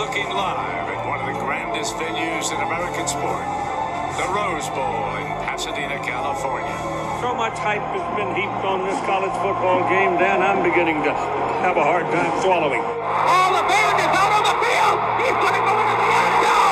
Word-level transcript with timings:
looking 0.00 0.32
live 0.32 0.88
at 0.88 1.04
one 1.04 1.20
of 1.20 1.28
the 1.28 1.36
grandest 1.44 1.92
venues 2.00 2.48
in 2.48 2.56
American 2.64 3.04
sport, 3.04 3.44
the 4.16 4.24
Rose 4.32 4.64
Bowl 4.72 5.04
in 5.20 5.28
Pasadena, 5.44 6.00
California. 6.00 6.72
So 7.20 7.36
much 7.36 7.52
hype 7.60 7.84
has 7.92 8.06
been 8.16 8.32
heaped 8.32 8.64
on 8.64 8.80
this 8.88 8.96
college 9.04 9.36
football 9.44 9.84
game, 9.92 10.16
Dan, 10.16 10.40
I'm 10.40 10.64
beginning 10.64 11.04
to 11.04 11.12
have 11.60 11.76
a 11.76 11.84
hard 11.84 12.08
time 12.08 12.32
swallowing. 12.40 12.80
All 12.80 13.52
the 13.52 13.64
band 13.68 14.00
is 14.00 14.08
out 14.16 14.32
on 14.40 14.44
the 14.48 14.56
field. 14.64 14.98
He's 15.20 15.36
going 15.36 15.56
to 15.60 15.64
go 15.68 15.74
into 15.76 15.96
the 16.00 16.08
end 16.16 16.36
zone. 16.48 16.69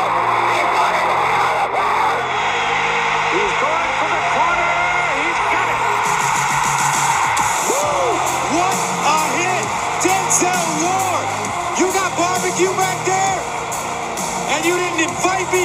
You 14.68 14.76
didn't 14.76 15.00
invite 15.00 15.48
me? 15.48 15.64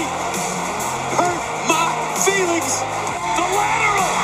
Hurt 1.19 1.41
my 1.67 1.91
feelings! 2.23 2.79
The 3.35 3.43
lateral 3.51 4.15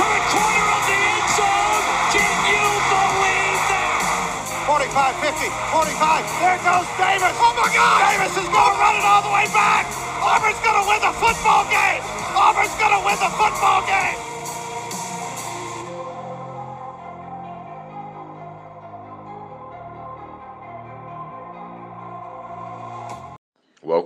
to 0.00 0.04
the 0.08 0.22
corner 0.32 0.66
of 0.72 0.82
the 0.88 0.96
end 0.96 1.28
zone. 1.36 1.84
Can 2.08 2.32
you 2.48 2.64
believe 2.88 3.60
that? 3.68 4.00
45, 4.64 5.12
50, 5.28 5.52
45. 5.76 6.24
There 6.40 6.60
goes 6.64 6.88
Davis. 6.96 7.36
Oh 7.36 7.52
my 7.52 7.68
God! 7.68 8.00
Davis 8.08 8.32
is 8.40 8.48
going 8.48 8.72
to 8.72 8.80
run 8.80 8.96
it 8.96 9.04
all 9.04 9.22
the 9.28 9.34
way 9.36 9.44
back. 9.52 9.84
Auburn's 10.24 10.60
going 10.64 10.80
to 10.80 10.86
win 10.88 11.00
the 11.04 11.12
football 11.20 11.68
game. 11.68 12.00
Auburn's 12.32 12.76
going 12.80 12.96
to 12.96 13.02
win 13.04 13.18
the 13.20 13.32
football 13.36 13.84
game. 13.84 14.29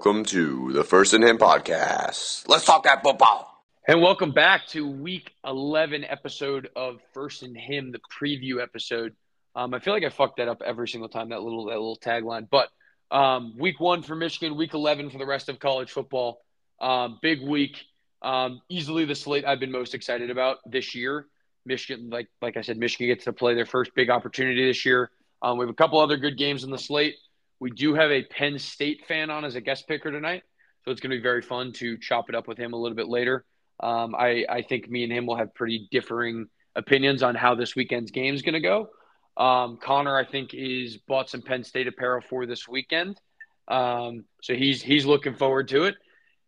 Welcome 0.05 0.27
to 0.27 0.71
the 0.75 0.85
First 0.85 1.15
and 1.15 1.25
Him 1.25 1.39
podcast. 1.39 2.47
Let's 2.47 2.67
talk 2.67 2.85
that 2.85 3.03
football. 3.03 3.65
And 3.89 4.03
welcome 4.03 4.33
back 4.33 4.67
to 4.69 4.87
week 4.87 5.33
11 5.47 6.05
episode 6.05 6.69
of 6.77 7.01
First 7.15 7.43
and 7.43 7.57
Him, 7.57 7.91
the 7.91 8.01
preview 8.21 8.63
episode. 8.63 9.17
Um, 9.57 9.73
I 9.73 9.79
feel 9.79 9.95
like 9.95 10.05
I 10.05 10.11
fucked 10.11 10.37
that 10.37 10.49
up 10.49 10.61
every 10.61 10.89
single 10.89 11.09
time, 11.09 11.31
that 11.31 11.41
little, 11.41 11.65
that 11.67 11.77
little 11.77 11.97
tagline. 11.97 12.49
But 12.51 12.69
um, 13.11 13.55
week 13.57 13.81
one 13.81 14.03
for 14.03 14.15
Michigan, 14.15 14.59
week 14.59 14.75
11 14.75 15.09
for 15.09 15.17
the 15.17 15.25
rest 15.25 15.49
of 15.49 15.59
college 15.59 15.91
football. 15.91 16.43
Um, 16.83 17.19
big 17.23 17.41
week. 17.41 17.83
Um, 18.21 18.61
easily 18.69 19.07
the 19.07 19.15
slate 19.15 19.47
I've 19.47 19.59
been 19.59 19.73
most 19.73 19.95
excited 19.95 20.29
about 20.29 20.59
this 20.67 20.95
year. 20.95 21.29
Michigan, 21.65 22.11
like 22.11 22.29
like 22.43 22.59
I 22.59 22.61
said, 22.61 22.77
Michigan 22.77 23.07
gets 23.07 23.25
to 23.25 23.33
play 23.33 23.55
their 23.55 23.65
first 23.65 23.95
big 23.95 24.11
opportunity 24.11 24.67
this 24.67 24.85
year. 24.85 25.11
Um, 25.41 25.57
we 25.57 25.63
have 25.63 25.71
a 25.71 25.75
couple 25.75 25.99
other 25.99 26.19
good 26.19 26.37
games 26.37 26.63
on 26.63 26.71
the 26.71 26.77
slate. 26.77 27.15
We 27.61 27.71
do 27.71 27.95
have 27.95 28.11
a 28.11 28.23
Penn 28.25 28.59
State 28.59 29.05
fan 29.07 29.31
on 29.31 29.45
as 29.45 29.55
a 29.55 29.61
guest 29.61 29.87
picker 29.89 30.11
tonight, 30.11 30.43
so 30.85 30.91
it's 30.91 31.01
going 31.01 31.11
to 31.11 31.17
be 31.17 31.23
very 31.23 31.43
fun 31.43 31.73
to 31.75 31.97
chop 31.99 32.29
it 32.29 32.35
up 32.35 32.49
with 32.49 32.59
him 32.59 32.73
a 32.73 32.77
little 32.77 32.97
bit 32.97 33.09
later. 33.09 33.45
Um, 33.81 34.15
I, 34.15 34.45
I 34.49 34.63
think 34.63 34.89
me 34.89 35.05
and 35.05 35.13
him 35.13 35.27
will 35.27 35.37
have 35.37 35.55
pretty 35.55 35.89
differing 35.91 36.47
opinions 36.77 37.23
on 37.23 37.35
how 37.35 37.55
this 37.55 37.75
weekend's 37.75 38.11
game 38.11 38.35
is 38.35 38.43
going 38.43 38.55
to 38.55 38.61
go. 38.61 38.89
Um, 39.37 39.79
Conner, 39.79 40.17
I 40.17 40.25
think, 40.25 40.55
is 40.55 40.97
bought 40.97 41.29
some 41.29 41.43
Penn 41.43 41.65
State 41.65 41.89
apparel 41.89 42.23
for 42.29 42.47
this 42.47 42.69
weekend, 42.69 43.21
um, 43.67 44.25
so 44.43 44.55
he's 44.55 44.81
he's 44.81 45.07
looking 45.07 45.35
forward 45.35 45.69
to 45.69 45.85
it. 45.85 45.97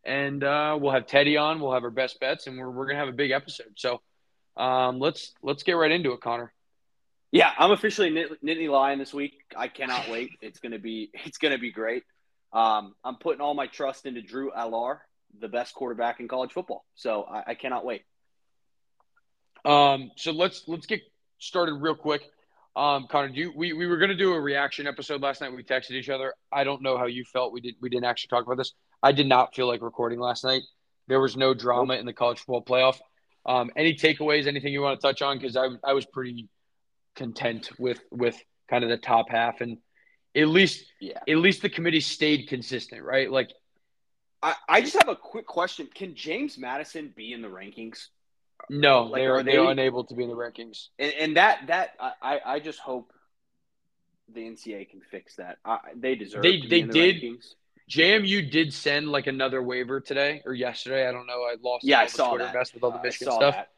And 0.05 0.45
uh, 0.45 0.79
we'll 0.81 0.93
have 0.93 1.09
Teddy 1.09 1.37
on. 1.37 1.61
We'll 1.61 1.73
have 1.73 1.83
our 1.83 1.91
best 1.91 2.21
bets, 2.21 2.47
and 2.47 2.57
we're 2.57 2.71
we're 2.71 2.87
gonna 2.87 3.01
have 3.01 3.09
a 3.09 3.12
big 3.12 3.33
episode. 3.33 3.73
So 3.75 4.03
um, 4.57 5.01
let's 5.01 5.34
let's 5.43 5.65
get 5.65 5.73
right 5.73 5.91
into 5.91 6.12
it, 6.12 6.21
Conner. 6.21 6.53
Yeah, 7.33 7.51
I'm 7.59 7.73
officially 7.73 8.11
Nit- 8.11 8.43
Nittany 8.43 8.71
Lion 8.71 8.99
this 8.99 9.13
week. 9.13 9.35
I 9.57 9.69
cannot 9.69 10.09
wait. 10.09 10.31
It's 10.41 10.61
gonna 10.61 10.79
be 10.79 11.11
it's 11.25 11.39
gonna 11.39 11.59
be 11.59 11.73
great. 11.73 12.05
Um, 12.53 12.95
I'm 13.05 13.17
putting 13.17 13.41
all 13.41 13.55
my 13.55 13.67
trust 13.67 14.07
into 14.07 14.23
Drew 14.23 14.51
Allar, 14.57 14.99
the 15.39 15.49
best 15.49 15.75
quarterback 15.75 16.21
in 16.21 16.28
college 16.28 16.53
football. 16.53 16.84
So 16.95 17.25
I, 17.25 17.43
I 17.49 17.55
cannot 17.55 17.84
wait. 17.84 18.03
Um, 19.65 20.12
so 20.17 20.31
let's 20.31 20.62
let's 20.67 20.87
get 20.87 21.00
started 21.39 21.75
real 21.75 21.97
quick. 21.97 22.23
Um, 22.77 23.06
Conner, 23.09 23.31
do 23.31 23.41
you, 23.41 23.53
we 23.56 23.73
we 23.73 23.87
were 23.87 23.97
gonna 23.97 24.15
do 24.15 24.33
a 24.33 24.41
reaction 24.41 24.87
episode 24.87 25.23
last 25.23 25.41
night. 25.41 25.55
We 25.55 25.65
texted 25.65 25.93
each 25.93 26.09
other. 26.09 26.34
I 26.53 26.65
don't 26.65 26.83
know 26.83 26.97
how 26.97 27.06
you 27.06 27.25
felt. 27.25 27.53
We 27.53 27.61
did 27.61 27.75
we 27.81 27.89
didn't 27.89 28.05
actually 28.05 28.29
talk 28.29 28.47
about 28.47 28.59
this. 28.59 28.73
I 29.03 29.12
did 29.12 29.27
not 29.27 29.55
feel 29.55 29.67
like 29.67 29.83
recording 29.83 30.21
last 30.21 30.45
night. 30.45 30.62
There 31.09 31.21
was 31.21 31.37
no 31.37 31.55
drama 31.55 31.95
in 31.95 32.06
the 32.06 32.12
college 32.12 32.39
football 32.39 32.65
playoff. 32.65 32.99
Um, 33.45 33.71
any 33.77 33.95
takeaways? 33.95 34.47
Anything 34.47 34.73
you 34.73 34.83
want 34.83 35.00
to 35.00 35.06
touch 35.06 35.23
on? 35.23 35.39
Because 35.39 35.56
I 35.56 35.69
I 35.84 35.93
was 35.95 36.06
pretty 36.06 36.49
content 37.16 37.71
with 37.78 38.00
with 38.10 38.41
kind 38.71 38.84
of 38.84 38.91
the 38.91 38.97
top 38.97 39.27
half 39.31 39.60
and 39.60 39.78
at 40.34 40.49
least 40.49 40.84
Yeah. 41.00 41.19
at 41.28 41.37
least 41.38 41.62
the 41.62 41.69
committee 41.71 42.00
stayed 42.00 42.49
consistent, 42.49 43.03
right? 43.03 43.31
Like 43.31 43.50
I, 44.43 44.54
I 44.69 44.81
just 44.82 44.94
have 44.94 45.09
a 45.09 45.16
quick 45.16 45.47
question. 45.47 45.88
Can 45.93 46.15
James 46.15 46.59
Madison 46.59 47.12
be 47.16 47.32
in 47.32 47.41
the 47.43 47.49
rankings? 47.49 48.09
no, 48.71 49.05
Like, 49.05 49.21
they 49.21 49.26
are 49.26 49.34
are 49.37 49.43
they 49.43 49.53
they- 49.53 49.66
unable 49.66 50.05
to 50.05 50.15
be 50.15 50.22
in 50.25 50.28
the 50.28 50.37
rankings. 50.37 50.88
And, 50.99 51.12
and 51.15 51.37
that 51.37 51.66
that 51.69 51.91
I, 52.22 52.41
I 52.44 52.60
just 52.60 52.78
hope 52.78 53.12
the 54.34 54.41
NCAA 54.41 54.91
can 54.91 55.00
fix 55.10 55.37
that. 55.37 55.59
I, 55.65 55.78
they 55.94 56.15
deserve. 56.16 56.43
They- 56.43 56.56
to 56.60 56.62
be 56.62 56.69
they 56.69 56.81
in 56.81 56.88
the 56.88 56.93
did. 56.93 57.22
Rankings. 57.22 57.55
JMU 57.88 58.50
did 58.50 58.75
send 58.75 59.09
like 59.10 59.28
another 59.28 59.62
waiver 59.62 60.00
today 60.00 60.43
or 60.44 60.53
yesterday. 60.55 61.09
I 61.09 61.12
don't 61.12 61.26
know. 61.26 61.43
I 61.43 61.55
lost 61.62 61.84
Yeah, 61.84 62.00
I 62.00 62.06
the 62.06 62.10
saw 62.10 62.31
Twitter 62.31 62.44
that. 62.47 62.55
mess 62.55 62.75
with 62.75 62.82
all 62.82 62.91
the 62.91 62.97
Uh, 62.97 63.00
I 63.00 63.05
Michigan 63.05 63.32
saw 63.32 63.38
stuff. 63.38 63.55
that. 63.55 63.69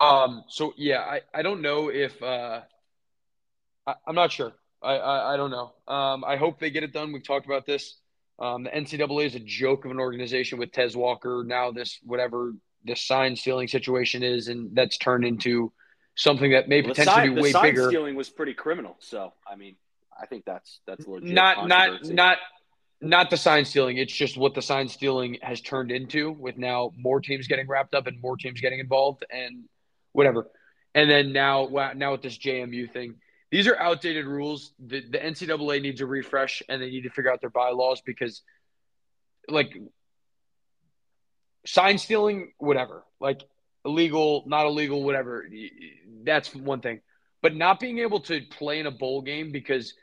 Um, 0.00 0.44
so 0.48 0.74
yeah, 0.76 1.00
I, 1.00 1.20
I 1.32 1.42
don't 1.42 1.62
know 1.62 1.88
if 1.90 2.22
uh, 2.22 2.60
I, 3.86 3.94
I'm 4.06 4.14
not 4.14 4.32
sure. 4.32 4.52
I, 4.82 4.96
I 4.96 5.34
I 5.34 5.36
don't 5.36 5.50
know. 5.50 5.72
Um, 5.88 6.24
I 6.24 6.36
hope 6.36 6.60
they 6.60 6.70
get 6.70 6.82
it 6.82 6.92
done. 6.92 7.12
We've 7.12 7.26
talked 7.26 7.46
about 7.46 7.66
this. 7.66 7.96
Um, 8.38 8.64
the 8.64 8.70
NCAA 8.70 9.26
is 9.26 9.34
a 9.34 9.40
joke 9.40 9.84
of 9.86 9.90
an 9.90 9.98
organization 9.98 10.58
with 10.58 10.72
Tez 10.72 10.96
Walker. 10.96 11.44
Now 11.46 11.70
this 11.70 11.98
whatever 12.04 12.52
this 12.84 13.02
sign 13.02 13.36
stealing 13.36 13.68
situation 13.68 14.22
is, 14.22 14.48
and 14.48 14.74
that's 14.76 14.98
turned 14.98 15.24
into 15.24 15.72
something 16.14 16.52
that 16.52 16.68
may 16.68 16.82
Well, 16.82 16.88
the 16.88 16.94
potentially 16.94 17.14
sign, 17.16 17.28
be 17.30 17.34
the 17.34 17.42
way 17.42 17.52
sign 17.52 17.62
bigger. 17.62 17.88
stealing 17.88 18.14
was 18.14 18.28
pretty 18.28 18.54
criminal. 18.54 18.96
So 18.98 19.32
I 19.50 19.56
mean, 19.56 19.76
I 20.20 20.26
think 20.26 20.44
that's 20.44 20.80
that's 20.86 21.06
legit. 21.06 21.30
not 21.30 21.66
not 21.66 22.04
not 22.04 22.38
not 23.00 23.30
the 23.30 23.36
sign 23.38 23.64
stealing. 23.64 23.96
It's 23.96 24.14
just 24.14 24.36
what 24.36 24.54
the 24.54 24.62
sign 24.62 24.88
stealing 24.88 25.38
has 25.42 25.62
turned 25.62 25.90
into, 25.90 26.32
with 26.32 26.58
now 26.58 26.92
more 26.96 27.20
teams 27.20 27.48
getting 27.48 27.66
wrapped 27.66 27.94
up 27.94 28.06
and 28.06 28.20
more 28.20 28.36
teams 28.36 28.60
getting 28.60 28.78
involved 28.78 29.24
and 29.30 29.64
whatever. 30.16 30.48
And 30.94 31.10
then 31.10 31.32
now 31.32 31.68
now 31.94 32.12
with 32.12 32.22
this 32.22 32.38
JMU 32.38 32.90
thing, 32.90 33.16
these 33.50 33.68
are 33.68 33.78
outdated 33.78 34.26
rules. 34.26 34.72
The, 34.78 35.02
the 35.08 35.18
NCAA 35.18 35.82
needs 35.82 36.00
a 36.00 36.06
refresh, 36.06 36.62
and 36.68 36.80
they 36.80 36.90
need 36.90 37.02
to 37.02 37.10
figure 37.10 37.30
out 37.30 37.40
their 37.42 37.50
bylaws 37.50 38.00
because, 38.04 38.42
like, 39.48 39.76
sign 41.66 41.98
stealing, 41.98 42.52
whatever, 42.58 43.04
like 43.20 43.42
illegal, 43.84 44.44
not 44.46 44.66
illegal, 44.66 45.02
whatever. 45.02 45.46
That's 46.24 46.54
one 46.54 46.80
thing, 46.80 47.02
but 47.42 47.54
not 47.54 47.78
being 47.78 47.98
able 47.98 48.20
to 48.20 48.40
play 48.50 48.80
in 48.80 48.86
a 48.86 48.90
bowl 48.90 49.20
game 49.20 49.52
because 49.52 49.94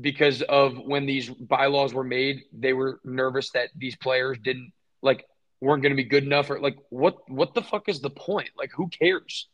because 0.00 0.42
of 0.42 0.78
when 0.78 1.06
these 1.06 1.28
bylaws 1.28 1.92
were 1.92 2.04
made, 2.04 2.42
they 2.52 2.72
were 2.72 3.00
nervous 3.04 3.50
that 3.50 3.70
these 3.76 3.96
players 3.96 4.38
didn't 4.38 4.72
like 5.02 5.24
weren't 5.60 5.82
going 5.82 5.92
to 5.92 5.96
be 5.96 6.08
good 6.08 6.24
enough 6.24 6.50
or 6.50 6.60
like 6.60 6.76
what 6.90 7.16
what 7.28 7.54
the 7.54 7.62
fuck 7.62 7.88
is 7.88 8.00
the 8.00 8.10
point? 8.10 8.50
Like 8.56 8.70
who 8.72 8.88
cares? 8.88 9.48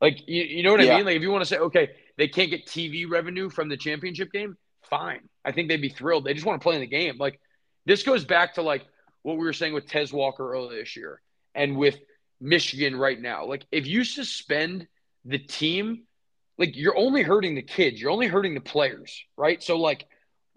Like 0.00 0.28
you, 0.28 0.42
you 0.44 0.62
know 0.62 0.72
what 0.72 0.80
I 0.80 0.96
mean? 0.96 1.06
Like 1.06 1.16
if 1.16 1.22
you 1.22 1.30
want 1.30 1.42
to 1.42 1.48
say 1.48 1.58
okay, 1.58 1.90
they 2.16 2.28
can't 2.28 2.50
get 2.50 2.66
TV 2.66 3.08
revenue 3.08 3.50
from 3.50 3.68
the 3.68 3.76
championship 3.76 4.32
game, 4.32 4.56
fine. 4.88 5.28
I 5.44 5.52
think 5.52 5.68
they'd 5.68 5.82
be 5.82 5.88
thrilled. 5.88 6.24
They 6.24 6.34
just 6.34 6.46
want 6.46 6.60
to 6.60 6.64
play 6.64 6.76
in 6.76 6.80
the 6.80 6.86
game. 6.86 7.16
Like 7.18 7.40
this 7.84 8.02
goes 8.02 8.24
back 8.24 8.54
to 8.54 8.62
like 8.62 8.84
what 9.22 9.36
we 9.36 9.44
were 9.44 9.52
saying 9.52 9.74
with 9.74 9.88
Tez 9.88 10.12
Walker 10.12 10.52
earlier 10.52 10.78
this 10.78 10.96
year 10.96 11.20
and 11.54 11.76
with 11.76 11.98
Michigan 12.40 12.96
right 12.96 13.20
now. 13.20 13.46
Like 13.46 13.66
if 13.72 13.86
you 13.86 14.04
suspend 14.04 14.86
the 15.24 15.38
team 15.38 16.04
like 16.58 16.76
you're 16.76 16.96
only 16.96 17.22
hurting 17.22 17.54
the 17.54 17.62
kids 17.62 18.00
you're 18.00 18.10
only 18.10 18.26
hurting 18.26 18.54
the 18.54 18.60
players 18.60 19.24
right 19.36 19.62
so 19.62 19.78
like 19.78 20.06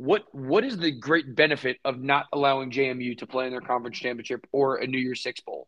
what 0.01 0.23
what 0.31 0.63
is 0.63 0.79
the 0.79 0.89
great 0.89 1.35
benefit 1.35 1.77
of 1.85 2.01
not 2.01 2.25
allowing 2.33 2.71
jmu 2.71 3.15
to 3.19 3.27
play 3.27 3.45
in 3.45 3.51
their 3.51 3.61
conference 3.61 3.99
championship 3.99 4.47
or 4.51 4.77
a 4.77 4.87
new 4.87 4.97
year's 4.97 5.21
six 5.21 5.39
bowl? 5.41 5.67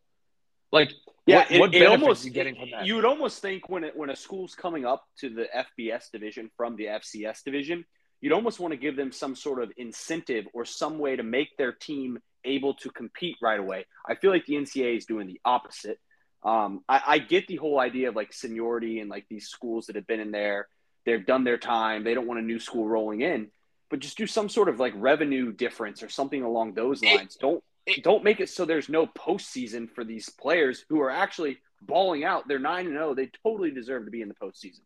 Like 0.72 0.92
Yeah, 1.28 1.38
what, 1.38 1.52
it, 1.52 1.60
what 1.60 1.76
it 1.76 1.86
almost 1.86 2.24
are 2.24 2.28
you 2.30 2.34
getting 2.34 2.56
from 2.56 2.72
that? 2.72 2.88
You 2.88 2.96
would 2.96 3.06
almost 3.06 3.44
think 3.44 3.70
when 3.70 3.84
it, 3.84 3.96
when 3.96 4.10
a 4.10 4.16
school's 4.16 4.56
coming 4.56 4.88
up 4.88 5.04
to 5.20 5.30
the 5.30 5.46
FBS 5.56 6.10
division 6.12 6.50
from 6.58 6.76
the 6.78 6.86
FCS 6.86 7.44
division, 7.44 7.86
you'd 8.22 8.34
almost 8.34 8.60
want 8.60 8.72
to 8.72 8.78
give 8.78 8.96
them 8.96 9.12
some 9.12 9.36
sort 9.36 9.62
of 9.62 9.72
incentive 9.78 10.46
or 10.54 10.66
some 10.66 10.98
way 10.98 11.16
to 11.16 11.22
make 11.22 11.56
their 11.58 11.72
team 11.72 12.18
able 12.44 12.74
to 12.74 12.90
compete 12.90 13.38
right 13.40 13.60
away. 13.60 13.86
I 14.10 14.16
feel 14.16 14.32
like 14.32 14.48
the 14.48 14.56
NCAA 14.56 14.98
is 14.98 15.06
doing 15.06 15.28
the 15.28 15.40
opposite. 15.46 16.00
Um, 16.44 16.84
I, 16.90 17.02
I 17.06 17.18
get 17.20 17.46
the 17.46 17.58
whole 17.58 17.80
idea 17.80 18.10
of 18.10 18.16
like 18.16 18.34
seniority 18.34 19.00
and 19.00 19.12
like 19.12 19.28
these 19.30 19.48
schools 19.48 19.86
that 19.86 19.96
have 19.96 20.08
been 20.08 20.20
in 20.20 20.32
there, 20.32 20.68
they've 21.06 21.24
done 21.24 21.44
their 21.44 21.60
time, 21.60 22.04
they 22.04 22.16
don't 22.16 22.26
want 22.26 22.40
a 22.40 22.44
new 22.44 22.60
school 22.60 22.88
rolling 22.88 23.22
in, 23.22 23.52
but 23.90 24.00
just 24.00 24.18
do 24.18 24.26
some 24.28 24.50
sort 24.50 24.70
of 24.70 24.80
like 24.80 24.94
revenue 24.96 25.52
difference 25.52 26.02
or 26.04 26.10
something 26.10 26.42
along 26.44 26.74
those 26.74 27.02
It- 27.04 27.16
lines. 27.18 27.36
don't 27.36 27.64
don't 28.02 28.24
make 28.24 28.40
it 28.40 28.48
so 28.50 28.64
there's 28.64 28.88
no 28.88 29.06
postseason 29.08 29.90
for 29.94 30.06
these 30.06 30.30
players 30.30 30.86
who 30.88 31.02
are 31.02 31.10
actually 31.10 31.60
balling 31.82 32.24
out. 32.24 32.48
They're 32.48 32.58
nine 32.58 32.86
and 32.86 32.96
zero. 32.96 33.14
They 33.14 33.30
totally 33.44 33.72
deserve 33.72 34.06
to 34.06 34.12
be 34.12 34.22
in 34.22 34.30
the 34.30 34.36
postseason. 34.36 34.80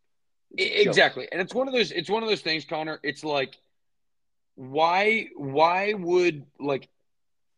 It's 0.57 0.71
a 0.71 0.83
joke. 0.85 0.87
exactly 0.87 1.27
and 1.31 1.39
it's 1.41 1.53
one 1.53 1.67
of 1.67 1.73
those 1.73 1.91
it's 1.91 2.09
one 2.09 2.23
of 2.23 2.29
those 2.29 2.41
things 2.41 2.65
conner 2.65 2.99
it's 3.03 3.23
like 3.23 3.55
why 4.55 5.27
why 5.35 5.93
would 5.93 6.45
like 6.59 6.87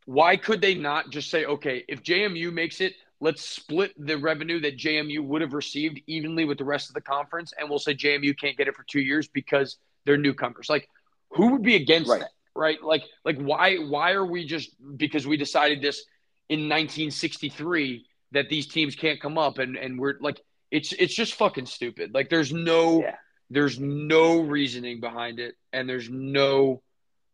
why 0.05 0.35
could 0.35 0.59
they 0.59 0.75
not 0.75 1.09
just 1.11 1.29
say 1.29 1.45
okay 1.45 1.85
if 1.87 2.03
JMU 2.03 2.51
makes 2.51 2.81
it 2.81 2.93
let's 3.21 3.41
split 3.45 3.93
the 3.97 4.17
revenue 4.17 4.59
that 4.61 4.77
JMU 4.77 5.23
would 5.23 5.41
have 5.41 5.53
received 5.53 6.01
evenly 6.07 6.45
with 6.45 6.57
the 6.57 6.63
rest 6.65 6.89
of 6.89 6.95
the 6.95 7.01
conference 7.01 7.53
and 7.57 7.69
we'll 7.69 7.79
say 7.79 7.93
JMU 7.93 8.37
can't 8.37 8.57
get 8.57 8.67
it 8.67 8.75
for 8.75 8.83
2 8.83 8.99
years 8.99 9.27
because 9.27 9.77
they're 10.05 10.17
newcomers 10.17 10.67
like 10.69 10.89
who 11.31 11.51
would 11.53 11.63
be 11.63 11.75
against 11.75 12.09
Right. 12.09 12.21
that 12.21 12.31
right 12.55 12.81
like 12.83 13.03
like 13.25 13.37
why 13.39 13.77
why 13.77 14.11
are 14.13 14.25
we 14.25 14.45
just 14.45 14.69
because 14.97 15.25
we 15.27 15.37
decided 15.37 15.81
this 15.81 16.03
in 16.49 16.67
1963 16.67 18.05
that 18.31 18.49
these 18.49 18.67
teams 18.67 18.95
can't 18.95 19.19
come 19.21 19.37
up 19.37 19.57
and 19.59 19.75
and 19.77 19.99
we're 19.99 20.15
like 20.19 20.41
it's 20.71 20.93
it's 20.93 21.13
just 21.15 21.33
fucking 21.35 21.65
stupid 21.65 22.13
like 22.13 22.29
there's 22.29 22.51
no 22.53 23.01
Yeah. 23.01 23.15
there's 23.49 23.79
no 23.79 24.41
reasoning 24.41 24.99
behind 24.99 25.39
it 25.39 25.55
and 25.73 25.87
there's 25.87 26.09
no 26.09 26.81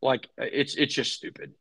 like 0.02 0.28
it's 0.38 0.76
it's 0.76 0.94
just 0.94 1.14
stupid 1.14 1.54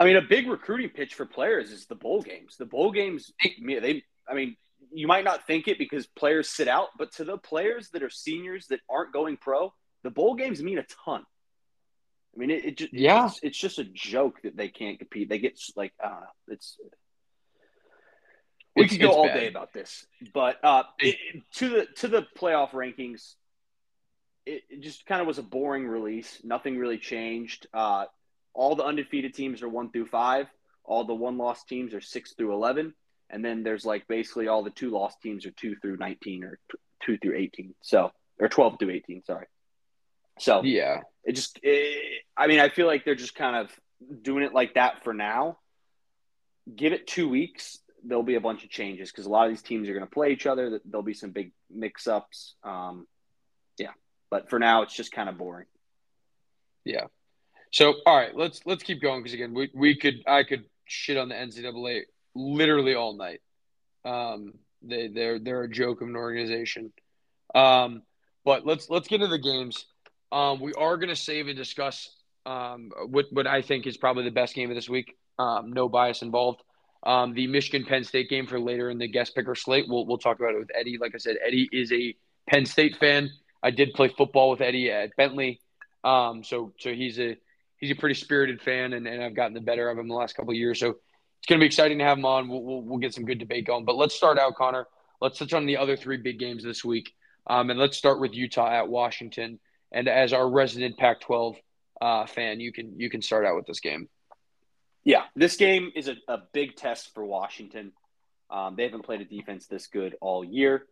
I 0.00 0.04
mean, 0.04 0.14
a 0.14 0.22
big 0.22 0.48
recruiting 0.48 0.90
pitch 0.90 1.14
for 1.14 1.26
players 1.26 1.72
is 1.72 1.86
the 1.86 1.96
bowl 1.96 2.22
games. 2.22 2.54
The 2.56 2.66
bowl 2.66 2.92
games, 2.92 3.32
they, 3.42 3.80
they 3.80 4.04
I 4.30 4.34
mean, 4.34 4.56
you 4.92 5.08
might 5.08 5.24
not 5.24 5.44
think 5.48 5.66
it 5.66 5.76
because 5.76 6.06
players 6.06 6.48
sit 6.48 6.68
out, 6.68 6.90
but 6.96 7.10
to 7.14 7.24
the 7.24 7.36
players 7.36 7.90
that 7.90 8.04
are 8.04 8.08
seniors 8.08 8.68
that 8.68 8.78
aren't 8.88 9.12
going 9.12 9.38
pro, 9.38 9.74
the 10.04 10.10
bowl 10.10 10.36
games 10.36 10.62
mean 10.62 10.78
a 10.78 10.84
ton. 11.04 11.24
I 12.34 12.38
mean, 12.40 12.50
it, 12.50 12.64
it 12.64 12.76
just, 12.78 12.92
Yeah. 12.92 13.26
it's, 13.26 13.40
it's 13.42 13.58
just 13.58 13.78
a 13.78 13.84
joke 13.84 14.42
that 14.42 14.56
they 14.56 14.68
can't 14.68 14.98
compete. 14.98 15.28
They 15.28 15.38
get 15.38 15.58
like, 15.76 15.92
I 16.02 16.08
don't 16.08 16.20
know, 16.20 16.26
it's. 16.48 16.76
We 18.76 18.84
It's- 18.84 18.90
could 18.96 19.02
go 19.02 19.12
all 19.12 19.26
bad. 19.26 19.34
day 19.40 19.48
about 19.48 19.72
this, 19.72 20.06
but 20.32 20.62
uh, 20.64 20.84
it, 21.00 21.16
it- 21.34 21.42
to 21.54 21.68
the 21.68 21.86
to 21.96 22.08
the 22.08 22.26
playoff 22.38 22.70
rankings, 22.70 23.34
it, 24.46 24.62
it 24.68 24.80
just 24.82 25.04
kind 25.04 25.20
of 25.20 25.26
was 25.26 25.38
a 25.38 25.42
boring 25.42 25.86
release. 25.88 26.38
Nothing 26.44 26.78
really 26.78 26.98
changed. 26.98 27.66
Uh, 27.74 28.04
all 28.54 28.76
the 28.76 28.84
undefeated 28.84 29.34
teams 29.34 29.62
are 29.62 29.68
one 29.68 29.90
through 29.90 30.06
five. 30.06 30.46
All 30.84 31.04
the 31.04 31.14
one 31.14 31.38
loss 31.38 31.64
teams 31.64 31.92
are 31.92 32.00
six 32.00 32.34
through 32.34 32.52
eleven, 32.54 32.94
and 33.30 33.44
then 33.44 33.64
there's 33.64 33.84
like 33.84 34.06
basically 34.06 34.46
all 34.46 34.62
the 34.62 34.70
two 34.70 34.90
loss 34.90 35.14
teams 35.22 35.44
are 35.44 35.50
two 35.50 35.74
through 35.82 35.96
nineteen 35.96 36.44
or 36.44 36.60
t- 36.70 36.78
two 37.04 37.18
through 37.18 37.36
eighteen. 37.36 37.74
So 37.82 38.12
or 38.38 38.48
twelve 38.48 38.78
through 38.78 38.90
eighteen. 38.90 39.24
Sorry. 39.24 39.46
So 40.38 40.62
yeah 40.62 41.00
it 41.28 41.34
just, 41.36 41.60
it, 41.62 42.22
I 42.36 42.46
mean, 42.48 42.60
I 42.60 42.68
feel 42.70 42.86
like 42.86 43.04
they're 43.04 43.14
just 43.14 43.34
kind 43.34 43.56
of 43.56 43.70
doing 44.22 44.44
it 44.44 44.54
like 44.54 44.74
that 44.74 45.04
for 45.04 45.12
now. 45.14 45.58
Give 46.74 46.92
it 46.92 47.06
two 47.06 47.28
weeks, 47.28 47.78
there'll 48.04 48.22
be 48.22 48.36
a 48.36 48.40
bunch 48.40 48.64
of 48.64 48.70
changes 48.70 49.10
because 49.10 49.26
a 49.26 49.30
lot 49.30 49.46
of 49.46 49.52
these 49.52 49.62
teams 49.62 49.88
are 49.88 49.94
going 49.94 50.06
to 50.06 50.10
play 50.10 50.32
each 50.32 50.46
other. 50.46 50.80
There'll 50.84 51.02
be 51.02 51.14
some 51.14 51.30
big 51.30 51.52
mix-ups. 51.70 52.54
Um, 52.64 53.06
yeah, 53.78 53.92
but 54.30 54.50
for 54.50 54.58
now, 54.58 54.82
it's 54.82 54.94
just 54.94 55.12
kind 55.12 55.28
of 55.28 55.38
boring. 55.38 55.66
yeah 56.84 57.06
so 57.70 57.94
all 58.06 58.16
right 58.16 58.34
let's 58.34 58.60
let's 58.66 58.82
keep 58.82 59.00
going 59.02 59.20
because 59.22 59.34
again 59.34 59.52
we, 59.54 59.70
we 59.74 59.94
could 59.94 60.22
i 60.26 60.42
could 60.42 60.64
shit 60.86 61.16
on 61.18 61.28
the 61.28 61.34
ncaa 61.34 62.02
literally 62.34 62.94
all 62.94 63.16
night 63.16 63.40
um 64.04 64.54
they 64.82 65.08
they're 65.08 65.38
they're 65.38 65.64
a 65.64 65.70
joke 65.70 66.00
of 66.00 66.08
an 66.08 66.16
organization 66.16 66.92
um 67.54 68.02
but 68.44 68.64
let's 68.64 68.88
let's 68.88 69.08
get 69.08 69.20
into 69.20 69.28
the 69.28 69.38
games 69.38 69.86
um 70.32 70.60
we 70.60 70.72
are 70.74 70.96
going 70.96 71.08
to 71.08 71.16
save 71.16 71.48
and 71.48 71.56
discuss 71.56 72.10
um 72.46 72.90
what 73.06 73.26
what 73.30 73.46
i 73.46 73.62
think 73.62 73.86
is 73.86 73.96
probably 73.96 74.24
the 74.24 74.30
best 74.30 74.54
game 74.54 74.70
of 74.70 74.76
this 74.76 74.88
week. 74.88 75.16
Um 75.38 75.72
no 75.72 75.88
bias 75.88 76.22
involved. 76.22 76.62
Um 77.04 77.34
the 77.34 77.46
michigan 77.46 77.84
penn 77.86 78.04
state 78.04 78.28
game 78.28 78.46
for 78.46 78.60
later 78.60 78.90
in 78.90 78.98
the 78.98 79.08
guest 79.08 79.34
picker 79.34 79.54
slate. 79.54 79.86
We'll, 79.88 80.06
we'll 80.06 80.18
talk 80.18 80.38
about 80.38 80.54
it 80.54 80.58
with 80.58 80.70
eddie. 80.74 80.98
Like 80.98 81.14
i 81.14 81.18
said 81.18 81.36
eddie 81.44 81.68
is 81.72 81.92
a 81.92 82.14
penn 82.48 82.66
state 82.66 82.96
fan. 82.96 83.30
I 83.62 83.70
did 83.70 83.92
play 83.94 84.08
football 84.08 84.50
with 84.50 84.60
eddie 84.60 84.90
at 84.90 85.16
bentley. 85.16 85.60
Um 86.04 86.44
so 86.44 86.72
so 86.78 86.92
he's 86.92 87.18
a 87.18 87.36
he's 87.76 87.90
a 87.90 87.96
pretty 87.96 88.14
spirited 88.14 88.60
fan 88.60 88.92
and, 88.92 89.06
and 89.06 89.22
i've 89.22 89.36
gotten 89.36 89.54
the 89.54 89.60
better 89.60 89.88
of 89.88 89.98
him 89.98 90.08
the 90.08 90.14
last 90.14 90.36
couple 90.36 90.52
years. 90.54 90.80
So 90.80 90.96
it's 91.38 91.46
going 91.46 91.60
to 91.60 91.62
be 91.62 91.66
exciting 91.66 91.98
to 91.98 92.04
have 92.04 92.18
him 92.18 92.24
on. 92.24 92.48
We'll, 92.48 92.62
we'll, 92.62 92.82
we'll 92.82 92.98
get 92.98 93.14
some 93.14 93.24
good 93.24 93.38
debate 93.38 93.64
going. 93.64 93.84
But 93.84 93.94
let's 93.94 94.14
start 94.14 94.40
out 94.40 94.56
conner. 94.56 94.88
Let's 95.20 95.38
touch 95.38 95.52
on 95.52 95.66
the 95.66 95.76
other 95.76 95.96
three 95.96 96.16
big 96.16 96.38
games 96.38 96.64
this 96.64 96.84
week. 96.84 97.14
Um, 97.46 97.70
and 97.70 97.78
let's 97.78 97.96
start 97.96 98.20
with 98.20 98.34
utah 98.34 98.68
at 98.70 98.88
washington 98.88 99.58
and 99.92 100.08
as 100.08 100.32
our 100.32 100.48
resident 100.48 100.96
pac 100.98 101.20
12 101.20 101.56
uh, 102.00 102.26
fan 102.26 102.60
you 102.60 102.72
can 102.72 102.98
you 102.98 103.10
can 103.10 103.22
start 103.22 103.44
out 103.44 103.56
with 103.56 103.66
this 103.66 103.80
game 103.80 104.08
Yeah, 105.04 105.22
this 105.34 105.56
game 105.56 105.90
is 105.94 106.08
a, 106.08 106.16
a 106.28 106.38
big 106.52 106.76
test 106.76 107.14
for 107.14 107.24
Washington. 107.24 107.92
Um, 108.50 108.76
they 108.76 108.82
haven't 108.82 109.04
played 109.04 109.22
a 109.22 109.24
defense 109.24 109.66
this 109.66 109.86
good 109.86 110.16
all 110.20 110.44
year. 110.44 110.84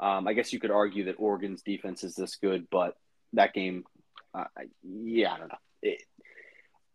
Um, 0.00 0.26
I 0.26 0.32
guess 0.32 0.52
you 0.52 0.60
could 0.60 0.70
argue 0.70 1.04
that 1.04 1.16
Oregon's 1.18 1.62
defense 1.62 2.04
is 2.04 2.14
this 2.14 2.36
good, 2.36 2.68
but 2.70 2.96
that 3.34 3.52
game, 3.52 3.84
uh, 4.32 4.44
yeah, 4.82 5.32
I 5.34 5.38
don't 5.38 5.48
know. 5.48 5.58
It, 5.82 6.02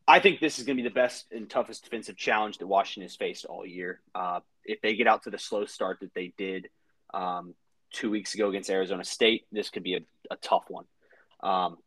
I 0.08 0.20
think 0.20 0.40
this 0.40 0.58
is 0.58 0.66
going 0.66 0.78
to 0.78 0.84
be 0.84 0.90
the 0.90 0.94
best 0.94 1.32
and 1.32 1.50
toughest 1.50 1.84
defensive 1.84 2.18
challenge 2.18 2.58
that 2.58 2.68
Washington 2.68 3.04
has 3.04 3.16
faced 3.16 3.46
all 3.46 3.66
year. 3.66 4.02
Uh, 4.16 4.40
if 4.66 4.82
they 4.82 4.96
get 4.96 5.08
out 5.08 5.24
to 5.24 5.30
the 5.30 5.38
slow 5.38 5.66
start 5.66 6.00
that 6.02 6.14
they 6.14 6.34
did 6.38 6.70
um, 7.14 7.54
two 7.92 8.10
weeks 8.10 8.34
ago 8.34 8.50
against 8.50 8.70
Arizona 8.70 9.04
State, 9.04 9.46
this 9.52 9.70
could 9.70 9.84
be 9.84 9.96
a, 9.96 10.00
a 10.32 10.38
tough 10.38 10.66
one. 10.70 10.86
Um, 11.44 11.78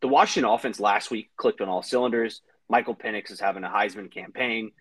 the 0.00 0.08
Washington 0.08 0.50
offense 0.50 0.80
last 0.80 1.10
week 1.10 1.30
clicked 1.36 1.60
on 1.60 1.68
all 1.68 1.82
cylinders. 1.82 2.42
Michael 2.68 2.94
Penix 2.94 3.30
is 3.30 3.40
having 3.40 3.64
a 3.64 3.68
Heisman 3.68 4.10
campaign. 4.12 4.72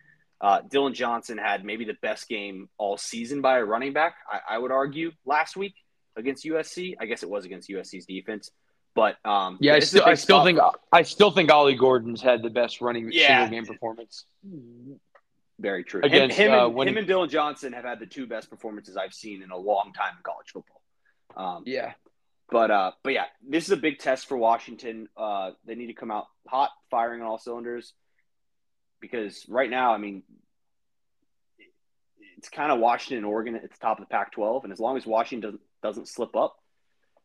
Uh, 0.42 0.62
Dillon 0.62 0.94
Johnson 0.94 1.38
had 1.38 1.64
maybe 1.64 1.86
the 1.86 1.96
best 2.02 2.28
game 2.28 2.68
all 2.78 2.98
season 2.98 3.42
by 3.42 3.60
a 3.60 3.64
running 3.64 3.94
back, 3.94 4.16
I, 4.30 4.56
I 4.56 4.58
would 4.58 4.72
argue, 4.72 5.12
last 5.24 5.56
week 5.56 5.76
against 6.16 6.44
USC. 6.44 6.96
I 7.00 7.06
guess 7.06 7.22
it 7.22 7.30
was 7.30 7.46
against 7.46 7.70
USC's 7.70 8.06
defense. 8.06 8.50
But 8.96 9.18
um, 9.24 9.58
yeah 9.62 9.74
i 9.74 9.80
this 9.80 9.94
is 9.94 9.96
a 9.96 9.98
still, 10.00 10.10
I 10.10 10.14
still 10.16 10.44
think 10.44 10.60
i 10.92 11.02
still 11.04 11.32
think 11.32 11.50
ollie 11.50 11.76
gordon's 11.76 12.22
had 12.22 12.42
the 12.44 12.50
best 12.50 12.82
running 12.82 13.10
Yeah. 13.10 13.28
single 13.28 13.58
game 13.58 13.66
performance 13.66 14.26
Very 15.60 15.86
true. 15.86 16.02
Against, 16.04 16.36
him, 16.36 16.52
him, 16.52 16.60
uh, 16.60 16.66
and, 16.66 16.76
when 16.76 16.88
him 16.90 16.98
and 16.98 17.08
Dillon 17.08 17.30
Johnson 17.30 17.72
have 17.72 17.86
had 17.86 18.00
the 18.00 18.06
two 18.06 18.26
best 18.28 18.50
performances 18.50 18.98
I've 18.98 19.14
seen 19.14 19.44
in 19.44 19.52
a 19.52 19.58
long 19.58 19.94
time 19.94 20.14
in 20.18 20.24
college 20.24 20.48
football. 20.52 20.82
Um, 21.38 21.64
yeah 21.66 21.94
But 22.52 22.70
uh, 22.70 22.92
but 23.02 23.14
yeah, 23.14 23.26
this 23.48 23.64
is 23.64 23.72
a 23.72 23.78
big 23.78 24.00
test 24.00 24.28
for 24.28 24.38
Washington. 24.38 25.08
Uh, 25.16 25.52
they 25.66 25.76
need 25.76 25.88
to 25.88 25.94
come 25.94 26.12
out 26.12 26.28
hot, 26.48 26.70
firing 26.92 27.22
on 27.22 27.28
all 27.28 27.38
cylinders, 27.38 27.94
because 29.00 29.46
right 29.48 29.70
now, 29.70 29.94
I 29.94 29.98
mean, 29.98 30.24
it's 32.38 32.50
kind 32.50 32.72
of 32.72 32.80
Washington 32.80 33.20
and 33.20 33.26
Oregon 33.26 33.56
at 33.56 33.62
the 33.62 33.70
top 33.80 34.00
of 34.00 34.06
the 34.06 34.12
Pac-12, 34.12 34.66
and 34.66 34.74
as 34.74 34.80
long 34.80 34.98
as 34.98 35.06
Washington 35.06 35.52
doesn't 35.52 35.62
doesn't 35.82 36.08
slip 36.10 36.36
up, 36.36 36.58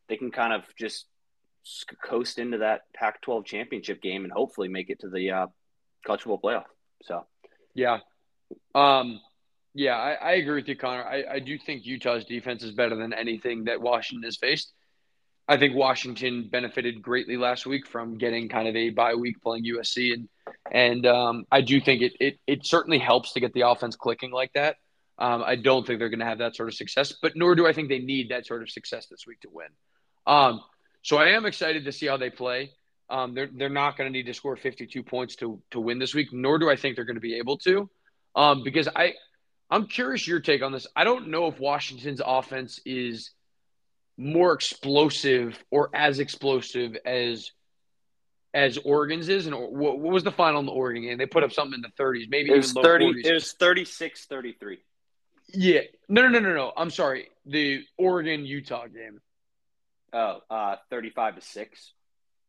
they 0.09 0.17
can 0.17 0.31
kind 0.31 0.53
of 0.53 0.63
just 0.79 1.07
coast 2.01 2.39
into 2.39 2.59
that 2.59 2.83
Pac-12 2.95 3.45
championship 3.45 4.01
game 4.01 4.23
and 4.23 4.33
hopefully 4.33 4.69
make 4.69 4.91
it 4.91 5.01
to 5.01 5.09
the 5.09 5.31
uh, 5.33 5.47
college 6.07 6.23
football 6.23 6.41
playoff. 6.41 6.67
So 7.03 7.27
Yeah. 7.75 7.99
Um, 8.77 9.21
yeah, 9.75 9.97
I, 9.97 10.13
I 10.13 10.33
agree 10.35 10.55
with 10.55 10.69
you, 10.69 10.77
Conner. 10.77 11.05
I, 11.05 11.25
I 11.35 11.39
do 11.41 11.59
think 11.59 11.85
Utah's 11.85 12.25
defense 12.25 12.63
is 12.63 12.73
better 12.73 12.95
than 12.97 13.13
anything 13.13 13.65
that 13.65 13.81
Washington 13.81 14.23
has 14.23 14.37
faced. 14.37 14.73
I 15.49 15.57
think 15.57 15.77
Washington 15.77 16.49
benefited 16.51 17.01
greatly 17.03 17.37
last 17.37 17.67
week 17.67 17.87
from 17.87 18.19
getting 18.19 18.49
kind 18.49 18.67
of 18.67 18.75
a 18.75 18.91
bye 18.91 19.15
week 19.15 19.41
playing 19.43 19.65
USC, 19.65 20.13
and 20.13 20.29
and 20.73 21.07
um, 21.07 21.47
I 21.53 21.61
do 21.61 21.81
think 21.81 22.03
it, 22.03 22.13
it 22.19 22.39
it 22.47 22.67
certainly 22.67 22.99
helps 22.99 23.33
to 23.35 23.41
get 23.41 23.53
the 23.53 23.69
offense 23.69 23.95
clicking 23.95 24.33
like 24.33 24.53
that. 24.55 24.77
Um, 25.19 25.43
I 25.45 25.57
don't 25.57 25.87
think 25.87 25.99
they're 25.99 26.11
going 26.11 26.21
to 26.21 26.27
have 26.27 26.39
that 26.39 26.57
sort 26.57 26.69
of 26.69 26.75
success, 26.75 27.13
but 27.23 27.37
nor 27.37 27.55
do 27.55 27.67
I 27.67 27.73
think 27.73 27.89
they 27.89 28.01
need 28.01 28.31
that 28.31 28.47
sort 28.47 28.63
of 28.63 28.71
success 28.71 29.07
this 29.07 29.27
week 29.27 29.41
to 29.43 29.49
win. 29.51 29.69
Um, 30.27 30.61
so 31.03 31.17
I 31.17 31.29
am 31.29 31.47
excited 31.47 31.85
to 31.85 31.93
see 31.93 32.07
how 32.07 32.17
they 32.17 32.31
play. 32.31 32.73
Um, 33.09 33.35
they're 33.35 33.49
they're 33.53 33.69
not 33.69 33.97
going 33.97 34.13
to 34.13 34.13
need 34.13 34.27
to 34.27 34.35
score 34.35 34.57
52 34.57 35.03
points 35.05 35.37
to 35.37 35.63
to 35.71 35.81
win 35.81 36.01
this 36.01 36.13
week, 36.13 36.33
nor 36.33 36.59
do 36.59 36.69
I 36.69 36.75
think 36.75 36.97
they're 36.97 37.05
going 37.05 37.15
to 37.17 37.21
be 37.21 37.37
able 37.37 37.59
to, 37.59 37.89
um, 38.35 38.65
because 38.65 38.89
I 38.89 39.15
I'm 39.71 39.87
curious 39.87 40.27
your 40.27 40.41
take 40.41 40.63
on 40.63 40.73
this. 40.73 40.89
I 40.97 41.05
don't 41.05 41.29
know 41.29 41.47
if 41.47 41.61
Washington's 41.61 42.21
offense 42.25 42.81
is 42.85 43.31
more 44.17 44.53
explosive 44.53 45.63
or 45.71 45.91
as 45.95 46.19
explosive 46.19 46.97
as 47.05 47.51
as 48.55 48.79
Oregon's 48.79 49.29
is. 49.29 49.47
And 49.47 49.55
what, 49.55 49.99
what 49.99 50.13
was 50.13 50.25
the 50.25 50.33
final 50.33 50.61
in 50.61 50.67
the 50.67 50.73
Oregon 50.73 51.03
game? 51.03 51.19
They 51.19 51.27
put 51.27 51.45
up 51.45 51.53
something 51.53 51.75
in 51.75 51.83
the 51.83 52.03
30s, 52.03 52.29
maybe 52.29 52.51
it 52.51 52.57
was 52.57 52.71
even 52.71 52.83
low 52.83 52.83
thirty. 52.83 53.23
40s. 53.23 53.25
It 53.27 53.35
was 53.35 53.55
36-33. 53.61 54.79
yeah, 55.53 55.81
no, 56.09 56.23
no, 56.23 56.29
no, 56.29 56.41
no, 56.41 56.55
no. 56.55 56.73
I'm 56.77 56.91
sorry. 56.91 57.29
The 57.45 57.85
Oregon 57.99 58.47
Utah 58.47 58.87
game. 58.87 59.21
Oh, 60.13 60.41
uh, 60.51 60.77
35 60.89 61.35
to 61.37 61.41
six. 61.43 61.93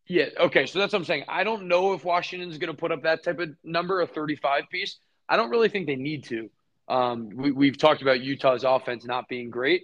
Yeah. 0.07 0.27
Okay. 0.39 0.65
So 0.67 0.79
that's 0.79 0.93
what 0.93 0.99
I'm 0.99 1.05
saying. 1.05 1.25
I 1.27 1.43
don't 1.43 1.67
know 1.67 1.91
if 1.91 2.05
Washington's 2.05 2.57
going 2.57 2.73
to 2.73 2.77
put 2.79 2.93
up 2.93 3.03
that 3.03 3.23
type 3.23 3.39
of 3.39 3.49
number, 3.63 4.01
a 4.01 4.07
35 4.07 4.63
piece. 4.71 4.97
I 5.27 5.35
don't 5.35 5.49
really 5.49 5.67
think 5.67 5.87
they 5.87 5.97
need 5.97 6.23
to. 6.25 6.49
Um, 6.87 7.29
we, 7.35 7.51
we've 7.51 7.77
talked 7.77 8.01
about 8.01 8.21
Utah's 8.21 8.63
offense 8.63 9.03
not 9.05 9.27
being 9.27 9.49
great, 9.49 9.83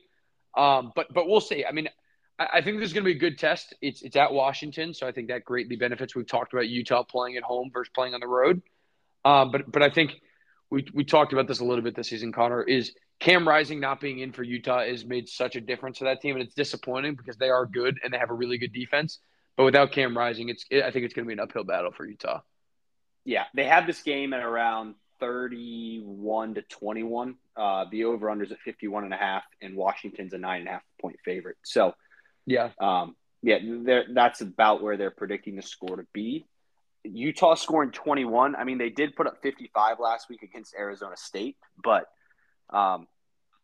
um, 0.56 0.92
but 0.96 1.14
but 1.14 1.28
we'll 1.28 1.42
see. 1.42 1.66
I 1.66 1.72
mean, 1.72 1.90
I, 2.40 2.48
I 2.56 2.62
think 2.62 2.80
this 2.80 2.88
is 2.88 2.94
going 2.94 3.04
to 3.04 3.12
be 3.12 3.16
a 3.16 3.20
good 3.20 3.38
test. 3.38 3.74
It's 3.82 4.02
it's 4.02 4.16
at 4.16 4.34
Washington, 4.34 4.94
so 4.94 5.08
I 5.08 5.12
think 5.12 5.30
that 5.30 5.44
greatly 5.44 5.76
benefits. 5.76 6.16
We've 6.16 6.28
talked 6.28 6.54
about 6.54 6.68
Utah 6.68 7.04
playing 7.04 7.38
at 7.38 7.44
home 7.44 7.72
versus 7.74 7.92
playing 7.94 8.14
on 8.14 8.20
the 8.20 8.28
road, 8.28 8.62
um, 9.26 9.52
but 9.52 9.72
but 9.72 9.82
I 9.82 9.90
think 9.90 10.22
we 10.70 10.86
we 10.94 11.04
talked 11.04 11.34
about 11.34 11.48
this 11.48 11.60
a 11.60 11.66
little 11.66 11.84
bit 11.84 11.96
this 11.96 12.10
season. 12.10 12.32
Conner 12.32 12.64
is 12.64 12.94
Cam 13.20 13.48
Rising 13.48 13.80
not 13.80 14.02
being 14.02 14.20
in 14.20 14.32
for 14.32 14.44
Utah 14.44 14.84
has 14.84 15.06
made 15.06 15.30
such 15.30 15.56
a 15.56 15.62
difference 15.62 16.00
to 16.00 16.06
that 16.06 16.22
team, 16.22 16.36
and 16.36 16.44
it's 16.44 16.56
disappointing 16.56 17.16
because 17.16 17.38
they 17.38 17.50
are 17.50 17.66
good 17.66 18.00
and 18.04 18.14
they 18.14 18.18
have 18.18 18.30
a 18.30 18.34
really 18.34 18.58
good 18.58 18.74
defense. 18.74 19.20
But 19.56 19.66
without 19.66 19.92
Cam 19.92 20.18
Rising, 20.18 20.50
it's 20.50 20.66
I 20.72 20.92
think 20.92 21.06
it's 21.06 21.14
going 21.14 21.26
to 21.26 21.28
be 21.28 21.34
an 21.34 21.40
uphill 21.40 21.64
battle 21.64 21.92
for 21.92 22.06
Utah. 22.06 22.42
Yeah, 23.24 23.46
they 23.54 23.66
have 23.66 23.88
this 23.88 24.02
game 24.02 24.34
at 24.34 24.44
around 24.44 24.96
31 25.20 26.56
to 26.56 26.62
21. 26.64 27.36
Uh, 27.56 27.86
the 27.92 28.06
over 28.06 28.28
unders 28.28 28.52
at 28.52 28.60
51 28.60 29.04
and 29.04 29.14
a 29.14 29.18
half, 29.18 29.44
and 29.62 29.76
Washington's 29.76 30.34
a 30.34 30.38
nine 30.38 30.62
and 30.62 30.70
a 30.70 30.72
half 30.72 30.84
point 31.02 31.18
favorite. 31.24 31.58
So, 31.64 31.94
Yeah, 32.46 32.70
um, 32.80 33.16
yeah, 33.42 33.60
that's 34.14 34.42
about 34.42 34.82
where 34.82 34.98
they're 34.98 35.12
predicting 35.12 35.56
the 35.56 35.62
score 35.62 35.98
to 35.98 36.06
be. 36.14 36.46
Utah 37.04 37.56
scoring 37.56 37.92
21. 37.92 38.56
I 38.56 38.64
mean, 38.64 38.78
they 38.78 38.90
did 38.90 39.16
put 39.16 39.28
up 39.28 39.42
55 39.44 40.00
last 40.00 40.30
week 40.30 40.42
against 40.42 40.74
Arizona 40.74 41.18
State, 41.18 41.58
but 41.84 42.06
um, 42.70 43.08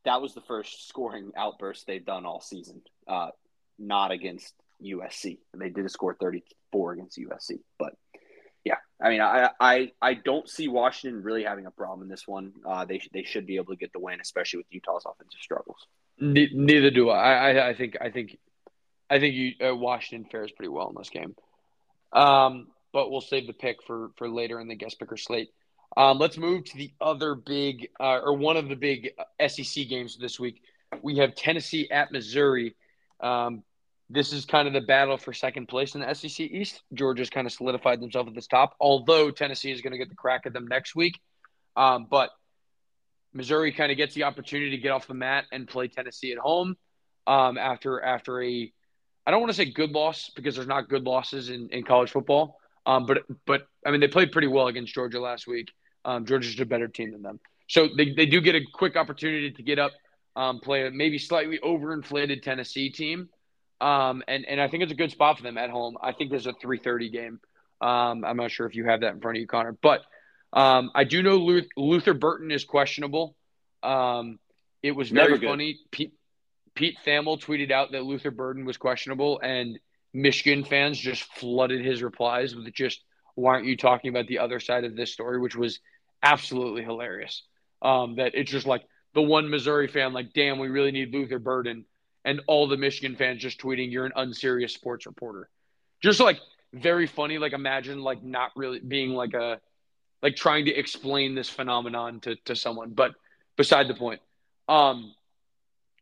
that 0.04 0.22
was 0.22 0.34
the 0.34 0.42
first 0.42 0.88
scoring 0.88 1.32
outburst 1.38 1.88
they've 1.88 2.06
done 2.06 2.26
all 2.26 2.42
season, 2.42 2.82
uh, 3.08 3.30
not 3.78 4.12
against 4.12 4.54
USC. 4.84 5.38
They 5.54 5.70
did 5.70 5.90
score 5.90 6.18
34 6.20 6.94
against 6.94 7.18
USC, 7.18 7.60
but 7.78 7.94
I 9.02 9.10
mean, 9.10 9.22
I 9.22 9.50
I, 9.60 9.92
I 10.02 10.14
don't 10.14 10.50
see 10.50 10.68
Washington 10.68 11.24
really 11.24 11.44
having 11.44 11.66
a 11.66 11.72
problem 11.72 12.04
in 12.04 12.10
this 12.10 12.28
one. 12.28 12.54
Uh, 12.66 12.86
they 12.86 13.02
they 13.14 13.24
should 13.24 13.46
be 13.46 13.56
able 13.56 13.74
to 13.74 13.78
get 13.78 13.94
the 13.94 14.00
win, 14.00 14.20
especially 14.22 14.58
with 14.58 14.68
Utah's 14.72 15.04
offensive 15.06 15.40
struggles. 15.42 15.88
Ne- 16.20 16.52
neither 16.54 16.92
do 16.92 17.10
I. 17.10 17.52
I. 17.52 17.70
I 17.70 17.74
think. 17.74 17.98
I 18.02 18.10
think. 18.10 18.38
I 19.10 19.20
think 19.20 19.34
you, 19.34 19.54
uh, 19.68 19.76
Washington 19.76 20.30
fares 20.30 20.52
pretty 20.52 20.70
well 20.70 20.90
in 20.90 20.96
this 20.96 21.10
game. 21.10 21.36
Um, 22.14 22.68
but 22.94 23.10
we'll 23.10 23.22
save 23.22 23.48
the 23.48 23.54
pick 23.54 23.78
for 23.88 24.12
for 24.18 24.30
later 24.30 24.60
in 24.60 24.68
the 24.68 24.76
guest 24.76 25.00
picker 25.00 25.18
slate. 25.18 25.50
Um, 25.96 26.20
let's 26.20 26.38
move 26.38 26.66
to 26.66 26.78
the 26.78 26.92
other 27.02 27.36
big, 27.36 27.90
uh, 28.00 28.20
or 28.24 28.34
one 28.34 28.58
of 28.58 28.70
the 28.70 28.76
big 28.76 29.12
SEC 29.48 29.88
games 29.88 30.18
this 30.18 30.40
week. 30.40 30.62
We 31.02 31.18
have 31.18 31.36
Tennessee 31.36 31.90
at 31.90 32.12
Missouri. 32.12 32.76
Um, 33.20 33.64
this 34.10 34.34
is 34.34 34.46
kind 34.46 34.68
of 34.68 34.74
the 34.74 34.82
battle 34.82 35.18
for 35.18 35.34
second 35.34 35.68
place 35.68 35.94
in 35.94 36.02
the 36.02 36.14
SEC 36.14 36.40
East. 36.40 36.82
Georgia's 36.94 37.30
kind 37.30 37.46
of 37.46 37.54
solidified 37.54 38.02
themselves 38.02 38.28
at 38.28 38.36
this 38.36 38.48
top, 38.48 38.76
although 38.80 39.30
Tennessee 39.30 39.72
is 39.72 39.82
going 39.82 39.92
to 39.92 40.00
get 40.00 40.10
the 40.10 40.16
crack 40.16 40.42
at 40.46 40.54
them 40.54 40.68
next 40.68 40.96
week. 40.96 41.20
Um, 41.76 42.08
but 42.10 42.32
Missouri 43.34 43.72
kind 43.72 43.92
of 43.92 43.98
gets 43.98 44.16
the 44.16 44.24
opportunity 44.24 44.72
to 44.72 44.78
get 44.78 44.92
off 44.92 45.08
the 45.08 45.14
mat 45.14 45.46
and 45.52 45.68
play 45.68 45.88
Tennessee 45.88 46.32
at 46.32 46.40
home 46.40 46.76
um, 47.28 47.58
after 47.58 48.02
after 48.02 48.42
a 48.42 48.74
I 49.28 49.32
don't 49.32 49.42
want 49.42 49.52
to 49.52 49.56
say 49.56 49.66
good 49.66 49.92
loss 49.92 50.32
because 50.36 50.56
there's 50.56 50.68
not 50.68 50.90
good 50.90 51.04
losses 51.04 51.50
in, 51.50 51.70
in 51.70 51.84
college 51.84 52.10
football. 52.10 52.58
Um, 52.88 53.06
but 53.06 53.20
but 53.46 53.68
I 53.86 53.92
mean 53.92 54.00
they 54.00 54.08
played 54.08 54.32
pretty 54.32 54.48
well 54.48 54.68
against 54.68 54.94
Georgia 54.94 55.20
last 55.20 55.46
week. 55.46 55.70
Um, 56.04 56.26
Georgia's 56.26 56.60
a 56.60 56.66
better 56.66 56.88
team 56.88 57.12
than 57.12 57.22
them, 57.22 57.40
so 57.68 57.90
they, 57.96 58.14
they 58.14 58.26
do 58.26 58.42
get 58.42 58.56
a 58.56 58.62
quick 58.74 58.96
opportunity 58.96 59.52
to 59.52 59.62
get 59.62 59.78
up, 59.78 59.92
um, 60.36 60.60
play 60.60 60.88
a 60.88 60.92
maybe 60.92 61.20
slightly 61.20 61.60
overinflated 61.60 62.42
Tennessee 62.42 62.90
team, 62.90 63.30
um, 63.82 64.24
and 64.28 64.46
and 64.46 64.62
I 64.62 64.68
think 64.68 64.84
it's 64.84 64.92
a 64.92 64.96
good 64.96 65.12
spot 65.12 65.38
for 65.38 65.44
them 65.44 65.58
at 65.58 65.70
home. 65.70 65.98
I 66.02 66.12
think 66.12 66.30
there's 66.32 66.48
a 66.48 66.54
3:30 66.54 67.12
game. 67.12 67.40
Um, 67.82 68.26
I'm 68.26 68.38
not 68.38 68.52
sure 68.52 68.68
if 68.68 68.76
you 68.76 68.86
have 68.86 69.02
that 69.02 69.14
in 69.14 69.22
front 69.22 69.38
of 69.38 69.42
you, 69.42 69.48
Conner, 69.48 69.78
but 69.82 70.02
um, 70.52 70.92
I 70.94 71.04
do 71.04 71.24
know 71.24 71.38
Luth- 71.38 71.70
Luther 71.78 72.14
Burden 72.14 72.52
is 72.52 72.66
questionable. 72.66 73.36
Um, 73.84 74.40
it 74.84 74.92
was 74.92 75.10
very 75.10 75.40
funny. 75.40 75.80
Pete, 75.92 76.14
Pete 76.76 76.98
Thamel 77.06 77.42
tweeted 77.42 77.72
out 77.72 77.92
that 77.94 78.04
Luther 78.04 78.32
Burden 78.32 78.66
was 78.66 78.78
questionable, 78.78 79.40
and 79.42 79.80
Michigan 80.14 80.64
fans 80.64 80.98
just 80.98 81.24
flooded 81.24 81.86
his 81.86 82.02
replies 82.02 82.56
with 82.56 82.72
just, 82.74 83.02
"Why 83.36 83.54
aren't 83.54 83.66
you 83.66 83.78
talking 83.78 84.10
about 84.10 84.28
the 84.28 84.40
other 84.40 84.60
side 84.60 84.84
of 84.84 84.96
this 84.96 85.14
story?" 85.14 85.40
Which 85.40 85.56
was 85.56 85.80
absolutely 86.24 86.84
hilarious. 86.84 87.44
Um, 87.82 88.16
that 88.16 88.36
it's 88.36 88.52
just 88.52 88.68
like 88.68 88.84
the 89.14 89.22
one 89.22 89.50
Missouri 89.50 89.88
fan, 89.88 90.14
like, 90.14 90.34
"Damn, 90.34 90.60
we 90.60 90.68
really 90.68 90.92
need 90.92 91.14
Luther 91.14 91.40
Burden," 91.40 91.86
and 92.26 92.42
all 92.48 92.68
the 92.68 92.78
Michigan 92.78 93.16
fans 93.16 93.42
just 93.42 93.60
tweeting, 93.60 93.92
"You're 93.92 94.06
an 94.06 94.14
unserious 94.16 94.74
sports 94.74 95.06
reporter." 95.06 95.50
Just 96.02 96.20
like 96.20 96.40
very 96.74 97.08
funny. 97.08 97.38
Like 97.38 97.54
imagine 97.54 98.02
like 98.02 98.24
not 98.24 98.52
really 98.56 98.80
being 98.80 99.12
like 99.12 99.34
a 99.34 99.60
like 100.22 100.36
trying 100.36 100.66
to 100.66 100.72
explain 100.74 101.36
this 101.36 101.50
phenomenon 101.50 102.20
to 102.22 102.36
to 102.46 102.56
someone, 102.56 102.92
but 102.92 103.16
beside 103.56 103.88
the 103.88 103.94
point. 103.94 104.22
Um, 104.68 105.14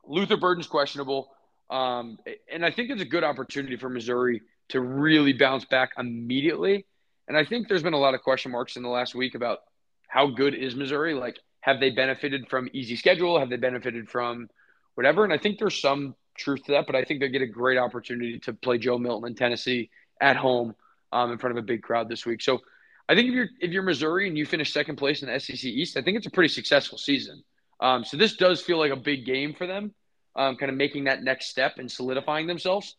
Luther 0.06 0.38
Burden's 0.38 0.68
questionable. 0.68 1.30
Um, 1.70 2.18
and 2.52 2.66
I 2.66 2.72
think 2.72 2.90
it's 2.90 3.02
a 3.02 3.06
good 3.06 3.24
opportunity 3.24 3.76
for 3.76 3.90
Missouri 3.90 4.42
to 4.70 4.80
really 4.80 5.34
bounce 5.34 5.66
back 5.66 5.92
immediately. 5.98 6.86
And 7.28 7.38
I 7.38 7.44
think 7.44 7.68
there's 7.68 7.84
been 7.84 7.94
a 7.94 8.00
lot 8.00 8.14
of 8.14 8.22
question 8.22 8.52
marks 8.52 8.78
in 8.78 8.84
the 8.84 8.90
last 8.90 9.16
week 9.16 9.36
about 9.36 9.60
how 10.08 10.28
good 10.28 10.54
is 10.54 10.76
Missouri? 10.76 11.14
Like, 11.14 11.40
have 11.62 11.80
they 11.80 11.90
benefited 11.90 12.48
from 12.50 12.70
easy 12.72 12.96
schedule? 12.96 13.38
Have 13.40 13.50
they 13.50 13.58
benefited 13.58 14.10
from 14.10 14.50
whatever? 14.98 15.24
And 15.24 15.32
I 15.32 15.38
think 15.38 15.60
there's 15.60 15.80
some 15.80 16.16
truth 16.36 16.64
to 16.64 16.72
that, 16.74 16.88
but 16.88 16.96
I 16.96 17.04
think 17.04 17.20
they 17.20 17.30
get 17.30 17.44
a 17.44 17.48
great 17.48 17.78
opportunity 17.78 18.40
to 18.40 18.54
play 18.54 18.80
Joe 18.80 18.98
Milton 18.98 19.30
in 19.30 19.36
Tennessee 19.36 19.92
at 20.20 20.36
home 20.36 20.76
um, 21.12 21.32
in 21.32 21.38
front 21.38 21.56
of 21.56 21.64
a 21.64 21.66
big 21.66 21.84
crowd 21.84 22.10
this 22.10 22.26
week. 22.26 22.42
So 22.42 22.62
I 23.08 23.16
think 23.16 23.30
if 23.30 23.34
you're 23.36 23.50
if 23.62 23.72
you're 23.72 23.84
Missouri 23.84 24.28
and 24.28 24.38
you 24.38 24.46
finish 24.46 24.74
second 24.74 24.98
place 24.98 25.22
in 25.22 25.30
the 25.30 25.40
SEC 25.40 25.64
East, 25.64 25.98
I 25.98 26.02
think 26.02 26.18
it's 26.18 26.26
a 26.26 26.32
pretty 26.32 26.54
successful 26.54 26.98
season. 26.98 27.44
Um, 27.80 28.04
so 28.04 28.18
this 28.18 28.36
does 28.36 28.60
feel 28.60 28.80
like 28.80 28.92
a 28.92 28.98
big 28.98 29.26
game 29.26 29.54
for 29.54 29.68
them, 29.68 29.94
um, 30.36 30.58
kind 30.58 30.72
of 30.72 30.78
making 30.78 31.04
that 31.04 31.24
next 31.24 31.50
step 31.50 31.78
and 31.78 31.92
solidifying 31.92 32.48
themselves. 32.48 32.96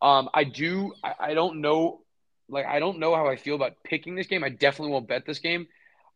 Um, 0.00 0.28
I 0.32 0.44
do. 0.44 0.92
I, 1.02 1.14
I 1.20 1.34
don't 1.34 1.60
know. 1.60 2.02
Like 2.48 2.66
I 2.66 2.78
don't 2.78 3.00
know 3.00 3.14
how 3.14 3.26
I 3.26 3.36
feel 3.36 3.56
about 3.56 3.72
picking 3.84 4.14
this 4.14 4.28
game. 4.28 4.44
I 4.44 4.50
definitely 4.50 4.92
won't 4.92 5.08
bet 5.08 5.26
this 5.26 5.40
game. 5.40 5.66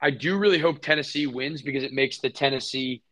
I 0.01 0.11
do 0.11 0.39
really 0.39 0.59
hope 0.59 0.81
Tennessee 0.81 1.27
wins 1.27 1.61
because 1.61 1.83
it 1.83 1.93
makes 1.93 2.19
the 2.19 2.31
Tennessee 2.31 3.03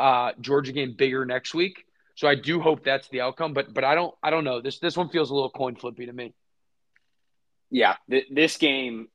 uh, 0.00 0.32
Georgia 0.40 0.72
game 0.72 0.94
bigger 0.96 1.24
next 1.24 1.54
week. 1.54 1.84
So 2.14 2.28
I 2.28 2.34
do 2.34 2.60
hope 2.60 2.84
that's 2.84 3.08
the 3.08 3.20
outcome. 3.20 3.54
But 3.54 3.72
but 3.72 3.84
I 3.84 3.94
don't 3.94 4.14
I 4.22 4.30
don't 4.30 4.44
know. 4.44 4.60
This 4.60 4.78
this 4.78 4.96
one 4.96 5.08
feels 5.08 5.30
a 5.30 5.34
little 5.34 5.50
coin 5.50 5.76
flippy 5.76 6.06
to 6.06 6.12
me. 6.12 6.34
Yeah, 7.70 7.96
th- 8.10 8.26
this 8.30 8.56
game, 8.56 9.08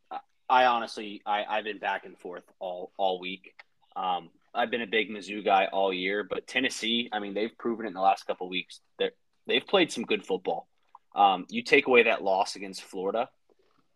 I 0.50 0.66
honestly, 0.66 1.22
I, 1.26 1.44
I've 1.44 1.66
been 1.66 1.80
back 1.80 2.06
and 2.06 2.18
forth 2.18 2.44
all 2.60 2.92
all 2.98 3.20
week. 3.20 3.54
Um, 3.96 4.30
I've 4.54 4.72
been 4.72 4.82
a 4.82 4.88
big 4.88 5.10
Mizzou 5.10 5.44
guy 5.44 5.68
all 5.72 5.94
year, 5.94 6.24
but 6.24 6.48
Tennessee, 6.48 7.10
I 7.12 7.20
mean, 7.20 7.34
they've 7.34 7.56
proven 7.58 7.86
it 7.86 7.90
in 7.90 7.94
the 7.94 8.02
last 8.02 8.26
couple 8.26 8.48
weeks. 8.48 8.80
They 8.98 9.12
they've 9.46 9.66
played 9.66 9.92
some 9.92 10.06
good 10.06 10.26
football. 10.26 10.68
Um, 11.14 11.46
you 11.50 11.62
take 11.62 11.88
away 11.88 12.04
that 12.04 12.24
loss 12.24 12.56
against 12.56 12.84
Florida, 12.84 13.30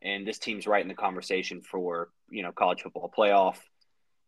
and 0.02 0.28
this 0.28 0.40
team's 0.40 0.68
right 0.68 0.82
in 0.82 0.88
the 0.88 0.94
conversation 0.94 1.62
for 1.62 2.10
you 2.30 2.44
know 2.44 2.52
college 2.52 2.82
football 2.82 3.12
playoff, 3.16 3.58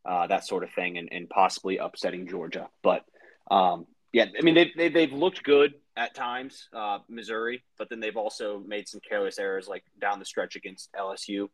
uh, 0.06 0.28
that 0.28 0.46
sort 0.46 0.64
of 0.64 0.72
thing, 0.72 0.98
and, 0.98 1.10
and 1.12 1.30
possibly 1.30 1.78
upsetting 1.78 2.28
Georgia. 2.28 2.70
But 2.82 3.06
um, 3.50 3.86
yeah, 4.14 4.26
I 4.38 4.42
mean 4.42 4.56
they, 4.56 4.72
they 4.76 4.90
they've 4.90 5.14
looked 5.14 5.44
good 5.44 5.74
at 5.96 6.16
times, 6.16 6.70
uh, 6.74 7.00
Missouri, 7.10 7.64
but 7.78 7.90
then 7.90 8.00
they've 8.00 8.18
also 8.18 8.64
made 8.66 8.88
some 8.88 9.02
careless 9.08 9.38
errors 9.40 9.68
like 9.68 9.84
down 10.00 10.20
the 10.20 10.26
stretch 10.26 10.56
against 10.56 10.92
LSU. 10.94 11.50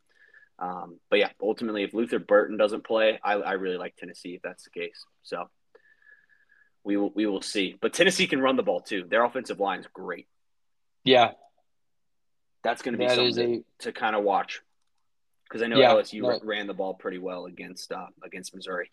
Um, 0.59 0.99
but 1.09 1.19
yeah, 1.19 1.29
ultimately, 1.41 1.83
if 1.83 1.93
Luther 1.93 2.19
Burden 2.19 2.57
doesn't 2.57 2.83
play, 2.83 3.19
I, 3.23 3.33
I 3.33 3.51
really 3.53 3.77
like 3.77 3.95
Tennessee 3.95 4.35
if 4.35 4.41
that's 4.41 4.63
the 4.63 4.71
case. 4.71 5.05
So 5.23 5.49
we 6.83 6.97
will 6.97 7.11
we 7.13 7.25
will 7.25 7.41
see. 7.41 7.77
But 7.79 7.93
Tennessee 7.93 8.27
can 8.27 8.41
run 8.41 8.55
the 8.55 8.63
ball 8.63 8.79
too. 8.79 9.05
Their 9.07 9.23
offensive 9.23 9.59
line 9.59 9.79
is 9.79 9.87
great. 9.93 10.27
Yeah, 11.03 11.31
That's 12.63 12.81
going 12.81 12.93
to 12.93 12.97
be 12.97 13.05
That 13.07 13.15
something 13.15 13.63
to, 13.79 13.91
kind 13.93 14.15
of 14.15 14.23
watch 14.23 14.61
because 15.47 15.61
I 15.61 15.67
know 15.67 15.79
Yeah, 15.79 15.93
LSU 15.93 16.21
no. 16.21 16.39
ran 16.43 16.67
the 16.67 16.73
ball 16.73 16.93
pretty 16.93 17.17
well 17.19 17.45
against 17.45 17.91
uh, 17.91 18.07
against 18.23 18.55
Missouri. 18.55 18.91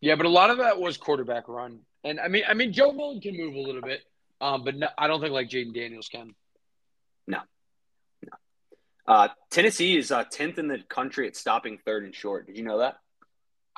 Yeah, 0.00 0.16
but 0.16 0.26
a 0.26 0.30
lot 0.30 0.50
of 0.50 0.58
that 0.58 0.80
was 0.80 0.96
quarterback 0.96 1.48
run, 1.48 1.80
and 2.04 2.18
I 2.20 2.28
mean, 2.28 2.42
I 2.48 2.54
mean, 2.54 2.72
Joe 2.72 2.92
Milton 2.92 3.20
can 3.20 3.36
move 3.36 3.54
a 3.54 3.60
little 3.60 3.82
bit, 3.82 4.00
um, 4.40 4.64
but 4.64 4.76
no, 4.76 4.88
I 4.98 5.06
don't 5.06 5.20
think 5.20 5.32
like 5.32 5.48
Jayden 5.48 5.74
Daniels 5.74 6.08
can. 6.08 6.34
No, 7.26 7.38
Uh, 9.06 9.28
Tennessee 9.50 9.96
is 9.96 10.10
uh, 10.10 10.24
tenth 10.24 10.58
in 10.58 10.66
the 10.68 10.78
country 10.88 11.26
at 11.28 11.36
stopping 11.36 11.78
third 11.84 12.04
and 12.04 12.14
short. 12.14 12.46
Did 12.46 12.56
you 12.56 12.64
know 12.64 12.78
that? 12.78 12.96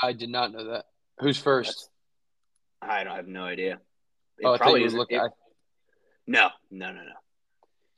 I 0.02 0.12
did 0.12 0.30
not 0.30 0.52
know 0.52 0.64
that. 0.72 0.86
Who's 1.20 1.38
first? 1.38 1.88
I 2.82 3.04
don't 3.04 3.12
I 3.12 3.16
have 3.16 3.28
no 3.28 3.44
idea. 3.44 3.80
It 4.38 4.46
oh, 4.46 4.56
probably 4.58 4.84
is. 4.84 4.94
looking. 4.94 5.18
it- 5.18 5.22
I, 5.22 5.28
no, 6.26 6.48
no, 6.70 6.86
no, 6.90 7.00
no. 7.00 7.12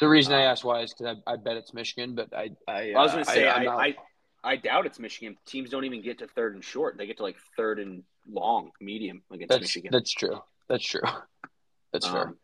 The 0.01 0.09
reason 0.09 0.33
I 0.35 0.45
Uh, 0.45 0.51
asked 0.51 0.65
why 0.65 0.81
is 0.83 0.93
because 0.95 1.17
I, 1.27 1.33
I 1.33 1.37
bet 1.37 1.57
it's 1.57 1.73
Michigan, 1.75 2.15
but 2.15 2.33
I 2.35 2.51
I, 2.69 2.93
I 2.93 3.03
was 3.03 3.11
uh, 3.11 3.15
going 3.15 3.25
to 3.25 3.31
say 3.31 3.49
I, 3.49 3.65
not- 3.65 3.79
I, 3.81 3.97
I 4.45 4.57
doubt 4.57 4.87
it's 4.87 4.99
Michigan. 4.99 5.37
Teams 5.47 5.71
don't 5.71 5.85
even 5.85 6.03
get 6.03 6.19
to 6.19 6.27
third 6.29 6.55
and 6.55 6.63
short. 6.63 6.97
They 6.99 7.07
get 7.07 7.17
to 7.19 7.23
like 7.23 7.37
third 7.57 7.79
and 7.79 8.03
long, 8.29 8.71
medium 8.81 9.23
against 9.33 9.49
that's 9.51 9.63
Michigan. 9.63 9.91
that's 9.93 10.11
true. 10.13 10.39
That's 10.69 10.85
true. 10.85 11.03
That's 11.93 12.07
fair. 12.09 12.23
Um, 12.23 12.37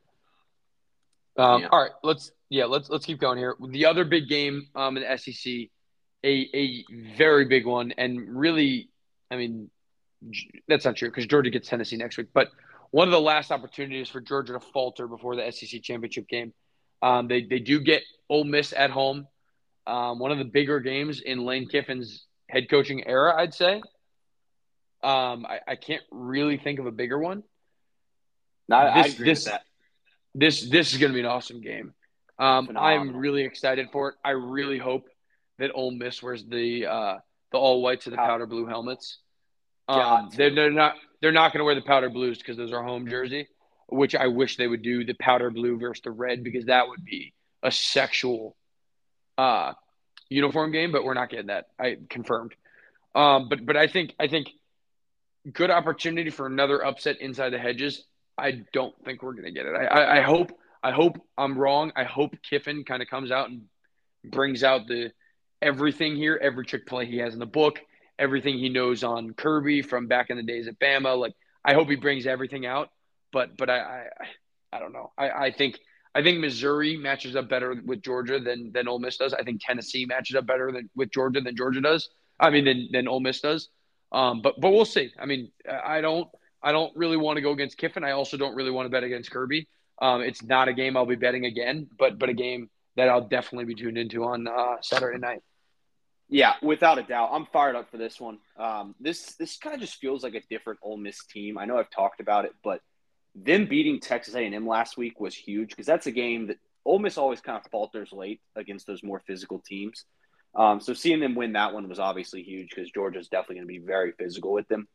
Um, 1.37 1.63
Yeah. 1.63 1.69
All 1.73 1.83
right, 1.83 1.91
let's 2.03 2.31
yeah, 2.49 2.65
let's 2.67 2.89
let's 2.89 3.05
keep 3.05 3.19
going 3.19 3.37
here. 3.39 3.57
The 3.61 3.87
other 3.87 4.05
big 4.05 4.29
game 4.29 4.69
um, 4.75 4.97
in 4.97 5.03
the 5.03 5.17
SEC, 5.19 5.53
a 6.25 6.49
a 6.55 6.85
very 7.19 7.45
big 7.47 7.67
one, 7.67 7.93
and 7.99 8.35
really, 8.39 8.89
I 9.31 9.37
mean, 9.37 9.71
that's 10.69 10.85
not 10.85 10.97
true 10.97 11.09
because 11.09 11.27
Georgia 11.27 11.51
gets 11.51 11.69
Tennessee 11.69 11.97
next 11.97 12.17
week. 12.17 12.29
But 12.33 12.49
one 12.93 13.09
of 13.09 13.13
the 13.13 13.21
last 13.21 13.51
opportunities 13.51 14.09
for 14.09 14.21
Georgia 14.21 14.53
to 14.55 14.61
falter 14.61 15.07
before 15.09 15.35
the 15.37 15.51
SEC 15.51 15.83
championship 15.83 16.29
game, 16.29 16.53
um, 17.03 17.29
they 17.29 17.43
they 17.45 17.59
do 17.59 17.81
get 17.81 18.03
Ole 18.29 18.45
Miss 18.45 18.73
at 18.73 18.91
home. 18.91 19.27
Um, 19.87 20.19
one 20.21 20.31
of 20.31 20.39
the 20.39 20.45
bigger 20.45 20.79
games 20.81 21.21
in 21.21 21.45
Lane 21.45 21.67
Kiffin's 21.69 22.27
head 22.49 22.71
coaching 22.71 23.07
era, 23.07 23.35
I'd 23.37 23.53
say. 23.55 23.83
Um, 25.03 25.45
I, 25.47 25.59
I 25.67 25.75
can't 25.77 26.03
really 26.13 26.57
think 26.59 26.79
of 26.79 26.87
a 26.87 26.93
bigger 26.93 27.19
one 27.19 27.43
I 28.71 29.03
This- 29.03 29.15
agree 29.15 29.25
this- 29.27 29.45
with 29.47 29.53
that. 29.53 29.63
this 30.35 30.71
this 30.71 30.93
is 30.93 30.99
going 30.99 31.11
to 31.13 31.15
be 31.15 31.21
an 31.21 31.27
awesome 31.27 31.61
game. 31.61 31.93
Um, 32.39 32.77
I'm 32.77 33.17
really 33.17 33.43
excited 33.43 33.89
for 33.93 34.11
it. 34.11 34.15
I 34.25 34.31
really 34.31 34.79
hope 34.79 35.07
that 35.59 35.71
Ole 35.75 35.91
Miss 35.91 36.23
wears 36.23 36.45
the 36.45 36.87
uh, 36.87 37.19
the 37.51 37.59
all 37.59 37.83
whites 37.83 38.07
of 38.07 38.13
the 38.13 38.17
powder 38.17 38.47
blue 38.47 38.67
helmets. 38.67 39.19
Um, 39.89 40.31
they're, 40.37 40.55
they're 40.55 40.71
not 40.71 40.95
they're 41.21 41.33
not 41.33 41.53
going 41.53 41.59
to 41.59 41.65
wear 41.65 41.75
the 41.75 41.83
powder 41.83 42.09
blues 42.09 42.39
because 42.39 42.57
those 42.57 42.73
are 42.73 42.83
home 42.83 43.09
jersey, 43.09 43.49
which 43.93 44.15
I 44.15 44.29
wish 44.29 44.57
they 44.57 44.67
would 44.67 44.83
do 44.83 45.05
the 45.05 45.15
powder 45.15 45.51
blue 45.51 45.79
versus 45.79 46.03
the 46.03 46.11
red 46.11 46.43
because 46.43 46.67
that 46.67 46.89
would 46.89 47.05
be 47.05 47.35
a 47.63 47.71
sexual 47.71 48.57
uh, 49.39 49.73
uniform 50.29 50.73
game. 50.73 50.93
But 50.93 51.05
we're 51.05 51.15
not 51.15 51.31
getting 51.31 51.49
that. 51.49 51.67
I 51.79 51.99
confirmed. 52.09 52.55
Um, 53.15 53.49
but 53.49 53.65
but 53.65 53.77
I 53.77 53.87
think 53.87 54.15
I 54.19 54.29
think 54.29 54.49
good 55.51 55.71
opportunity 55.71 56.31
for 56.31 56.47
another 56.47 56.85
upset 56.85 57.21
inside 57.21 57.51
the 57.51 57.59
hedges. 57.59 58.05
I 58.39 58.63
don't 58.73 58.95
think 59.05 59.23
we're 59.23 59.35
to 59.35 59.51
get 59.51 59.67
it. 59.67 59.75
I, 59.75 59.85
I, 59.85 60.19
I 60.19 60.21
hope 60.23 60.53
I 60.83 60.93
hope 60.93 61.19
I'm 61.37 61.59
wrong. 61.59 61.93
I 61.95 62.05
hope 62.05 62.35
Kiffin 62.43 62.85
kind 62.85 63.03
of 63.03 63.09
comes 63.09 63.31
out 63.31 63.51
and 63.51 63.63
brings 64.25 64.65
out 64.65 64.87
the 64.87 65.13
everything 65.61 66.17
here, 66.17 66.39
every 66.43 66.65
trick 66.65 66.87
play 66.87 67.07
he 67.07 67.19
has 67.19 67.35
in 67.35 67.41
the 67.41 67.47
book, 67.47 67.81
everything 68.19 68.59
he 68.59 68.69
knows 68.69 69.05
on 69.05 69.35
Kirby 69.35 69.83
from 69.83 70.07
back 70.07 70.31
in 70.31 70.37
the 70.37 70.43
days 70.43 70.67
at 70.67 70.79
Bama. 70.79 71.19
Like 71.19 71.35
I 71.65 71.75
hope 71.75 71.89
he 71.89 71.97
brings 71.97 72.27
everything 72.27 72.67
out. 72.67 72.91
But 73.33 73.57
but 73.57 73.71
I 73.71 73.79
I, 73.79 74.77
I 74.77 74.81
don't 74.81 74.93
know. 74.93 75.13
I, 75.17 75.31
I 75.31 75.51
think 75.53 75.79
I 76.15 76.23
think 76.23 76.41
Missouri 76.41 76.97
matches 76.97 77.37
up 77.37 77.49
better 77.49 77.81
with 77.85 78.03
Georgia 78.03 78.39
than 78.39 78.73
than 78.73 78.89
Ole 78.89 78.99
Miss 78.99 79.17
does. 79.17 79.33
I 79.33 79.43
think 79.43 79.61
Tennessee 79.65 80.07
matches 80.07 80.37
up 80.37 80.47
better 80.47 80.71
than 80.73 80.91
with 80.95 81.11
Georgia 81.11 81.41
than 81.41 81.57
Georgia 81.57 81.81
does. 81.81 82.11
I 82.39 82.51
mean 82.51 82.65
than 82.65 82.89
than 82.93 83.09
Ole 83.09 83.21
Miss 83.21 83.41
does. 83.41 83.69
Um, 84.11 84.43
but 84.43 84.61
but 84.61 84.71
we'll 84.71 84.85
see. 84.85 85.13
I 85.19 85.27
mean 85.27 85.51
I 85.69 86.01
don't 86.01 86.29
I 86.63 86.73
don't 86.73 86.95
really 86.97 87.17
want 87.17 87.37
to 87.37 87.41
go 87.41 87.53
against 87.53 87.79
Kiffin. 87.79 88.05
I 88.05 88.13
also 88.13 88.37
don't 88.37 88.55
really 88.55 88.71
want 88.71 88.87
to 88.87 88.91
bet 88.91 89.05
against 89.05 89.31
Kirby. 89.31 89.69
Um, 90.01 90.21
it's 90.21 90.43
not 90.43 90.69
a 90.69 90.73
game 90.73 90.97
I'll 90.97 91.07
be 91.07 91.17
betting 91.17 91.47
again, 91.47 91.89
but 91.99 92.19
but 92.19 92.29
a 92.29 92.35
game 92.35 92.71
that 92.97 93.09
I'll 93.09 93.27
definitely 93.27 93.65
be 93.65 93.75
tuned 93.75 93.99
into 93.99 94.25
on 94.25 94.47
uh, 94.47 94.77
Saturday 94.83 95.19
night. 95.19 95.43
Yeah, 96.29 96.55
without 96.63 96.99
a 96.99 97.03
doubt, 97.03 97.31
I'm 97.33 97.47
fired 97.47 97.77
up 97.77 97.91
for 97.91 97.99
this 97.99 98.21
one. 98.21 98.39
Um, 98.57 98.95
this 99.01 99.35
this 99.37 99.59
kind 99.59 99.75
of 99.75 99.81
just 99.81 99.97
feels 99.97 100.23
like 100.23 100.35
a 100.35 100.41
different 100.49 100.81
Ole 100.83 100.97
Miss 100.97 101.25
team. 101.27 101.59
I 101.59 101.67
know 101.67 101.79
I've 101.79 101.91
talked 101.91 102.21
about 102.21 102.45
it, 102.45 102.53
but 102.65 102.81
them 103.35 103.67
beating 103.67 104.01
Texas 104.01 104.35
A&M 104.35 104.67
last 104.67 104.97
week 104.97 105.21
was 105.21 105.35
huge 105.35 105.71
because 105.71 105.87
that's 105.87 106.07
a 106.07 106.13
game 106.13 106.49
that 106.49 106.59
Ole 106.85 106.99
Miss 106.99 107.19
always 107.19 107.41
kind 107.41 107.59
of 107.59 107.71
falters 107.71 108.13
late 108.13 108.41
against 108.57 108.87
those 108.87 109.03
more 109.03 109.23
physical 109.27 109.61
teams. 109.61 110.05
Um, 110.55 110.81
so 110.81 110.93
seeing 110.93 111.21
them 111.21 111.35
win 111.35 111.55
that 111.55 111.73
one 111.73 111.89
was 111.89 111.99
obviously 111.99 112.43
huge 112.43 112.71
because 112.71 112.91
Georgia's 112.91 113.29
definitely 113.29 113.57
going 113.57 113.69
to 113.69 113.81
be 113.81 113.87
very 113.87 114.13
physical 114.13 114.53
with 114.53 114.69
them. 114.69 114.87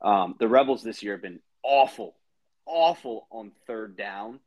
Um, 0.00 0.34
the 0.38 0.48
Rebels 0.48 0.82
this 0.82 1.02
year 1.02 1.14
have 1.14 1.22
been 1.22 1.40
awful, 1.62 2.14
awful 2.66 3.26
on 3.30 3.52
third 3.66 3.96
down, 3.96 4.40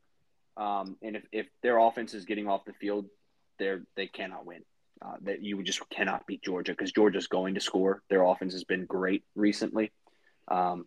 um, 0.55 0.97
and 1.03 1.15
if, 1.15 1.23
if 1.31 1.47
their 1.61 1.77
offense 1.77 2.13
is 2.13 2.25
getting 2.25 2.47
off 2.47 2.65
the 2.65 2.73
field, 2.73 3.05
they're 3.59 3.83
they 3.95 4.07
cannot 4.07 4.45
win. 4.45 4.63
Uh, 4.99 5.13
that 5.21 5.43
you 5.43 5.61
just 5.61 5.87
cannot 5.91 6.25
beat 6.25 6.43
Georgia 6.43 6.71
because 6.71 6.91
Georgia's 6.91 7.27
going 7.27 7.53
to 7.53 7.61
score. 7.61 8.01
Their 8.09 8.23
offense 8.23 8.53
has 8.53 8.63
been 8.63 8.85
great 8.85 9.23
recently. 9.35 9.91
Um, 10.47 10.85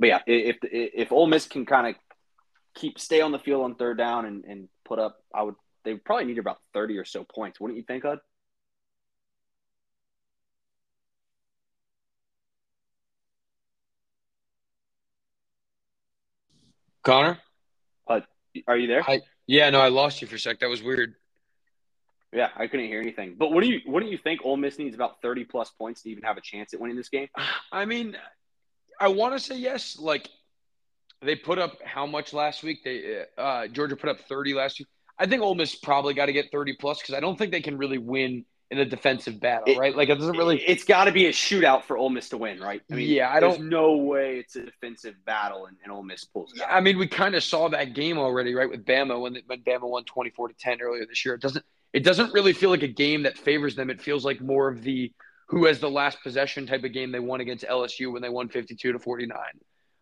but 0.00 0.08
yeah, 0.08 0.20
if 0.26 0.56
if, 0.62 0.90
if 0.94 1.12
Ole 1.12 1.26
Miss 1.26 1.46
can 1.46 1.66
kind 1.66 1.86
of 1.88 1.94
keep 2.74 2.98
stay 2.98 3.20
on 3.20 3.32
the 3.32 3.38
field 3.38 3.62
on 3.62 3.74
third 3.74 3.98
down 3.98 4.24
and, 4.24 4.44
and 4.46 4.68
put 4.84 4.98
up, 4.98 5.18
I 5.34 5.42
would 5.42 5.54
they 5.84 5.94
probably 5.94 6.24
need 6.24 6.38
about 6.38 6.58
thirty 6.72 6.96
or 6.96 7.04
so 7.04 7.22
points, 7.24 7.60
wouldn't 7.60 7.76
you 7.76 7.84
think, 7.84 8.04
Hud? 8.04 8.18
Conner? 17.02 17.38
Hud, 18.08 18.24
are 18.66 18.76
you 18.76 18.86
there? 18.86 19.02
I, 19.08 19.20
yeah, 19.46 19.70
no, 19.70 19.80
I 19.80 19.88
lost 19.88 20.20
you 20.20 20.28
for 20.28 20.36
a 20.36 20.38
sec. 20.38 20.60
That 20.60 20.68
was 20.68 20.82
weird. 20.82 21.14
Yeah, 22.32 22.48
I 22.56 22.68
couldn't 22.68 22.86
hear 22.86 23.00
anything. 23.00 23.34
But 23.38 23.52
what 23.52 23.62
do 23.62 23.68
you 23.68 23.80
what 23.84 24.02
do 24.02 24.08
you 24.08 24.16
think? 24.18 24.40
Ole 24.44 24.56
Miss 24.56 24.78
needs 24.78 24.94
about 24.94 25.20
thirty 25.20 25.44
plus 25.44 25.70
points 25.70 26.02
to 26.02 26.10
even 26.10 26.22
have 26.22 26.38
a 26.38 26.40
chance 26.40 26.72
at 26.72 26.80
winning 26.80 26.96
this 26.96 27.08
game. 27.10 27.28
I 27.72 27.84
mean, 27.84 28.16
I 29.00 29.08
want 29.08 29.34
to 29.34 29.40
say 29.40 29.56
yes. 29.56 29.98
Like 29.98 30.28
they 31.22 31.34
put 31.36 31.58
up 31.58 31.78
how 31.84 32.06
much 32.06 32.32
last 32.32 32.62
week? 32.62 32.84
They 32.84 33.24
uh, 33.38 33.66
Georgia 33.68 33.96
put 33.96 34.10
up 34.10 34.20
thirty 34.28 34.54
last 34.54 34.78
week. 34.78 34.88
I 35.18 35.26
think 35.26 35.42
Ole 35.42 35.54
Miss 35.54 35.74
probably 35.74 36.14
got 36.14 36.26
to 36.26 36.32
get 36.32 36.50
thirty 36.52 36.74
plus 36.78 37.00
because 37.00 37.14
I 37.14 37.20
don't 37.20 37.36
think 37.36 37.50
they 37.52 37.60
can 37.60 37.76
really 37.78 37.98
win 37.98 38.44
in 38.70 38.78
a 38.78 38.84
defensive 38.84 39.40
battle, 39.40 39.64
It- 39.66 39.78
right? 39.78 39.96
Like 39.96 40.08
it 40.10 40.14
doesn't 40.16 40.36
really. 40.36 40.60
It's 40.62 40.84
got 40.84 41.04
to 41.06 41.12
be 41.12 41.26
a 41.26 41.30
shootout 41.32 41.82
for 41.84 41.96
Ole 41.98 42.08
Miss 42.10 42.28
to 42.28 42.38
win, 42.38 42.60
right? 42.60 42.80
I 42.90 42.94
mean, 42.94 43.08
Yeah, 43.08 43.28
I 43.30 43.40
there's 43.40 43.56
don't- 43.56 43.68
no 43.68 43.96
way 43.96 44.36
it's 44.38 44.54
a 44.56 44.62
defensive 44.64 45.16
battle 45.24 45.66
and, 45.66 45.76
and 45.82 45.92
Ole 45.92 46.04
Miss 46.04 46.24
pulls 46.24 46.52
it 46.54 46.62
out. 46.62 46.68
I 46.70 46.80
mean, 46.80 46.96
we 46.96 47.08
kind 47.08 47.34
of 47.34 47.42
saw 47.42 47.68
that 47.70 47.94
game 47.94 48.16
already, 48.16 48.54
right? 48.54 48.70
With 48.70 48.84
Bama 48.86 49.20
when 49.20 49.36
when 49.46 49.60
Bama 49.62 49.88
won 49.88 50.04
twenty 50.04 50.30
four 50.30 50.46
to 50.48 50.54
ten 50.54 50.80
earlier 50.80 51.04
this 51.06 51.24
year. 51.24 51.34
It 51.34 51.40
doesn't 51.40 51.64
it 51.92 52.04
doesn't 52.04 52.32
really 52.32 52.52
feel 52.52 52.70
like 52.70 52.84
a 52.84 52.88
game 52.88 53.24
that 53.24 53.36
favors 53.36 53.74
them. 53.74 53.90
It 53.90 54.00
feels 54.00 54.24
like 54.24 54.40
more 54.40 54.68
of 54.68 54.82
the 54.84 55.12
who 55.50 55.66
has 55.66 55.80
the 55.80 55.90
last 55.90 56.22
possession 56.22 56.66
type 56.66 56.84
of 56.84 56.92
game 56.92 57.10
they 57.12 57.18
won 57.20 57.40
against 57.40 57.64
LSU 57.64 58.12
when 58.12 58.22
they 58.22 58.28
won 58.28 58.48
fifty 58.48 58.74
two 58.74 58.92
to 58.92 58.98
forty 58.98 59.26
nine. 59.26 59.60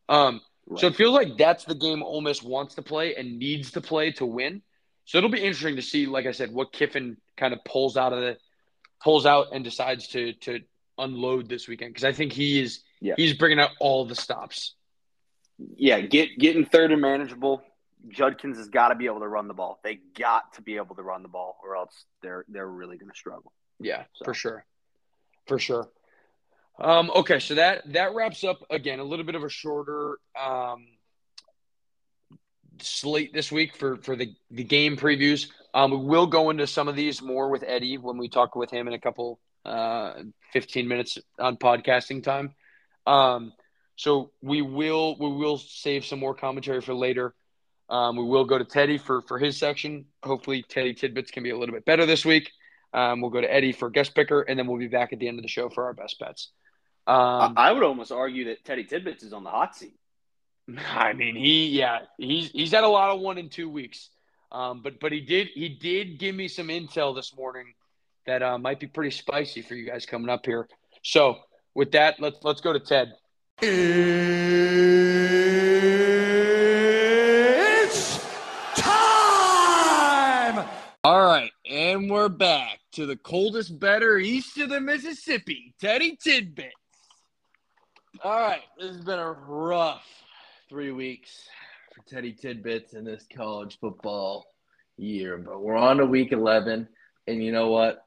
Um, 0.09 0.41
So 0.77 0.87
it 0.87 0.97
feels 0.97 1.15
like 1.15 1.37
that's 1.39 1.65
the 1.65 1.75
game 1.75 2.03
Ole 2.03 2.21
Miss 2.21 2.43
wants 2.43 2.75
to 2.75 2.83
play 2.83 3.15
and 3.17 3.39
needs 3.39 3.71
to 3.73 3.81
play 3.81 4.13
to 4.13 4.27
win. 4.27 4.63
So 5.07 5.17
it'll 5.19 5.31
be 5.31 5.41
interesting 5.43 5.77
to 5.77 5.83
see, 5.83 6.05
like 6.07 6.27
I 6.27 6.33
said, 6.33 6.53
what 6.53 6.73
Kiffin 6.73 7.17
kind 7.39 7.55
of 7.55 7.65
pulls 7.65 7.97
out 7.97 8.13
of 8.13 8.21
the 8.21 8.37
pulls 9.03 9.25
out 9.27 9.49
and 9.53 9.65
decides 9.65 10.09
to 10.09 10.33
to 10.45 10.61
unload 10.99 11.49
this 11.49 11.67
weekend 11.69 11.95
because 11.95 12.05
I 12.05 12.13
think 12.13 12.33
he 12.33 12.61
is 12.61 12.81
Yeah. 13.01 13.15
he's 13.17 13.33
bringing 13.35 13.59
out 13.61 13.71
all 13.81 14.05
the 14.05 14.15
stops. 14.17 14.75
yeah, 15.77 16.01
get 16.01 16.39
getting 16.39 16.65
third 16.67 16.93
and 16.93 17.01
manageable. 17.01 17.63
Judkins 18.09 18.59
has 18.59 18.69
got 18.69 18.89
to 18.89 18.95
be 18.95 19.07
able 19.07 19.21
to 19.21 19.29
run 19.29 19.49
the 19.49 19.55
ball. 19.55 19.81
They 19.83 19.97
got 20.17 20.53
to 20.55 20.63
be 20.63 20.77
able 20.77 20.95
to 20.97 21.03
run 21.03 21.23
the 21.23 21.29
ball, 21.29 21.57
or 21.65 21.77
else 21.77 22.05
they're 22.23 22.45
they're 22.49 22.69
really 22.69 22.97
going 22.99 23.11
to 23.11 23.17
struggle. 23.17 23.53
Yeah, 23.81 24.05
So- 24.15 24.25
for 24.27 24.35
sure, 24.35 24.65
for 25.49 25.59
sure. 25.59 25.89
Um, 26.79 27.11
okay, 27.15 27.41
so 27.41 27.57
that 27.57 27.93
that 27.93 28.15
wraps 28.15 28.45
up 28.45 28.63
again 28.71 29.01
a 29.01 29.05
little 29.05 29.25
bit 29.25 29.35
of 29.35 29.43
a 29.43 29.49
shorter 29.49 30.19
um, 30.41 30.87
slate 32.81 33.33
this 33.33 33.51
week 33.51 33.77
for 33.77 33.97
for 33.97 34.15
the 34.15 34.35
the 34.51 34.63
game 34.63 34.97
previews. 34.97 35.49
Um, 35.75 35.91
we 35.91 35.97
will 35.97 36.27
go 36.27 36.51
into 36.51 36.67
some 36.67 36.87
of 36.87 36.95
these 36.95 37.21
more 37.21 37.49
with 37.51 37.65
Eddie 37.67 37.99
when 37.99 38.17
we 38.17 38.29
talk 38.29 38.55
with 38.55 38.71
him 38.71 38.87
in 38.87 38.95
a 38.95 39.01
couple 39.01 39.41
uh, 39.65 40.15
fifteen 40.53 40.87
minutes 40.87 41.19
on 41.39 41.57
podcasting 41.57 42.23
time. 42.23 42.55
Um, 43.07 43.53
so 43.97 44.31
we 44.41 44.63
will 44.63 45.17
we 45.19 45.33
will 45.33 45.59
save 45.59 46.05
some 46.05 46.21
more 46.21 46.35
commentary 46.35 46.81
for 46.81 46.95
later. 46.95 47.35
Um, 47.91 48.17
we 48.17 48.25
will 48.25 48.45
go 48.45 48.59
to 48.59 48.65
Teddy 48.65 48.99
for 48.99 49.23
for 49.23 49.39
his 49.39 49.57
section. 49.57 50.05
Hopefully, 50.23 50.65
Teddy 50.69 50.95
tidbits 50.95 51.33
can 51.33 51.43
be 51.43 51.51
a 51.51 51.59
little 51.59 51.75
bit 51.75 51.85
better 51.85 52.07
this 52.07 52.25
week. 52.25 52.53
Um, 52.93 53.21
we'll 53.21 53.31
go 53.31 53.41
to 53.41 53.53
Eddie 53.53 53.73
for 53.73 53.91
guest 53.91 54.15
picker, 54.15 54.43
and 54.43 54.59
then 54.59 54.67
we'll 54.67 54.79
be 54.79 54.89
back 54.89 55.13
at 55.13 55.19
the 55.19 55.29
end 55.29 55.39
of 55.39 55.43
the 55.43 55.49
show 55.49 55.69
for 55.69 55.85
our 55.85 55.93
best 55.93 56.19
bets. 56.19 56.51
Um, 57.07 57.55
I, 57.57 57.69
I 57.69 57.73
would 57.73 57.83
almost 57.83 58.13
argue 58.13 58.45
that 58.47 58.65
Teddy 58.65 58.85
Tidbits 58.85 59.23
is 59.23 59.33
on 59.33 59.43
the 59.45 59.51
hot 59.51 59.75
seat. 59.75 59.95
I 60.91 61.15
mean, 61.15 61.37
he 61.37 61.69
yeah, 61.69 62.01
he's 62.19 62.51
he's 62.51 62.73
had 62.73 62.85
a 62.85 62.89
lot 62.89 63.11
of 63.11 63.21
one 63.21 63.39
in 63.39 63.49
two 63.49 63.71
weeks, 63.71 64.11
um, 64.53 64.83
but 64.83 65.01
but 65.01 65.13
he 65.13 65.21
did 65.21 65.49
he 65.55 65.71
did 65.71 66.19
give 66.19 66.35
me 66.35 66.49
some 66.49 66.69
intel 66.69 67.15
this 67.15 67.35
morning 67.35 67.73
that 68.27 68.43
uh, 68.43 68.59
might 68.59 68.79
be 68.79 68.87
pretty 68.87 69.11
spicy 69.11 69.63
for 69.63 69.75
you 69.75 69.87
guys 69.87 70.05
coming 70.05 70.29
up 70.29 70.45
here. 70.45 70.69
So 71.03 71.39
with 71.75 71.93
that, 71.93 72.21
let's 72.21 72.37
let's 72.43 72.61
go 72.61 72.75
to 72.75 72.81
Ted. 72.81 73.15
It's 73.61 73.79
time! 78.77 80.69
All 81.05 81.25
right, 81.25 81.53
and 81.69 82.11
we're 82.11 82.29
back 82.29 82.78
to 82.93 83.07
the 83.07 83.17
coldest 83.17 83.79
better 83.79 84.19
east 84.19 84.59
of 84.59 84.71
the 84.71 84.81
Mississippi, 84.81 85.75
Teddy 85.81 86.17
Tidbits. 86.17 86.75
All 88.23 88.41
right, 88.41 88.63
this 88.79 88.97
has 88.97 89.05
been 89.05 89.19
a 89.19 89.31
rough 89.31 90.05
three 90.69 90.93
weeks 90.93 91.49
for 91.95 92.03
Teddy 92.09 92.33
Tidbits 92.33 92.95
in 92.95 93.05
this 93.05 93.27
college 93.35 93.79
football 93.81 94.47
year, 94.97 95.39
but 95.39 95.61
we're 95.61 95.77
on 95.77 95.99
to 95.99 96.07
week 96.07 96.33
11, 96.33 96.89
and 97.27 97.45
you 97.45 97.53
know 97.53 97.69
what? 97.71 98.05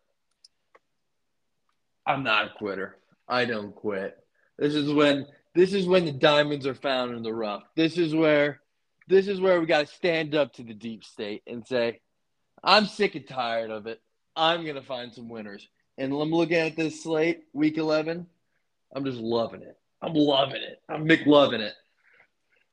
I'm 2.06 2.24
not 2.24 2.48
a 2.48 2.58
quitter. 2.58 2.98
I 3.28 3.46
don't 3.46 3.74
quit. 3.74 4.18
This 4.58 4.76
is 4.76 4.92
when 4.92 5.26
this 5.54 5.74
is 5.74 5.86
when 5.86 6.06
the 6.06 6.12
diamonds 6.12 6.66
are 6.66 6.76
found 6.76 7.16
in 7.16 7.24
the 7.24 7.34
rough. 7.34 7.64
This 7.76 7.98
is 7.98 8.16
where 8.16 8.62
this 9.08 9.28
is 9.28 9.40
where 9.40 9.60
we 9.60 9.66
got 9.66 9.88
to 9.88 9.94
stand 9.94 10.36
up 10.36 10.54
to 10.54 10.64
the 10.64 10.74
deep 10.74 11.04
state 11.04 11.44
and 11.48 11.66
say, 11.66 12.00
I'm 12.64 12.86
sick 12.86 13.16
and 13.16 13.28
tired 13.28 13.72
of 13.72 13.88
it. 13.88 14.02
I'm 14.42 14.66
to 14.66 14.82
find 14.82 15.14
some 15.14 15.30
winners. 15.30 15.68
And 16.00 16.12
I'm 16.14 16.32
looking 16.32 16.58
at 16.58 16.76
this 16.76 17.04
slate, 17.04 17.44
week 17.54 17.78
11. 17.78 18.26
I'm 18.96 19.06
just 19.06 19.20
loving 19.20 19.62
it. 19.62 19.78
I'm 20.02 20.16
loving 20.16 20.64
it. 20.64 20.82
I'm 20.90 21.08
McLoving 21.08 21.60
it. 21.60 21.74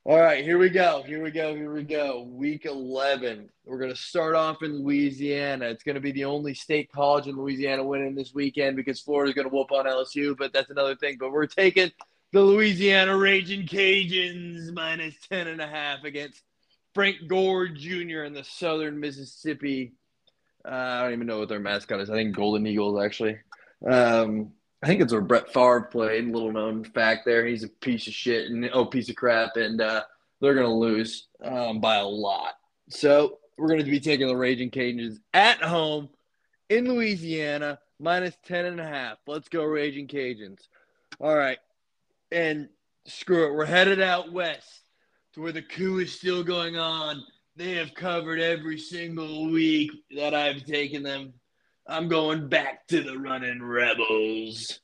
All 0.03 0.19
right, 0.19 0.43
here 0.43 0.57
we 0.57 0.69
go. 0.69 1.03
Here 1.05 1.21
we 1.21 1.29
go. 1.29 1.53
Here 1.53 1.71
we 1.71 1.83
go. 1.83 2.23
Week 2.23 2.65
11. 2.65 3.51
We're 3.65 3.77
going 3.77 3.91
to 3.91 3.95
start 3.95 4.33
off 4.33 4.63
in 4.63 4.83
Louisiana. 4.83 5.65
It's 5.65 5.83
going 5.83 5.93
to 5.93 6.01
be 6.01 6.11
the 6.11 6.25
only 6.25 6.55
state 6.55 6.91
college 6.91 7.27
in 7.27 7.35
Louisiana 7.35 7.83
winning 7.83 8.15
this 8.15 8.33
weekend 8.33 8.75
because 8.75 8.99
Florida's 8.99 9.35
going 9.35 9.47
to 9.47 9.55
whoop 9.55 9.71
on 9.71 9.85
LSU, 9.85 10.35
but 10.35 10.51
that's 10.51 10.71
another 10.71 10.95
thing. 10.95 11.17
But 11.19 11.31
we're 11.31 11.45
taking 11.45 11.91
the 12.31 12.41
Louisiana 12.41 13.15
Raging 13.15 13.67
Cajuns 13.67 14.73
minus 14.73 15.13
10 15.29 15.47
and 15.47 15.61
a 15.61 15.67
half 15.67 16.03
against 16.03 16.41
Frank 16.95 17.27
Gore 17.27 17.67
Jr. 17.67 18.21
and 18.23 18.35
the 18.35 18.43
Southern 18.43 18.99
Mississippi. 18.99 19.93
Uh, 20.65 20.71
I 20.71 21.03
don't 21.03 21.13
even 21.13 21.27
know 21.27 21.39
what 21.39 21.49
their 21.49 21.59
mascot 21.59 22.01
is. 22.01 22.09
I 22.09 22.15
think 22.15 22.35
Golden 22.35 22.67
Eagles 22.67 23.01
actually. 23.03 23.37
Um, 23.87 24.51
I 24.83 24.87
think 24.87 25.01
it's 25.01 25.11
where 25.11 25.21
Brett 25.21 25.53
Favre 25.53 25.81
played. 25.81 26.25
Little 26.25 26.51
known 26.51 26.83
fact 26.83 27.25
there. 27.25 27.45
He's 27.45 27.63
a 27.63 27.69
piece 27.69 28.07
of 28.07 28.13
shit 28.13 28.49
and 28.49 28.69
oh, 28.73 28.85
piece 28.85 29.09
of 29.09 29.15
crap, 29.15 29.57
and 29.57 29.81
uh, 29.81 30.03
they're 30.41 30.55
gonna 30.55 30.73
lose 30.73 31.27
um, 31.43 31.79
by 31.79 31.95
a 31.95 32.05
lot. 32.05 32.53
So 32.89 33.39
we're 33.57 33.69
gonna 33.69 33.83
be 33.83 33.99
taking 33.99 34.27
the 34.27 34.35
Raging 34.35 34.71
Cajuns 34.71 35.17
at 35.33 35.61
home 35.61 36.09
in 36.69 36.87
Louisiana, 36.87 37.79
minus 37.99 38.37
10 38.45 38.65
and 38.65 38.79
a 38.79 38.85
half. 38.85 39.17
Let's 39.27 39.49
go, 39.49 39.63
Raging 39.63 40.07
Cajuns. 40.07 40.67
All 41.19 41.35
right. 41.35 41.57
And 42.31 42.69
screw 43.05 43.47
it. 43.47 43.53
We're 43.53 43.65
headed 43.65 44.01
out 44.01 44.31
west 44.31 44.81
to 45.33 45.41
where 45.41 45.51
the 45.51 45.61
coup 45.61 45.99
is 45.99 46.13
still 46.13 46.43
going 46.43 46.77
on. 46.77 47.23
They 47.59 47.75
have 47.75 47.93
covered 47.93 48.39
every 48.39 48.77
single 48.77 49.51
week 49.51 49.91
that 50.15 50.33
I've 50.33 50.63
taken 50.63 51.03
them. 51.03 51.33
I'm 51.85 52.07
going 52.07 52.47
back 52.47 52.87
to 52.87 53.03
the 53.03 53.17
running 53.17 53.61
rebels. 53.61 54.79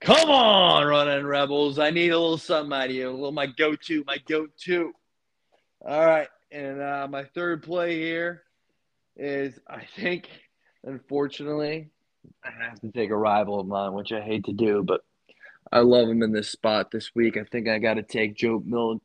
Come 0.00 0.30
on, 0.30 0.86
running 0.86 1.26
rebels. 1.26 1.78
I 1.78 1.90
need 1.90 2.08
a 2.08 2.18
little 2.18 2.38
something 2.38 2.72
out 2.72 2.86
of 2.86 2.92
you. 2.92 3.10
A 3.10 3.12
little 3.12 3.30
my 3.30 3.44
go-to, 3.44 4.04
my 4.06 4.16
go-to. 4.26 4.94
All 5.86 6.06
right. 6.06 6.28
And 6.50 6.80
uh, 6.80 7.08
my 7.10 7.24
third 7.24 7.62
play 7.62 7.98
here 7.98 8.44
is 9.14 9.60
I 9.68 9.82
think, 9.96 10.30
unfortunately, 10.84 11.90
I 12.42 12.48
have 12.64 12.80
to 12.80 12.90
take 12.90 13.10
a 13.10 13.16
rival 13.18 13.60
of 13.60 13.66
mine, 13.66 13.92
which 13.92 14.12
I 14.12 14.22
hate 14.22 14.46
to 14.46 14.54
do, 14.54 14.82
but 14.82 15.02
I 15.70 15.80
love 15.80 16.08
him 16.08 16.22
in 16.22 16.32
this 16.32 16.48
spot 16.48 16.90
this 16.90 17.14
week. 17.14 17.36
I 17.36 17.44
think 17.44 17.68
I 17.68 17.78
got 17.78 17.94
to 17.94 18.02
take 18.02 18.34
Joe 18.34 18.62
Milton, 18.64 19.02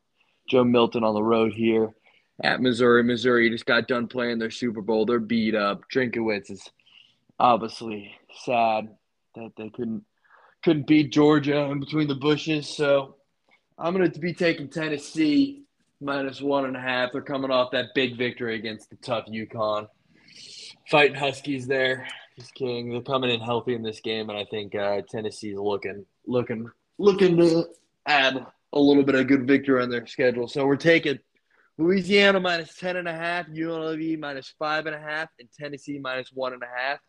Joe 0.48 0.64
Milton 0.64 1.04
on 1.04 1.16
the 1.16 1.22
road 1.22 1.52
here 1.52 1.94
at 2.42 2.62
Missouri. 2.62 3.04
Missouri 3.04 3.50
just 3.50 3.66
got 3.66 3.88
done 3.88 4.08
playing 4.08 4.40
their 4.40 4.52
Super 4.52 4.82
Bowl. 4.82 5.06
They're 5.06 5.20
beat 5.20 5.56
up. 5.56 5.84
Drinkwitz 5.94 6.52
is 6.52 6.70
obviously 7.40 8.16
sad 8.44 8.90
that 9.36 9.52
they 9.58 9.70
couldn't 9.70 10.04
couldn't 10.64 10.88
beat 10.88 11.12
Georgia 11.12 11.58
in 11.64 11.80
between 11.80 12.08
the 12.08 12.16
bushes. 12.16 12.70
So 12.70 13.16
I'm 13.78 13.94
going 13.94 14.10
to 14.10 14.20
be 14.20 14.34
taking 14.34 14.70
Tennessee 14.70 15.64
minus 16.00 16.42
one 16.42 16.66
and 16.66 16.78
a 16.78 16.80
half. 16.80 17.12
They're 17.12 17.22
coming 17.22 17.52
off 17.52 17.72
that 17.72 17.94
big 17.94 18.18
victory 18.18 18.56
against 18.56 18.90
the 18.90 18.96
tough 18.98 19.26
UConn. 19.26 19.88
Fighting 20.90 21.16
Huskies 21.16 21.68
there. 21.68 22.08
Just 22.38 22.54
kidding. 22.56 22.90
They're 22.90 23.02
coming 23.02 23.30
in 23.30 23.42
healthy 23.42 23.76
in 23.76 23.84
this 23.84 24.00
game, 24.00 24.30
and 24.30 24.38
I 24.38 24.46
think 24.46 24.74
uh, 24.74 25.02
Tennessee's 25.10 25.58
looking 25.58 26.06
looking 26.26 26.70
looking 26.98 27.38
to 27.38 27.66
add 28.06 28.46
a 28.74 28.80
little 28.80 29.04
bit 29.04 29.16
of 29.16 29.28
good 29.28 29.46
victory 29.46 29.84
on 29.84 29.90
their 29.90 30.08
schedule. 30.08 30.48
So 30.48 30.66
we're 30.66 30.76
taking 30.76 31.20
Louisiana 31.78 32.40
minus 32.40 32.76
ten 32.76 32.98
and 32.98 33.08
a 33.08 33.14
half, 33.14 33.48
UNLV 33.48 34.20
minus 34.20 34.54
five 34.60 34.86
and 34.86 34.96
a 34.96 35.00
half, 35.00 35.30
and 35.40 35.50
Tennessee 35.60 36.00
minus 36.00 36.30
one 36.34 36.54
and 36.54 36.62
a 36.62 36.68
half. 36.68 37.00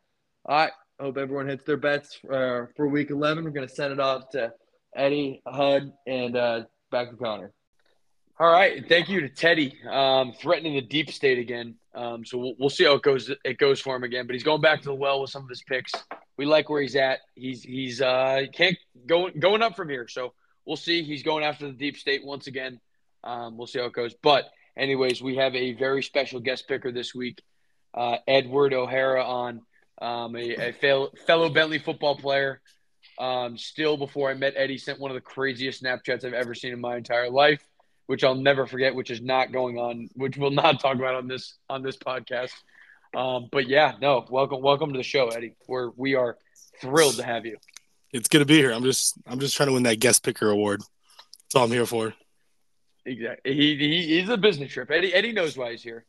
All 0.47 0.57
right. 0.57 0.73
Hope 1.01 1.17
everyone 1.19 1.49
hits 1.49 1.65
their 1.65 1.77
bets 1.77 2.21
uh, 2.31 2.67
for 2.77 2.87
week 2.87 3.11
11. 3.11 3.43
We're 3.43 3.51
going 3.51 3.67
to 3.67 3.75
send 3.75 3.93
it 3.93 3.99
off 3.99 4.29
to 4.31 4.53
Eddie, 4.95 5.43
Hud, 5.47 5.93
and 6.07 6.37
uh, 6.37 6.63
back 6.93 7.11
to 7.11 7.17
Conner. 7.17 7.53
All 8.39 8.51
right. 8.51 8.87
Thank 8.89 9.09
you 9.09 9.21
to 9.21 9.29
Teddy, 9.29 9.75
um, 9.91 10.33
threatening 10.41 10.75
the 10.75 10.83
deep 10.83 11.11
state 11.11 11.39
again. 11.39 11.77
Um, 11.95 12.25
so 12.25 12.39
we'll, 12.39 12.55
we'll 12.59 12.71
see 12.71 12.85
how 12.85 12.95
it 12.95 13.03
goes. 13.03 13.31
It 13.45 13.59
goes 13.59 13.81
for 13.81 13.97
him 13.97 14.05
again, 14.05 14.27
but 14.27 14.35
he's 14.35 14.43
going 14.43 14.61
back 14.61 14.81
to 14.83 14.87
the 14.87 14.95
well 14.95 15.21
with 15.21 15.31
some 15.31 15.43
of 15.43 15.49
his 15.49 15.63
picks. 15.63 15.93
We 16.37 16.45
like 16.45 16.69
where 16.69 16.83
he's 16.83 16.97
at. 16.97 17.21
He's 17.35 17.63
he's 17.63 18.01
uh, 18.01 18.43
can't 18.53 18.77
go 19.07 19.31
going 19.31 19.63
up 19.63 19.77
from 19.77 19.89
here. 19.89 20.09
So 20.09 20.33
we'll 20.67 20.77
see. 20.77 21.05
He's 21.05 21.23
going 21.23 21.45
after 21.45 21.67
the 21.67 21.73
deep 21.73 21.97
state 21.97 22.25
once 22.25 22.49
again. 22.49 22.81
Um, 23.25 23.57
we'll 23.57 23.67
see 23.67 23.79
how 23.79 23.87
it 23.87 23.93
goes. 23.93 24.15
But 24.23 24.45
anyways, 24.77 25.23
we 25.23 25.37
have 25.37 25.55
a 25.55 25.73
very 25.73 26.03
special 26.03 26.41
guest 26.41 26.69
picker 26.69 26.93
this 26.93 27.15
week, 27.15 27.43
uh, 27.95 28.19
Edward 28.29 28.75
O'Hara 28.75 29.25
on 29.25 29.63
um, 30.01 30.37
a, 30.37 30.71
a 30.71 31.11
fellow 31.27 31.49
Bentley 31.49 31.79
football 31.79 32.17
player. 32.17 32.61
Um, 33.19 33.57
still, 33.57 33.97
before 33.97 34.31
I 34.31 34.35
met 34.35 34.55
Eddie, 34.57 34.79
sent 34.79 35.01
one 35.01 35.11
of 35.11 35.15
the 35.15 35.21
craziest 35.21 35.83
Snapchats 35.83 36.25
I've 36.25 36.35
ever 36.35 36.55
seen 36.55 36.73
in 36.73 36.81
my 36.81 36.97
entire 36.97 37.31
life, 37.31 37.65
which 38.07 38.25
I'll 38.25 38.35
never 38.35 38.67
forget. 38.67 38.95
Which 38.95 39.11
is 39.11 39.21
not 39.21 39.53
going 39.53 39.79
on, 39.79 40.09
which 40.15 40.37
we'll 40.37 40.51
not 40.51 40.81
talk 40.81 40.97
about 40.97 41.15
on 41.15 41.29
this 41.29 41.55
on 41.71 41.83
this 41.83 41.97
podcast. 41.97 42.53
Um, 43.15 43.49
but 43.53 43.69
yeah, 43.69 43.93
no, 44.01 44.27
welcome, 44.29 44.61
welcome 44.61 44.93
to 44.93 44.99
the 44.99 45.05
show, 45.05 45.29
Eddie. 45.29 45.55
We're 45.69 45.91
we 45.97 46.17
are 46.17 46.37
thrilled 46.81 47.17
to 47.17 47.25
have 47.25 47.47
you. 47.47 47.57
It's 48.13 48.29
good 48.29 48.41
to 48.41 48.45
be 48.45 48.57
here. 48.57 48.73
I'm 48.73 48.83
just 48.83 49.15
I'm 49.27 49.39
just 49.39 49.57
trying 49.57 49.69
to 49.69 49.73
win 49.73 49.85
that 49.85 50.01
guest 50.01 50.25
picker 50.25 50.51
award. 50.51 50.81
That's 50.81 51.55
all 51.55 51.65
I'm 51.65 51.71
here 51.71 51.87
for. 51.87 52.15
Exactly. 53.07 53.55
He, 53.55 53.77
he 53.77 54.21
he's 54.21 54.29
a 54.29 54.37
business 54.37 54.73
trip. 54.73 54.91
Eddie 54.91 55.13
Eddie 55.13 55.33
knows 55.33 55.57
why 55.57 55.73
he's 55.73 55.83
here. 55.83 56.05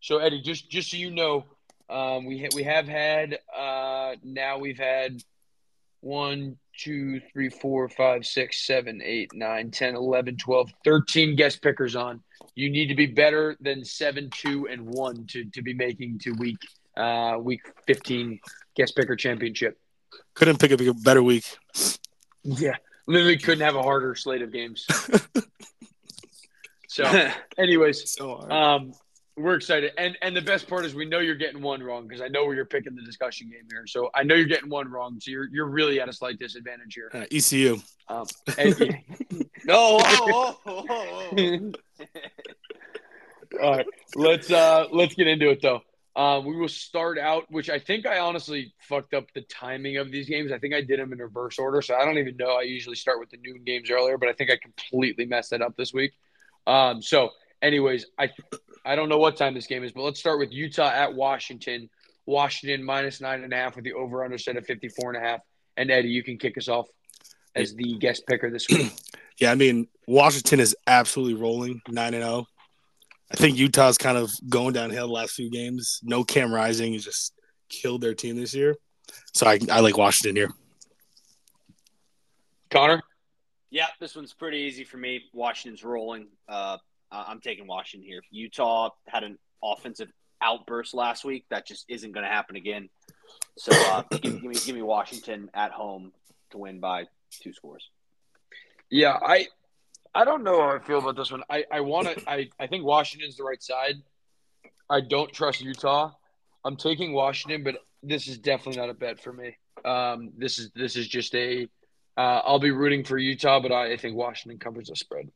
So 0.00 0.18
Eddie, 0.18 0.42
just 0.42 0.70
just 0.70 0.90
so 0.90 0.96
you 0.96 1.10
know, 1.10 1.44
um, 1.88 2.26
we 2.26 2.40
ha- 2.40 2.50
we 2.54 2.64
have 2.64 2.86
had 2.86 3.38
uh, 3.56 4.16
now 4.22 4.58
we've 4.58 4.78
had 4.78 5.22
one, 6.00 6.56
two, 6.76 7.20
three, 7.32 7.48
four, 7.48 7.88
five, 7.88 8.26
six, 8.26 8.66
seven, 8.66 9.00
eight, 9.04 9.32
nine, 9.34 9.70
10, 9.70 9.94
11, 9.94 10.36
12, 10.36 10.72
13 10.84 11.36
guest 11.36 11.62
pickers 11.62 11.94
on. 11.94 12.20
You 12.56 12.70
need 12.70 12.88
to 12.88 12.96
be 12.96 13.06
better 13.06 13.56
than 13.60 13.84
seven, 13.84 14.28
two, 14.30 14.66
and 14.68 14.84
one 14.84 15.26
to, 15.28 15.44
to 15.44 15.62
be 15.62 15.74
making 15.74 16.18
to 16.20 16.32
week 16.32 16.58
uh, 16.96 17.38
week 17.40 17.62
15 17.86 18.40
guest 18.76 18.96
picker 18.96 19.16
championship. 19.16 19.78
Couldn't 20.34 20.60
pick 20.60 20.72
a 20.72 20.94
better 20.94 21.22
week. 21.22 21.44
Yeah, 22.42 22.76
literally 23.06 23.38
couldn't 23.38 23.64
have 23.64 23.76
a 23.76 23.82
harder 23.82 24.14
slate 24.14 24.42
of 24.42 24.52
games. 24.52 24.86
so, 26.92 27.30
anyways, 27.58 28.12
So 28.12 28.40
um, 28.50 28.92
we're 29.36 29.54
excited, 29.54 29.92
and 29.96 30.16
and 30.20 30.36
the 30.36 30.42
best 30.42 30.68
part 30.68 30.84
is 30.84 30.94
we 30.94 31.06
know 31.06 31.20
you're 31.20 31.34
getting 31.34 31.62
one 31.62 31.82
wrong 31.82 32.06
because 32.06 32.20
I 32.20 32.28
know 32.28 32.44
where 32.44 32.54
you're 32.54 32.66
picking 32.66 32.94
the 32.94 33.02
discussion 33.02 33.48
game 33.48 33.66
here. 33.70 33.86
So 33.86 34.10
I 34.14 34.22
know 34.24 34.34
you're 34.34 34.46
getting 34.46 34.68
one 34.68 34.88
wrong, 34.90 35.18
so 35.20 35.30
you're 35.30 35.48
you're 35.50 35.70
really 35.70 36.00
at 36.00 36.08
a 36.08 36.12
slight 36.12 36.38
disadvantage 36.38 36.94
here. 36.94 37.10
Uh, 37.14 37.24
ECU. 37.32 37.78
Um, 38.08 38.26
and- 38.58 38.98
No, 39.64 39.98
oh, 40.02 40.58
oh, 40.66 40.84
oh, 41.38 41.72
all 43.62 43.76
right, 43.76 43.86
let's 44.16 44.50
uh 44.50 44.86
let's 44.90 45.14
get 45.14 45.28
into 45.28 45.50
it 45.50 45.60
though. 45.62 45.82
Um, 46.14 46.44
we 46.44 46.56
will 46.56 46.68
start 46.68 47.16
out, 47.18 47.44
which 47.50 47.70
I 47.70 47.78
think 47.78 48.04
I 48.04 48.18
honestly 48.18 48.74
fucked 48.80 49.14
up 49.14 49.32
the 49.34 49.42
timing 49.42 49.96
of 49.96 50.10
these 50.10 50.28
games. 50.28 50.52
I 50.52 50.58
think 50.58 50.74
I 50.74 50.82
did 50.82 50.98
them 50.98 51.12
in 51.12 51.18
reverse 51.20 51.58
order, 51.58 51.80
so 51.80 51.94
I 51.94 52.04
don't 52.04 52.18
even 52.18 52.36
know. 52.36 52.56
I 52.56 52.62
usually 52.62 52.96
start 52.96 53.18
with 53.20 53.30
the 53.30 53.38
noon 53.38 53.62
games 53.64 53.88
earlier, 53.90 54.18
but 54.18 54.28
I 54.28 54.32
think 54.34 54.50
I 54.50 54.56
completely 54.56 55.24
messed 55.26 55.50
that 55.50 55.62
up 55.62 55.74
this 55.76 55.94
week. 55.94 56.12
Um, 56.66 57.02
so, 57.02 57.30
anyways, 57.60 58.06
I 58.18 58.30
I 58.84 58.96
don't 58.96 59.08
know 59.08 59.18
what 59.18 59.36
time 59.36 59.54
this 59.54 59.66
game 59.66 59.84
is, 59.84 59.92
but 59.92 60.02
let's 60.02 60.20
start 60.20 60.38
with 60.38 60.52
Utah 60.52 60.90
at 60.90 61.14
Washington. 61.14 61.88
Washington 62.26 62.84
minus 62.84 63.20
nine 63.20 63.42
and 63.42 63.52
a 63.52 63.56
half 63.56 63.76
with 63.76 63.84
the 63.84 63.94
over 63.94 64.24
under 64.24 64.38
set 64.38 64.56
of 64.56 64.64
54 64.64 65.14
and 65.14 65.24
a 65.24 65.28
half. 65.28 65.40
And 65.76 65.90
Eddie, 65.90 66.08
you 66.10 66.22
can 66.22 66.38
kick 66.38 66.56
us 66.56 66.68
off 66.68 66.88
as 67.54 67.74
the 67.74 67.96
guest 67.98 68.24
picker 68.26 68.50
this 68.50 68.68
week. 68.68 68.92
Yeah, 69.38 69.50
I 69.50 69.54
mean 69.54 69.88
Washington 70.06 70.60
is 70.60 70.76
absolutely 70.86 71.34
rolling 71.34 71.80
nine 71.88 72.12
and 72.12 72.22
zero. 72.22 72.46
I 73.32 73.36
think 73.36 73.56
Utah's 73.56 73.96
kind 73.96 74.18
of 74.18 74.30
going 74.48 74.74
downhill 74.74 75.06
the 75.06 75.12
last 75.12 75.32
few 75.32 75.50
games. 75.50 76.00
No 76.02 76.22
Cam 76.22 76.52
Rising 76.52 76.92
has 76.92 77.04
just 77.04 77.32
killed 77.70 78.02
their 78.02 78.14
team 78.14 78.36
this 78.36 78.54
year, 78.54 78.76
so 79.32 79.46
I, 79.46 79.58
I 79.70 79.80
like 79.80 79.96
Washington 79.96 80.36
here. 80.36 80.50
Conner? 82.70 83.02
Yeah, 83.72 83.86
this 84.00 84.14
one's 84.14 84.34
pretty 84.34 84.58
easy 84.58 84.84
for 84.84 84.98
me. 84.98 85.22
Washington's 85.32 85.82
rolling. 85.82 86.28
Uh, 86.46 86.76
I'm 87.10 87.40
taking 87.40 87.66
Washington 87.66 88.06
here. 88.06 88.20
Utah 88.30 88.90
had 89.08 89.24
an 89.24 89.38
offensive 89.64 90.12
outburst 90.42 90.92
last 90.92 91.24
week. 91.24 91.46
That 91.48 91.66
just 91.66 91.86
isn't 91.88 92.12
going 92.12 92.24
to 92.24 92.30
happen 92.30 92.56
again. 92.56 92.90
So 93.56 93.72
uh, 93.72 94.02
give, 94.10 94.42
give 94.42 94.42
me 94.42 94.54
give 94.54 94.74
me 94.76 94.82
Washington 94.82 95.50
at 95.54 95.72
home 95.72 96.12
to 96.50 96.58
win 96.58 96.80
by 96.80 97.06
two 97.30 97.54
scores. 97.54 97.88
Yeah, 98.90 99.18
I 99.20 99.48
I 100.14 100.26
don't 100.26 100.44
know 100.44 100.60
how 100.60 100.76
I 100.76 100.78
feel 100.78 100.98
about 100.98 101.16
this 101.16 101.32
one. 101.32 101.42
I, 101.48 101.64
I 101.72 101.80
want 101.80 102.08
to. 102.08 102.30
I, 102.30 102.50
I 102.60 102.66
think 102.66 102.84
Washington's 102.84 103.36
the 103.36 103.44
right 103.44 103.62
side. 103.62 103.94
I 104.90 105.00
don't 105.00 105.32
trust 105.32 105.62
Utah. 105.62 106.12
I'm 106.62 106.76
taking 106.76 107.14
Washington, 107.14 107.64
but 107.64 107.76
this 108.02 108.28
is 108.28 108.36
definitely 108.36 108.80
not 108.80 108.90
a 108.90 108.94
bet 108.94 109.18
for 109.18 109.32
me. 109.32 109.56
Um, 109.82 110.32
this 110.36 110.58
is 110.58 110.70
this 110.74 110.96
is 110.96 111.08
just 111.08 111.34
a. 111.34 111.68
Uh, 112.16 112.40
I'll 112.44 112.58
be 112.58 112.70
rooting 112.70 113.04
for 113.04 113.16
Utah, 113.16 113.60
but 113.60 113.72
I, 113.72 113.96
think 113.96 114.16
Washington 114.16 114.58
covers 114.58 114.88
the 114.88 114.96
spread. 114.96 115.30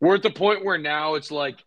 We're 0.00 0.14
at 0.14 0.22
the 0.22 0.30
point 0.30 0.64
where 0.64 0.78
now 0.78 1.14
it's 1.14 1.30
like, 1.30 1.58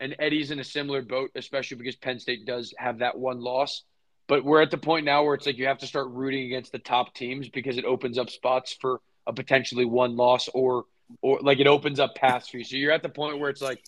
and 0.00 0.16
Eddie's 0.18 0.50
in 0.50 0.58
a 0.58 0.64
similar 0.64 1.02
boat, 1.02 1.30
especially 1.34 1.76
because 1.76 1.96
Penn 1.96 2.18
State 2.18 2.46
does 2.46 2.74
have 2.78 2.98
that 2.98 3.18
one 3.18 3.40
loss. 3.40 3.84
But 4.26 4.44
we're 4.44 4.62
at 4.62 4.70
the 4.70 4.78
point 4.78 5.04
now 5.04 5.24
where 5.24 5.34
it's 5.34 5.46
like 5.46 5.58
you 5.58 5.66
have 5.66 5.78
to 5.78 5.86
start 5.86 6.08
rooting 6.10 6.46
against 6.46 6.72
the 6.72 6.78
top 6.78 7.14
teams 7.14 7.48
because 7.48 7.78
it 7.78 7.84
opens 7.84 8.16
up 8.16 8.30
spots 8.30 8.76
for 8.80 9.00
a 9.26 9.32
potentially 9.32 9.84
one 9.84 10.16
loss 10.16 10.48
or 10.54 10.84
or 11.20 11.40
like 11.40 11.58
it 11.58 11.66
opens 11.66 11.98
up 11.98 12.14
paths 12.14 12.48
for 12.48 12.58
you. 12.58 12.64
So 12.64 12.76
you're 12.76 12.92
at 12.92 13.02
the 13.02 13.08
point 13.08 13.40
where 13.40 13.50
it's 13.50 13.60
like 13.60 13.82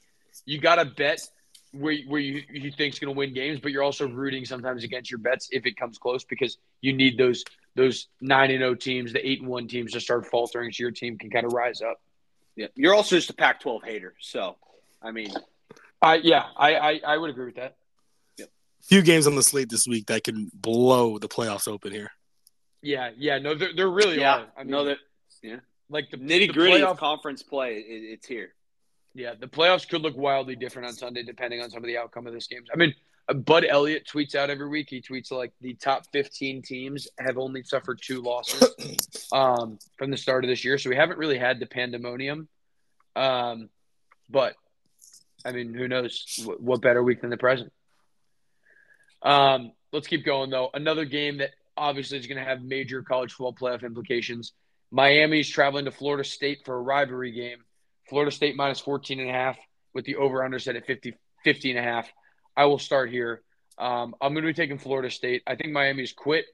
you 0.45 0.59
got 0.59 0.77
to 0.77 0.85
bet 0.85 1.21
where 1.71 1.97
where 2.09 2.21
you 2.21 2.43
you 2.53 2.73
think's 2.73 2.99
going 2.99 3.15
to 3.15 3.17
win 3.17 3.35
games, 3.35 3.61
but 3.61 3.73
you're 3.73 3.83
also 3.83 4.09
rooting 4.09 4.45
sometimes 4.45 4.85
against 4.85 5.11
your 5.11 5.19
bets 5.19 5.49
if 5.53 5.65
it 5.65 5.77
comes 5.77 5.99
close 5.99 6.25
because 6.25 6.59
you 6.81 6.93
need 6.93 7.17
those 7.17 7.45
those 7.75 8.09
nine 8.21 8.51
and 8.51 8.61
zero 8.61 8.75
teams, 8.75 9.13
the 9.13 9.27
eight 9.27 9.41
and 9.41 9.49
one 9.49 9.69
teams 9.69 9.93
just 9.93 10.07
start 10.07 10.27
faltering, 10.27 10.73
so 10.73 10.83
your 10.83 10.91
team 10.91 11.19
can 11.19 11.31
kind 11.31 11.47
of 11.47 11.53
rise 11.53 11.81
up. 11.81 12.01
Yeah, 12.57 12.67
you're 12.75 12.95
also 12.95 13.17
just 13.17 13.31
a 13.31 13.35
Pac-12 13.35 13.85
hater, 13.85 14.15
so 14.21 14.57
I 15.03 15.11
mean, 15.11 15.33
I 16.01 16.17
yeah, 16.17 16.45
I, 16.57 16.75
I 16.75 17.01
I 17.07 17.17
would 17.17 17.31
agree 17.31 17.47
with 17.47 17.57
that. 17.57 17.77
Few 18.83 19.01
games 19.01 19.29
on 19.29 19.37
the 19.37 19.45
slate 19.45 19.71
this 19.71 19.87
week 19.87 20.07
that 20.07 20.25
can 20.25 20.51
blow 20.53 21.17
the 21.17 21.29
playoffs 21.29 21.69
open 21.69 21.93
here. 21.93 22.11
Yeah, 22.83 23.11
yeah, 23.17 23.39
no, 23.39 23.55
they're 23.55 23.89
really 23.89 24.19
yeah, 24.19 24.39
are. 24.39 24.47
I 24.57 24.65
mean, 24.65 24.73
know 24.73 24.85
that 24.87 24.99
yeah, 25.41 25.61
like 25.89 26.11
the 26.11 26.17
nitty 26.17 26.53
gritty 26.53 26.83
playoff- 26.83 26.91
of 26.91 26.99
conference 26.99 27.43
play, 27.43 27.77
it, 27.77 27.85
it's 27.87 28.27
here. 28.27 28.55
Yeah, 29.15 29.35
the 29.39 29.47
playoffs 29.47 29.89
could 29.89 30.03
look 30.03 30.17
wildly 30.17 30.57
different 30.57 30.89
on 30.89 30.95
Sunday 30.95 31.23
depending 31.23 31.61
on 31.61 31.71
some 31.71 31.83
of 31.83 31.87
the 31.87 31.99
outcome 31.99 32.27
of 32.27 32.33
this 32.33 32.47
game. 32.49 32.65
I 32.73 32.77
mean, 32.77 32.95
Bud 33.33 33.65
Elliott 33.69 34.07
tweets 34.07 34.35
out 34.35 34.51
every 34.51 34.69
week. 34.69 34.89
He 34.91 35.01
tweets 35.01 35.31
like 35.31 35.53
the 35.61 35.75
top 35.75 36.07
15 36.13 36.63
teams 36.63 37.09
have 37.19 37.39
only 37.39 37.63
suffered 37.63 38.01
two 38.03 38.21
losses 38.21 39.29
um, 39.33 39.79
from 39.97 40.11
the 40.11 40.17
start 40.17 40.45
of 40.45 40.49
this 40.49 40.65
year, 40.65 40.77
so 40.79 40.91
we 40.91 40.97
haven't 40.97 41.19
really 41.19 41.39
had 41.39 41.61
the 41.61 41.67
pandemonium. 41.67 42.49
Um, 43.15 43.69
but 44.29 44.55
I 45.45 45.53
mean, 45.53 45.75
who 45.75 45.89
knows 45.89 46.41
what, 46.45 46.61
what 46.61 46.83
better 46.83 47.03
week 47.03 47.21
than 47.21 47.31
the 47.31 47.37
present? 47.37 47.73
Um, 49.23 49.73
let's 49.93 50.09
keep 50.09 50.25
going 50.25 50.51
though. 50.51 50.71
Another 50.75 51.05
game 51.05 51.39
that 51.39 51.51
obviously 51.77 52.19
is 52.19 52.27
going 52.27 52.39
to 52.39 52.45
have 52.45 52.63
major 52.63 53.03
college 53.03 53.33
football 53.33 53.55
playoff 53.55 53.85
implications. 53.85 54.53
Miami's 54.91 55.49
traveling 55.49 55.85
to 55.87 55.91
Florida 55.91 56.25
State 56.25 56.65
for 56.65 56.75
a 56.75 56.81
rivalry 56.81 57.33
game. 57.33 57.59
Florida 58.09 58.31
State 58.31 58.57
minus 58.57 58.81
14 58.81 59.21
and 59.21 59.31
a 59.31 59.33
half 59.33 59.57
with 59.95 60.05
the 60.05 60.17
over 60.17 60.45
under 60.45 60.59
set 60.59 60.77
at 60.77 60.87
50, 60.87 61.15
50 61.45 61.71
and 61.71 61.79
a 61.79 61.83
half. 61.83 62.09
I 62.57 62.67
will 62.67 62.79
start 62.79 63.11
here. 63.11 63.43
Um, 63.79 64.15
I'm 64.21 64.33
going 64.33 64.45
to 64.45 64.49
be 64.49 64.55
taking 64.55 64.79
Florida 64.79 65.11
State. 65.11 65.43
I 65.47 65.57
think 65.57 65.73
Miami's 65.73 66.13
quit. 66.13 66.47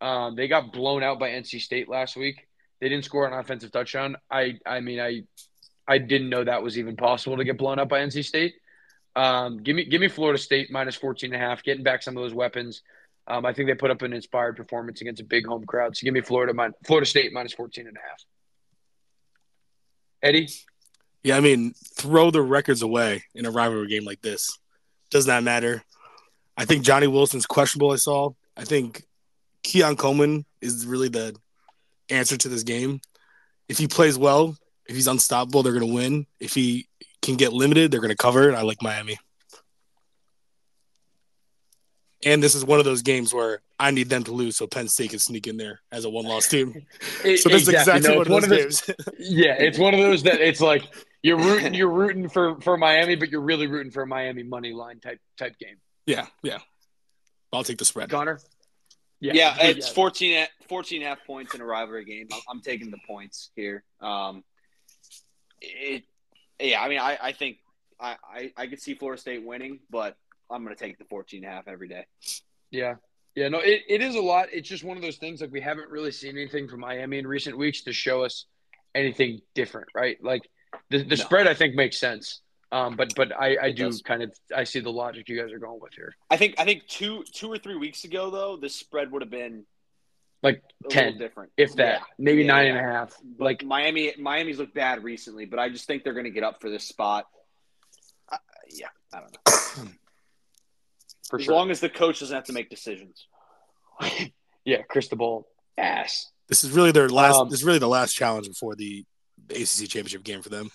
Um, 0.00 0.36
they 0.36 0.48
got 0.48 0.72
blown 0.72 1.02
out 1.02 1.18
by 1.18 1.30
NC 1.30 1.60
State 1.60 1.88
last 1.88 2.16
week. 2.16 2.46
They 2.80 2.88
didn't 2.88 3.04
score 3.04 3.26
an 3.26 3.32
offensive 3.32 3.72
touchdown. 3.72 4.16
I, 4.30 4.58
I 4.66 4.80
mean, 4.80 5.00
I, 5.00 5.22
I 5.88 5.98
didn't 5.98 6.28
know 6.28 6.44
that 6.44 6.62
was 6.62 6.78
even 6.78 6.96
possible 6.96 7.38
to 7.38 7.44
get 7.44 7.56
blown 7.56 7.78
out 7.78 7.88
by 7.88 8.00
NC 8.00 8.24
State. 8.24 8.54
Um, 9.14 9.62
give 9.62 9.74
me, 9.74 9.86
give 9.86 10.00
me 10.00 10.08
Florida 10.08 10.38
State 10.38 10.70
minus 10.70 10.94
14 10.96 11.32
and 11.32 11.42
a 11.42 11.44
half, 11.44 11.62
getting 11.62 11.82
back 11.82 12.02
some 12.02 12.16
of 12.16 12.22
those 12.22 12.34
weapons. 12.34 12.82
Um, 13.26 13.46
I 13.46 13.54
think 13.54 13.68
they 13.68 13.74
put 13.74 13.90
up 13.90 14.02
an 14.02 14.12
inspired 14.12 14.56
performance 14.56 15.00
against 15.00 15.22
a 15.22 15.24
big 15.24 15.46
home 15.46 15.64
crowd. 15.64 15.96
So 15.96 16.04
give 16.04 16.14
me 16.14 16.20
Florida, 16.20 16.52
min- 16.52 16.74
Florida 16.84 17.06
State 17.06 17.32
minus 17.32 17.54
14 17.54 17.86
and 17.86 17.96
a 17.96 18.00
half. 18.00 18.24
Eddie? 20.22 20.48
Yeah, 21.22 21.36
I 21.36 21.40
mean, 21.40 21.74
throw 21.94 22.30
the 22.30 22.42
records 22.42 22.82
away 22.82 23.24
in 23.34 23.46
a 23.46 23.50
rivalry 23.50 23.88
game 23.88 24.04
like 24.04 24.20
this. 24.20 24.58
Does 25.10 25.26
not 25.26 25.42
matter. 25.42 25.82
I 26.56 26.64
think 26.64 26.84
Johnny 26.84 27.06
Wilson's 27.06 27.46
questionable. 27.46 27.92
I 27.92 27.96
saw. 27.96 28.30
I 28.56 28.64
think 28.64 29.04
Keon 29.62 29.96
Coleman 29.96 30.44
is 30.60 30.86
really 30.86 31.08
the 31.08 31.34
answer 32.10 32.36
to 32.36 32.48
this 32.48 32.62
game. 32.62 33.00
If 33.68 33.78
he 33.78 33.86
plays 33.88 34.16
well, 34.18 34.56
if 34.86 34.94
he's 34.94 35.06
unstoppable, 35.08 35.62
they're 35.62 35.72
going 35.72 35.86
to 35.86 35.92
win. 35.94 36.26
If 36.40 36.54
he 36.54 36.88
can 37.22 37.36
get 37.36 37.52
limited, 37.52 37.90
they're 37.90 38.00
going 38.00 38.10
to 38.10 38.16
cover. 38.16 38.54
I 38.54 38.62
like 38.62 38.82
Miami. 38.82 39.18
And 42.24 42.42
this 42.42 42.54
is 42.54 42.64
one 42.64 42.78
of 42.78 42.84
those 42.84 43.02
games 43.02 43.32
where 43.32 43.60
I 43.78 43.90
need 43.90 44.08
them 44.08 44.24
to 44.24 44.32
lose 44.32 44.56
so 44.56 44.66
Penn 44.66 44.88
State 44.88 45.10
can 45.10 45.18
sneak 45.18 45.46
in 45.46 45.56
there 45.58 45.80
as 45.92 46.04
a 46.04 46.10
one-loss 46.10 46.48
team. 46.48 46.86
So 47.22 47.48
this 47.48 47.62
is 47.62 47.68
exactly 47.68 48.08
No, 48.08 48.18
one 48.18 48.44
of 48.44 48.48
those 48.48 48.80
those- 48.80 48.80
games. 48.80 48.96
Yeah, 49.18 49.54
it's 49.58 49.78
one 49.78 49.94
of 49.94 50.00
those 50.00 50.22
that 50.22 50.40
it's 50.40 50.60
like 50.60 50.84
you're 51.22 51.38
rooting, 51.38 51.74
you're 51.74 51.90
rooting 51.90 52.28
for 52.28 52.60
for 52.60 52.76
Miami, 52.76 53.16
but 53.16 53.30
you're 53.30 53.40
really 53.40 53.66
rooting 53.66 53.92
for 53.92 54.02
a 54.02 54.06
Miami 54.06 54.42
money 54.42 54.72
line 54.72 55.00
type 55.00 55.20
type 55.38 55.58
game. 55.58 55.76
yeah, 56.06 56.26
yeah. 56.42 56.58
I'll 57.52 57.64
take 57.64 57.78
the 57.78 57.84
spread. 57.84 58.10
Conner? 58.10 58.40
Yeah, 59.20 59.56
it's 59.58 59.88
14, 59.88 60.46
14 60.68 61.00
and 61.00 61.06
a 61.06 61.08
half 61.08 61.26
points 61.26 61.54
in 61.54 61.60
a 61.60 61.64
rivalry 61.64 62.04
game. 62.04 62.28
I'm, 62.32 62.40
I'm 62.50 62.60
taking 62.60 62.90
the 62.90 62.98
points 63.06 63.50
here. 63.56 63.82
Um, 64.00 64.44
it, 65.60 66.04
yeah, 66.60 66.82
I 66.82 66.88
mean, 66.88 66.98
I, 66.98 67.18
I 67.20 67.32
think 67.32 67.58
I, 67.98 68.16
I, 68.22 68.52
I 68.56 68.66
could 68.66 68.80
see 68.80 68.94
Florida 68.94 69.20
State 69.20 69.44
winning, 69.44 69.80
but 69.90 70.16
I'm 70.50 70.64
going 70.64 70.76
to 70.76 70.82
take 70.82 70.98
the 70.98 71.04
14 71.04 71.44
and 71.44 71.52
a 71.52 71.54
half 71.54 71.68
every 71.68 71.88
day. 71.88 72.04
Yeah. 72.70 72.94
Yeah, 73.34 73.48
no, 73.48 73.58
it, 73.58 73.82
it 73.88 74.00
is 74.00 74.14
a 74.14 74.20
lot. 74.20 74.48
It's 74.52 74.68
just 74.68 74.84
one 74.84 74.96
of 74.96 75.02
those 75.02 75.16
things 75.16 75.40
like 75.40 75.52
we 75.52 75.60
haven't 75.60 75.90
really 75.90 76.12
seen 76.12 76.36
anything 76.36 76.68
from 76.68 76.80
Miami 76.80 77.18
in 77.18 77.26
recent 77.26 77.58
weeks 77.58 77.82
to 77.82 77.92
show 77.92 78.24
us 78.24 78.46
anything 78.94 79.42
different, 79.54 79.88
right? 79.94 80.16
Like 80.22 80.48
the, 80.90 80.98
the 80.98 81.16
No. 81.16 81.24
spread 81.24 81.46
I 81.46 81.54
think 81.54 81.74
makes 81.74 81.98
sense. 81.98 82.40
Um, 82.72 82.96
but 82.96 83.14
but 83.14 83.32
I, 83.32 83.56
I 83.56 83.66
It 83.68 83.76
do 83.76 83.84
does. 83.84 84.02
kind 84.02 84.22
of 84.22 84.32
I 84.54 84.64
see 84.64 84.80
the 84.80 84.90
logic 84.90 85.28
you 85.28 85.40
guys 85.40 85.52
are 85.52 85.58
going 85.58 85.78
with 85.80 85.94
here. 85.94 86.16
I 86.30 86.36
think 86.36 86.56
I 86.58 86.64
think 86.64 86.86
two 86.88 87.22
two 87.32 87.50
or 87.50 87.58
three 87.58 87.76
weeks 87.76 88.04
ago 88.04 88.28
though, 88.30 88.56
the 88.56 88.68
spread 88.68 89.12
would 89.12 89.22
have 89.22 89.30
been 89.30 89.64
Like 90.42 90.62
a 90.84 90.88
ten, 90.88 91.16
different, 91.16 91.52
if 91.56 91.74
that, 91.76 92.00
Yeah. 92.00 92.04
maybe 92.18 92.42
Yeah, 92.42 92.48
nine 92.48 92.66
yeah. 92.66 92.76
and 92.76 92.80
a 92.86 92.92
half. 92.92 93.14
But 93.38 93.44
Like 93.44 93.64
Miami, 93.64 94.12
Miami's 94.18 94.58
looked 94.58 94.74
bad 94.74 95.04
recently, 95.04 95.44
but 95.46 95.58
I 95.60 95.68
just 95.68 95.86
think 95.86 96.02
they're 96.02 96.12
going 96.12 96.24
to 96.24 96.30
get 96.30 96.42
up 96.42 96.60
for 96.60 96.68
this 96.68 96.84
spot. 96.84 97.26
Uh, 98.30 98.36
yeah, 98.68 98.88
I 99.14 99.20
don't 99.20 99.32
know. 99.32 99.90
for 101.30 101.38
as 101.38 101.44
sure. 101.44 101.54
long 101.54 101.70
as 101.70 101.78
the 101.80 101.88
coach 101.88 102.20
doesn't 102.20 102.34
have 102.34 102.44
to 102.44 102.52
make 102.52 102.68
decisions. 102.68 103.26
yeah, 104.64 104.82
Cristobal 104.82 105.46
ass. 105.78 106.30
This 106.48 106.64
is 106.64 106.72
really 106.72 106.92
their 106.92 107.08
last. 107.08 107.36
Um, 107.36 107.48
this 107.48 107.60
is 107.60 107.64
really 107.64 107.78
the 107.78 107.88
last 107.88 108.12
challenge 108.14 108.48
before 108.48 108.74
the 108.76 109.04
ACC 109.50 109.88
championship 109.88 110.24
game 110.24 110.42
for 110.42 110.48
them. 110.48 110.70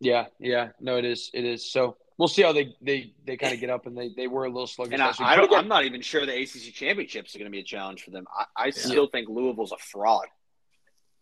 Yeah, 0.00 0.26
yeah. 0.38 0.68
No, 0.80 0.96
it 0.96 1.04
is. 1.04 1.30
It 1.34 1.44
is. 1.44 1.70
So 1.70 1.96
we'll 2.16 2.28
see 2.28 2.42
how 2.42 2.52
they 2.52 2.74
they 2.80 3.12
they 3.26 3.36
kind 3.36 3.52
of 3.54 3.60
get 3.60 3.70
up 3.70 3.86
and 3.86 3.96
they 3.96 4.10
they 4.16 4.26
were 4.26 4.44
a 4.44 4.48
little 4.48 4.66
sluggish. 4.66 4.94
And 4.94 5.02
I, 5.02 5.12
I 5.18 5.36
don't, 5.36 5.52
I'm 5.54 5.68
not 5.68 5.84
even 5.84 6.00
sure 6.00 6.24
the 6.24 6.40
ACC 6.42 6.72
championships 6.74 7.34
are 7.34 7.38
going 7.38 7.50
to 7.50 7.54
be 7.54 7.60
a 7.60 7.64
challenge 7.64 8.02
for 8.02 8.10
them. 8.10 8.26
I, 8.56 8.66
I 8.66 8.70
still 8.70 9.06
think 9.08 9.28
Louisville's 9.28 9.72
a 9.72 9.78
fraud. 9.78 10.26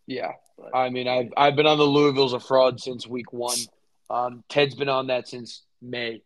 Yeah, 0.07 0.31
But- 0.57 0.75
I 0.75 0.89
mean, 0.89 1.07
I've 1.07 1.31
I've 1.37 1.55
been 1.55 1.67
on 1.67 1.77
the 1.77 1.83
Louisville's 1.83 2.33
a 2.33 2.39
fraud 2.39 2.79
since 2.79 3.05
week 3.05 3.31
one. 3.31 3.57
Um, 4.09 4.43
Ted's 4.49 4.75
been 4.75 4.89
on 4.89 5.07
that 5.07 5.27
since 5.27 5.63
May. 5.81 6.23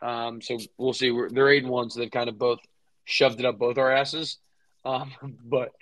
Um, 0.00 0.40
so 0.40 0.58
we'll 0.78 0.92
see. 0.94 1.10
We're, 1.10 1.28
they're 1.28 1.50
eight 1.50 1.64
and 1.64 1.70
one, 1.72 1.90
so 1.90 2.00
they've 2.00 2.10
kind 2.10 2.28
of 2.28 2.38
both 2.38 2.60
shoved 3.04 3.40
it 3.40 3.44
up 3.46 3.58
both 3.58 3.76
our 3.78 3.90
asses. 3.90 4.38
Um, 4.84 5.12
but 5.44 5.72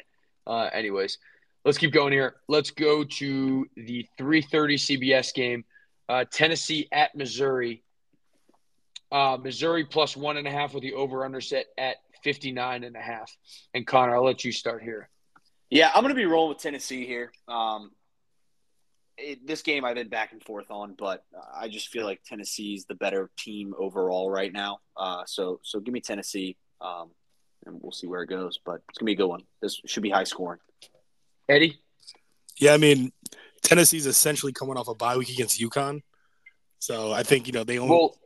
uh, 0.47 0.71
anyways, 0.73 1.19
let's 1.67 1.77
keep 1.77 1.93
going 1.93 2.13
here. 2.13 2.37
Let's 2.49 2.71
go 2.71 3.05
to 3.05 3.67
the 3.77 4.09
3:30 4.17 4.79
CBS 4.79 5.35
game. 5.35 5.65
Uh, 6.09 6.25
Tennessee 6.31 6.89
at 6.93 7.15
Missouri. 7.15 7.83
Uh, 9.11 9.37
Missouri 9.43 9.85
plus 9.85 10.17
one 10.17 10.37
and 10.37 10.47
a 10.47 10.51
half 10.51 10.73
with 10.73 10.83
the 10.83 10.95
over 10.95 11.25
under 11.25 11.41
set 11.41 11.67
at 11.77 11.97
59 12.23 12.85
and 12.85 12.97
a 12.97 13.01
half. 13.01 13.37
And 13.75 13.87
Conner, 13.87 14.17
I'll 14.17 14.25
let 14.25 14.45
you 14.45 14.53
start 14.53 14.83
here. 14.83 15.09
Yeah, 15.69 15.91
I'm 15.95 16.03
going 16.03 16.15
to 16.15 16.19
be 16.19 16.25
rolling 16.25 16.51
with 16.51 16.59
Tennessee 16.59 17.05
here. 17.05 17.33
Um, 17.49 17.91
it, 19.19 19.47
this 19.47 19.63
game 19.63 19.85
I've 19.85 19.97
been 19.97 20.09
back 20.09 20.33
and 20.33 20.43
forth 20.43 20.71
on, 20.71 20.95
but 20.97 21.25
I 21.55 21.69
just 21.69 21.89
feel 21.89 22.05
like 22.05 22.23
Tennessee's 22.25 22.85
the 22.85 22.95
better 22.95 23.31
team 23.37 23.75
overall 23.77 24.31
right 24.31 24.53
now. 24.53 24.79
Uh, 24.97 25.25
so 25.27 25.61
so 25.63 25.81
give 25.81 25.93
me 25.93 26.01
Tennessee, 26.01 26.57
um, 26.81 27.11
and 27.65 27.79
we'll 27.81 27.93
see 27.93 28.07
where 28.07 28.23
it 28.23 28.29
goes. 28.29 28.61
But 28.65 28.83
it's 28.89 28.99
gonna 28.99 29.07
be 29.07 29.15
a 29.15 29.17
good 29.17 29.27
one. 29.27 29.43
This 29.61 29.81
should 29.87 30.03
be 30.03 30.11
high 30.11 30.25
scoring. 30.25 30.61
Eddie? 31.49 31.81
Yeah, 32.59 32.75
I 32.75 32.79
mean, 32.79 33.13
Tennessee's 33.63 34.07
essentially 34.07 34.53
coming 34.53 34.77
off 34.77 34.89
a 34.89 34.95
bye 34.95 35.17
week 35.17 35.29
against 35.31 35.61
UConn, 35.61 36.03
so 36.79 37.13
I 37.13 37.23
think 37.23 37.47
you 37.47 37.53
know 37.53 37.65
they 37.65 37.79
only. 37.79 37.91
Well, 37.91 38.17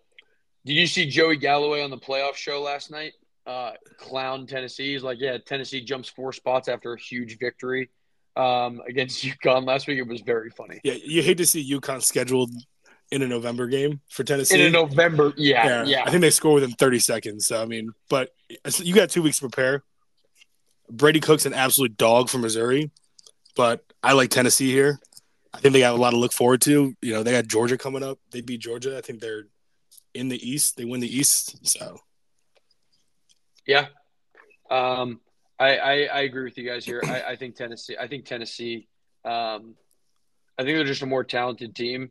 did 0.64 0.74
you 0.74 0.87
see 0.87 1.06
Joey 1.06 1.37
Galloway 1.37 1.83
on 1.83 1.90
the 1.90 1.98
playoff 1.98 2.35
show 2.35 2.61
last 2.61 2.90
night? 2.90 3.12
Uh, 3.46 3.72
clown 3.98 4.46
Tennessee. 4.46 4.92
He's 4.92 5.02
like, 5.02 5.18
yeah, 5.18 5.38
Tennessee 5.38 5.83
jumps 5.83 6.09
four 6.09 6.33
spots 6.33 6.68
after 6.68 6.92
a 6.92 7.00
huge 7.00 7.38
victory 7.38 7.90
um, 8.37 8.80
against 8.87 9.24
UConn 9.24 9.66
last 9.66 9.87
week. 9.87 9.98
It 9.98 10.06
was 10.06 10.20
very 10.20 10.50
funny. 10.50 10.80
yeah, 10.85 10.94
you 10.94 11.22
hate 11.22 11.38
to 11.38 11.46
see 11.46 11.68
UConn 11.72 12.02
scheduled 12.02 12.50
in 13.11 13.22
a 13.22 13.26
November 13.26 13.66
game 13.66 14.00
for 14.09 14.24
Tennessee. 14.24 14.61
In 14.61 14.66
a 14.66 14.70
November, 14.70 15.33
yeah, 15.37 15.85
yeah. 15.85 16.04
I 16.06 16.11
think 16.11 16.20
they 16.20 16.30
score 16.30 16.54
within 16.54 16.72
30 16.72 16.98
seconds. 17.00 17.46
So 17.46 17.61
I 17.61 17.66
mean, 17.66 17.90
but 18.09 18.30
you 18.78 18.94
got 18.94 19.11
two 19.11 19.22
weeks 19.22 19.38
to 19.38 19.48
prepare. 19.48 19.83
Brady 20.88 21.20
Cook's 21.20 21.46
an 21.46 21.54
absolute 21.54 21.96
dog 21.96 22.28
for 22.28 22.38
Missouri, 22.38 22.90
but 23.56 23.84
I 24.02 24.12
like 24.12 24.30
Tennessee 24.30 24.70
here. 24.72 24.98
I 25.52 25.58
think 25.58 25.72
they 25.72 25.80
got 25.80 25.94
a 25.94 25.98
lot 25.98 26.10
to 26.10 26.16
look 26.16 26.32
forward 26.32 26.60
to. 26.62 26.94
You 27.02 27.12
know, 27.12 27.22
they 27.22 27.32
got 27.32 27.46
Georgia 27.46 27.76
coming 27.76 28.02
up. 28.02 28.18
They 28.30 28.40
beat 28.40 28.60
Georgia. 28.60 28.96
I 28.96 29.00
think 29.00 29.20
they're 29.20 29.44
in 30.14 30.28
the 30.28 30.48
East. 30.48 30.76
They 30.76 30.84
win 30.84 31.00
the 31.00 31.16
East. 31.16 31.66
So 31.66 32.00
Yeah. 33.66 33.86
Um, 34.70 35.20
I, 35.58 35.76
I, 35.76 35.92
I 36.04 36.20
agree 36.20 36.44
with 36.44 36.56
you 36.56 36.68
guys 36.68 36.84
here. 36.84 37.02
I, 37.04 37.22
I 37.22 37.36
think 37.36 37.56
Tennessee. 37.56 37.96
I 38.00 38.06
think 38.06 38.24
Tennessee. 38.24 38.88
Um, 39.24 39.74
I 40.58 40.62
think 40.62 40.76
they're 40.76 40.84
just 40.84 41.02
a 41.02 41.06
more 41.06 41.24
talented 41.24 41.74
team. 41.74 42.10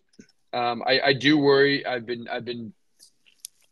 Um, 0.54 0.84
I, 0.86 1.00
I 1.06 1.14
do 1.14 1.38
worry. 1.38 1.86
I've 1.86 2.06
been 2.06 2.28
I've 2.28 2.46
been 2.46 2.74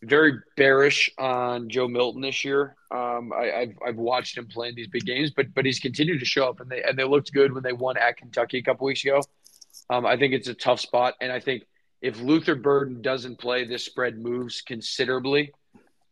very 0.03 0.39
bearish 0.55 1.09
on 1.17 1.69
Joe 1.69 1.87
Milton 1.87 2.21
this 2.21 2.45
year. 2.45 2.75
Um, 2.91 3.33
I, 3.33 3.51
I've 3.53 3.77
I've 3.85 3.95
watched 3.95 4.37
him 4.37 4.47
play 4.47 4.69
in 4.69 4.75
these 4.75 4.87
big 4.87 5.05
games, 5.05 5.31
but 5.31 5.53
but 5.53 5.65
he's 5.65 5.79
continued 5.79 6.19
to 6.19 6.25
show 6.25 6.47
up, 6.47 6.59
and 6.59 6.69
they 6.69 6.83
and 6.83 6.97
they 6.97 7.03
looked 7.03 7.33
good 7.33 7.53
when 7.53 7.63
they 7.63 7.73
won 7.73 7.97
at 7.97 8.17
Kentucky 8.17 8.59
a 8.59 8.63
couple 8.63 8.85
weeks 8.85 9.03
ago. 9.03 9.21
Um, 9.89 10.05
I 10.05 10.17
think 10.17 10.33
it's 10.33 10.47
a 10.47 10.53
tough 10.53 10.79
spot, 10.79 11.15
and 11.21 11.31
I 11.31 11.39
think 11.39 11.63
if 12.01 12.19
Luther 12.21 12.55
Burden 12.55 13.01
doesn't 13.01 13.39
play, 13.39 13.65
this 13.65 13.83
spread 13.83 14.19
moves 14.19 14.61
considerably. 14.61 15.51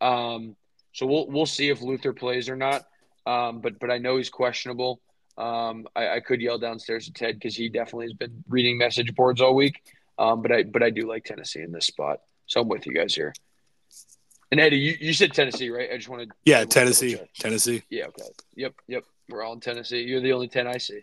Um, 0.01 0.55
so 0.93 1.05
we'll 1.05 1.27
we'll 1.27 1.45
see 1.45 1.69
if 1.69 1.81
Luther 1.81 2.13
plays 2.13 2.49
or 2.49 2.55
not. 2.55 2.85
Um, 3.25 3.61
but 3.61 3.79
but 3.79 3.91
I 3.91 3.97
know 3.97 4.17
he's 4.17 4.29
questionable. 4.29 5.01
Um, 5.37 5.85
I, 5.95 6.15
I 6.15 6.19
could 6.21 6.41
yell 6.41 6.57
downstairs 6.57 7.05
to 7.05 7.13
Ted 7.13 7.35
because 7.35 7.55
he 7.55 7.69
definitely 7.69 8.05
has 8.05 8.13
been 8.13 8.43
reading 8.47 8.77
message 8.77 9.13
boards 9.15 9.41
all 9.41 9.53
week. 9.53 9.81
Um, 10.17 10.41
but 10.41 10.51
I 10.51 10.63
but 10.63 10.81
I 10.81 10.89
do 10.89 11.07
like 11.07 11.25
Tennessee 11.25 11.61
in 11.61 11.71
this 11.71 11.87
spot. 11.87 12.21
So 12.47 12.61
I'm 12.61 12.69
with 12.69 12.85
you 12.85 12.93
guys 12.93 13.13
here. 13.13 13.33
And 14.55 14.61
Eddie, 14.61 14.77
you, 14.77 14.95
you 15.01 15.11
said 15.13 15.33
Tennessee, 15.33 15.69
right? 15.69 15.89
I 15.91 15.97
just 15.97 16.07
wanted 16.07 16.31
Yeah, 16.45 16.59
wanted 16.59 16.71
Tennessee. 16.71 17.11
double. 17.15 17.27
Tennessee. 17.37 17.83
Yeah, 17.89 18.05
okay. 18.05 18.23
Yep, 18.55 18.73
yep. 18.87 19.03
We're 19.27 19.43
all 19.43 19.51
in 19.51 19.59
Tennessee. 19.59 20.03
You're 20.03 20.21
the 20.21 20.31
only 20.31 20.47
10 20.47 20.65
I 20.65 20.77
see. 20.77 21.01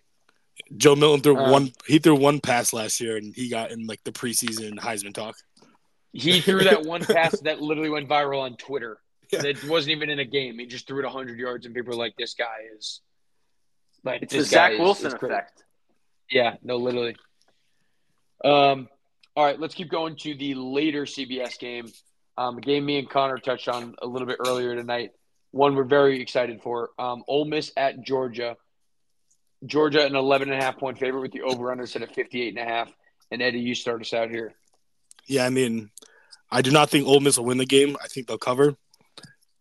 Joe 0.74 0.96
Milton 0.96 1.20
threw 1.20 1.36
Um, 1.36 1.50
one. 1.50 1.72
He 1.86 1.98
threw 1.98 2.14
one 2.14 2.40
pass 2.40 2.72
last 2.72 2.98
year, 2.98 3.18
and 3.18 3.34
he 3.34 3.50
got 3.50 3.70
in 3.70 3.86
like 3.86 4.02
the 4.04 4.10
preseason 4.12 4.78
Heisman 4.78 5.12
talk. 5.12 5.36
He 6.14 6.40
threw 6.40 6.64
that 6.64 6.82
one 6.86 7.02
pass 7.04 7.38
that 7.40 7.60
literally 7.60 7.90
went 7.90 8.08
viral 8.08 8.40
on 8.40 8.56
Twitter. 8.56 8.98
Yeah. 9.30 9.42
That 9.42 9.62
wasn't 9.64 9.92
even 9.96 10.08
in 10.08 10.18
a 10.18 10.24
game. 10.24 10.58
He 10.58 10.64
just 10.64 10.86
threw 10.86 11.00
it 11.00 11.04
100 11.04 11.38
yards, 11.38 11.66
and 11.66 11.74
people 11.74 11.90
were 11.90 11.98
like, 12.02 12.14
"This 12.16 12.32
guy 12.32 12.56
is 12.74 13.02
like 14.02 14.22
It's 14.22 14.32
the 14.32 14.38
this 14.38 14.50
guy 14.50 14.70
Zach 14.70 14.78
Wilson 14.78 15.08
is 15.08 15.14
crazy." 15.14 15.34
effect. 15.34 15.64
Yeah, 16.30 16.56
no, 16.62 16.76
literally. 16.78 17.16
Um, 18.42 18.88
all 19.36 19.44
right, 19.44 19.60
let's 19.60 19.74
keep 19.74 19.90
going 19.90 20.16
to 20.16 20.34
the 20.34 20.54
later 20.54 21.04
CBS 21.04 21.58
game. 21.58 21.92
Um, 22.36 22.58
a 22.58 22.60
game 22.60 22.86
me 22.86 22.98
and 22.98 23.08
Conner 23.08 23.38
touched 23.38 23.68
on 23.68 23.94
a 24.00 24.06
little 24.06 24.26
bit 24.26 24.38
earlier 24.46 24.74
tonight. 24.74 25.10
One 25.50 25.74
we're 25.74 25.84
very 25.84 26.20
excited 26.20 26.62
for. 26.62 26.90
Um, 26.98 27.22
Ole 27.28 27.44
Miss 27.44 27.72
at 27.76 28.02
Georgia. 28.02 28.56
Georgia, 29.64 30.04
an 30.04 30.16
11 30.16 30.50
and 30.50 30.60
a 30.60 30.64
half 30.64 30.78
point 30.78 30.98
favorite 30.98 31.20
with 31.20 31.32
the 31.32 31.42
over 31.42 31.70
under 31.70 31.86
set 31.86 32.02
at 32.02 32.14
58 32.14 32.56
and 32.56 32.58
a 32.58 32.70
half. 32.70 32.90
And 33.30 33.42
Eddie, 33.42 33.60
you 33.60 33.74
start 33.74 34.00
us 34.00 34.12
out 34.12 34.30
here. 34.30 34.54
Yeah, 35.26 35.44
I 35.44 35.50
mean, 35.50 35.90
I 36.50 36.62
do 36.62 36.70
not 36.70 36.90
think 36.90 37.06
Ole 37.06 37.20
Miss 37.20 37.38
will 37.38 37.44
win 37.44 37.58
the 37.58 37.66
game. 37.66 37.96
I 38.02 38.08
think 38.08 38.26
they'll 38.26 38.38
cover. 38.38 38.76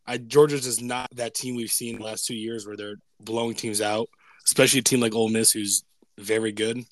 I 0.05 0.17
Georgia's 0.17 0.65
is 0.65 0.81
not 0.81 1.10
that 1.15 1.36
team 1.36 1.55
we've 1.55 1.71
seen 1.71 1.97
the 1.97 2.03
last 2.03 2.25
two 2.25 2.36
years 2.36 2.65
where 2.65 2.75
they're 2.75 2.97
blowing 3.19 3.55
teams 3.55 3.81
out, 3.81 4.10
especially 4.45 4.79
a 4.79 4.84
team 4.84 4.99
like 4.99 5.13
Ole 5.13 5.29
Miss 5.29 5.51
who's 5.51 5.84
very 6.17 6.51
good. 6.51 6.84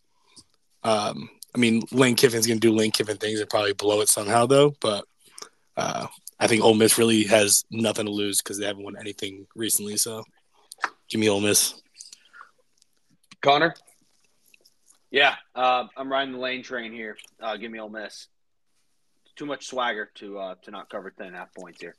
Um, 0.84 1.30
I 1.54 1.58
mean, 1.58 1.84
Lane 1.92 2.16
Kiffin's 2.16 2.48
gonna 2.48 2.60
do 2.60 2.72
Lane 2.72 2.92
Kiffin 2.92 3.18
things 3.18 3.40
and 3.40 3.50
probably 3.50 3.74
blow 3.74 4.02
it 4.02 4.10
somehow 4.10 4.46
though. 4.46 4.76
But 4.80 5.06
uh, 5.80 6.08
I 6.40 6.48
think 6.48 6.64
Ole 6.64 6.76
Miss 6.76 6.98
really 6.98 7.24
has 7.26 7.64
nothing 7.72 8.06
to 8.06 8.12
lose 8.12 8.42
because 8.42 8.58
they 8.58 8.66
haven't 8.66 8.84
won 8.84 8.96
anything 9.00 9.48
recently. 9.56 9.98
So 9.98 10.24
give 11.10 11.20
me 11.20 11.30
Ole 11.30 11.42
Miss. 11.42 11.82
Conner? 13.42 13.74
Yeah, 15.12 15.36
uh, 15.56 15.86
I'm 15.98 16.12
riding 16.12 16.34
the 16.34 16.40
lane 16.40 16.62
train 16.64 16.92
here. 16.92 17.18
Uh, 17.42 17.58
give 17.58 17.72
me 17.72 17.80
Ole 17.80 17.90
Miss. 17.90 18.28
Too 19.36 19.46
much 19.46 19.68
swagger 19.68 20.12
to 20.16 20.38
uh, 20.38 20.56
to 20.64 20.72
not 20.72 20.90
cover 20.90 21.10
ten 21.12 21.28
and 21.28 21.36
a 21.36 21.40
half 21.40 21.54
points 21.56 21.80
here. 21.82 21.96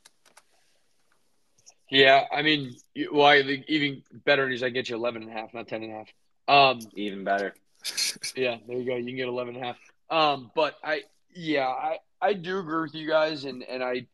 Yeah, 1.90 2.24
I 2.32 2.42
mean, 2.42 2.76
you- 2.94 3.10
well, 3.12 3.26
I 3.26 3.42
think 3.42 3.64
even 3.68 4.02
better 4.24 4.48
news, 4.48 4.62
I 4.62 4.68
get 4.70 4.88
you 4.88 4.94
11 4.96 5.22
and 5.22 5.30
a 5.30 5.34
half, 5.34 5.52
not 5.52 5.66
10 5.66 5.82
and 5.82 5.92
a 5.92 5.96
half. 5.96 6.08
Um, 6.46 6.78
Even 6.94 7.24
better. 7.24 7.52
Yeah, 8.36 8.58
there 8.68 8.76
you 8.78 8.84
go. 8.84 8.94
You 8.94 9.06
can 9.06 9.16
get 9.16 9.26
11 9.26 9.56
and 9.56 9.64
a 9.64 9.66
half. 9.66 9.76
Um, 10.08 10.52
but 10.54 10.76
I, 10.84 11.02
yeah, 11.34 11.66
I, 11.66 11.98
I 12.20 12.32
do 12.34 12.58
agree 12.58 12.82
with 12.82 12.94
you 12.94 13.08
guys, 13.08 13.44
and 13.44 13.62
and 13.62 13.82
I, 13.82 14.06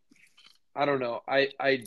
I 0.75 0.85
don't 0.85 1.01
know, 1.01 1.23
I, 1.29 1.49
I, 1.59 1.85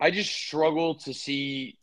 I 0.00 0.10
just 0.10 0.32
struggle 0.32 0.96
to 0.96 1.14
see. 1.14 1.76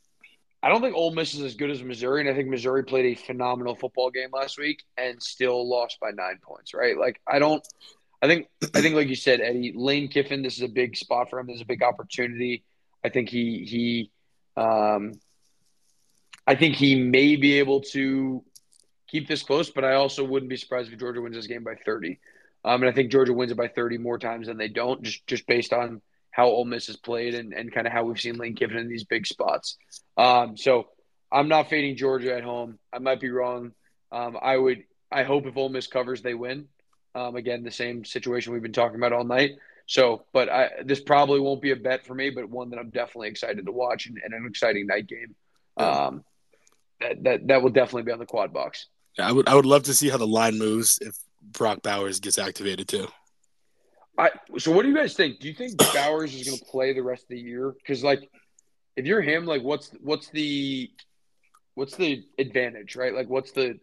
I 0.64 0.70
don't 0.70 0.82
think 0.82 0.96
Ole 0.96 1.12
Miss 1.12 1.36
is 1.36 1.42
as 1.42 1.56
good 1.56 1.70
as 1.70 1.84
Missouri, 1.84 2.22
and 2.22 2.30
I 2.30 2.34
think 2.34 2.50
Missouri 2.50 2.84
played 2.84 3.06
a 3.06 3.22
phenomenal 3.22 3.76
football 3.76 4.10
game 4.10 4.30
last 4.34 4.58
week 4.58 4.84
and 4.98 5.22
still 5.22 5.68
lost 5.70 6.00
by 6.00 6.10
nine 6.10 6.40
points. 6.42 6.74
Right? 6.74 6.98
Like 6.98 7.22
I 7.28 7.40
don't. 7.40 7.66
I 8.22 8.28
think 8.28 8.48
I 8.74 8.82
think 8.82 8.96
like 8.96 9.10
you 9.10 9.16
said, 9.16 9.42
Eddie 9.42 9.74
Lane 9.76 10.08
Kiffin. 10.08 10.42
This 10.42 10.56
is 10.56 10.64
a 10.64 10.68
big 10.68 10.98
spot 10.98 11.30
for 11.30 11.40
him. 11.40 11.48
There's 11.48 11.62
a 11.62 11.66
big 11.66 11.84
opportunity. 11.84 12.64
I 13.04 13.10
think 13.10 13.30
he 13.30 13.66
he. 13.66 14.12
Um, 14.58 15.20
I 16.48 16.56
think 16.56 16.76
he 16.76 16.96
may 16.96 17.36
be 17.36 17.60
able 17.60 17.82
to 17.82 18.44
keep 19.08 19.28
this 19.28 19.44
close, 19.44 19.70
but 19.70 19.86
I 19.86 19.94
also 19.94 20.24
wouldn't 20.24 20.50
be 20.50 20.58
surprised 20.58 20.92
if 20.92 21.00
Georgia 21.00 21.22
wins 21.22 21.36
this 21.36 21.48
game 21.48 21.64
by 21.64 21.76
30. 21.76 22.20
Um, 22.64 22.82
and 22.82 22.90
I 22.90 22.94
think 22.94 23.12
Georgia 23.12 23.34
wins 23.34 23.52
it 23.52 23.58
by 23.58 23.68
30 23.68 24.00
more 24.00 24.18
times 24.18 24.48
than 24.48 24.58
they 24.58 24.68
don't, 24.68 25.04
just 25.04 25.26
just 25.28 25.46
based 25.48 25.72
on 25.72 26.02
how 26.32 26.48
Ole 26.48 26.66
Miss 26.66 26.88
has 26.88 26.98
played 26.98 27.34
and, 27.34 27.54
and 27.54 27.72
kind 27.72 27.88
of 27.88 27.94
how 27.94 28.04
we've 28.04 28.20
seen 28.20 28.36
Lane 28.36 28.56
Kiffin 28.56 28.78
in 28.78 28.90
these 28.90 29.06
big 29.06 29.26
spots. 29.26 29.78
Um, 30.18 30.58
so 30.58 30.90
I'm 31.32 31.48
not 31.48 31.70
fading 31.70 31.96
Georgia 31.96 32.36
at 32.36 32.44
home. 32.44 32.80
I 32.92 33.00
might 33.00 33.22
be 33.22 33.30
wrong. 33.30 33.72
Um, 34.12 34.38
I 34.42 34.58
would. 34.58 34.84
I 35.12 35.24
hope 35.24 35.46
if 35.46 35.56
Ole 35.56 35.70
Miss 35.70 35.88
covers, 35.88 36.22
they 36.22 36.34
win. 36.34 36.68
Um, 37.14 37.36
again, 37.36 37.64
the 37.64 37.72
same 37.72 38.04
situation 38.04 38.52
we've 38.52 38.62
been 38.62 38.74
talking 38.74 38.98
about 38.98 39.14
all 39.14 39.24
night. 39.24 39.52
So, 39.86 40.26
but 40.34 40.50
I, 40.50 40.70
this 40.84 41.00
probably 41.00 41.40
won't 41.40 41.62
be 41.62 41.72
a 41.72 41.76
bet 41.76 42.06
for 42.06 42.16
me, 42.16 42.32
but 42.32 42.50
one 42.50 42.72
that 42.72 42.80
I'm 42.80 42.90
definitely 42.90 43.30
excited 43.30 43.66
to 43.66 43.72
watch 43.72 44.08
and, 44.08 44.20
and 44.24 44.34
an 44.34 44.46
exciting 44.50 44.88
night 44.88 45.08
game. 45.08 45.36
Um, 45.78 46.24
that, 47.00 47.24
that 47.24 47.48
that 47.48 47.62
will 47.62 47.70
definitely 47.70 48.04
be 48.04 48.12
on 48.12 48.20
the 48.20 48.26
quad 48.26 48.52
box. 48.52 48.88
I 49.20 49.32
would 49.32 49.48
I 49.48 49.56
would 49.56 49.66
love 49.66 49.84
to 49.84 49.94
see 49.94 50.10
how 50.10 50.18
the 50.18 50.28
line 50.28 50.58
moves 50.58 51.00
if 51.02 51.16
Brock 51.42 51.82
Bowers 51.82 52.20
gets 52.20 52.38
activated 52.38 52.88
too. 52.88 53.08
I 54.18 54.32
so 54.58 54.72
what 54.72 54.84
do 54.84 54.90
you 54.90 54.96
guys 54.96 55.14
think? 55.14 55.40
Do 55.40 55.48
you 55.48 55.54
think 55.54 55.78
Bowers 55.94 56.34
is 56.34 56.48
going 56.48 56.58
to 56.58 56.66
play 56.66 56.94
the 56.94 57.04
rest 57.04 57.24
of 57.24 57.30
the 57.30 57.40
year? 57.40 57.74
Because 57.78 58.04
like, 58.04 58.30
if 58.96 59.06
you're 59.06 59.22
him, 59.22 59.46
like, 59.46 59.62
what's 59.62 59.92
what's 60.02 60.30
the 60.30 60.90
what's 61.76 61.96
the 61.96 62.24
advantage, 62.40 62.96
right? 62.96 63.14
Like, 63.14 63.30
what's 63.30 63.52
the 63.52 63.80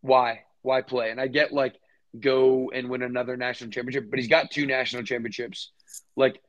why 0.00 0.40
why 0.62 0.82
play? 0.82 1.10
And 1.10 1.20
I 1.20 1.28
get 1.28 1.52
like 1.52 1.76
go 2.18 2.70
and 2.74 2.90
win 2.90 3.02
another 3.02 3.36
national 3.36 3.70
championship, 3.70 4.10
but 4.10 4.18
he's 4.18 4.28
got 4.28 4.50
two 4.50 4.66
national 4.66 5.04
championships. 5.04 5.70
Like, 6.16 6.40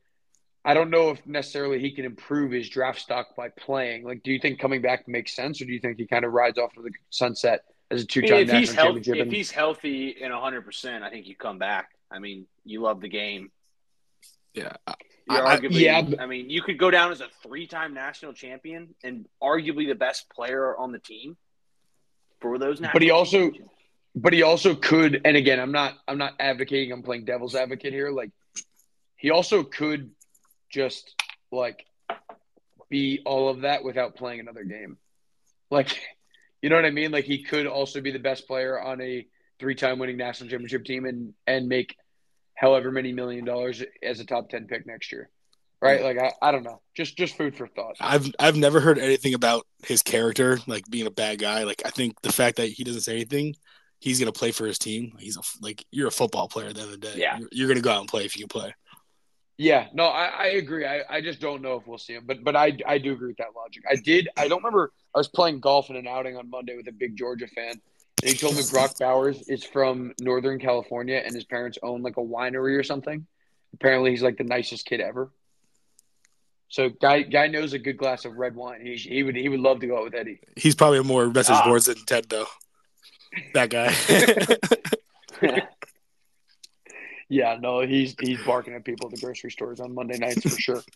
I 0.66 0.74
don't 0.74 0.90
know 0.90 1.12
if 1.12 1.26
necessarily 1.28 1.80
he 1.80 1.92
can 1.92 2.06
improve 2.06 2.52
his 2.52 2.70
draft 2.70 3.00
stock 3.00 3.36
by 3.36 3.50
playing. 3.50 4.04
Like, 4.04 4.24
do 4.24 4.32
you 4.32 4.40
think 4.40 4.60
coming 4.60 4.82
back 4.82 5.08
makes 5.08 5.36
sense, 5.36 5.62
or 5.62 5.66
do 5.66 5.74
you 5.74 5.80
think 5.80 5.98
he 5.98 6.08
kind 6.08 6.26
of 6.26 6.34
rides 6.34 6.58
off 6.58 6.74
to 6.74 6.82
the 6.82 6.92
sunset 7.12 7.62
as 7.92 8.02
a 8.02 8.04
I 8.04 8.06
two-time 8.08 8.32
mean, 8.32 8.42
if 8.42 8.48
national 8.48 8.60
he's 8.60 8.72
healthy, 8.74 8.94
championship? 8.94 9.16
if 9.16 9.22
and- 9.24 9.34
he's 9.34 9.52
healthy 9.52 10.24
and 10.24 10.34
100, 10.34 10.62
percent 10.66 11.04
I 11.04 11.10
think 11.10 11.28
you 11.28 11.36
come 11.36 11.58
back. 11.58 11.90
I 12.10 12.20
mean, 12.20 12.48
you 12.66 12.82
love 12.82 13.02
the 13.02 13.10
game. 13.10 13.52
Yeah, 14.54 14.74
You're 15.30 15.46
I- 15.48 15.54
I- 15.54 15.58
arguably, 15.58 15.80
yeah, 15.82 16.02
I 16.20 16.26
mean, 16.26 16.50
you 16.50 16.62
could 16.62 16.78
go 16.78 16.92
down 16.92 17.12
as 17.12 17.22
a 17.22 17.28
three-time 17.44 17.94
national 17.94 18.34
champion 18.34 18.96
and 19.04 19.28
arguably 19.42 19.88
the 19.88 19.96
best 19.96 20.30
player 20.30 20.76
on 20.78 20.92
the 20.92 21.00
team 21.00 21.38
for 22.42 22.58
those. 22.58 22.80
But 22.80 23.02
he 23.02 23.12
also- 23.12 23.44
championships. 23.52 23.76
but 24.16 24.34
he 24.34 24.42
also 24.44 24.76
could 24.76 25.22
and 25.24 25.38
again 25.38 25.58
i'm 25.58 25.72
not 25.72 25.94
i'm 26.06 26.18
not 26.18 26.34
advocating 26.38 26.92
i'm 26.92 27.02
playing 27.02 27.24
devil's 27.24 27.56
advocate 27.56 27.94
here 27.94 28.10
like 28.12 28.30
he 29.16 29.30
also 29.32 29.64
could 29.64 30.12
just 30.70 31.16
like 31.50 31.86
be 32.90 33.22
all 33.26 33.48
of 33.48 33.62
that 33.62 33.86
without 33.86 34.18
playing 34.18 34.42
another 34.42 34.66
game 34.66 34.98
like 35.70 35.98
you 36.62 36.70
know 36.70 36.76
what 36.76 36.86
i 36.86 36.92
mean 36.92 37.12
like 37.12 37.26
he 37.26 37.44
could 37.44 37.68
also 37.68 38.02
be 38.02 38.12
the 38.12 38.20
best 38.20 38.48
player 38.48 38.80
on 38.80 39.02
a 39.02 39.26
three-time 39.60 40.00
winning 40.00 40.18
national 40.18 40.50
championship 40.50 40.86
team 40.86 41.06
and 41.06 41.34
and 41.48 41.68
make 41.68 41.96
however 42.56 42.92
many 42.92 43.12
million 43.12 43.46
dollars 43.46 43.84
as 44.04 44.20
a 44.20 44.26
top 44.26 44.50
10 44.50 44.68
pick 44.68 44.86
next 44.86 45.12
year 45.12 45.30
right 45.82 46.04
like 46.04 46.18
i, 46.18 46.32
I 46.42 46.52
don't 46.52 46.64
know 46.64 46.82
just 46.96 47.18
just 47.18 47.36
food 47.36 47.56
for 47.56 47.68
thought 47.68 47.96
I've 48.00 48.32
I've 48.40 48.56
never 48.56 48.80
heard 48.80 49.00
anything 49.00 49.34
about 49.34 49.66
his 49.86 50.04
character, 50.04 50.60
like 50.68 50.84
being 50.90 51.08
a 51.08 51.12
bad 51.12 51.40
guy. 51.40 51.64
Like 51.64 51.82
I 51.86 51.90
think 51.90 52.22
the 52.22 52.32
fact 52.32 52.58
that 52.58 52.68
he 52.68 52.84
doesn't 52.84 53.02
say 53.02 53.14
anything, 53.14 53.56
he's 54.00 54.20
gonna 54.20 54.32
play 54.32 54.52
for 54.52 54.66
his 54.66 54.78
team. 54.78 55.14
He's 55.18 55.38
a, 55.38 55.42
like 55.62 55.86
you're 55.92 56.10
a 56.10 56.12
football 56.12 56.48
player 56.48 56.68
at 56.68 56.76
the 56.76 56.82
end 56.82 56.94
of 56.94 57.00
the 57.00 57.08
day. 57.08 57.14
Yeah. 57.16 57.40
you're, 57.40 57.50
you're 57.52 57.68
gonna 57.68 57.82
go 57.82 57.92
out 57.92 58.02
and 58.02 58.10
play 58.10 58.26
if 58.26 58.36
you 58.36 58.46
can 58.46 58.50
play. 58.50 58.74
Yeah, 59.62 59.90
no, 59.94 60.06
I, 60.06 60.26
I 60.26 60.46
agree. 60.54 60.88
I, 60.88 61.04
I 61.08 61.22
just 61.22 61.40
don't 61.40 61.62
know 61.62 61.76
if 61.76 61.86
we'll 61.86 62.00
see 62.00 62.14
him, 62.14 62.24
but 62.26 62.44
but 62.44 62.56
I 62.56 62.76
I 62.84 62.98
do 62.98 63.14
agree 63.14 63.28
with 63.28 63.38
that 63.38 63.54
logic. 63.56 63.84
I 63.88 63.96
did. 63.96 64.28
I 64.36 64.48
don't 64.48 64.58
remember. 64.58 64.92
I 65.14 65.20
was 65.20 65.28
playing 65.28 65.60
golf 65.60 65.92
in 65.92 65.96
an 65.96 66.08
outing 66.08 66.36
on 66.36 66.50
Monday 66.50 66.76
with 66.76 66.88
a 66.88 66.92
big 66.92 67.16
Georgia 67.16 67.46
fan, 67.46 67.80
and 68.24 68.32
he 68.32 68.34
told 68.36 68.56
me 68.56 68.64
Brock 68.72 68.98
Bowers 68.98 69.48
is 69.48 69.64
from 69.64 70.14
Northern 70.20 70.58
California 70.58 71.22
and 71.24 71.36
his 71.36 71.44
parents 71.44 71.78
own 71.84 72.02
like 72.02 72.18
a 72.18 72.22
winery 72.22 72.76
or 72.76 72.82
something. 72.82 73.28
Apparently, 73.76 74.10
he's 74.10 74.24
like 74.24 74.38
the 74.40 74.44
nicest 74.44 74.88
kid 74.88 75.00
ever. 75.00 75.30
So 76.70 76.90
guy 76.90 77.22
guy 77.22 77.46
knows 77.46 77.74
a 77.74 77.80
good 77.80 77.98
glass 77.98 78.26
of 78.26 78.38
red 78.38 78.56
wine. 78.56 78.82
He 78.84 78.96
he 78.96 79.22
would 79.22 79.36
he 79.36 79.48
would 79.48 79.60
love 79.60 79.80
to 79.82 79.86
go 79.86 80.00
out 80.00 80.06
with 80.06 80.16
Eddie. 80.16 80.40
He's 80.56 80.74
probably 80.74 81.04
more 81.04 81.28
message 81.30 81.56
Ah. 81.56 81.66
boards 81.66 81.86
than 81.86 82.04
Ted 82.08 82.28
though. 82.30 82.48
That 83.54 83.70
guy. 83.70 83.94
Yeah, 87.32 87.56
no, 87.58 87.80
he's 87.80 88.14
he's 88.20 88.44
barking 88.44 88.74
at 88.74 88.84
people 88.84 89.08
at 89.08 89.14
the 89.16 89.22
grocery 89.22 89.52
stores 89.52 89.80
on 89.80 89.96
Monday 89.96 90.18
nights 90.18 90.42
for 90.42 90.60
sure. 90.60 90.82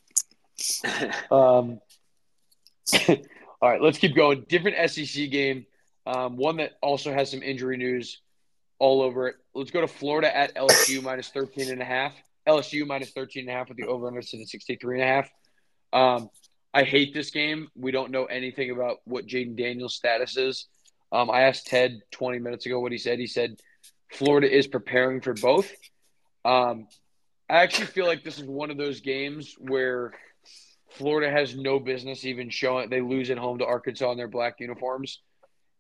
Um, 1.31 1.81
all 3.09 3.69
right, 3.69 3.81
let's 3.81 3.97
keep 3.97 4.15
going. 4.15 4.45
Different 4.47 4.89
SEC 4.89 5.29
game. 5.29 5.65
Um, 6.05 6.37
one 6.37 6.57
that 6.57 6.73
also 6.81 7.13
has 7.13 7.29
some 7.31 7.43
injury 7.43 7.75
news 7.75 8.21
all 8.79 9.01
over 9.01 9.27
it. 9.27 9.35
Let's 9.53 9.71
go 9.71 9.81
to 9.81 9.87
Florida 9.87 10.35
at 10.35 10.55
LSU 10.55 11.03
minus 11.03 11.27
13 11.29 11.71
and 11.71 11.81
a 11.81 11.85
half. 11.85 12.13
LSU 12.47 12.87
minus 12.87 13.11
13 13.11 13.41
and 13.41 13.49
a 13.49 13.53
half 13.53 13.67
with 13.67 13.77
the 13.77 13.85
over 13.87 14.07
under 14.07 14.21
to 14.21 14.37
the 14.37 14.45
63 14.45 15.01
and 15.01 15.09
a 15.09 15.13
half. 15.13 15.29
Um, 15.91 16.29
I 16.73 16.83
hate 16.83 17.13
this 17.13 17.31
game. 17.31 17.67
We 17.75 17.91
don't 17.91 18.11
know 18.11 18.25
anything 18.25 18.71
about 18.71 18.97
what 19.03 19.25
Jayden 19.25 19.57
Daniels' 19.57 19.95
status 19.95 20.37
is. 20.37 20.67
Um, 21.11 21.29
I 21.29 21.41
asked 21.41 21.67
Ted 21.67 21.99
20 22.11 22.39
minutes 22.39 22.65
ago 22.65 22.79
what 22.79 22.93
he 22.93 22.97
said. 22.97 23.19
He 23.19 23.27
said 23.27 23.57
Florida 24.13 24.49
is 24.49 24.67
preparing 24.67 25.19
for 25.21 25.33
both. 25.33 25.69
Um, 26.45 26.87
I 27.49 27.57
actually 27.63 27.87
feel 27.87 28.05
like 28.05 28.23
this 28.23 28.37
is 28.37 28.43
one 28.45 28.71
of 28.71 28.77
those 28.77 29.01
games 29.01 29.55
where 29.59 30.13
Florida 30.91 31.31
has 31.31 31.55
no 31.55 31.79
business 31.79 32.23
even 32.25 32.49
showing. 32.49 32.89
They 32.89 33.01
lose 33.01 33.29
at 33.29 33.37
home 33.37 33.59
to 33.59 33.65
Arkansas 33.65 34.11
in 34.11 34.17
their 34.17 34.27
black 34.27 34.59
uniforms. 34.59 35.21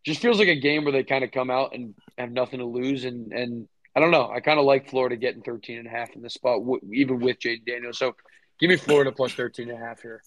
Just 0.05 0.21
feels 0.21 0.39
like 0.39 0.47
a 0.49 0.59
game 0.59 0.83
where 0.83 0.91
they 0.91 1.03
kind 1.03 1.23
of 1.23 1.31
come 1.31 1.49
out 1.49 1.73
and 1.73 1.95
have 2.17 2.31
nothing 2.31 2.59
to 2.59 2.65
lose 2.65 3.05
and 3.05 3.31
and 3.31 3.67
I 3.95 4.01
don't 4.01 4.11
know. 4.11 4.29
I 4.29 4.41
kind 4.41 4.59
of 4.59 4.65
like 4.65 4.89
Florida 4.89 5.15
getting 5.15 5.41
13 5.41 5.77
and 5.77 5.87
a 5.87 5.89
half 5.89 6.13
in 6.15 6.21
this 6.21 6.33
spot, 6.33 6.59
w- 6.59 6.81
even 6.93 7.19
with 7.21 7.39
Jayden 7.39 7.65
Daniels. 7.65 7.97
So 7.97 8.13
give 8.59 8.69
me 8.69 8.75
Florida 8.75 9.09
plus 9.13 9.31
13 9.33 9.69
and 9.69 9.81
a 9.81 9.85
half 9.85 10.01
here. 10.01 10.21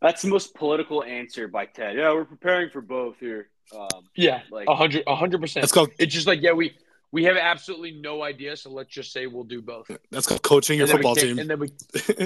That's 0.00 0.20
the 0.22 0.28
most 0.28 0.54
political 0.56 1.04
answer 1.04 1.46
by 1.46 1.66
Ted. 1.66 1.96
Yeah, 1.96 2.12
we're 2.12 2.24
preparing 2.24 2.70
for 2.70 2.80
both 2.80 3.18
here. 3.20 3.50
Um, 3.76 3.88
Yeah, 4.16 4.42
Like- 4.50 4.66
a 4.68 4.74
hundred, 4.74 5.04
a 5.06 5.14
hundred 5.14 5.40
percent. 5.40 5.62
That's 5.62 5.72
called 5.72 5.90
It's 5.98 6.12
just 6.12 6.26
like 6.26 6.42
yeah, 6.42 6.52
we 6.52 6.74
we 7.12 7.24
have 7.24 7.36
absolutely 7.36 7.92
no 7.92 8.22
idea, 8.22 8.56
so 8.56 8.70
let's 8.70 8.90
just 8.92 9.12
say 9.12 9.26
we'll 9.26 9.44
do 9.44 9.60
both. 9.62 9.90
that's 10.10 10.26
called 10.26 10.42
coaching 10.42 10.78
your 10.78 10.88
And 10.88 10.90
then 10.90 10.96
we 10.98 11.02
football 11.02 11.14
team. 11.14 11.38
and 11.38 11.48
then 11.50 11.58
we 11.60 11.68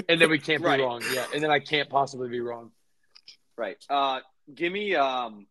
and 0.09 0.21
then 0.21 0.29
we 0.29 0.39
can't 0.39 0.63
Right. 0.63 0.77
be 0.77 0.83
wrong. 0.83 1.01
Yeah, 1.13 1.25
and 1.33 1.43
then 1.43 1.51
I 1.51 1.59
can't 1.59 1.89
possibly 1.89 2.29
be 2.29 2.39
wrong. 2.39 2.71
right. 3.57 3.77
Uh, 3.89 4.21
give 4.55 4.71
me 4.71 4.95
um, 4.95 5.45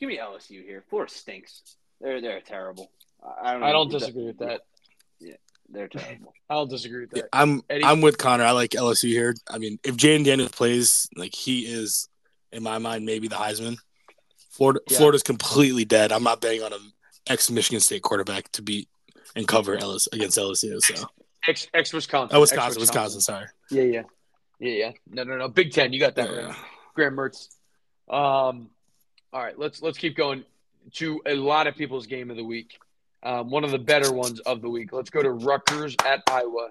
give 0.00 0.08
me 0.08 0.18
LSU 0.18 0.64
here. 0.64 0.84
Florida 0.88 1.12
stinks. 1.12 1.62
They're 2.00 2.20
they're 2.20 2.40
terrible. 2.40 2.90
I 3.22 3.52
don't. 3.54 3.62
I 3.62 3.72
don't 3.72 3.92
know- 3.92 3.98
disagree 3.98 4.24
with 4.26 4.38
that. 4.38 4.60
Yeah, 5.18 5.34
they're 5.70 5.88
terrible. 5.88 6.32
I 6.48 6.54
don't 6.54 6.70
disagree 6.70 7.00
with 7.00 7.10
that. 7.12 7.28
I'm 7.32 7.62
Eddie? 7.70 7.84
I'm 7.84 8.02
with 8.02 8.18
Conner. 8.18 8.44
I 8.44 8.52
like 8.52 8.70
LSU 8.72 9.08
here. 9.08 9.34
I 9.50 9.58
mean, 9.58 9.78
if 9.82 9.96
Jayden 9.96 10.24
Daniels 10.24 10.52
plays, 10.52 11.08
like 11.16 11.34
he 11.34 11.60
is, 11.62 12.08
in 12.52 12.62
my 12.62 12.78
mind, 12.78 13.04
maybe 13.06 13.26
the 13.28 13.36
Heisman. 13.36 13.78
Florida 14.50 14.80
Yeah. 14.88 14.98
Florida's 14.98 15.22
completely 15.22 15.84
dead. 15.84 16.12
I'm 16.12 16.22
not 16.22 16.40
betting 16.40 16.62
on 16.62 16.72
an 16.72 16.92
ex 17.28 17.50
Michigan 17.50 17.80
State 17.80 18.02
quarterback 18.02 18.50
to 18.52 18.62
beat 18.62 18.88
and 19.34 19.46
cover 19.46 19.76
Ellis 19.76 20.08
against 20.12 20.38
LSU. 20.38 20.80
So 20.80 21.06
Ex, 21.48 21.68
ex 21.74 21.92
Wisconsin. 21.92 22.36
oh, 22.36 22.40
Wisconsin, 22.40 22.80
Wisconsin. 22.80 23.20
Sorry. 23.20 23.46
Yeah, 23.70 23.82
yeah, 23.84 24.02
yeah, 24.58 24.72
yeah. 24.72 24.92
No, 25.08 25.22
no, 25.24 25.36
no. 25.36 25.48
Big 25.48 25.72
Ten. 25.72 25.92
You 25.92 26.00
got 26.00 26.16
that 26.16 26.30
Yeah. 26.30 26.46
right. 26.46 26.56
Graham 26.94 27.14
Mertz. 27.16 27.48
Um, 28.08 28.70
all 29.32 29.42
right, 29.42 29.58
let's 29.58 29.82
let's 29.82 29.98
keep 29.98 30.16
going 30.16 30.44
to 30.94 31.20
a 31.26 31.34
lot 31.34 31.66
of 31.66 31.76
people's 31.76 32.06
game 32.06 32.30
of 32.30 32.36
the 32.36 32.44
week. 32.44 32.78
Um, 33.22 33.50
one 33.50 33.64
of 33.64 33.70
the 33.70 33.78
better 33.78 34.12
ones 34.12 34.40
of 34.40 34.62
the 34.62 34.68
week. 34.68 34.92
Let's 34.92 35.10
go 35.10 35.22
to 35.22 35.30
Rutgers 35.30 35.94
at 36.04 36.22
Iowa. 36.30 36.70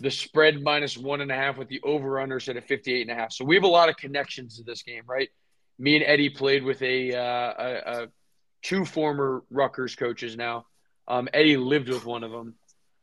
The 0.00 0.10
spread 0.10 0.62
minus 0.62 0.96
one 0.98 1.20
and 1.20 1.30
a 1.30 1.34
half 1.34 1.56
with 1.56 1.68
the 1.68 1.80
over 1.82 2.18
under 2.20 2.40
set 2.40 2.56
at 2.56 2.64
58 2.66 3.02
and 3.02 3.10
a 3.10 3.14
half. 3.14 3.32
So 3.32 3.44
we 3.44 3.54
have 3.54 3.64
a 3.64 3.68
lot 3.68 3.88
of 3.88 3.96
connections 3.96 4.56
to 4.56 4.64
this 4.64 4.82
game, 4.82 5.02
right? 5.06 5.28
Me 5.78 5.94
and 5.94 6.04
Eddie 6.04 6.30
played 6.30 6.64
with 6.64 6.82
a, 6.82 7.14
uh, 7.14 7.20
a, 7.58 8.02
a 8.02 8.08
two 8.64 8.84
former 8.84 9.44
Rutgers 9.50 9.94
coaches 9.94 10.36
now. 10.36 10.66
Um, 11.06 11.28
Eddie 11.32 11.56
lived 11.56 11.88
with 11.88 12.04
one 12.04 12.24
of 12.24 12.32
them. 12.32 12.54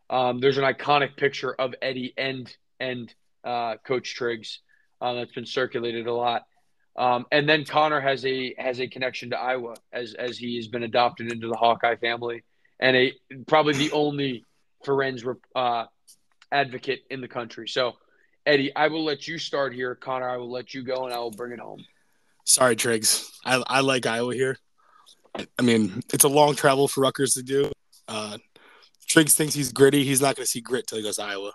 Um, 0.10 0.42
there's 0.42 0.58
an 0.58 0.66
iconic 0.66 1.16
picture 1.16 1.54
of 1.54 1.74
Eddie 1.82 2.14
and 2.18 2.54
and 2.80 3.14
uh, 3.46 3.76
Coach 3.86 4.16
Triggs 4.16 4.60
uh, 5.00 5.14
that's 5.14 5.32
been 5.32 5.46
circulated 5.46 6.08
a 6.08 6.14
lot. 6.14 6.44
Um, 6.98 7.26
and 7.32 7.48
then 7.48 7.64
Conner 7.64 8.02
has 8.02 8.26
a 8.26 8.54
has 8.58 8.82
a 8.82 8.88
connection 8.88 9.30
to 9.30 9.40
Iowa 9.40 9.76
as 9.94 10.14
as 10.16 10.38
he 10.38 10.58
has 10.58 10.68
been 10.68 10.84
adopted 10.84 11.32
into 11.32 11.48
the 11.48 11.56
Hawkeye 11.56 11.96
family 11.96 12.44
and 12.80 12.98
a 12.98 13.14
probably 13.48 13.74
the 13.76 13.92
only 13.92 14.44
Ferentz 14.86 15.24
uh, 15.56 15.86
advocate 16.52 17.04
in 17.10 17.22
the 17.22 17.28
country. 17.28 17.68
So, 17.70 17.94
Eddie, 18.46 18.76
I 18.76 18.88
will 18.88 19.06
let 19.06 19.28
you 19.28 19.38
start 19.38 19.74
here. 19.74 19.96
Conner, 19.96 20.28
I 20.28 20.38
will 20.38 20.52
let 20.52 20.74
you 20.74 20.84
go, 20.84 21.06
and 21.06 21.14
I 21.14 21.20
will 21.20 21.32
bring 21.32 21.54
it 21.54 21.60
home. 21.60 21.86
Sorry, 22.44 22.76
Triggs. 22.76 23.32
I 23.46 23.64
I 23.66 23.80
like 23.82 24.06
Iowa 24.06 24.34
here. 24.34 24.58
I 25.36 25.62
mean, 25.62 26.02
it's 26.14 26.24
a 26.24 26.30
long 26.30 26.56
travel 26.56 26.88
for 26.88 27.02
Rutgers 27.02 27.34
to 27.36 27.44
do. 27.44 27.72
Uh, 28.08 28.38
Triggs 29.08 29.34
thinks 29.34 29.54
he's 29.54 29.72
gritty. 29.72 30.04
He's 30.04 30.22
not 30.22 30.36
going 30.36 30.46
to 30.46 30.50
see 30.50 30.62
grit 30.62 30.88
till 30.88 30.98
he 30.98 31.04
goes 31.04 31.18
to 31.18 31.24
Iowa. 31.24 31.52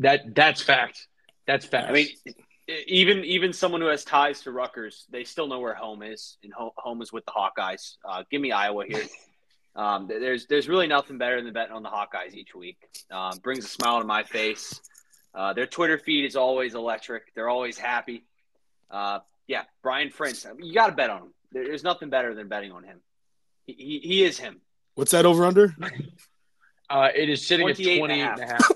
That 0.00 0.34
that's 0.34 0.62
fact. 0.62 1.06
That's 1.46 1.66
fact. 1.66 1.88
I 1.88 1.92
mean, 1.92 2.08
even 2.86 3.24
even 3.24 3.52
someone 3.52 3.80
who 3.80 3.88
has 3.88 4.04
ties 4.04 4.42
to 4.42 4.52
Rutgers, 4.52 5.06
they 5.10 5.24
still 5.24 5.48
know 5.48 5.58
where 5.58 5.74
home 5.74 6.02
is, 6.02 6.36
and 6.44 6.52
ho- 6.52 6.74
home 6.76 7.02
is 7.02 7.12
with 7.12 7.24
the 7.24 7.32
Hawkeyes. 7.32 7.96
Uh, 8.04 8.22
give 8.30 8.40
me 8.40 8.52
Iowa 8.52 8.84
here. 8.86 9.04
Um, 9.76 10.08
there's 10.08 10.46
there's 10.46 10.68
really 10.68 10.88
nothing 10.88 11.18
better 11.18 11.40
than 11.40 11.52
betting 11.52 11.72
on 11.72 11.84
the 11.84 11.88
Hawkeyes 11.88 12.34
each 12.34 12.52
week. 12.52 12.78
Um, 13.12 13.38
brings 13.38 13.64
a 13.64 13.68
smile 13.68 14.00
to 14.00 14.04
my 14.04 14.24
face. 14.24 14.80
Uh, 15.32 15.52
their 15.52 15.68
Twitter 15.68 15.98
feed 15.98 16.24
is 16.24 16.34
always 16.34 16.74
electric. 16.74 17.32
They're 17.36 17.48
always 17.48 17.78
happy. 17.78 18.24
Uh, 18.90 19.20
yeah, 19.46 19.62
Brian 19.84 20.10
Prince. 20.10 20.44
You 20.58 20.74
got 20.74 20.88
to 20.88 20.92
bet 20.94 21.10
on 21.10 21.22
him. 21.22 21.34
There- 21.52 21.64
There's 21.64 21.84
nothing 21.84 22.10
better 22.10 22.34
than 22.34 22.48
betting 22.48 22.72
on 22.72 22.84
him. 22.84 23.00
He, 23.66 23.72
he, 23.72 23.98
he 24.00 24.24
is 24.24 24.38
him. 24.38 24.60
What's 24.94 25.10
that 25.12 25.26
over 25.26 25.44
under? 25.44 25.74
Uh, 26.90 27.10
it 27.14 27.28
is 27.28 27.46
sitting 27.46 27.68
at 27.68 27.76
28 27.76 27.98
28 27.98 28.20
and 28.22 28.22
a 28.22 28.32
and 28.32 28.40
a 28.42 28.46
half. 28.46 28.70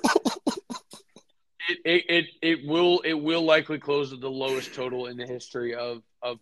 it, 1.71 1.79
it, 1.87 2.05
it, 2.11 2.27
it 2.43 2.67
will 2.67 3.01
it 3.01 3.15
will 3.15 3.41
likely 3.43 3.79
close 3.79 4.11
with 4.11 4.21
the 4.21 4.31
lowest 4.31 4.75
total 4.75 5.07
in 5.07 5.17
the 5.17 5.27
history 5.27 5.75
of 5.75 6.03
of 6.21 6.39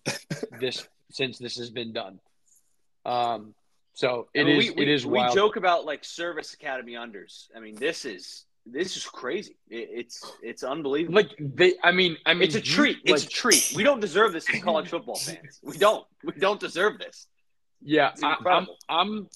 this 0.58 0.88
since 1.12 1.38
this 1.38 1.56
has 1.56 1.70
been 1.70 1.92
done. 1.92 2.18
Um, 3.04 3.54
so 3.92 4.26
it 4.34 4.40
I 4.40 4.44
mean, 4.46 4.56
is 4.56 4.68
we, 4.70 4.74
we, 4.74 4.82
it 4.82 4.88
is 4.88 5.06
we 5.06 5.18
wild. 5.18 5.32
joke 5.36 5.54
about 5.54 5.84
like 5.84 6.04
service 6.04 6.54
academy 6.54 6.94
unders. 6.94 7.46
I 7.56 7.60
mean, 7.60 7.76
this 7.76 8.04
is 8.04 8.46
this 8.66 8.96
is 8.96 9.04
crazy. 9.04 9.56
It, 9.68 9.88
it's 9.92 10.32
it's 10.42 10.62
unbelievable. 10.62 11.14
like 11.16 11.34
they, 11.38 11.74
I 11.82 11.92
mean, 11.92 12.16
I 12.26 12.34
mean, 12.34 12.42
it's 12.42 12.54
a 12.54 12.58
you- 12.58 12.64
treat. 12.64 12.98
It's 13.04 13.24
a 13.24 13.28
treat. 13.28 13.72
We 13.74 13.82
don't 13.82 14.00
deserve 14.00 14.32
this 14.32 14.48
as 14.52 14.62
college 14.62 14.88
football 14.88 15.16
fans. 15.16 15.60
We 15.62 15.78
don't. 15.78 16.04
We 16.24 16.32
don't 16.32 16.60
deserve 16.60 16.98
this. 16.98 17.26
Yeah, 17.82 18.12
I, 18.22 18.36
I'm. 18.46 18.66
I'm 18.88 19.28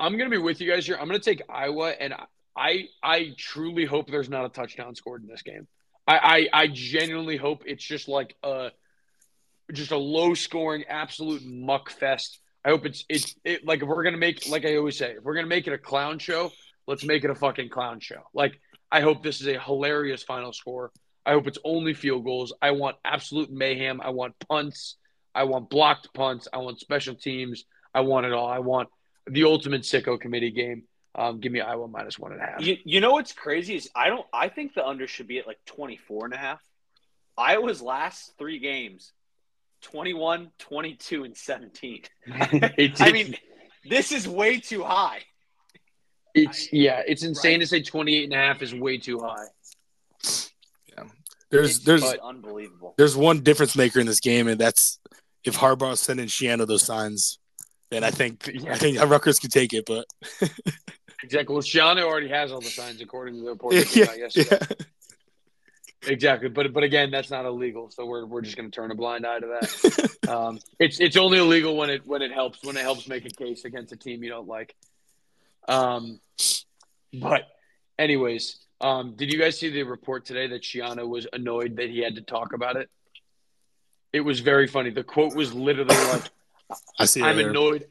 I'm 0.00 0.18
gonna 0.18 0.30
be 0.30 0.38
with 0.38 0.60
you 0.60 0.70
guys 0.70 0.86
here. 0.86 0.96
I'm 1.00 1.06
gonna 1.06 1.18
take 1.18 1.42
Iowa, 1.48 1.90
and 1.90 2.14
I 2.56 2.88
I 3.02 3.34
truly 3.36 3.84
hope 3.84 4.10
there's 4.10 4.28
not 4.28 4.44
a 4.44 4.48
touchdown 4.48 4.94
scored 4.94 5.22
in 5.22 5.28
this 5.28 5.42
game. 5.42 5.66
I 6.06 6.48
I, 6.52 6.62
I 6.62 6.66
genuinely 6.68 7.36
hope 7.36 7.62
it's 7.66 7.84
just 7.84 8.08
like 8.08 8.36
a 8.42 8.70
just 9.72 9.90
a 9.90 9.96
low 9.96 10.34
scoring, 10.34 10.84
absolute 10.88 11.42
muck 11.44 11.90
fest. 11.90 12.38
I 12.64 12.70
hope 12.70 12.86
it's 12.86 13.04
it's 13.08 13.34
it 13.44 13.64
like 13.64 13.82
if 13.82 13.88
we're 13.88 14.02
gonna 14.04 14.16
make 14.18 14.48
like 14.48 14.64
I 14.64 14.76
always 14.76 14.98
say, 14.98 15.12
if 15.12 15.24
we're 15.24 15.34
gonna 15.34 15.46
make 15.46 15.66
it 15.66 15.72
a 15.72 15.78
clown 15.78 16.18
show, 16.18 16.52
let's 16.88 17.04
make 17.04 17.22
it 17.22 17.30
a 17.30 17.34
fucking 17.34 17.68
clown 17.68 18.00
show. 18.00 18.22
Like 18.34 18.58
I 18.90 19.02
hope 19.02 19.22
this 19.22 19.40
is 19.40 19.46
a 19.46 19.60
hilarious 19.60 20.22
final 20.22 20.52
score. 20.52 20.90
I 21.24 21.32
hope 21.32 21.46
it's 21.46 21.58
only 21.62 21.92
field 21.92 22.24
goals. 22.24 22.54
I 22.60 22.70
want 22.70 22.96
absolute 23.04 23.50
mayhem. 23.52 24.00
I 24.00 24.10
want 24.10 24.34
punts. 24.48 24.96
I 25.34 25.44
want 25.44 25.68
blocked 25.68 26.12
punts. 26.14 26.48
I 26.52 26.58
want 26.58 26.80
special 26.80 27.14
teams. 27.14 27.64
I 27.94 28.00
want 28.00 28.26
it 28.26 28.32
all. 28.32 28.48
I 28.48 28.60
want 28.60 28.88
the 29.26 29.44
ultimate 29.44 29.82
sicko 29.82 30.18
committee 30.18 30.50
game. 30.50 30.84
Um, 31.14 31.40
give 31.40 31.52
me 31.52 31.60
Iowa 31.60 31.86
minus 31.86 32.18
one 32.18 32.32
and 32.32 32.40
a 32.40 32.44
half. 32.44 32.60
You, 32.60 32.78
you 32.84 33.00
know 33.00 33.12
what's 33.12 33.32
crazy 33.32 33.74
is 33.74 33.90
I 33.94 34.08
don't. 34.08 34.26
I 34.32 34.48
think 34.48 34.74
the 34.74 34.86
under 34.86 35.06
should 35.06 35.28
be 35.28 35.38
at 35.38 35.46
like 35.46 35.58
24 35.66 36.26
and 36.26 36.34
a 36.34 36.38
half. 36.38 36.62
Iowa's 37.36 37.82
last 37.82 38.32
three 38.38 38.58
games 38.58 39.12
21, 39.82 40.50
22, 40.58 41.24
and 41.24 41.36
17. 41.36 42.02
I 42.32 43.12
mean, 43.12 43.36
this 43.84 44.12
is 44.12 44.26
way 44.26 44.60
too 44.60 44.82
high. 44.82 45.20
It's 46.44 46.72
yeah, 46.72 47.02
it's 47.06 47.22
insane 47.22 47.54
Right. 47.54 47.60
to 47.60 47.66
say 47.66 47.82
28 47.82 48.24
and 48.24 48.32
a 48.32 48.36
half 48.36 48.62
is 48.62 48.74
way 48.74 48.98
too 48.98 49.20
high. 49.20 49.46
Yeah. 50.96 51.04
There's 51.50 51.76
It's 51.76 51.84
there's 51.84 52.02
unbelievable. 52.04 52.94
there's 52.98 53.16
one 53.16 53.42
difference 53.42 53.76
maker 53.76 54.00
in 54.00 54.06
this 54.06 54.20
game, 54.20 54.48
and 54.48 54.60
that's 54.60 54.98
if 55.44 55.56
Harbaugh's 55.56 56.00
sending 56.00 56.26
Schiano 56.26 56.66
those 56.66 56.82
signs, 56.82 57.38
then 57.90 58.04
I 58.04 58.10
think 58.10 58.50
Yeah. 58.52 58.72
I 58.72 58.76
think 58.76 59.00
Rutgers 59.06 59.38
could 59.38 59.52
take 59.52 59.72
it. 59.72 59.84
But 59.86 60.06
Exactly. 61.22 61.52
Well, 61.52 61.62
Schiano 61.62 62.02
already 62.04 62.28
has 62.28 62.52
all 62.52 62.60
the 62.60 62.68
signs 62.68 63.00
according 63.00 63.34
to 63.34 63.40
the 63.40 63.46
report. 63.50 63.74
yeah, 63.74 63.80
that 63.80 63.88
came 63.92 64.02
out 64.04 64.18
yeah, 64.18 64.22
yesterday. 64.24 64.58
yeah. 64.60 64.76
Exactly. 66.12 66.48
But 66.48 66.72
but 66.72 66.84
again, 66.84 67.10
that's 67.10 67.28
not 67.30 67.44
illegal. 67.44 67.90
So 67.90 68.06
we're 68.06 68.24
we're 68.24 68.40
just 68.40 68.56
going 68.56 68.70
to 68.70 68.74
turn 68.74 68.92
a 68.92 68.94
blind 68.94 69.26
eye 69.26 69.40
to 69.40 69.46
that. 69.46 70.28
um, 70.32 70.60
it's 70.78 71.00
it's 71.00 71.16
only 71.16 71.38
illegal 71.38 71.76
when 71.76 71.90
it 71.90 72.06
when 72.06 72.22
it 72.22 72.30
helps 72.32 72.62
when 72.64 72.76
it 72.76 72.82
helps 72.82 73.08
make 73.08 73.24
a 73.26 73.30
case 73.30 73.64
against 73.64 73.92
a 73.92 73.96
team 73.96 74.22
you 74.22 74.30
don't 74.30 74.46
like. 74.46 74.76
Um, 75.68 76.20
but 77.12 77.46
anyways, 77.98 78.58
um, 78.80 79.14
did 79.16 79.32
you 79.32 79.38
guys 79.38 79.58
see 79.58 79.70
the 79.70 79.82
report 79.82 80.24
today 80.24 80.46
that 80.48 80.62
Schiano 80.62 81.06
was 81.06 81.26
annoyed 81.32 81.76
that 81.76 81.90
he 81.90 82.00
had 82.00 82.14
to 82.16 82.22
talk 82.22 82.52
about 82.54 82.76
it? 82.76 82.88
It 84.12 84.20
was 84.20 84.40
very 84.40 84.66
funny. 84.66 84.90
The 84.90 85.04
quote 85.04 85.34
was 85.34 85.52
literally 85.52 85.94
like, 85.94 86.30
I 86.98 87.04
see. 87.04 87.22
"I'm 87.22 87.38
annoyed. 87.38 87.86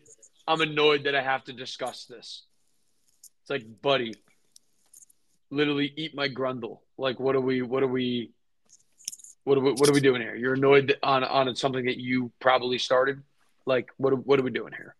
I'm 0.47 0.61
annoyed 0.61 1.03
that 1.03 1.15
I 1.15 1.21
have 1.21 1.43
to 1.45 1.53
discuss 1.53 2.05
this." 2.05 2.43
It's 3.41 3.49
like, 3.49 3.81
buddy, 3.81 4.15
literally 5.51 5.93
eat 5.95 6.15
my 6.15 6.27
grundle. 6.27 6.79
Like, 6.97 7.19
what 7.19 7.35
are 7.35 7.41
we? 7.41 7.61
What 7.61 7.83
are 7.83 7.87
we? 7.87 8.31
What 9.43 9.57
are 9.57 9.61
we, 9.61 9.71
what 9.71 9.89
are 9.89 9.93
we 9.93 10.01
doing 10.01 10.21
here? 10.21 10.35
You're 10.35 10.55
annoyed 10.55 10.97
on 11.03 11.23
on 11.23 11.55
something 11.55 11.85
that 11.85 11.97
you 11.97 12.31
probably 12.39 12.79
started. 12.79 13.21
Like, 13.65 13.89
what 13.97 14.13
are, 14.13 14.17
what 14.17 14.39
are 14.39 14.43
we 14.43 14.51
doing 14.51 14.73
here? 14.73 14.95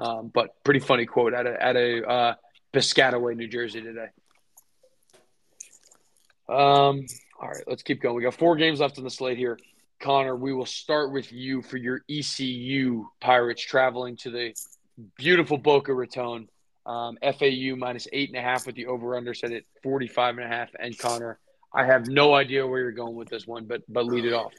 Um, 0.00 0.30
but 0.32 0.64
pretty 0.64 0.80
funny 0.80 1.04
quote 1.04 1.34
at 1.34 1.46
a 1.46 1.62
at 1.62 1.76
a 1.76 2.08
uh, 2.08 2.34
Piscataway, 2.72 3.36
New 3.36 3.48
Jersey 3.48 3.82
today. 3.82 4.08
Um, 6.48 7.06
all 7.40 7.48
right, 7.48 7.62
let's 7.66 7.82
keep 7.82 8.00
going. 8.00 8.16
We 8.16 8.22
got 8.22 8.34
four 8.34 8.56
games 8.56 8.80
left 8.80 8.98
on 8.98 9.04
the 9.04 9.10
slate 9.10 9.36
here. 9.36 9.58
Conner, 10.00 10.34
we 10.34 10.54
will 10.54 10.66
start 10.66 11.12
with 11.12 11.30
you 11.30 11.60
for 11.60 11.76
your 11.76 12.00
ECU 12.08 13.06
Pirates 13.20 13.62
traveling 13.62 14.16
to 14.18 14.30
the 14.30 14.54
beautiful 15.16 15.58
Boca 15.58 15.92
Raton. 15.92 16.48
Um, 16.86 17.18
FAU 17.22 17.76
minus 17.76 18.08
eight 18.12 18.30
and 18.30 18.38
a 18.38 18.40
half 18.40 18.66
with 18.66 18.74
the 18.74 18.86
over 18.86 19.14
under 19.14 19.34
set 19.34 19.52
at 19.52 19.64
45 19.82 20.38
and 20.38 20.46
a 20.46 20.48
half. 20.48 20.70
And 20.78 20.98
Conner, 20.98 21.38
I 21.74 21.84
have 21.84 22.08
no 22.08 22.34
idea 22.34 22.66
where 22.66 22.80
you're 22.80 22.92
going 22.92 23.14
with 23.14 23.28
this 23.28 23.46
one, 23.46 23.66
but 23.66 23.82
but 23.86 24.06
lead 24.06 24.24
it 24.24 24.32
off. 24.32 24.54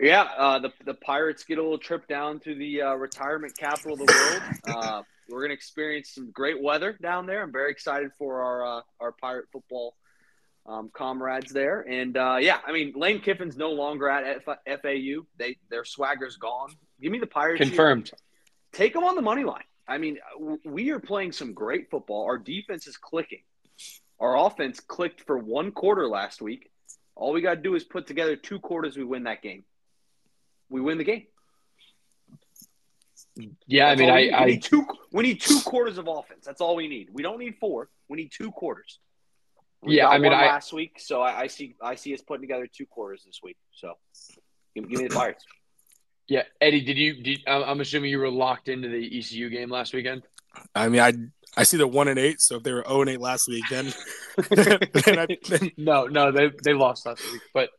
Yeah, 0.00 0.22
uh, 0.36 0.58
the 0.58 0.72
the 0.84 0.94
Pirates 0.94 1.44
get 1.44 1.58
a 1.58 1.62
little 1.62 1.78
trip 1.78 2.08
down 2.08 2.40
to 2.40 2.54
the 2.54 2.82
uh, 2.82 2.94
retirement 2.94 3.56
capital 3.56 3.92
of 3.92 4.06
the 4.06 4.12
world. 4.12 4.42
Uh, 4.66 5.02
we're 5.28 5.42
gonna 5.42 5.54
experience 5.54 6.10
some 6.14 6.30
great 6.30 6.60
weather 6.60 6.96
down 7.00 7.26
there. 7.26 7.42
I'm 7.42 7.52
very 7.52 7.70
excited 7.70 8.10
for 8.18 8.42
our 8.42 8.78
uh, 8.78 8.82
our 8.98 9.12
pirate 9.12 9.46
football 9.52 9.94
um, 10.66 10.90
comrades 10.92 11.52
there. 11.52 11.82
And 11.82 12.16
uh, 12.16 12.38
yeah, 12.40 12.58
I 12.66 12.72
mean 12.72 12.92
Lane 12.96 13.20
Kiffin's 13.20 13.56
no 13.56 13.70
longer 13.72 14.08
at 14.08 14.42
F- 14.46 14.80
FAU. 14.82 15.26
They 15.36 15.56
their 15.68 15.84
swagger's 15.84 16.36
gone. 16.36 16.70
Give 17.00 17.12
me 17.12 17.18
the 17.18 17.26
Pirates. 17.26 17.60
here. 17.60 17.68
Confirmed. 17.68 18.10
Take 18.72 18.94
them 18.94 19.04
on 19.04 19.16
the 19.16 19.22
money 19.22 19.44
line. 19.44 19.64
I 19.88 19.98
mean, 19.98 20.18
we 20.64 20.90
are 20.90 21.00
playing 21.00 21.32
some 21.32 21.52
great 21.52 21.90
football. 21.90 22.24
Our 22.24 22.38
defense 22.38 22.86
is 22.86 22.96
clicking. 22.96 23.42
Our 24.20 24.36
offense 24.46 24.78
clicked 24.78 25.22
for 25.22 25.36
one 25.36 25.72
quarter 25.72 26.06
last 26.06 26.40
week. 26.40 26.70
All 27.16 27.32
we 27.32 27.40
got 27.40 27.56
to 27.56 27.60
do 27.60 27.74
is 27.74 27.82
put 27.82 28.06
together 28.06 28.36
two 28.36 28.60
quarters. 28.60 28.96
We 28.96 29.02
win 29.02 29.24
that 29.24 29.42
game. 29.42 29.64
We 30.70 30.80
win 30.80 30.98
the 30.98 31.04
game. 31.04 31.26
Yeah, 33.66 33.86
I 33.88 33.96
mean, 33.96 34.08
all 34.10 34.16
I, 34.16 34.20
we, 34.20 34.24
need. 34.26 34.32
I 34.34 34.44
we 34.44 34.50
need 34.52 34.62
two. 34.62 34.86
We 35.12 35.22
need 35.22 35.40
two 35.40 35.60
quarters 35.60 35.98
of 35.98 36.08
offense. 36.08 36.44
That's 36.44 36.60
all 36.60 36.76
we 36.76 36.88
need. 36.88 37.08
We 37.12 37.22
don't 37.22 37.38
need 37.38 37.56
four. 37.60 37.88
We 38.08 38.16
need 38.16 38.30
two 38.36 38.50
quarters. 38.50 38.98
We 39.82 39.96
Yeah, 39.96 40.04
got 40.04 40.12
I 40.14 40.18
mean, 40.18 40.32
one 40.32 40.40
I- 40.40 40.46
last 40.46 40.72
week, 40.72 40.98
so 41.00 41.22
I, 41.22 41.40
I 41.42 41.46
see. 41.46 41.74
I 41.82 41.94
see 41.94 42.12
us 42.14 42.20
putting 42.22 42.42
together 42.42 42.66
two 42.70 42.86
quarters 42.86 43.22
this 43.24 43.40
week. 43.42 43.56
So, 43.72 43.94
give, 44.74 44.88
give 44.90 45.00
me 45.00 45.08
the 45.08 45.14
Pirates. 45.14 45.44
yeah, 46.28 46.42
Eddie, 46.60 46.82
did 46.82 46.98
you? 46.98 47.22
Did, 47.22 47.40
I'm 47.46 47.62
I'm 47.62 47.80
assuming 47.80 48.10
you 48.10 48.18
were 48.18 48.30
locked 48.30 48.68
into 48.68 48.88
the 48.88 49.18
ECU 49.18 49.48
game 49.48 49.70
last 49.70 49.94
weekend. 49.94 50.22
I 50.74 50.88
mean, 50.88 51.00
I 51.00 51.12
I 51.56 51.62
see 51.62 51.76
they're 51.78 51.86
one 51.86 52.08
and 52.08 52.18
eight. 52.18 52.40
So 52.40 52.56
if 52.56 52.62
they 52.62 52.72
were 52.72 52.84
zero 52.86 53.00
and 53.00 53.10
eight 53.10 53.20
last 53.20 53.48
week, 53.48 53.64
then 53.70 53.92
then, 54.50 55.18
I, 55.18 55.26
then 55.48 55.70
No, 55.78 56.06
no, 56.08 56.30
they 56.32 56.50
they 56.62 56.74
lost 56.74 57.06
last 57.06 57.22
week, 57.32 57.40
but 57.54 57.70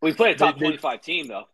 We 0.00 0.14
played 0.14 0.36
a 0.36 0.38
top 0.38 0.54
They- 0.54 0.60
they- 0.60 0.64
twenty-five 0.66 1.00
team, 1.02 1.28
though. 1.28 1.44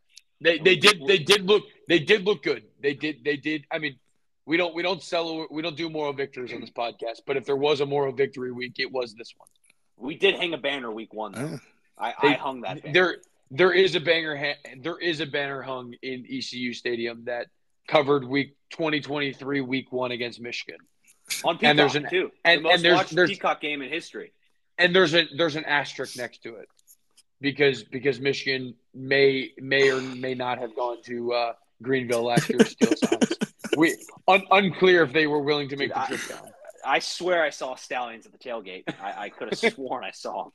They 0.40 0.58
they 0.58 0.76
did 0.76 1.02
they 1.06 1.18
did 1.18 1.44
look 1.44 1.64
they 1.88 1.98
did 1.98 2.24
look 2.24 2.42
good. 2.42 2.64
They 2.80 2.94
did 2.94 3.24
they 3.24 3.36
did. 3.36 3.64
I 3.70 3.78
mean, 3.78 3.98
we 4.46 4.56
don't 4.56 4.74
we 4.74 4.82
don't 4.82 5.02
sell 5.02 5.46
we 5.50 5.62
don't 5.62 5.76
do 5.76 5.88
moral 5.90 6.12
victories 6.12 6.52
on 6.52 6.60
this 6.60 6.70
podcast, 6.70 7.22
but 7.26 7.36
if 7.36 7.44
there 7.44 7.56
was 7.56 7.80
a 7.80 7.86
moral 7.86 8.12
victory 8.12 8.52
week, 8.52 8.74
it 8.78 8.90
was 8.92 9.14
this 9.14 9.32
one. 9.36 9.48
We 9.96 10.16
did 10.16 10.36
hang 10.36 10.54
a 10.54 10.58
banner 10.58 10.90
week 10.92 11.12
one. 11.12 11.32
Though. 11.32 11.60
I, 11.98 12.14
They- 12.22 12.28
I 12.28 12.32
hung 12.34 12.60
that 12.62 12.82
banner. 12.82 12.92
There 12.92 13.16
there 13.50 13.72
is 13.72 13.94
a 13.94 14.00
banger 14.00 14.36
ha- 14.36 14.72
there 14.80 14.98
is 14.98 15.20
a 15.20 15.26
banner 15.26 15.62
hung 15.62 15.94
in 16.02 16.24
ECU 16.30 16.72
Stadium 16.72 17.24
that 17.24 17.46
covered 17.88 18.22
week 18.24 18.54
2023 18.70 19.60
week 19.62 19.90
1 19.90 20.10
against 20.12 20.40
Michigan. 20.40 20.76
on 21.44 21.56
Peacock 21.56 21.62
and 21.70 21.78
there's 21.78 21.94
an- 21.96 22.08
too. 22.10 22.30
and- 22.44 22.58
the 22.60 22.62
most 22.62 22.74
and 22.74 22.84
there's- 22.84 22.96
watched 22.98 23.14
there's- 23.14 23.30
Peacock 23.30 23.60
game 23.60 23.82
in 23.82 23.88
history. 23.90 24.32
And 24.78 24.94
there's 24.94 25.14
a 25.14 25.24
there's 25.36 25.56
an 25.56 25.64
asterisk 25.64 26.16
next 26.16 26.42
to 26.44 26.54
it. 26.56 26.68
Because 27.40 27.84
because 27.84 28.20
Michigan 28.20 28.74
may 28.94 29.52
may 29.58 29.90
or 29.90 30.00
may 30.00 30.34
not 30.34 30.58
have 30.58 30.74
gone 30.74 31.02
to 31.04 31.32
uh, 31.32 31.52
Greenville 31.82 32.24
last 32.24 32.48
year 32.48 32.58
to 32.58 32.64
steal 32.64 32.96
signs. 32.96 33.32
We 33.76 33.96
un, 34.26 34.42
unclear 34.50 35.04
if 35.04 35.12
they 35.12 35.26
were 35.28 35.40
willing 35.40 35.68
to 35.68 35.76
make 35.76 35.94
the 35.94 36.04
Dude, 36.08 36.18
trip 36.18 36.40
down. 36.40 36.50
I 36.84 36.98
swear 36.98 37.44
I 37.44 37.50
saw 37.50 37.76
Stalions 37.76 38.26
at 38.26 38.32
the 38.32 38.38
tailgate. 38.38 38.84
I, 39.00 39.24
I 39.24 39.28
could 39.28 39.50
have 39.50 39.58
sworn 39.74 40.02
I 40.02 40.10
saw 40.10 40.50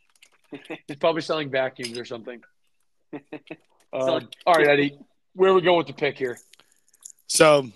them. 0.51 0.59
He's 0.87 0.97
probably 0.97 1.21
selling 1.21 1.49
vacuums 1.49 1.97
or 1.97 2.05
something. 2.05 2.41
Um, 3.93 4.27
all 4.47 4.55
right, 4.55 4.67
Eddie, 4.67 4.97
where 5.35 5.53
we 5.53 5.61
go 5.61 5.77
with 5.77 5.85
the 5.85 5.93
pick 5.93 6.17
here? 6.17 6.39
so 7.27 7.69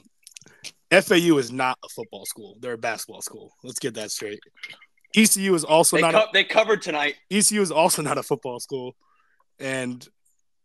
FAU 0.91 1.38
is 1.38 1.51
not 1.51 1.78
a 1.86 1.89
football 1.89 2.26
school; 2.26 2.58
they're 2.60 2.74
a 2.74 2.78
basketball 2.78 3.22
school. 3.22 3.53
Let's 3.64 3.78
get 3.78 3.93
that 3.93 4.10
straight. 4.10 4.39
ECU 5.16 5.53
is 5.55 5.64
also 5.64 5.95
They, 5.97 6.01
not 6.01 6.14
co- 6.14 6.26
they 6.34 6.43
covered 6.43 6.82
tonight. 6.82 7.16
a, 7.32 7.38
ECU 7.38 7.62
is 7.62 7.72
also 7.72 8.01
not 8.01 8.18
a 8.18 8.24
football 8.24 8.60
school, 8.60 8.95
and 9.60 10.08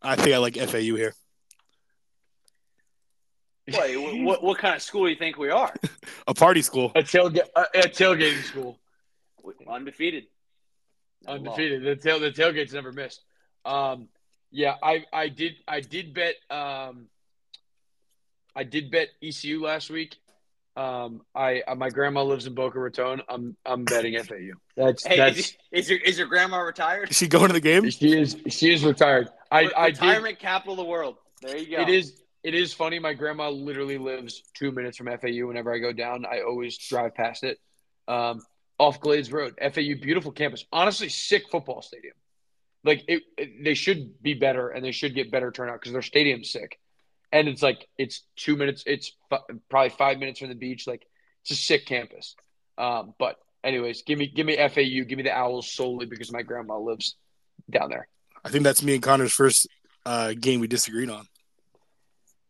I 0.03 0.16
think 0.16 0.34
I 0.34 0.38
like 0.38 0.57
FAU 0.57 0.78
here. 0.97 1.14
Wait, 3.68 4.24
what, 4.24 4.43
what 4.43 4.59
kind 4.59 4.74
of 4.74 4.82
school 4.82 5.05
do 5.05 5.11
you 5.11 5.16
think 5.16 5.38
we 5.38 5.49
are? 5.49 5.72
A 6.26 6.34
party 6.34 6.62
school. 6.62 6.90
A 6.97 7.03
tailgate, 7.03 7.49
a, 7.55 7.61
a 7.74 7.82
tailgating 7.82 8.43
school, 8.43 8.76
Undefeated. 9.68 10.24
undefeated. 11.28 11.84
The 11.84 11.95
tail, 11.97 12.18
the 12.18 12.30
tailgate's 12.32 12.72
never 12.72 12.90
missed. 12.93 13.22
Um, 13.64 14.09
yeah, 14.51 14.74
I, 14.82 15.05
I 15.12 15.28
did, 15.28 15.55
I 15.68 15.80
did 15.80 16.12
bet, 16.12 16.34
um, 16.51 17.07
I 18.55 18.64
did 18.64 18.90
bet 18.90 19.09
ECU 19.22 19.62
last 19.64 19.90
week. 19.90 20.16
Um, 20.75 21.20
I, 21.35 21.61
uh, 21.68 21.75
my 21.75 21.91
grandma 21.91 22.23
lives 22.23 22.47
in 22.47 22.55
Boca 22.55 22.79
Raton. 22.79 23.20
I'm, 23.29 23.57
I'm 23.66 23.85
betting 23.85 24.18
FAU. 24.23 24.53
That's, 24.77 25.05
Hey, 25.05 25.16
that's. 25.18 25.39
is, 25.39 25.57
is 25.70 25.91
your 25.91 25.99
is 26.01 26.18
your 26.18 26.27
grandma 26.29 26.59
retired? 26.61 27.11
Is 27.11 27.16
she 27.16 27.29
going 27.29 27.49
to 27.49 27.53
the 27.53 27.61
game? 27.61 27.91
She 27.91 28.18
is, 28.18 28.37
she 28.49 28.73
is 28.73 28.83
retired. 28.85 29.29
I, 29.51 29.70
I 29.77 29.91
did. 29.91 30.01
Retirement 30.01 30.39
capital 30.39 30.73
of 30.75 30.79
the 30.79 30.85
world. 30.85 31.16
There 31.43 31.57
you 31.59 31.77
go. 31.77 31.83
It 31.83 31.89
is. 31.91 32.23
It 32.43 32.55
is 32.55 32.73
funny. 32.73 32.99
My 32.99 33.12
grandma 33.14 33.51
literally 33.51 33.99
lives 33.99 34.43
two 34.55 34.73
minutes 34.73 34.97
from 34.97 35.07
FAU. 35.07 35.47
Whenever 35.47 35.73
I 35.75 35.79
go 35.79 35.93
down, 35.93 36.25
I 36.25 36.41
always 36.41 36.77
drive 36.79 37.14
past 37.14 37.45
it. 37.45 37.59
Um, 38.09 38.41
off 38.79 38.99
Glades 39.01 39.31
Road, 39.31 39.55
FAU, 39.61 39.95
beautiful 40.01 40.33
campus. 40.33 40.64
Honestly, 40.73 41.09
sick 41.09 41.45
football 41.51 41.83
stadium. 41.83 42.14
Like 42.83 43.05
it, 43.09 43.23
it- 43.37 43.62
they 43.62 43.75
should 43.75 44.20
be 44.23 44.35
better, 44.35 44.70
and 44.70 44.85
they 44.85 44.91
should 44.93 45.14
get 45.14 45.31
better 45.31 45.53
turnout 45.53 45.81
because 45.81 45.93
their 45.93 46.03
stadium's 46.03 46.51
sick. 46.51 46.79
And 47.33 47.49
it's 47.49 47.62
like 47.62 47.89
it's 47.99 48.22
two 48.37 48.57
minutes. 48.57 48.85
It's 48.87 49.12
f- 49.33 49.41
probably 49.70 49.89
five 49.91 50.18
minutes 50.18 50.41
from 50.41 50.49
the 50.51 50.55
beach. 50.55 50.87
Like 50.87 51.07
it's 51.43 51.51
a 51.53 51.57
sick 51.57 51.87
campus. 51.87 52.37
Um, 52.78 53.14
but 53.18 53.37
anyways, 53.64 54.03
give 54.03 54.18
me 54.18 54.26
give 54.26 54.47
me 54.47 54.57
FAU. 54.57 55.05
Give 55.09 55.16
me 55.16 55.22
the 55.22 55.33
Owls 55.37 55.70
solely 55.72 56.07
because 56.07 56.30
my 56.33 56.43
grandma 56.43 56.78
lives 56.78 57.16
down 57.70 57.89
there. 57.91 58.09
I 58.45 58.51
think 58.51 58.64
that's 58.64 58.83
me 58.83 58.95
and 58.95 59.03
Conner's 59.03 59.33
first 59.33 59.66
uh, 60.05 60.35
game 60.39 60.61
we 60.61 60.66
disagreed 60.66 61.09
on. 61.11 61.26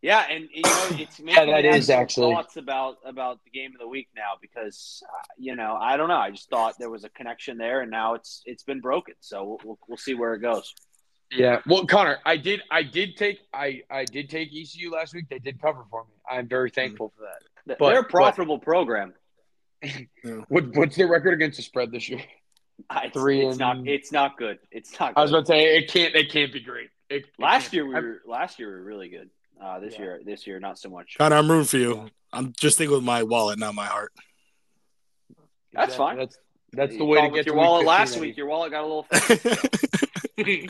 Yeah, 0.01 0.25
and 0.29 0.49
you 0.53 0.63
know, 0.63 0.87
it's 0.99 1.17
Yeah, 1.19 1.25
making 1.25 1.51
that 1.53 1.63
me 1.63 1.69
have 1.69 1.89
actually- 1.89 2.33
thoughts 2.33 2.57
about 2.57 2.97
about 3.05 3.39
the 3.45 3.51
game 3.51 3.71
of 3.73 3.79
the 3.79 3.87
week 3.87 4.09
now 4.15 4.31
because 4.41 5.01
uh, 5.09 5.23
you 5.37 5.55
know 5.55 5.77
I 5.79 5.95
don't 5.95 6.09
know. 6.09 6.17
I 6.17 6.31
just 6.31 6.49
thought 6.49 6.75
there 6.77 6.89
was 6.89 7.05
a 7.05 7.09
connection 7.09 7.57
there, 7.57 7.79
and 7.81 7.89
now 7.89 8.15
it's 8.15 8.41
it's 8.45 8.63
been 8.63 8.81
broken. 8.81 9.13
So 9.21 9.43
we'll, 9.45 9.59
we'll, 9.63 9.79
we'll 9.87 9.97
see 9.97 10.13
where 10.13 10.33
it 10.33 10.39
goes. 10.39 10.73
Yeah. 11.35 11.61
Well, 11.65 11.85
Conner, 11.85 12.19
I 12.25 12.37
did 12.37 12.61
I 12.71 12.83
did 12.83 13.17
take 13.17 13.39
I 13.53 13.81
I 13.89 14.05
did 14.05 14.29
take 14.29 14.49
ECU 14.53 14.91
last 14.91 15.13
week. 15.13 15.25
They 15.29 15.39
did 15.39 15.61
cover 15.61 15.83
for 15.89 16.03
me. 16.03 16.11
I'm 16.29 16.47
very 16.47 16.69
thankful 16.69 17.11
for 17.17 17.23
that. 17.23 17.39
Th- 17.67 17.77
But- 17.79 17.89
They're 17.91 18.01
a 18.01 18.03
profitable 18.03 18.59
program. 18.59 19.13
What 20.47 20.75
what's 20.75 20.95
their 20.95 21.07
record 21.07 21.33
against 21.33 21.57
the 21.57 21.63
spread 21.63 21.91
this 21.91 22.07
year? 22.09 22.21
It's, 23.03 23.13
Three 23.13 23.45
it's 23.45 23.57
not 23.57 23.85
it's 23.87 24.11
not 24.11 24.37
good. 24.37 24.59
It's 24.71 24.97
not. 24.99 25.13
Good. 25.13 25.19
I 25.19 25.21
was 25.23 25.31
about 25.31 25.41
to 25.41 25.45
say 25.47 25.77
it 25.77 25.89
can't 25.89 26.15
it 26.15 26.31
can't 26.31 26.51
be 26.53 26.59
great. 26.61 26.89
It, 27.09 27.15
it 27.23 27.25
last 27.37 27.63
can't 27.63 27.73
year 27.73 27.83
be. 27.83 27.89
we 27.89 27.95
I'm- 27.95 28.03
were 28.05 28.21
last 28.25 28.59
year 28.59 28.69
we 28.69 28.75
were 28.75 28.83
really 28.85 29.09
good. 29.09 29.29
Uh, 29.61 29.79
this 29.79 29.93
Yeah. 29.93 30.01
year 30.01 30.21
this 30.25 30.47
year 30.47 30.59
not 30.59 30.77
so 30.79 30.89
much. 30.89 31.15
Conner, 31.17 31.35
I'm 31.35 31.49
rooting 31.49 31.65
for 31.65 31.77
you. 31.77 32.09
I'm 32.31 32.53
just 32.59 32.77
thinking 32.77 32.95
with 32.95 33.03
my 33.03 33.23
wallet, 33.23 33.59
not 33.59 33.75
my 33.75 33.85
heart. 33.85 34.11
That's 35.71 35.95
fine. 35.95 36.17
That's 36.17 36.37
that's 36.71 36.93
You 36.93 36.99
the 36.99 37.05
way 37.05 37.21
to 37.21 37.27
get 37.29 37.45
your 37.45 37.55
to 37.55 37.59
wallet 37.61 37.85
last 37.85 38.13
Eddie. 38.13 38.21
week. 38.27 38.37
Your 38.37 38.47
wallet 38.47 38.71
got 38.71 38.83
a 38.83 38.87
little. 38.87 39.07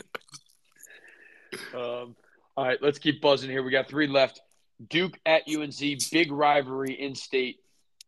Um, 1.74 2.14
all 2.56 2.64
right, 2.64 2.78
let's 2.80 2.98
keep 2.98 3.20
buzzing 3.20 3.50
here. 3.50 3.62
We 3.62 3.70
got 3.70 3.88
three 3.88 4.06
left. 4.06 4.40
Duke 4.88 5.18
at 5.26 5.42
UNC, 5.48 5.78
big 6.10 6.30
rivalry 6.30 6.92
in 6.92 7.14
state. 7.14 7.58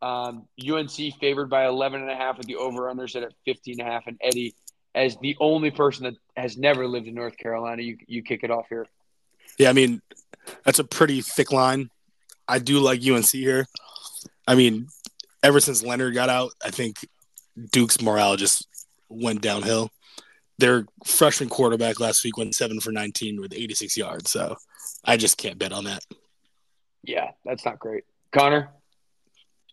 Um, 0.01 0.47
UNC 0.61 0.91
favored 1.19 1.49
by 1.49 1.65
11 1.67 2.01
and 2.01 2.09
a 2.09 2.15
half 2.15 2.37
with 2.37 2.47
the 2.47 2.55
over-under 2.55 3.07
set 3.07 3.23
at 3.23 3.33
15 3.45 3.79
and 3.79 3.87
a 3.87 3.91
half. 3.91 4.07
And 4.07 4.17
Eddie, 4.21 4.55
as 4.93 5.17
the 5.17 5.35
only 5.39 5.71
person 5.71 6.03
that 6.05 6.13
has 6.35 6.57
never 6.57 6.87
lived 6.87 7.07
in 7.07 7.15
North 7.15 7.37
Carolina, 7.37 7.81
you 7.81 7.97
you 8.07 8.21
kick 8.21 8.43
it 8.43 8.51
off 8.51 8.65
here. 8.69 8.87
Yeah, 9.57 9.69
I 9.69 9.73
mean, 9.73 10.01
that's 10.63 10.79
a 10.79 10.83
pretty 10.83 11.21
thick 11.21 11.51
line. 11.51 11.89
I 12.47 12.59
do 12.59 12.79
like 12.79 13.05
UNC 13.05 13.29
here. 13.29 13.67
I 14.47 14.55
mean, 14.55 14.87
ever 15.43 15.59
since 15.59 15.83
Leonard 15.83 16.13
got 16.13 16.29
out, 16.29 16.53
I 16.63 16.71
think 16.71 16.97
Duke's 17.71 18.01
morale 18.01 18.35
just 18.35 18.67
went 19.09 19.41
downhill. 19.41 19.91
Their 20.59 20.85
freshman 21.05 21.49
quarterback 21.49 21.99
last 21.99 22.23
week 22.23 22.37
went 22.37 22.55
seven 22.55 22.79
for 22.79 22.91
19 22.91 23.39
with 23.39 23.53
86 23.53 23.95
yards. 23.95 24.31
So 24.31 24.55
I 25.05 25.17
just 25.17 25.37
can't 25.37 25.59
bet 25.59 25.71
on 25.71 25.83
that. 25.85 26.03
Yeah, 27.03 27.31
that's 27.45 27.63
not 27.63 27.79
great. 27.79 28.03
Conner, 28.31 28.69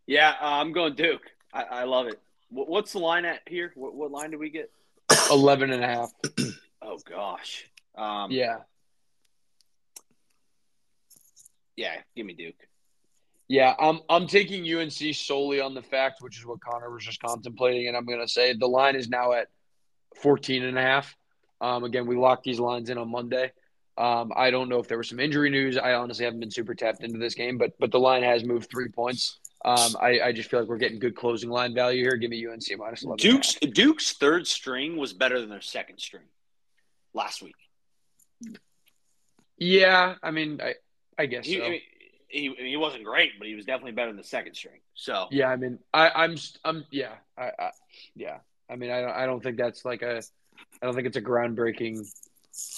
yeah, 0.07 0.35
uh, 0.41 0.61
I'm 0.61 0.73
going 0.73 0.95
Duke. 0.95 1.23
I, 1.53 1.63
I 1.63 1.85
love 1.85 2.07
it. 2.07 2.21
What, 2.51 2.69
what's 2.69 2.93
the 2.93 2.99
line 2.99 3.25
at 3.25 3.41
here? 3.47 3.73
What, 3.75 3.95
what 3.95 4.11
line 4.11 4.31
do 4.31 4.39
we 4.39 4.51
get? 4.51 4.71
11 5.31 5.71
and 5.71 5.83
a 5.83 5.87
half. 5.87 6.11
Oh 6.87 6.99
gosh. 7.09 7.65
Um, 7.97 8.31
Yeah. 8.31 8.59
Yeah. 11.77 11.97
Give 12.15 12.27
me 12.27 12.35
Duke. 12.35 12.69
Yeah, 13.49 13.75
I'm 13.79 14.01
I'm 14.09 14.27
taking 14.27 14.71
UNC 14.71 15.15
solely 15.15 15.61
on 15.61 15.75
the 15.75 15.83
fact, 15.83 16.21
which 16.21 16.39
is 16.39 16.45
what 16.47 16.61
Conner 16.61 16.91
was 16.91 17.05
just 17.05 17.21
contemplating, 17.21 17.89
and 17.89 17.97
I'm 17.97 18.05
going 18.05 18.21
to 18.21 18.29
say 18.29 18.55
the 18.55 18.67
line 18.67 18.97
is 18.97 19.09
now 19.09 19.33
at 19.33 19.49
14 20.17 20.65
and 20.65 20.79
a 20.79 20.83
half. 20.83 21.17
Um, 21.61 21.85
again, 21.85 22.07
we 22.07 22.17
locked 22.17 22.45
these 22.45 22.61
lines 22.61 22.91
in 22.91 22.99
on 22.99 23.11
Monday. 23.11 23.53
Um, 23.97 24.33
I 24.35 24.51
don't 24.51 24.69
know 24.69 24.81
if 24.81 24.89
there 24.89 24.99
was 24.99 25.09
some 25.09 25.21
injury 25.21 25.51
news. 25.51 25.77
I 25.79 25.95
honestly 25.95 26.25
haven't 26.25 26.41
been 26.41 26.51
super 26.51 26.75
tapped 26.75 27.05
into 27.05 27.19
this 27.19 27.35
game, 27.35 27.59
but 27.59 27.73
but 27.79 27.93
the 27.93 28.01
line 28.01 28.23
has 28.23 28.45
moved 28.45 28.71
three 28.71 28.89
points. 28.89 29.39
Um, 29.65 29.97
I, 29.99 30.21
I 30.21 30.33
just 30.33 30.51
feel 30.51 30.61
like 30.61 30.69
we're 30.69 30.77
getting 30.79 30.99
good 30.99 31.17
closing 31.17 31.49
line 31.49 31.75
value 31.75 32.03
here. 32.03 32.17
Give 32.17 32.29
me 32.31 32.47
UNC 32.47 32.67
minus 32.77 33.03
11. 33.03 33.17
Duke's 33.17 33.55
Duke's 33.55 34.13
third 34.13 34.47
string 34.47 34.97
was 34.97 35.13
better 35.13 35.41
than 35.41 35.49
their 35.49 35.63
second 35.63 36.01
string 36.01 36.25
last 37.15 37.43
week. 37.43 37.55
Yeah, 39.57 40.17
I 40.23 40.31
mean, 40.33 40.61
I 40.63 40.75
I 41.19 41.27
guess 41.27 41.47
He- 41.47 41.59
so. 41.59 41.69
Mean, 41.69 41.81
he 42.29 42.53
he 42.59 42.77
wasn't 42.77 43.05
great, 43.05 43.39
but 43.39 43.47
he 43.47 43.55
was 43.55 43.65
definitely 43.65 43.93
better 43.93 44.09
than 44.09 44.17
the 44.17 44.25
second 44.25 44.55
string. 44.55 44.81
So 44.95 45.29
Yeah, 45.31 45.49
I 45.49 45.57
mean, 45.57 45.79
I, 45.93 46.11
I'm, 46.11 46.37
I'm, 46.65 46.85
yeah, 46.91 47.13
I, 47.39 47.53
I, 47.59 47.71
yeah. 48.17 48.39
I 48.71 48.77
mean, 48.77 48.91
I 48.91 49.01
don't, 49.01 49.11
I 49.11 49.27
don't 49.27 49.43
think 49.43 49.57
that's 49.57 49.85
like 49.85 50.03
a, 50.03 50.23
I 50.83 50.87
don't 50.87 50.95
think 50.95 51.07
it's 51.07 51.17
a 51.17 51.23
groundbreaking 51.23 52.07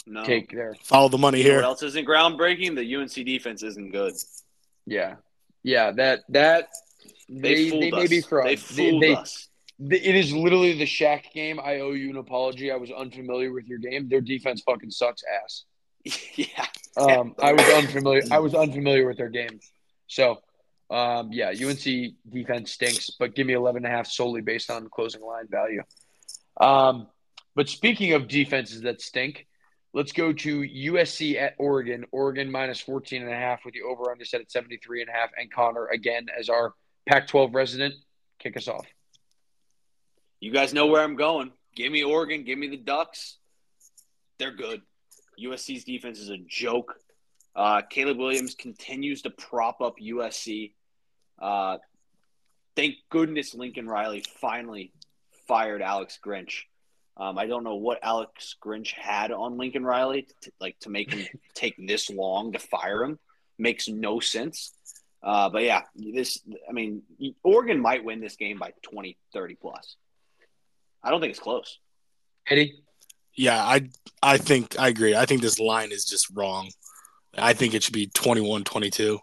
no. 0.07 0.24
take 0.24 0.51
there. 0.51 0.74
Follow 0.82 1.09
the 1.09 1.18
money 1.18 1.39
You 1.39 1.45
here. 1.45 1.57
what 1.57 1.64
else 1.64 1.82
isn't 1.82 2.07
groundbreaking? 2.07 2.74
The 2.74 2.97
UNC 2.97 3.12
defense 3.26 3.62
isn't 3.62 3.93
good. 3.93 4.14
Yeah, 4.87 5.16
yeah. 5.62 5.93
That 5.93 6.20
that 6.30 6.68
They, 7.28 7.70
they 7.70 7.80
they, 7.80 7.91
us. 7.93 8.01
may 8.03 8.07
be 8.07 8.20
fraud. 8.20 8.47
They 8.49 8.57
fooled 8.57 9.03
they, 9.03 9.14
us. 9.14 9.49
they- 9.78 10.01
it 10.01 10.14
is 10.16 10.32
literally 10.32 10.72
the 10.78 10.87
Shaq 10.87 11.32
game. 11.32 11.61
I 11.61 11.80
owe 11.80 11.93
you 11.93 12.11
an 12.11 12.16
apology. 12.16 12.70
I 12.72 12.76
was 12.76 12.91
unfamiliar 12.91 13.53
with 13.53 13.66
your 13.66 13.78
game. 13.78 14.09
Their 14.09 14.20
defense 14.22 14.62
fucking 14.66 14.91
sucks 14.91 15.22
ass. 15.45 15.64
yeah. 16.37 16.66
Um, 16.97 17.34
I 17.43 17.53
was 17.53 17.64
unfamiliar. 17.74 18.22
I 18.30 18.39
was 18.39 18.55
unfamiliar 18.55 19.07
with 19.07 19.18
their 19.18 19.28
game. 19.28 19.61
So, 20.07 20.41
um, 20.91 21.30
yeah, 21.32 21.49
UNC 21.49 22.14
defense 22.28 22.72
stinks, 22.72 23.11
but 23.18 23.34
give 23.34 23.47
me 23.47 23.55
11 23.55 23.84
and 23.84 23.93
a 23.93 23.97
half 23.97 24.07
solely 24.07 24.41
based 24.41 24.70
on 24.70 24.89
closing 24.89 25.22
line 25.22 25.49
value. 25.49 25.82
Um, 26.61 27.09
but 27.55 27.68
speaking 27.68 28.12
of 28.12 28.28
defenses 28.28 28.82
that 28.82 29.01
stink, 29.01 29.47
let's 29.93 30.12
go 30.12 30.32
to 30.32 30.61
USC 30.61 31.41
at 31.41 31.55
Oregon. 31.59 32.05
Oregon 32.12 32.51
minus 32.51 32.80
14 32.80 33.22
and 33.22 33.30
a 33.30 33.34
half 33.34 33.64
with 33.64 33.74
the 33.74 33.82
over 33.82 34.11
under 34.11 34.24
set 34.24 34.41
at 34.41 34.51
73 34.51 35.01
and 35.01 35.11
a 35.11 35.12
half. 35.12 35.30
And 35.37 35.51
Conner, 35.51 35.87
again, 35.87 36.26
as 36.39 36.49
our 36.49 36.74
Pac 37.09 37.28
12 37.28 37.55
resident, 37.55 37.95
kick 38.39 38.57
us 38.57 38.68
off. 38.68 38.87
You 40.39 40.53
guys 40.53 40.74
know 40.74 40.87
where 40.87 41.03
I'm 41.03 41.16
going. 41.16 41.51
Give 41.74 41.91
me 41.91 42.05
Oregon. 42.05 42.45
Give 42.45 42.59
me 42.59 42.68
the 42.68 42.76
Ducks. 42.76 43.39
They're 44.39 44.55
good. 44.55 44.82
USC's 45.43 45.84
defense 45.84 46.18
is 46.18 46.28
a 46.28 46.39
joke. 46.39 46.95
Uh, 47.57 47.81
Caleb 47.89 48.19
Williams 48.19 48.55
continues 48.55 49.23
to 49.23 49.31
prop 49.31 49.81
up 49.81 49.95
USC. 49.99 50.73
Uh, 51.41 51.79
thank 52.77 52.97
goodness 53.09 53.55
Lincoln 53.55 53.89
Riley 53.89 54.23
finally 54.41 54.93
fired 55.49 55.81
Alex 55.81 56.19
Grinch. 56.25 56.65
Um, 57.17 57.39
I 57.39 57.47
don't 57.47 57.65
know 57.65 57.77
what 57.77 57.99
Alex 58.03 58.57
Grinch 58.63 58.93
had 58.93 59.33
on 59.33 59.57
Lincoln 59.57 59.85
Riley 59.85 60.29
to, 60.43 60.53
like 60.61 60.79
to 60.81 60.91
make 60.91 61.11
him 61.11 61.27
take 61.55 61.75
this 61.79 62.11
long 62.11 62.53
to 62.53 62.59
fire 62.59 63.03
him. 63.03 63.19
Makes 63.59 63.89
no 63.89 64.21
sense. 64.21 64.75
Uh, 65.23 65.49
but 65.49 65.63
yeah, 65.63 65.83
this 65.95 66.39
I 66.69 66.73
mean, 66.73 67.03
Oregon 67.43 67.81
might 67.81 68.05
win 68.05 68.21
this 68.21 68.37
game 68.37 68.59
by 68.59 68.73
20, 68.83 69.17
30 69.33 69.55
plus. 69.55 69.97
I 71.03 71.11
don't 71.11 71.21
think 71.23 71.31
it's 71.31 71.41
close. 71.41 71.79
Eddie? 72.47 72.75
Yeah, 73.35 73.63
I 73.63 73.89
I 74.23 74.37
think 74.37 74.79
I 74.79 74.89
agree. 74.89 75.15
I 75.15 75.25
think 75.25 75.41
this 75.41 75.59
line 75.59 75.91
is 75.91 76.05
just 76.05 76.29
wrong. 76.35 76.69
I 77.39 77.53
think 77.53 77.74
it 77.74 77.82
should 77.82 77.95
be 77.95 78.07
21-22. 78.09 79.18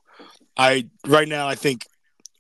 I 0.57 0.88
right 1.07 1.28
now 1.28 1.47
I 1.47 1.55
think 1.55 1.86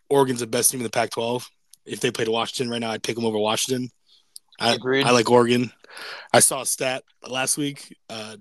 Oregon's 0.09 0.41
the 0.41 0.47
best 0.47 0.71
team 0.71 0.79
in 0.79 0.83
the 0.83 0.89
Pac-12. 0.89 1.45
If 1.85 1.99
they 1.99 2.11
played 2.11 2.27
Washington 2.27 2.69
right 2.69 2.79
now, 2.79 2.91
I'd 2.91 3.03
pick 3.03 3.15
them 3.15 3.25
over 3.25 3.37
Washington. 3.37 3.89
I, 4.59 4.75
Agreed. 4.75 5.05
I 5.05 5.11
like 5.11 5.29
Oregon. 5.29 5.71
I 6.31 6.39
saw 6.39 6.61
a 6.61 6.65
stat 6.65 7.03
last 7.27 7.57
week. 7.57 7.95
Uh, 8.09 8.37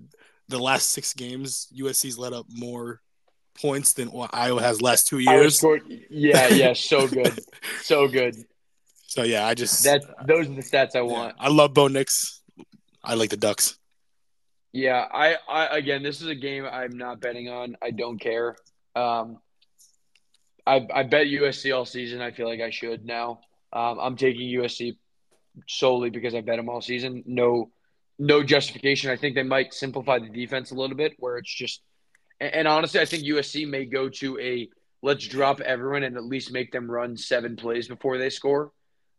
the 0.47 0.59
last 0.59 0.89
six 0.89 1.13
games, 1.13 1.67
USC's 1.75 2.17
let 2.17 2.33
up 2.33 2.45
more 2.49 3.01
points 3.59 3.93
than 3.93 4.11
Iowa 4.31 4.61
has 4.61 4.81
last 4.81 5.07
two 5.07 5.19
years. 5.19 5.57
scored- 5.57 5.83
yeah, 6.09 6.47
yeah, 6.49 6.73
so 6.73 7.07
good. 7.07 7.39
So 7.81 8.07
good. 8.07 8.35
So 9.07 9.23
yeah, 9.23 9.45
I 9.45 9.53
just 9.53 9.83
That 9.83 10.03
those 10.25 10.47
are 10.47 10.53
the 10.53 10.61
stats 10.61 10.95
I 10.95 10.99
yeah, 10.99 11.01
want. 11.03 11.35
I 11.39 11.49
love 11.49 11.73
Bo 11.73 11.87
Nix. 11.87 12.41
I 13.03 13.15
like 13.15 13.29
the 13.29 13.37
Ducks. 13.37 13.77
Yeah, 14.73 15.05
I, 15.13 15.37
I 15.47 15.77
again, 15.77 16.01
this 16.01 16.19
is 16.21 16.27
a 16.27 16.35
game 16.35 16.65
I'm 16.65 16.97
not 16.97 17.21
betting 17.21 17.47
on. 17.47 17.77
I 17.81 17.91
don't 17.91 18.19
care. 18.19 18.55
Um, 18.95 19.37
I 20.65 20.85
I 20.93 21.03
bet 21.03 21.27
USC 21.27 21.75
all 21.75 21.85
season. 21.85 22.21
I 22.21 22.31
feel 22.31 22.47
like 22.47 22.59
I 22.59 22.71
should 22.71 23.05
now. 23.05 23.41
Um, 23.71 23.99
I'm 24.01 24.15
taking 24.17 24.49
USC 24.59 24.97
solely 25.67 26.09
because 26.09 26.33
I 26.33 26.41
bet 26.41 26.57
them 26.57 26.69
all 26.69 26.81
season. 26.81 27.23
No, 27.27 27.69
no 28.17 28.43
justification. 28.43 29.11
I 29.11 29.15
think 29.15 29.35
they 29.35 29.43
might 29.43 29.73
simplify 29.75 30.17
the 30.17 30.29
defense 30.29 30.71
a 30.71 30.75
little 30.75 30.97
bit, 30.97 31.13
where 31.19 31.37
it's 31.37 31.53
just. 31.53 31.81
And, 32.39 32.53
and 32.53 32.67
honestly, 32.67 32.99
I 32.99 33.05
think 33.05 33.25
USC 33.25 33.69
may 33.69 33.85
go 33.85 34.09
to 34.09 34.39
a 34.39 34.69
let's 35.03 35.27
drop 35.27 35.59
everyone 35.59 36.03
and 36.03 36.17
at 36.17 36.23
least 36.23 36.51
make 36.51 36.71
them 36.71 36.89
run 36.89 37.15
seven 37.15 37.57
plays 37.57 37.87
before 37.87 38.17
they 38.17 38.31
score. 38.31 38.71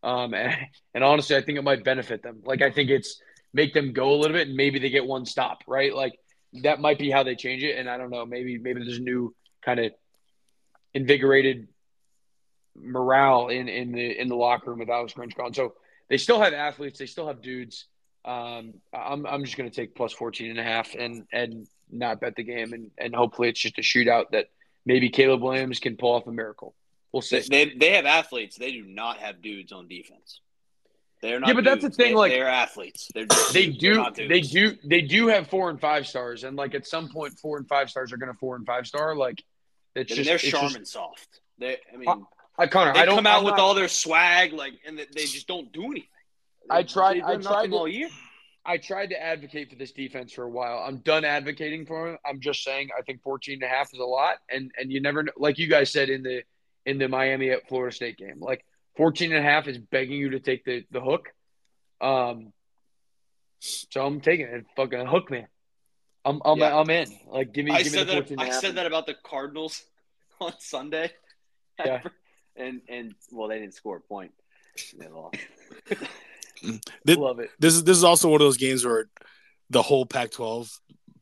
Um, 0.02 0.34
and, 0.34 0.56
and 0.94 1.04
honestly, 1.04 1.36
I 1.36 1.42
think 1.42 1.58
it 1.58 1.64
might 1.64 1.84
benefit 1.84 2.24
them. 2.24 2.42
Like 2.44 2.60
I 2.60 2.72
think 2.72 2.90
it's 2.90 3.20
make 3.54 3.72
them 3.72 3.92
go 3.92 4.12
a 4.12 4.16
little 4.16 4.36
bit 4.36 4.48
and 4.48 4.56
maybe 4.56 4.78
they 4.80 4.90
get 4.90 5.06
one 5.06 5.24
stop, 5.24 5.62
right? 5.66 5.94
Like 5.94 6.18
that 6.62 6.80
might 6.80 6.98
be 6.98 7.10
how 7.10 7.22
they 7.22 7.36
change 7.36 7.62
it. 7.62 7.78
And 7.78 7.88
I 7.88 7.96
don't 7.96 8.10
know, 8.10 8.26
maybe 8.26 8.58
maybe 8.58 8.80
there's 8.80 8.98
a 8.98 9.02
new 9.02 9.34
kind 9.64 9.80
of 9.80 9.92
invigorated 10.92 11.68
morale 12.76 13.48
in 13.48 13.68
in 13.68 13.92
the 13.92 14.20
in 14.20 14.28
the 14.28 14.36
locker 14.36 14.70
room 14.70 14.80
with 14.80 14.90
Alex 14.90 15.14
Grinch 15.14 15.36
gone. 15.36 15.54
So 15.54 15.74
they 16.10 16.18
still 16.18 16.40
have 16.40 16.52
athletes, 16.52 16.98
they 16.98 17.06
still 17.06 17.28
have 17.28 17.40
dudes. 17.40 17.86
Um, 18.24 18.74
I'm 18.92 19.24
I'm 19.24 19.44
just 19.44 19.56
gonna 19.56 19.70
take 19.70 19.94
plus 19.94 20.12
14 20.12 20.50
and 20.50 20.58
a 20.58 20.62
half 20.62 20.94
and 20.94 21.24
and 21.32 21.66
not 21.90 22.20
bet 22.20 22.34
the 22.34 22.42
game 22.42 22.72
and 22.72 22.90
and 22.98 23.14
hopefully 23.14 23.48
it's 23.48 23.60
just 23.60 23.78
a 23.78 23.82
shootout 23.82 24.30
that 24.32 24.48
maybe 24.84 25.10
Caleb 25.10 25.42
Williams 25.42 25.78
can 25.78 25.96
pull 25.96 26.14
off 26.14 26.26
a 26.26 26.32
miracle. 26.32 26.74
We'll 27.12 27.22
see. 27.22 27.40
They 27.48 27.72
they 27.76 27.92
have 27.92 28.06
athletes. 28.06 28.56
They 28.56 28.72
do 28.72 28.84
not 28.84 29.18
have 29.18 29.40
dudes 29.40 29.70
on 29.70 29.86
defense. 29.86 30.40
They're 31.24 31.40
not. 31.40 31.48
Yeah, 31.48 31.54
but 31.54 31.64
that's 31.64 31.82
the 31.82 31.88
thing, 31.90 32.10
They- 32.10 32.14
like- 32.14 32.32
they're 32.32 32.46
athletes. 32.48 33.10
They're 33.14 33.24
just 33.30 33.54
they 33.54 33.68
dudes. 33.68 34.10
Do 34.16 34.28
they 34.28 34.40
do 34.42 34.76
they 34.84 35.00
do 35.00 35.28
have 35.28 35.48
four 35.48 35.70
and 35.70 35.80
five 35.80 36.06
stars 36.06 36.44
and 36.44 36.54
like 36.56 36.74
at 36.74 36.86
some 36.86 37.08
point 37.08 37.38
four 37.38 37.56
and 37.56 37.66
five 37.66 37.88
stars 37.88 38.12
are 38.12 38.18
gonna 38.18 38.34
four 38.34 38.56
and 38.56 38.66
five 38.66 38.86
star 38.86 39.16
like 39.16 39.42
it's 39.94 40.12
I 40.12 40.16
mean, 40.16 40.24
just 40.24 40.42
they're 40.52 40.60
just- 40.60 40.92
soft. 40.92 41.40
They, 41.58 41.78
I 41.92 41.96
mean, 41.96 42.08
I 42.58 42.66
Conner 42.66 42.92
they 42.92 43.00
I 43.00 43.04
don't 43.06 43.16
come 43.16 43.26
out 43.26 43.38
I'm 43.38 43.44
with 43.44 43.52
not- 43.52 43.60
all 43.60 43.74
their 43.74 43.88
swag, 43.88 44.52
like, 44.52 44.74
and 44.86 44.98
they- 44.98 45.06
they 45.14 45.24
just 45.24 45.46
don't 45.46 45.72
do 45.72 45.84
anything. 45.84 46.08
I 46.68 46.82
tried- 46.82 47.22
I 47.22 47.36
tried 47.38 47.70
to- 47.70 47.76
all 47.76 47.88
year. 47.88 48.08
I 48.66 48.76
tried 48.78 49.10
to 49.10 49.22
advocate 49.22 49.70
for 49.70 49.76
this 49.76 49.92
defense 49.92 50.32
for 50.32 50.42
a 50.44 50.48
while. 50.48 50.78
I'm 50.78 50.96
done 50.98 51.24
advocating 51.24 51.84
for 51.86 52.12
it. 52.14 52.20
I'm 52.26 52.40
just 52.40 52.64
saying 52.64 52.88
I 52.98 53.02
think 53.02 53.22
14 53.22 53.54
and 53.54 53.62
a 53.62 53.68
half 53.68 53.92
is 53.94 53.98
a 54.00 54.04
lot 54.04 54.38
and 54.50 54.70
and 54.78 54.90
you 54.92 55.00
never 55.00 55.24
like 55.36 55.58
you 55.58 55.68
guys 55.68 55.90
said 55.92 56.08
in 56.10 56.22
the 56.22 56.42
in 56.86 56.98
the 56.98 57.08
Miami 57.08 57.50
at 57.50 57.66
Florida 57.68 57.94
State 57.94 58.16
game. 58.18 58.40
Like 58.40 58.64
14 58.96 59.32
and 59.32 59.40
a 59.44 59.48
half 59.48 59.66
is 59.68 59.78
begging 59.78 60.16
you 60.18 60.30
to 60.30 60.40
take 60.40 60.64
the 60.64 60.84
the 60.90 61.00
hook. 61.00 61.28
Um 62.00 62.52
so 63.60 64.04
I'm 64.04 64.20
taking 64.20 64.46
it. 64.46 64.66
Fucking 64.76 65.06
hook 65.06 65.30
me. 65.30 65.46
I'm 66.24 66.40
I'm, 66.44 66.58
Yeah. 66.58 66.76
I'm 66.78 66.90
in. 66.90 67.08
Like 67.28 67.52
give 67.52 67.64
me 67.64 67.72
I 67.72 67.82
give 67.82 67.92
me 67.92 67.98
said 67.98 68.06
the 68.08 68.12
that. 68.14 68.28
14 68.28 68.38
I 68.38 68.42
and 68.42 68.50
a 68.50 68.54
half. 68.54 68.62
said 68.62 68.74
that 68.76 68.86
about 68.86 69.06
the 69.06 69.14
Cardinals 69.24 69.82
on 70.40 70.52
Sunday. 70.58 71.10
Yeah. 71.84 72.00
and 72.56 72.80
and 72.88 73.14
well, 73.32 73.48
they 73.48 73.58
didn't 73.58 73.74
score 73.74 73.96
a 73.96 74.00
point. 74.00 74.32
They 74.98 75.08
lost. 75.08 75.36
This, 77.04 77.18
Love 77.18 77.40
it. 77.40 77.50
this 77.58 77.74
is 77.74 77.84
this 77.84 77.96
is 77.96 78.04
also 78.04 78.28
one 78.30 78.40
of 78.40 78.46
those 78.46 78.56
games 78.56 78.86
where 78.86 79.10
the 79.68 79.82
whole 79.82 80.06
Pac-12, 80.06 80.70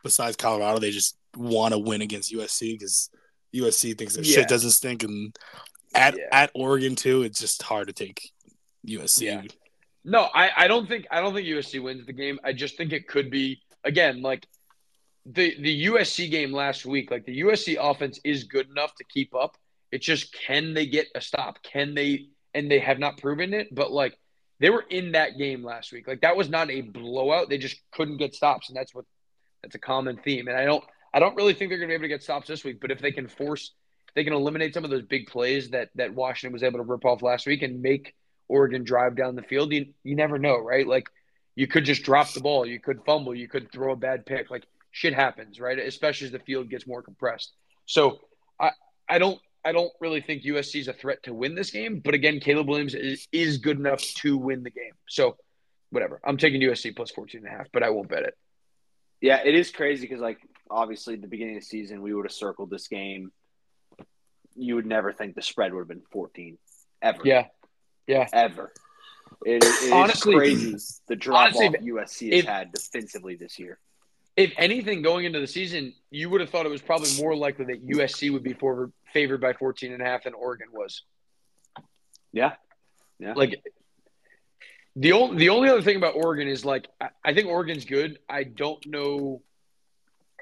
besides 0.05 0.37
Colorado, 0.37 0.79
they 0.79 0.93
just 0.93 1.16
want 1.37 1.73
to 1.73 1.79
win 1.79 2.01
against 2.01 2.33
USC 2.33 2.79
because 2.79 3.11
USC 3.53 3.99
thinks 3.99 4.14
their 4.14 4.23
Yeah. 4.23 4.35
shit 4.37 4.49
doesn't 4.49 4.70
stink, 4.70 5.03
and 5.03 5.35
at 5.95 6.16
Yeah. 6.16 6.28
at 6.32 6.51
Oregon 6.55 6.97
too, 6.97 7.22
it's 7.22 7.40
just 7.40 7.62
hard 7.62 7.88
to 7.88 7.93
take 7.93 8.30
USC. 8.86 9.22
Yeah. 9.26 9.43
No, 10.05 10.28
I, 10.34 10.51
I 10.64 10.68
don't 10.68 10.88
think 10.88 11.07
I 11.11 11.20
don't 11.20 11.34
think 11.34 11.47
USC 11.47 11.80
wins 11.82 12.07
the 12.07 12.12
game. 12.12 12.38
I 12.43 12.53
just 12.53 12.76
think 12.76 12.93
it 12.93 13.07
could 13.07 13.30
be 13.30 13.62
again 13.84 14.22
like 14.22 14.47
the 15.26 15.55
the 15.61 15.86
USC 15.86 16.30
game 16.30 16.53
last 16.53 16.84
week. 16.84 17.11
Like 17.11 17.24
the 17.24 17.43
USC 17.43 17.76
offense 17.80 18.18
is 18.24 18.45
good 18.45 18.68
enough 18.68 18.95
to 18.97 19.05
keep 19.05 19.34
up. 19.34 19.57
It's 19.93 20.05
just 20.07 20.32
can 20.34 20.74
they 20.74 20.86
get 20.86 21.07
a 21.14 21.20
stop? 21.20 21.62
Can 21.62 21.95
they? 21.95 22.26
And 22.55 22.70
they 22.70 22.80
have 22.80 22.99
not 22.99 23.18
proven 23.18 23.55
it. 23.55 23.74
But 23.74 23.93
like 23.93 24.18
they 24.59 24.70
were 24.70 24.84
in 24.90 25.12
that 25.12 25.38
game 25.38 25.64
last 25.64 25.93
week. 25.93 26.07
Like 26.09 26.20
that 26.22 26.36
was 26.36 26.49
not 26.49 26.70
a 26.70 26.80
blowout. 26.80 27.49
They 27.49 27.59
just 27.59 27.80
couldn't 27.93 28.16
get 28.16 28.34
stops, 28.34 28.68
and 28.68 28.76
that's 28.76 28.95
what 28.95 29.05
that's 29.62 29.74
a 29.76 29.78
common 29.78 30.16
theme. 30.16 30.49
And 30.49 30.57
I 30.57 30.64
don't 30.64 30.82
I 31.14 31.20
don't 31.20 31.36
really 31.36 31.55
think 31.55 31.70
they're 31.70 31.78
going 31.78 31.88
to 31.88 31.93
be 31.93 31.95
able 31.95 32.05
to 32.05 32.09
get 32.09 32.22
stops 32.22 32.49
this 32.49 32.64
week. 32.64 32.80
But 32.80 32.90
if 32.90 33.01
they 33.01 33.12
can 33.12 33.28
force, 33.28 33.72
they 34.15 34.25
can 34.25 34.33
eliminate 34.33 34.75
some 34.75 34.85
of 34.85 34.91
those 34.91 35.03
big 35.03 35.27
plays 35.27 35.71
that 35.71 35.91
that 35.95 36.15
Washington 36.15 36.53
was 36.53 36.63
able 36.63 36.79
to 36.79 36.85
rip 36.85 37.05
off 37.05 37.23
last 37.23 37.47
week 37.47 37.63
and 37.63 37.83
make 37.83 38.15
Oregon 38.49 38.85
drive 38.85 39.17
down 39.17 39.37
the 39.37 39.43
field, 39.43 39.73
you 39.73 39.87
you 40.05 40.17
never 40.17 40.39
know, 40.39 40.59
right? 40.59 40.87
Like 40.87 41.09
you 41.55 41.67
could 41.67 41.85
just 41.85 42.03
drop 42.03 42.33
the 42.33 42.41
ball, 42.41 42.67
you 42.67 42.81
could 42.81 43.05
fumble, 43.05 43.35
you 43.35 43.49
could 43.49 43.71
throw 43.73 43.93
a 43.93 43.97
bad 43.97 44.27
pick. 44.27 44.51
Like 44.51 44.65
shit 44.91 45.15
happens, 45.15 45.61
right? 45.61 45.79
Especially 45.79 46.27
as 46.27 46.33
the 46.33 46.39
field 46.41 46.69
gets 46.69 46.87
more 46.87 47.03
compressed. 47.03 47.53
So 47.87 48.19
I 48.61 48.71
I 49.09 49.19
don't 49.19 49.41
I 49.65 49.73
don't 49.73 49.93
really 50.01 50.21
think 50.21 50.43
USC 50.43 50.81
is 50.81 50.89
a 50.89 50.93
threat 50.93 51.23
to 51.25 51.35
win 51.35 51.55
this 51.55 51.71
game, 51.71 52.01
but 52.05 52.15
again, 52.15 52.41
Caleb 52.41 52.69
Williams 52.69 52.95
is, 52.95 53.29
is 53.31 53.59
good 53.59 53.79
enough 53.79 54.01
to 54.17 54.37
win 54.37 54.65
the 54.65 54.71
game. 54.71 54.93
So 55.09 55.37
whatever. 55.93 56.21
I'm 56.25 56.37
taking 56.37 56.61
USC 56.63 56.97
plus 56.97 57.11
14 57.11 57.45
and 57.45 57.55
a 57.55 57.57
half, 57.57 57.69
but 57.73 57.83
I 57.83 57.91
won't 57.91 58.09
bet 58.09 58.25
it. 58.25 58.35
Yeah, 59.21 59.41
it 59.45 59.55
is 59.55 59.71
crazy 59.71 60.03
because, 60.09 60.21
like, 60.21 60.39
obviously, 60.69 61.15
at 61.15 61.21
the 61.21 61.29
beginning 61.29 61.57
of 61.57 61.63
the 61.63 61.67
season, 61.67 62.03
we 62.03 62.13
would 62.13 62.25
have 62.25 62.33
circled 62.33 62.71
this 62.71 62.89
game. 62.89 63.31
You 64.57 64.75
would 64.77 64.87
never 64.87 65.13
think 65.13 65.35
the 65.35 65.43
spread 65.43 65.73
would 65.73 65.81
have 65.81 65.89
been 65.89 66.03
14, 66.13 66.59
ever. 67.01 67.21
Yeah. 67.25 67.47
Yeah. 68.07 68.29
Ever. 68.33 68.73
It, 69.45 69.63
it 69.65 69.65
is 69.65 69.93
Honestly- 69.93 70.35
crazy 70.37 70.77
the 71.09 71.17
drop 71.17 71.47
honestly, 71.55 71.67
off 71.69 71.75
USC 71.75 72.31
has 72.33 72.41
if- 72.41 72.45
had 72.47 72.73
defensively 72.73 73.35
this 73.37 73.59
year. 73.59 73.79
if 74.37 74.53
anything, 74.57 75.03
going 75.03 75.25
into 75.25 75.41
the 75.41 75.47
season, 75.47 75.95
you 76.11 76.31
would 76.31 76.41
have 76.41 76.51
thought 76.51 76.65
it 76.67 76.71
was 76.71 76.83
probably 76.83 77.11
more 77.19 77.35
likely 77.35 77.65
that 77.67 77.87
USC 77.87 78.31
would 78.33 78.43
be 78.43 78.53
for, 78.55 78.91
favored 79.13 79.41
by 79.41 79.53
14 79.53 79.93
and 79.93 80.01
a 80.03 80.05
half 80.05 80.25
than 80.25 80.35
Oregon 80.35 80.69
was. 80.73 81.03
Yeah. 82.33 82.53
Yeah. 83.19 83.35
Like 83.35 83.63
the 84.97 85.13
only 85.13 85.37
the 85.37 85.49
only 85.51 85.69
other 85.69 85.83
thing 85.83 85.97
about 85.97 86.15
Oregon 86.17 86.49
is 86.49 86.65
like 86.65 86.89
I, 87.01 87.09
I 87.25 87.35
think 87.35 87.47
Oregon's 87.49 87.85
good. 87.85 88.19
I 88.29 88.45
don't 88.45 88.85
know. 88.87 89.43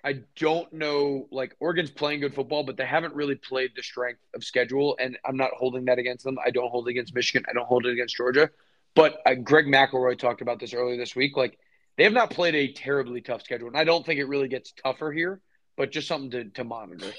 I 0.05 0.21
don't 0.37 0.73
know. 0.73 1.29
Like 1.31 1.57
Oregon's 1.61 1.91
playing 1.91 2.21
good 2.21 2.35
football, 2.35 2.63
but 2.63 2.77
they 2.77 2.87
haven't 2.87 3.15
really 3.15 3.35
played 3.35 3.73
the 3.77 3.83
strength 3.83 4.21
of 4.35 4.45
schedule, 4.45 4.97
and 4.99 5.19
I'm 5.25 5.37
not 5.37 5.51
holding 5.57 5.85
that 5.87 5.99
against 5.99 6.25
them. 6.25 6.39
I 6.45 6.51
don't 6.51 6.71
hold 6.71 6.89
it 6.89 6.93
against 6.93 7.15
Michigan. 7.15 7.45
I 7.49 7.53
don't 7.53 7.67
hold 7.67 7.87
it 7.87 7.93
against 7.93 8.17
Georgia. 8.17 8.51
But 8.95 9.21
uh, 9.27 9.35
Greg 9.35 9.67
McElroy 9.67 10.19
talked 10.19 10.41
about 10.41 10.59
this 10.59 10.75
earlier 10.75 10.97
this 10.97 11.15
week. 11.15 11.37
Like 11.37 11.59
they 11.97 12.05
have 12.05 12.13
not 12.13 12.31
played 12.31 12.55
a 12.55 12.73
terribly 12.73 13.21
tough 13.21 13.43
schedule, 13.43 13.69
and 13.69 13.77
I 13.77 13.85
don't 13.85 14.05
think 14.05 14.21
it 14.21 14.27
really 14.27 14.49
gets 14.49 14.73
tougher 14.73 15.13
here. 15.13 15.41
But 15.77 15.93
just 15.93 16.09
something 16.09 16.31
to, 16.33 16.45
to 16.51 16.65
monitor. 16.65 17.13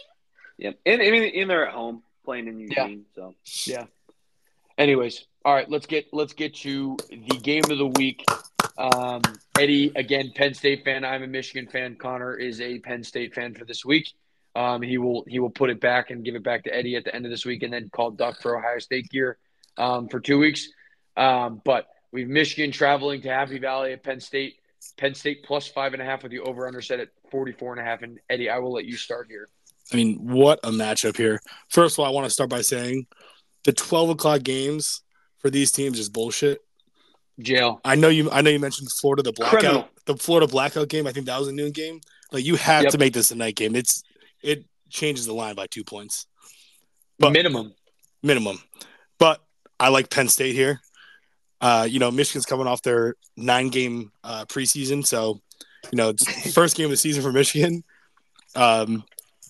Yeah. 0.57 0.71
And 0.85 1.01
I 1.01 1.09
mean, 1.09 1.31
and 1.35 1.49
they're 1.49 1.67
at 1.67 1.73
home 1.73 2.03
playing 2.23 2.47
in 2.47 2.59
Eugene. 2.59 3.05
So 3.15 3.35
Yeah. 3.65 3.85
Anyways, 4.77 5.25
all 5.43 5.53
right, 5.53 5.69
let's 5.69 5.85
get 5.85 6.07
let's 6.13 6.33
get 6.33 6.55
to 6.57 6.97
the 7.09 7.39
game 7.41 7.63
of 7.69 7.77
the 7.77 7.87
week. 7.87 8.23
Um, 8.77 9.21
Eddie, 9.61 9.91
again, 9.95 10.31
Penn 10.33 10.55
State 10.55 10.83
fan. 10.83 11.05
I'm 11.05 11.21
a 11.21 11.27
Michigan 11.27 11.67
fan. 11.67 11.95
Conner 11.95 12.35
is 12.35 12.59
a 12.61 12.79
Penn 12.79 13.03
State 13.03 13.35
fan 13.35 13.53
for 13.53 13.63
this 13.63 13.85
week. 13.85 14.11
Um, 14.55 14.81
he 14.81 14.97
will 14.97 15.23
he 15.27 15.39
will 15.39 15.51
put 15.51 15.69
it 15.69 15.79
back 15.79 16.09
and 16.09 16.25
give 16.25 16.33
it 16.33 16.41
back 16.41 16.63
to 16.63 16.75
Eddie 16.75 16.95
at 16.95 17.03
the 17.03 17.13
end 17.13 17.25
of 17.25 17.31
this 17.31 17.45
week, 17.45 17.61
and 17.61 17.71
then 17.71 17.87
call 17.93 18.09
Duck 18.09 18.41
for 18.41 18.57
Ohio 18.57 18.79
State 18.79 19.07
gear 19.11 19.37
um, 19.77 20.07
for 20.07 20.19
two 20.19 20.39
weeks. 20.39 20.67
Um, 21.15 21.61
but 21.63 21.85
we've 22.11 22.27
Michigan 22.27 22.71
traveling 22.71 23.21
to 23.21 23.29
Happy 23.29 23.59
Valley 23.59 23.93
at 23.93 24.03
Penn 24.03 24.19
State. 24.19 24.55
Penn 24.97 25.13
State 25.13 25.43
plus 25.43 25.67
five 25.67 25.93
and 25.93 26.01
a 26.01 26.05
half 26.05 26.23
with 26.23 26.31
the 26.31 26.39
over 26.39 26.65
under 26.65 26.81
set 26.81 26.99
at 26.99 27.09
44 27.29 27.73
and 27.73 27.81
a 27.81 27.83
half. 27.83 28.01
And 28.01 28.19
Eddie, 28.31 28.49
I 28.49 28.57
will 28.57 28.73
let 28.73 28.85
you 28.85 28.97
start 28.97 29.27
here. 29.29 29.47
I 29.93 29.95
mean, 29.95 30.17
what 30.27 30.59
a 30.63 30.71
matchup 30.71 31.17
here. 31.17 31.39
First 31.69 31.95
of 31.95 31.99
all, 31.99 32.07
I 32.07 32.09
want 32.09 32.25
to 32.25 32.31
start 32.31 32.49
by 32.49 32.61
saying 32.61 33.05
the 33.63 33.73
12 33.73 34.09
o'clock 34.09 34.41
games 34.41 35.03
for 35.37 35.51
these 35.51 35.71
teams 35.71 35.99
is 35.99 36.09
bullshit. 36.09 36.61
Jail. 37.43 37.81
I 37.85 37.95
know 37.95 38.09
you. 38.09 38.29
I 38.31 38.41
know 38.41 38.49
you 38.49 38.59
mentioned 38.59 38.89
Florida 38.99 39.23
the 39.23 39.33
blackout, 39.33 39.59
Criminal. 39.59 39.87
the 40.05 40.15
Florida 40.17 40.47
blackout 40.47 40.87
game. 40.89 41.07
I 41.07 41.11
think 41.11 41.25
that 41.27 41.39
was 41.39 41.47
a 41.47 41.51
noon 41.51 41.71
game. 41.71 42.01
Like 42.31 42.45
you 42.45 42.55
have 42.55 42.83
Yep. 42.83 42.91
to 42.93 42.97
make 42.97 43.13
this 43.13 43.31
a 43.31 43.35
night 43.35 43.55
game. 43.55 43.75
It's 43.75 44.03
it 44.41 44.65
changes 44.89 45.25
the 45.25 45.33
line 45.33 45.55
by 45.55 45.67
two 45.67 45.83
points 45.83 46.25
But- 47.19 47.31
Minimum. 47.31 47.73
minimum. 48.23 48.59
But 49.19 49.41
I 49.79 49.89
like 49.89 50.09
Penn 50.09 50.27
State 50.27 50.53
here. 50.55 50.81
Uh, 51.61 51.87
you 51.89 51.99
know, 51.99 52.09
Michigan's 52.11 52.45
coming 52.45 52.65
off 52.67 52.81
their 52.81 53.15
nine 53.37 53.67
game 53.69 54.11
uh, 54.23 54.45
preseason, 54.45 55.05
so 55.05 55.39
you 55.91 55.95
know 55.97 56.09
it's 56.09 56.53
first 56.53 56.75
game 56.75 56.85
of 56.85 56.91
the 56.91 56.97
season 56.97 57.21
for 57.21 57.31
Michigan. 57.31 57.83
Um, 58.55 59.03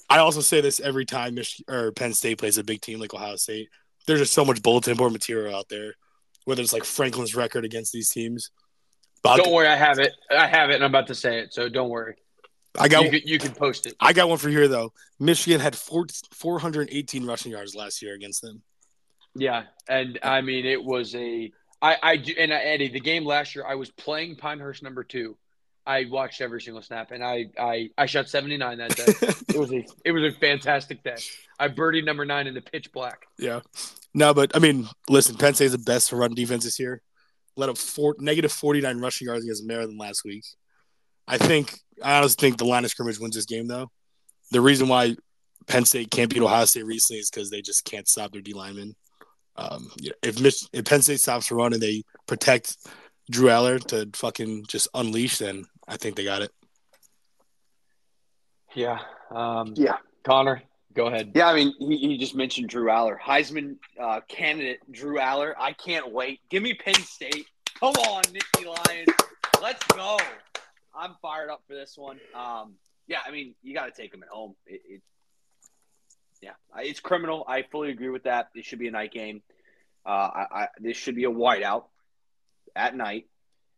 I 0.09 0.17
also 0.17 0.41
say 0.41 0.59
this 0.61 0.79
every 0.81 1.05
time 1.05 1.35
Mich- 1.35 1.61
or 1.69 1.91
Penn 1.93 2.13
State 2.13 2.37
plays 2.37 2.57
a 2.57 2.63
big 2.63 2.81
team 2.81 2.99
like 2.99 3.13
Ohio 3.13 3.37
State. 3.37 3.69
There's 4.07 4.19
just 4.19 4.33
so 4.33 4.43
much 4.43 4.61
bulletin 4.61 4.97
board 4.97 5.13
material 5.13 5.55
out 5.55 5.69
there, 5.69 5.93
whether 6.45 6.61
it's 6.61 6.73
like 6.73 6.83
Franklin's 6.83 7.35
record 7.35 7.65
against 7.65 7.91
these 7.91 8.09
teams. 8.09 8.51
Don't 9.23 9.51
worry, 9.51 9.67
I 9.67 9.75
have 9.75 9.99
it. 9.99 10.13
I 10.31 10.47
have 10.47 10.69
it, 10.69 10.75
and 10.75 10.83
I'm 10.83 10.89
about 10.89 11.07
to 11.07 11.15
say 11.15 11.39
it. 11.39 11.53
So 11.53 11.69
don't 11.69 11.89
worry. 11.89 12.15
I 12.79 12.87
got 12.87 13.03
you, 13.03 13.09
can, 13.11 13.21
you 13.25 13.37
can 13.37 13.51
post 13.51 13.85
it. 13.85 13.95
I 13.99 14.13
got 14.13 14.29
one 14.29 14.37
for 14.37 14.49
here 14.49 14.67
though. 14.67 14.93
Michigan 15.19 15.59
had 15.59 15.75
four, 15.75 16.05
418 16.33 17.25
rushing 17.25 17.51
yards 17.51 17.75
last 17.75 18.01
year 18.01 18.15
against 18.15 18.41
them. 18.41 18.61
Yeah, 19.35 19.63
and 19.87 20.19
I 20.23 20.41
mean 20.41 20.65
it 20.65 20.83
was 20.83 21.13
a 21.15 21.51
I 21.81 21.97
I 22.01 22.23
and 22.37 22.53
I, 22.53 22.59
Eddie 22.59 22.89
the 22.89 22.99
game 22.99 23.25
last 23.25 23.55
year 23.55 23.65
I 23.67 23.75
was 23.75 23.91
playing 23.91 24.37
Pinehurst 24.37 24.83
number 24.83 25.03
two. 25.03 25.37
I 25.85 26.05
watched 26.09 26.41
every 26.41 26.61
single 26.61 26.81
snap 26.81 27.11
and 27.11 27.23
I 27.23 27.47
I 27.59 27.89
I 27.97 28.05
shot 28.05 28.29
79 28.29 28.77
that 28.77 28.95
day. 28.95 29.03
it 29.49 29.57
was 29.57 29.71
a 29.73 29.85
it 30.05 30.11
was 30.11 30.23
a 30.23 30.37
fantastic 30.37 31.03
day. 31.03 31.17
I 31.59 31.67
birdied 31.67 32.05
number 32.05 32.25
nine 32.25 32.47
in 32.47 32.53
the 32.53 32.61
pitch 32.61 32.91
black. 32.91 33.25
Yeah. 33.37 33.61
No, 34.13 34.33
but 34.33 34.55
I 34.55 34.59
mean, 34.59 34.87
listen, 35.09 35.35
Penn 35.37 35.53
State's 35.53 35.71
the 35.71 35.77
best 35.77 36.09
for 36.09 36.17
run 36.17 36.33
defense 36.33 36.63
this 36.63 36.79
year. 36.79 37.01
Let 37.55 37.69
up 37.69 37.77
four, 37.77 38.15
negative 38.19 38.51
49 38.51 38.99
rushing 38.99 39.27
yards 39.27 39.43
against 39.43 39.65
Maryland 39.65 39.99
last 39.99 40.23
week. 40.23 40.43
I 41.27 41.37
think, 41.37 41.79
I 42.03 42.17
honestly 42.17 42.39
think 42.39 42.57
the 42.57 42.65
line 42.65 42.83
of 42.83 42.91
scrimmage 42.91 43.19
wins 43.19 43.35
this 43.35 43.45
game, 43.45 43.67
though. 43.67 43.89
The 44.51 44.61
reason 44.61 44.87
why 44.87 45.15
Penn 45.67 45.85
State 45.85 46.11
can't 46.11 46.29
beat 46.33 46.41
Ohio 46.41 46.65
State 46.65 46.85
recently 46.85 47.19
is 47.19 47.29
because 47.29 47.49
they 47.49 47.61
just 47.61 47.85
can't 47.85 48.07
stop 48.07 48.31
their 48.31 48.41
D 48.41 48.53
linemen. 48.53 48.95
Um, 49.55 49.89
you 49.99 50.09
know, 50.09 50.15
if, 50.23 50.39
Mich- 50.41 50.67
if 50.73 50.85
Penn 50.85 51.01
State 51.01 51.19
stops 51.19 51.49
the 51.49 51.55
run 51.55 51.73
and 51.73 51.81
they 51.81 52.03
protect 52.25 52.75
Drew 53.29 53.47
Allar 53.47 53.79
to 53.87 54.09
fucking 54.17 54.65
just 54.67 54.87
unleash, 54.93 55.37
then 55.37 55.65
I 55.87 55.97
think 55.97 56.15
they 56.15 56.23
got 56.23 56.41
it. 56.41 56.51
Yeah. 58.73 58.99
Um, 59.29 59.73
Yeah. 59.75 59.97
Conner, 60.23 60.61
go 60.93 61.07
ahead. 61.07 61.31
Yeah, 61.35 61.47
I 61.47 61.55
mean, 61.55 61.73
he, 61.79 61.97
he 61.97 62.17
just 62.17 62.35
mentioned 62.35 62.69
Drew 62.69 62.87
Allar, 62.87 63.19
Heisman 63.19 63.77
uh, 63.99 64.21
candidate 64.27 64.79
Drew 64.91 65.17
Allar. 65.17 65.53
I 65.59 65.73
can't 65.73 66.11
wait. 66.11 66.39
Give 66.49 66.63
me 66.63 66.73
Penn 66.73 66.95
State. 66.95 67.47
Come 67.79 67.95
on, 67.95 68.23
Nittany 68.23 68.65
Lions. 68.65 69.09
Let's 69.61 69.83
go. 69.87 70.17
I'm 70.95 71.15
fired 71.21 71.49
up 71.49 71.63
for 71.67 71.73
this 71.73 71.97
one. 71.97 72.19
Um, 72.35 72.73
yeah, 73.07 73.19
I 73.25 73.31
mean, 73.31 73.55
you 73.63 73.73
got 73.73 73.93
to 73.93 74.01
take 74.01 74.11
them 74.11 74.23
at 74.23 74.29
home. 74.29 74.55
It, 74.65 74.81
it, 74.87 75.01
yeah, 76.41 76.51
it's 76.77 76.99
criminal. 76.99 77.43
I 77.47 77.63
fully 77.63 77.91
agree 77.91 78.09
with 78.09 78.23
that. 78.23 78.49
It 78.55 78.65
should 78.65 78.79
be 78.79 78.87
a 78.87 78.91
night 78.91 79.11
game. 79.11 79.41
Uh, 80.05 80.09
I, 80.09 80.45
I, 80.51 80.67
this 80.79 80.97
should 80.97 81.15
be 81.15 81.25
a 81.25 81.29
whiteout 81.29 81.85
at 82.75 82.95
night. 82.95 83.27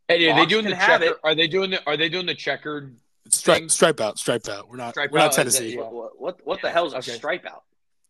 Eddie, 0.10 0.32
are 0.32 0.40
they 0.40 0.46
doing 0.46 0.66
the 0.66 0.72
checker? 0.72 1.16
Are 1.24 1.36
they 1.36 1.48
doing 1.48 1.72
the 1.72 1.86
Are 1.86 1.98
they 1.98 2.10
doing 2.10 2.26
the 2.26 2.36
checkered? 2.36 2.96
Stripe, 3.30 3.72
stripe 3.72 4.00
out, 4.02 4.20
stripe 4.20 4.48
out. 4.50 4.70
We're 4.70 4.78
not, 4.78 4.92
Stripe 4.92 5.12
we're 5.12 5.20
not 5.20 5.26
out, 5.26 5.32
is 5.32 5.36
Tennessee. 5.58 5.76
yeah. 5.76 5.82
What, 5.84 6.20
what, 6.22 6.46
what 6.46 6.62
the 6.62 6.70
hell's 6.70 6.94
a 6.94 6.98
Okay. 6.98 7.14
stripe 7.14 7.46
out? 7.46 7.64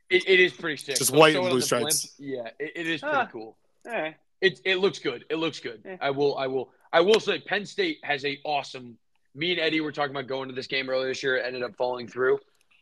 It, 0.09 0.27
it 0.27 0.39
is 0.39 0.53
pretty 0.53 0.77
sick. 0.77 0.95
Just 0.97 1.11
They'll 1.11 1.19
white 1.19 1.35
and 1.35 1.43
blue 1.43 1.51
on 1.53 1.59
the 1.59 1.65
blimp. 1.67 1.91
stripes. 1.91 2.15
Yeah, 2.19 2.49
it, 2.59 2.71
it 2.75 2.87
is 2.87 3.01
pretty 3.01 3.15
Ah. 3.15 3.29
cool. 3.31 3.57
All 3.85 3.91
right. 3.91 4.15
It 4.41 4.59
it 4.65 4.77
looks 4.79 4.99
good. 4.99 5.23
It 5.29 5.35
looks 5.37 5.59
good. 5.59 5.81
Yeah. 5.85 5.97
I 6.01 6.09
will 6.11 6.37
I 6.37 6.47
will 6.47 6.71
I 6.91 6.99
will 7.01 7.19
say 7.19 7.39
Penn 7.39 7.65
State 7.65 7.99
has 8.03 8.25
a 8.25 8.39
awesome. 8.43 8.97
Me 9.35 9.51
and 9.51 9.59
Eddie 9.59 9.81
were 9.81 9.91
talking 9.91 10.11
about 10.11 10.27
going 10.27 10.49
to 10.49 10.55
this 10.55 10.67
game 10.67 10.89
earlier 10.89 11.07
this 11.07 11.23
year. 11.23 11.37
It 11.37 11.45
ended 11.45 11.63
up 11.63 11.75
falling 11.77 12.07
through. 12.07 12.39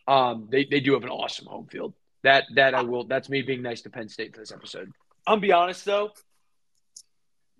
Um, 0.08 0.48
they 0.52 0.66
they 0.66 0.80
do 0.80 0.94
have 0.94 1.04
an 1.04 1.10
awesome 1.10 1.46
home 1.46 1.68
field. 1.68 1.94
That 2.24 2.46
that 2.56 2.74
I 2.74 2.82
will. 2.82 3.04
That's 3.04 3.30
me 3.30 3.42
being 3.44 3.62
nice 3.62 3.82
to 3.82 3.90
Penn 3.92 4.10
State 4.10 4.34
for 4.34 4.40
this 4.42 4.52
episode. 4.52 4.92
I'll 5.28 5.38
be 5.38 5.52
honest 5.52 5.86
though. 5.86 6.12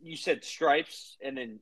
You 0.02 0.16
said 0.18 0.44
stripes 0.44 1.18
and 1.24 1.38
then 1.38 1.60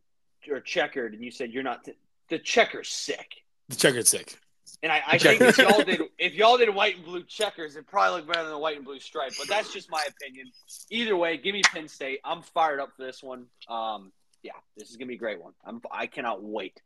or 0.50 0.62
checkered, 0.62 1.14
and 1.14 1.24
you 1.24 1.32
said 1.32 1.52
you're 1.52 1.64
not. 1.64 1.86
The 2.30 2.40
checker's 2.40 2.90
sick, 2.90 3.36
The 3.70 3.76
checker's 3.76 4.10
sick. 4.10 4.38
and 4.84 4.92
I, 4.92 5.02
I 5.08 5.18
think 5.18 5.42
if 5.42 5.58
y'all 5.58 5.84
did 5.84 6.02
if 6.18 6.34
y'all 6.34 6.58
did 6.58 6.74
white 6.74 6.96
and 6.98 7.06
blue 7.06 7.24
checkers, 7.24 7.76
it 7.76 7.88
probably 7.88 8.20
look 8.22 8.28
better 8.28 8.44
than 8.44 8.52
the 8.52 8.58
white 8.58 8.76
and 8.78 8.86
blue 8.86 9.00
stripe. 9.00 9.34
But 9.38 9.48
that's 9.48 9.72
just 9.74 9.90
my 9.92 10.04
opinion. 10.08 10.52
Either 10.90 11.16
way, 11.18 11.38
give 11.38 11.54
me 11.54 11.62
Penn 11.64 11.88
State. 11.88 12.20
I'm 12.24 12.42
fired 12.42 12.80
up 12.80 12.92
for 12.96 13.04
this 13.04 13.22
one. 13.24 13.46
Um, 13.68 14.12
yeah, 14.44 14.54
this 14.78 14.90
is 14.90 14.96
gonna 14.98 15.08
be 15.08 15.16
a 15.16 15.18
great 15.18 15.42
one. 15.42 15.54
I'm 15.66 15.82
I 15.92 16.08
cannot 16.08 16.42
wait. 16.44 16.80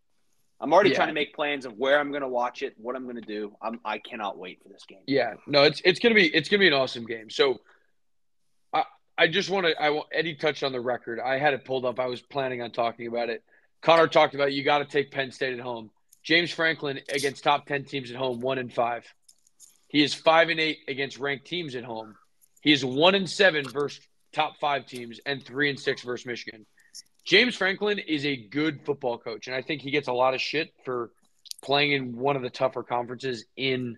I'm 0.59 0.71
already 0.71 0.91
Yeah. 0.91 0.95
trying 0.97 1.07
to 1.09 1.13
make 1.13 1.35
plans 1.35 1.65
of 1.65 1.77
where 1.77 1.99
I'm 1.99 2.11
gonna 2.11 2.27
watch 2.29 2.61
it, 2.63 2.73
what 2.77 2.95
I'm 2.95 3.05
gonna 3.05 3.21
do. 3.21 3.55
I'm 3.61 3.79
I 3.83 3.97
cannot 3.97 4.37
wait 4.37 4.61
for 4.63 4.69
this 4.69 4.85
game. 4.87 5.03
Yeah, 5.07 5.33
no, 5.45 5.63
it's 5.63 5.81
it's 5.83 5.99
gonna 5.99 6.15
be 6.15 6.33
it's 6.33 6.47
gonna 6.49 6.59
be 6.61 6.67
an 6.67 6.73
awesome 6.73 7.05
game. 7.05 7.29
So, 7.29 7.59
I 8.73 8.83
I 9.17 9.27
just 9.27 9.49
want 9.49 9.65
to 9.67 9.79
I 9.81 9.89
want 9.89 10.07
Eddie 10.13 10.35
touched 10.35 10.63
on 10.63 10.71
the 10.71 10.79
record. 10.81 11.19
I 11.19 11.37
had 11.37 11.53
it 11.53 11.65
pulled 11.65 11.85
up. 11.85 11.99
I 11.99 12.05
was 12.07 12.21
planning 12.21 12.61
on 12.61 12.71
talking 12.71 13.07
about 13.07 13.29
it. 13.29 13.43
Conner 13.84 14.07
talked 14.07 14.34
about 14.34 14.53
you 14.53 14.63
got 14.63 14.79
to 14.79 14.86
take 14.86 15.11
Penn 15.11 15.31
State 15.31 15.53
at 15.53 15.59
home. 15.59 15.91
James 16.23 16.51
Franklin 16.51 17.01
against 17.09 17.43
top 17.43 17.65
ten 17.65 17.84
teams 17.84 18.09
at 18.09 18.17
home, 18.17 18.39
one 18.39 18.57
and 18.57 18.73
five. 18.73 19.05
He 19.89 20.01
is 20.01 20.13
five 20.13 20.49
and 20.49 20.59
eight 20.59 20.79
against 20.88 21.19
ranked 21.19 21.45
teams 21.45 21.75
at 21.75 21.84
home. 21.84 22.15
He 22.61 22.71
is 22.71 22.84
one 22.84 23.13
and 23.13 23.29
seven 23.29 23.67
versus 23.67 23.99
top 24.34 24.57
five 24.59 24.88
teams 24.88 25.19
and 25.25 25.43
three 25.43 25.69
and 25.69 25.79
six 25.79 26.01
versus 26.01 26.25
Michigan. 26.25 26.65
James 27.25 27.55
Franklin 27.55 27.99
is 27.99 28.25
a 28.25 28.36
good 28.36 28.81
football 28.86 29.17
coach, 29.17 29.47
and 29.47 29.55
I 29.55 29.61
think 29.61 29.81
he 29.81 29.91
gets 29.91 30.07
a 30.07 30.13
lot 30.13 30.34
of 30.34 30.41
shit 30.41 30.73
for 30.86 31.11
playing 31.61 31.91
in 31.91 32.17
one 32.17 32.36
of 32.36 32.41
the 32.41 32.49
tougher 32.49 32.84
conferences 32.84 33.45
in 33.55 33.97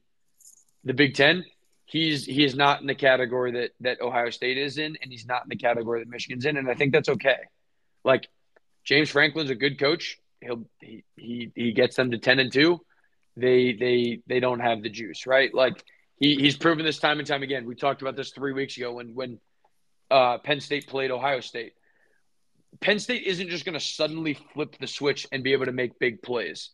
the 0.83 0.93
Big 0.93 1.13
Ten. 1.13 1.45
He's 1.85 2.25
he 2.25 2.43
is 2.43 2.55
not 2.55 2.81
in 2.81 2.87
the 2.87 2.95
category 2.95 3.51
that 3.51 3.71
that 3.81 4.01
Ohio 4.01 4.31
State 4.31 4.57
is 4.57 4.79
in, 4.79 4.97
and 5.01 5.11
he's 5.11 5.27
not 5.27 5.43
in 5.43 5.49
the 5.49 5.55
category 5.55 5.99
that 5.99 6.09
Michigan's 6.09 6.45
in, 6.45 6.57
and 6.57 6.69
I 6.69 6.73
think 6.73 6.91
that's 6.91 7.09
okay. 7.09 7.37
Like 8.03 8.27
James 8.85 9.09
Franklin's 9.09 9.49
a 9.49 9.55
good 9.55 9.79
coach. 9.79 10.17
He'll 10.41 10.65
he 10.79 11.03
he, 11.15 11.51
he 11.55 11.71
gets 11.73 11.95
them 11.95 12.11
to 12.11 12.17
ten 12.17 12.39
and 12.39 12.51
two. 12.51 12.79
They 13.35 13.73
they 13.73 14.21
they 14.27 14.39
don't 14.39 14.59
have 14.59 14.83
the 14.83 14.89
juice, 14.89 15.25
right? 15.25 15.53
Like 15.53 15.83
he, 16.17 16.35
he's 16.35 16.55
proven 16.55 16.85
this 16.85 16.99
time 16.99 17.19
and 17.19 17.27
time 17.27 17.43
again. 17.43 17.65
We 17.65 17.75
talked 17.75 18.01
about 18.01 18.15
this 18.15 18.31
three 18.31 18.53
weeks 18.53 18.77
ago 18.77 18.93
when 18.93 19.13
when 19.15 19.39
uh, 20.09 20.37
Penn 20.37 20.61
State 20.61 20.87
played 20.87 21.11
Ohio 21.11 21.41
State. 21.41 21.73
Penn 22.79 22.99
State 22.99 23.23
isn't 23.23 23.49
just 23.49 23.65
going 23.65 23.73
to 23.73 23.79
suddenly 23.79 24.37
flip 24.53 24.75
the 24.79 24.87
switch 24.87 25.27
and 25.31 25.43
be 25.43 25.53
able 25.53 25.65
to 25.65 25.71
make 25.71 25.97
big 25.99 26.21
plays. 26.21 26.69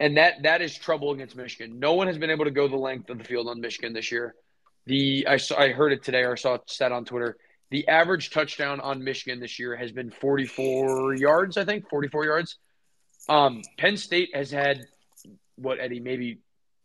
And 0.00 0.16
that 0.16 0.42
that 0.42 0.62
is 0.62 0.76
trouble 0.76 1.12
against 1.12 1.36
Michigan. 1.36 1.78
No 1.78 1.94
one 1.94 2.06
has 2.06 2.18
been 2.18 2.30
able 2.30 2.44
to 2.44 2.50
go 2.50 2.68
the 2.68 2.76
length 2.76 3.10
of 3.10 3.18
the 3.18 3.24
field 3.24 3.48
on 3.48 3.60
Michigan 3.60 3.92
this 3.92 4.10
year. 4.10 4.34
The 4.86 5.26
I 5.28 5.36
saw 5.38 5.58
I 5.58 5.72
heard 5.72 5.92
it 5.92 6.02
today 6.02 6.22
or 6.22 6.32
I 6.32 6.36
saw 6.36 6.54
it 6.54 6.62
said 6.66 6.92
on 6.92 7.04
Twitter. 7.04 7.36
The 7.74 7.88
average 7.88 8.30
touchdown 8.30 8.78
on 8.78 9.02
Michigan 9.02 9.40
this 9.40 9.58
year 9.58 9.74
has 9.74 9.90
been 9.90 10.08
44 10.08 11.16
yards, 11.16 11.56
I 11.56 11.64
think, 11.64 11.88
44 11.90 12.24
yards. 12.24 12.56
Um, 13.28 13.62
Penn 13.76 13.96
State 13.96 14.30
has 14.32 14.48
had 14.48 14.86
what 15.56 15.80
Eddie 15.80 15.98
maybe 15.98 16.38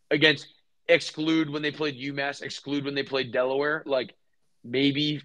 against 0.09 0.47
exclude 0.87 1.47
when 1.47 1.61
they 1.61 1.69
played 1.69 1.93
UMass, 1.93 2.41
exclude 2.41 2.85
when 2.85 2.95
they 2.95 3.03
played 3.03 3.31
Delaware, 3.31 3.83
like 3.85 4.15
maybe 4.63 5.21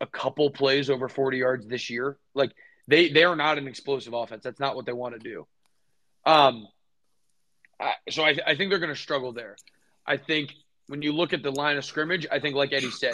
a 0.00 0.06
couple 0.06 0.48
plays 0.48 0.88
over 0.88 1.10
40 1.10 1.36
yards 1.36 1.66
this 1.66 1.90
year. 1.90 2.16
Like 2.34 2.52
they 2.88 3.10
they 3.10 3.24
are 3.24 3.36
not 3.36 3.58
an 3.58 3.68
explosive 3.68 4.14
offense. 4.14 4.42
That's 4.42 4.60
not 4.60 4.76
what 4.76 4.86
they 4.86 4.94
want 4.94 5.12
to 5.12 5.18
do. 5.18 5.46
Um, 6.24 6.66
I, 7.78 7.92
so 8.08 8.22
I, 8.22 8.38
I 8.46 8.54
think 8.54 8.70
they're 8.70 8.78
going 8.78 8.88
to 8.88 8.96
struggle 8.96 9.34
there. 9.34 9.56
I 10.06 10.16
think 10.16 10.54
when 10.86 11.02
you 11.02 11.12
look 11.12 11.34
at 11.34 11.42
the 11.42 11.52
line 11.52 11.76
of 11.76 11.84
scrimmage, 11.84 12.26
I 12.32 12.38
think 12.38 12.54
like 12.56 12.72
Eddie 12.72 12.90
said, 12.90 13.12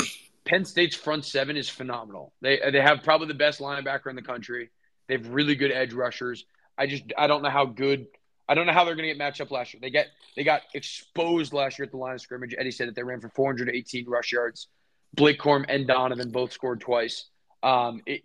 Penn 0.49 0.65
State's 0.65 0.97
front 0.97 1.27
seven 1.27 1.57
is 1.57 1.69
phenomenal. 1.69 2.33
They 2.41 2.59
they 2.73 2.81
have 2.81 3.03
probably 3.05 3.29
the 3.29 3.35
best 3.35 3.61
linebacker 3.61 4.09
in 4.09 4.17
the 4.17 4.23
country. 4.23 4.71
They 5.07 5.15
have 5.15 5.29
really 5.29 5.55
good 5.55 5.71
edge 5.71 5.93
rushers. 5.93 6.47
I 6.77 6.87
just 6.87 7.05
I 7.17 7.27
don't 7.27 7.43
know 7.43 7.51
how 7.51 7.67
good 7.67 8.07
I 8.49 8.55
don't 8.55 8.67
know 8.67 8.73
how 8.73 8.85
they're 8.85 8.95
going 8.95 9.07
to 9.07 9.11
get 9.11 9.19
matched 9.19 9.43
up 9.43 9.51
last 9.51 9.75
year. 9.75 9.81
They 9.83 9.91
get 9.91 10.09
they 10.37 10.45
got 10.45 10.63
exposed 10.75 11.53
last 11.53 11.79
year 11.79 11.85
at 11.85 11.91
the 11.91 11.99
line 11.99 12.15
of 12.15 12.23
scrimmage. 12.23 12.55
Eddie 12.57 12.71
said 12.71 12.89
that 12.89 12.97
they 12.97 13.03
ran 13.03 13.21
for 13.21 13.29
418 13.29 14.07
rush 14.09 14.33
yards. 14.33 14.69
Blake 15.15 15.39
Corum 15.39 15.67
and 15.69 15.87
Donovan 15.87 16.31
both 16.31 16.53
scored 16.53 16.81
twice. 16.81 17.27
Um, 17.63 18.03
it, 18.07 18.23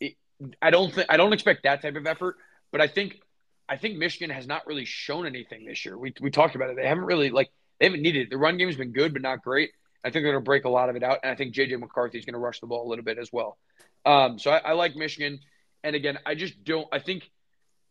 it, 0.00 0.14
I 0.62 0.70
don't 0.70 0.94
think 0.94 1.08
I 1.10 1.16
don't 1.16 1.32
expect 1.32 1.64
that 1.64 1.82
type 1.82 1.96
of 1.96 2.06
effort, 2.06 2.36
but 2.70 2.80
I 2.80 2.86
think 2.86 3.20
I 3.68 3.76
think 3.78 3.98
Michigan 3.98 4.30
has 4.30 4.46
not 4.46 4.64
really 4.68 4.84
shown 4.84 5.26
anything 5.26 5.64
this 5.64 5.84
year. 5.84 5.98
We 5.98 6.14
we 6.20 6.30
talked 6.30 6.54
about 6.54 6.70
it. 6.70 6.76
They 6.76 6.86
haven't 6.86 7.04
really 7.04 7.30
like 7.30 7.48
they 7.80 7.86
haven't 7.86 8.02
needed 8.02 8.26
it. 8.26 8.30
The 8.30 8.38
run 8.38 8.58
game's 8.58 8.76
been 8.76 8.92
good, 8.92 9.12
but 9.12 9.22
not 9.22 9.42
great. 9.42 9.70
I 10.04 10.10
think 10.10 10.24
they're 10.24 10.32
going 10.32 10.42
to 10.42 10.48
break 10.48 10.64
a 10.64 10.68
lot 10.68 10.88
of 10.88 10.96
it 10.96 11.02
out, 11.02 11.18
and 11.22 11.32
I 11.32 11.34
think 11.34 11.54
JJ 11.54 11.78
McCarthy 11.80 12.18
is 12.18 12.24
going 12.24 12.34
to 12.34 12.38
rush 12.38 12.60
the 12.60 12.66
ball 12.66 12.86
a 12.86 12.88
little 12.88 13.04
bit 13.04 13.18
as 13.18 13.32
well. 13.32 13.58
Um, 14.06 14.38
so 14.38 14.50
I, 14.50 14.58
I 14.58 14.72
like 14.72 14.96
Michigan, 14.96 15.40
and 15.82 15.96
again, 15.96 16.18
I 16.24 16.34
just 16.34 16.62
don't. 16.64 16.86
I 16.92 16.98
think 16.98 17.30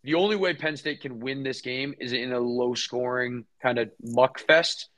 the 0.04 0.16
only 0.16 0.36
way 0.36 0.54
Penn 0.54 0.78
State 0.78 1.02
can 1.02 1.20
win 1.20 1.44
this 1.44 1.62
game 1.62 1.94
is 2.00 2.14
in 2.14 2.32
a 2.32 2.40
low 2.40 2.74
scoring 2.76 3.46
kind 3.62 3.78
of 3.78 3.92
muck 4.02 4.40
fest. 4.40 4.90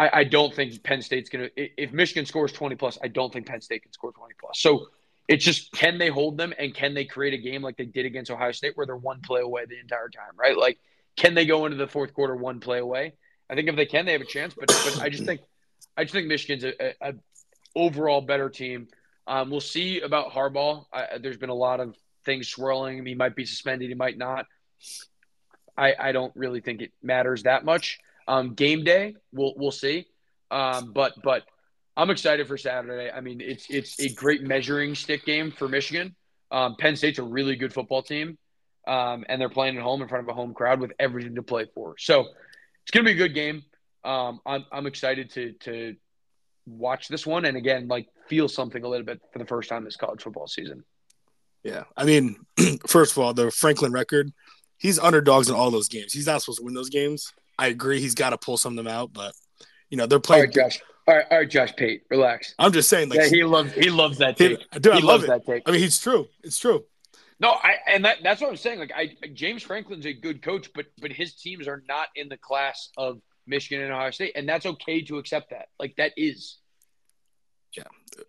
I, 0.00 0.10
I 0.12 0.24
don't 0.24 0.54
think 0.54 0.82
Penn 0.82 1.02
State's 1.02 1.28
going 1.28 1.48
to, 1.48 1.82
if 1.82 1.92
Michigan 1.92 2.24
scores 2.24 2.52
20 2.52 2.74
plus, 2.76 2.98
I 3.04 3.08
don't 3.08 3.32
think 3.32 3.46
Penn 3.46 3.60
State 3.60 3.82
can 3.82 3.92
score 3.92 4.12
20 4.12 4.34
plus. 4.40 4.58
So 4.58 4.86
it's 5.28 5.44
just, 5.44 5.70
can 5.72 5.98
they 5.98 6.08
hold 6.08 6.38
them 6.38 6.54
and 6.58 6.74
can 6.74 6.94
they 6.94 7.04
create 7.04 7.34
a 7.34 7.38
game 7.38 7.62
like 7.62 7.76
they 7.76 7.84
did 7.84 8.06
against 8.06 8.30
Ohio 8.30 8.50
State 8.52 8.76
where 8.76 8.86
they're 8.86 8.96
one 8.96 9.20
play 9.20 9.42
away 9.42 9.66
the 9.66 9.78
entire 9.78 10.08
time, 10.08 10.32
right? 10.36 10.56
Like, 10.56 10.78
can 11.16 11.34
they 11.34 11.44
go 11.44 11.66
into 11.66 11.76
the 11.76 11.86
fourth 11.86 12.14
quarter 12.14 12.34
one 12.34 12.60
play 12.60 12.78
away? 12.78 13.12
I 13.50 13.54
think 13.54 13.68
if 13.68 13.76
they 13.76 13.86
can, 13.86 14.06
they 14.06 14.12
have 14.12 14.22
a 14.22 14.26
chance. 14.26 14.54
But, 14.58 14.68
but 14.68 15.00
I 15.00 15.10
just 15.10 15.24
think, 15.24 15.40
I 15.96 16.04
just 16.04 16.12
think 16.14 16.26
Michigan's 16.26 16.64
a, 16.64 16.72
a, 16.80 16.94
a 17.10 17.14
overall 17.74 18.20
better 18.20 18.48
team. 18.48 18.88
Um, 19.26 19.50
we'll 19.50 19.60
see 19.60 20.00
about 20.00 20.32
Harbaugh. 20.32 20.84
I, 20.92 21.18
there's 21.18 21.36
been 21.36 21.50
a 21.50 21.54
lot 21.54 21.80
of 21.80 21.96
things 22.24 22.48
swirling. 22.48 23.04
He 23.06 23.14
might 23.14 23.36
be 23.36 23.44
suspended. 23.44 23.88
He 23.88 23.94
might 23.94 24.18
not. 24.18 24.46
I, 25.76 25.94
I 25.98 26.12
don't 26.12 26.34
really 26.34 26.60
think 26.60 26.82
it 26.82 26.92
matters 27.02 27.44
that 27.44 27.64
much. 27.64 27.98
Um, 28.28 28.54
game 28.54 28.84
day, 28.84 29.16
we'll 29.32 29.54
we'll 29.56 29.70
see. 29.70 30.06
Um, 30.50 30.92
but 30.92 31.14
but 31.22 31.44
I'm 31.96 32.10
excited 32.10 32.46
for 32.46 32.56
Saturday. 32.56 33.10
I 33.10 33.20
mean, 33.20 33.40
it's 33.40 33.66
it's 33.70 33.98
a 34.00 34.12
great 34.12 34.42
measuring 34.42 34.94
stick 34.94 35.24
game 35.24 35.50
for 35.50 35.68
Michigan. 35.68 36.14
Um, 36.50 36.76
Penn 36.78 36.96
State's 36.96 37.18
a 37.18 37.22
really 37.22 37.56
good 37.56 37.72
football 37.72 38.02
team, 38.02 38.36
um, 38.86 39.24
and 39.28 39.40
they're 39.40 39.48
playing 39.48 39.76
at 39.76 39.82
home 39.82 40.02
in 40.02 40.08
front 40.08 40.24
of 40.24 40.28
a 40.28 40.34
home 40.34 40.54
crowd 40.54 40.80
with 40.80 40.92
everything 40.98 41.36
to 41.36 41.42
play 41.42 41.66
for. 41.74 41.94
So 41.98 42.26
it's 42.82 42.90
going 42.90 43.04
to 43.04 43.12
be 43.12 43.12
a 43.12 43.22
good 43.28 43.34
game. 43.34 43.62
Um, 44.04 44.40
I'm 44.46 44.64
I'm 44.72 44.86
excited 44.86 45.30
to 45.32 45.52
to 45.60 45.96
watch 46.66 47.08
this 47.08 47.26
one 47.26 47.44
and 47.46 47.56
again 47.56 47.88
like 47.88 48.06
feel 48.28 48.48
something 48.48 48.84
a 48.84 48.88
little 48.88 49.04
bit 49.04 49.20
for 49.32 49.38
the 49.38 49.44
first 49.46 49.68
time 49.68 49.84
this 49.84 49.96
college 49.96 50.22
football 50.22 50.46
season. 50.46 50.84
Yeah, 51.62 51.84
I 51.96 52.04
mean, 52.04 52.36
first 52.86 53.12
of 53.12 53.18
all, 53.18 53.34
the 53.34 53.50
Franklin 53.50 53.92
record, 53.92 54.32
he's 54.78 54.98
underdogs 54.98 55.48
in 55.50 55.54
all 55.54 55.70
those 55.70 55.88
games. 55.88 56.12
He's 56.12 56.26
not 56.26 56.40
supposed 56.40 56.58
to 56.60 56.64
win 56.64 56.74
those 56.74 56.88
games. 56.88 57.32
I 57.58 57.66
agree, 57.66 58.00
he's 58.00 58.14
got 58.14 58.30
to 58.30 58.38
pull 58.38 58.56
some 58.56 58.72
of 58.78 58.82
them 58.82 58.86
out, 58.92 59.12
but 59.12 59.34
you 59.90 59.96
know 59.98 60.06
they're 60.06 60.20
playing. 60.20 60.44
right, 60.44 60.52
Josh. 60.54 60.80
All 61.06 61.16
right, 61.16 61.26
all 61.30 61.38
right, 61.38 61.50
Josh 61.50 61.74
Pate, 61.76 62.02
relax. 62.08 62.54
I'm 62.58 62.72
just 62.72 62.88
saying, 62.88 63.08
like, 63.10 63.18
Yeah, 63.18 63.28
he 63.28 63.42
loves 63.44 63.72
he 63.72 63.90
loves 63.90 64.18
that 64.18 64.38
he- 64.38 64.56
take. 64.56 64.70
dude, 64.80 64.92
I 64.92 64.96
he 64.96 65.02
love 65.02 65.22
loves 65.22 65.24
it. 65.24 65.26
that 65.26 65.46
take. 65.46 65.62
I 65.66 65.72
mean, 65.72 65.80
he's 65.80 65.98
true. 65.98 66.28
It's 66.42 66.58
true. 66.58 66.84
No, 67.40 67.50
I 67.50 67.76
and 67.88 68.04
that, 68.04 68.18
that's 68.22 68.40
what 68.40 68.48
I'm 68.50 68.56
saying. 68.56 68.78
Like, 68.78 68.92
I 68.94 69.16
James 69.34 69.62
Franklin's 69.62 70.06
a 70.06 70.12
good 70.12 70.40
coach, 70.40 70.70
but 70.74 70.86
but 71.00 71.10
his 71.10 71.34
teams 71.34 71.66
are 71.68 71.82
not 71.88 72.08
in 72.14 72.28
the 72.28 72.36
class 72.38 72.90
of 72.96 73.20
Michigan 73.50 73.84
and 73.84 73.92
Ohio 73.92 74.10
State, 74.10 74.32
and 74.36 74.48
that's 74.48 74.64
okay 74.64 75.02
to 75.02 75.18
accept 75.18 75.50
that. 75.50 75.68
Like, 75.78 75.96
that 75.96 76.12
is. 76.16 76.56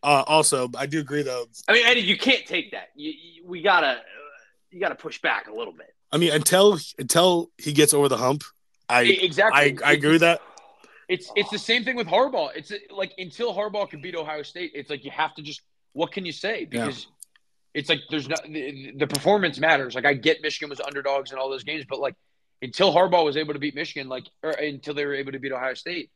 Uh, 0.03 0.23
also, 0.27 0.69
I 0.77 0.85
do 0.85 0.99
agree 0.99 1.23
though. 1.23 1.45
I 1.67 1.73
mean, 1.73 1.85
Eddie, 1.85 2.01
you 2.01 2.17
can't 2.17 2.45
take 2.45 2.71
that. 2.71 2.89
You, 2.95 3.11
you, 3.11 3.47
we 3.47 3.61
gotta, 3.61 3.87
uh, 3.87 3.99
you 4.69 4.79
gotta 4.79 4.95
push 4.95 5.19
back 5.21 5.47
a 5.47 5.53
little 5.53 5.73
bit. 5.73 5.93
I 6.11 6.17
mean, 6.17 6.31
until 6.31 6.77
until 6.99 7.49
he 7.57 7.73
gets 7.73 7.93
over 7.93 8.07
the 8.07 8.17
hump, 8.17 8.43
I 8.87 9.03
exactly. 9.03 9.77
I, 9.83 9.89
I 9.89 9.93
agree 9.93 10.11
with 10.11 10.21
that. 10.21 10.41
It's 11.09 11.31
it's 11.35 11.49
the 11.49 11.57
same 11.59 11.83
thing 11.83 11.95
with 11.95 12.07
Harbaugh. 12.07 12.51
It's 12.55 12.71
like 12.89 13.13
until 13.17 13.53
Harbaugh 13.53 13.89
can 13.89 14.01
beat 14.01 14.15
Ohio 14.15 14.43
State, 14.43 14.71
it's 14.75 14.89
like 14.89 15.03
you 15.03 15.11
have 15.11 15.33
to 15.35 15.41
just 15.41 15.61
what 15.93 16.11
can 16.11 16.25
you 16.25 16.31
say 16.31 16.61
Yeah. 16.61 16.85
because 16.85 17.07
it's 17.73 17.89
like 17.89 18.01
there's 18.09 18.29
not 18.29 18.43
the, 18.43 18.93
the 18.97 19.07
performance 19.07 19.59
matters. 19.59 19.95
Like 19.95 20.05
I 20.05 20.13
get 20.13 20.41
Michigan 20.41 20.69
was 20.69 20.79
underdogs 20.79 21.31
in 21.31 21.37
all 21.37 21.49
those 21.49 21.63
games, 21.63 21.85
but 21.89 21.99
like 21.99 22.15
until 22.61 22.93
Harbaugh 22.93 23.25
was 23.25 23.37
able 23.37 23.53
to 23.53 23.59
beat 23.59 23.75
Michigan, 23.75 24.07
like 24.09 24.25
or 24.43 24.51
until 24.51 24.93
they 24.93 25.05
were 25.05 25.15
able 25.15 25.31
to 25.31 25.39
beat 25.39 25.51
Ohio 25.51 25.73
State, 25.73 26.11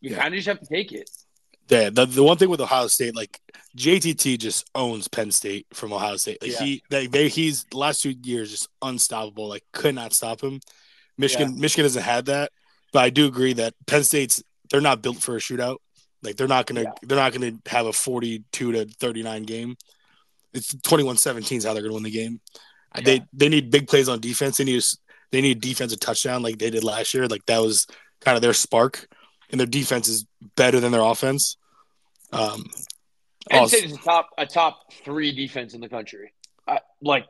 you 0.00 0.10
Yeah. 0.10 0.18
kind 0.22 0.34
of 0.34 0.38
just 0.38 0.48
have 0.48 0.60
to 0.60 0.66
take 0.66 0.92
it. 0.92 1.08
Yeah, 1.68 1.90
the, 1.90 2.06
the 2.06 2.22
one 2.22 2.36
thing 2.38 2.48
with 2.48 2.60
Ohio 2.60 2.86
State, 2.86 3.16
like 3.16 3.40
JTT 3.76 4.38
just 4.38 4.70
owns 4.74 5.08
Penn 5.08 5.32
State 5.32 5.66
from 5.72 5.92
Ohio 5.92 6.16
State. 6.16 6.40
Like 6.40 6.52
Yeah. 6.52 6.64
he, 6.64 6.82
they, 6.90 7.06
they, 7.08 7.28
he's 7.28 7.64
the 7.64 7.78
last 7.78 8.02
two 8.02 8.14
years 8.22 8.50
just 8.52 8.68
unstoppable. 8.82 9.48
Like 9.48 9.64
could 9.72 9.94
not 9.94 10.12
stop 10.12 10.40
him. 10.42 10.60
Michigan, 11.18 11.58
Michigan 11.58 11.84
hasn't 11.84 12.04
had 12.04 12.26
that, 12.26 12.52
but 12.92 13.02
I 13.02 13.10
do 13.10 13.26
agree 13.26 13.54
that 13.54 13.74
Penn 13.86 14.04
State's 14.04 14.42
they're 14.70 14.80
not 14.80 15.02
built 15.02 15.18
for 15.18 15.36
a 15.36 15.40
shootout. 15.40 15.76
Like 16.22 16.36
they're 16.36 16.46
not 16.48 16.66
gonna, 16.66 16.82
Yeah. 16.82 16.92
they're 17.02 17.16
not 17.18 17.32
gonna 17.32 17.52
have 17.66 17.86
a 17.86 17.92
forty-two 17.92 18.72
to 18.72 18.84
thirty-nine 18.86 19.44
game. 19.44 19.76
It's 20.52 20.74
21-17 20.74 21.58
is 21.58 21.64
how 21.64 21.72
they're 21.74 21.82
gonna 21.82 21.94
win 21.94 22.02
the 22.02 22.10
game. 22.10 22.40
Yeah. 22.96 23.02
They 23.04 23.22
they 23.32 23.48
need 23.48 23.70
big 23.70 23.88
plays 23.88 24.08
on 24.08 24.20
defense. 24.20 24.56
They 24.56 24.64
need 24.64 24.82
they 25.32 25.40
need 25.40 25.60
defensive 25.60 26.00
touchdown 26.00 26.42
like 26.42 26.58
they 26.58 26.70
did 26.70 26.84
last 26.84 27.12
year. 27.14 27.26
Like 27.26 27.44
that 27.46 27.60
was 27.60 27.86
kind 28.20 28.36
of 28.36 28.42
their 28.42 28.52
spark, 28.54 29.06
and 29.50 29.60
their 29.60 29.66
defense 29.66 30.08
is 30.08 30.26
better 30.56 30.80
than 30.80 30.92
their 30.92 31.02
offense. 31.02 31.56
Um, 32.32 32.64
also- 33.50 33.76
State 33.76 33.90
is 33.90 33.96
a 33.96 34.00
top 34.00 34.30
a 34.38 34.46
top 34.46 34.92
three 35.04 35.32
defense 35.32 35.74
in 35.74 35.80
the 35.80 35.88
country. 35.88 36.32
Uh, 36.66 36.78
like 37.02 37.26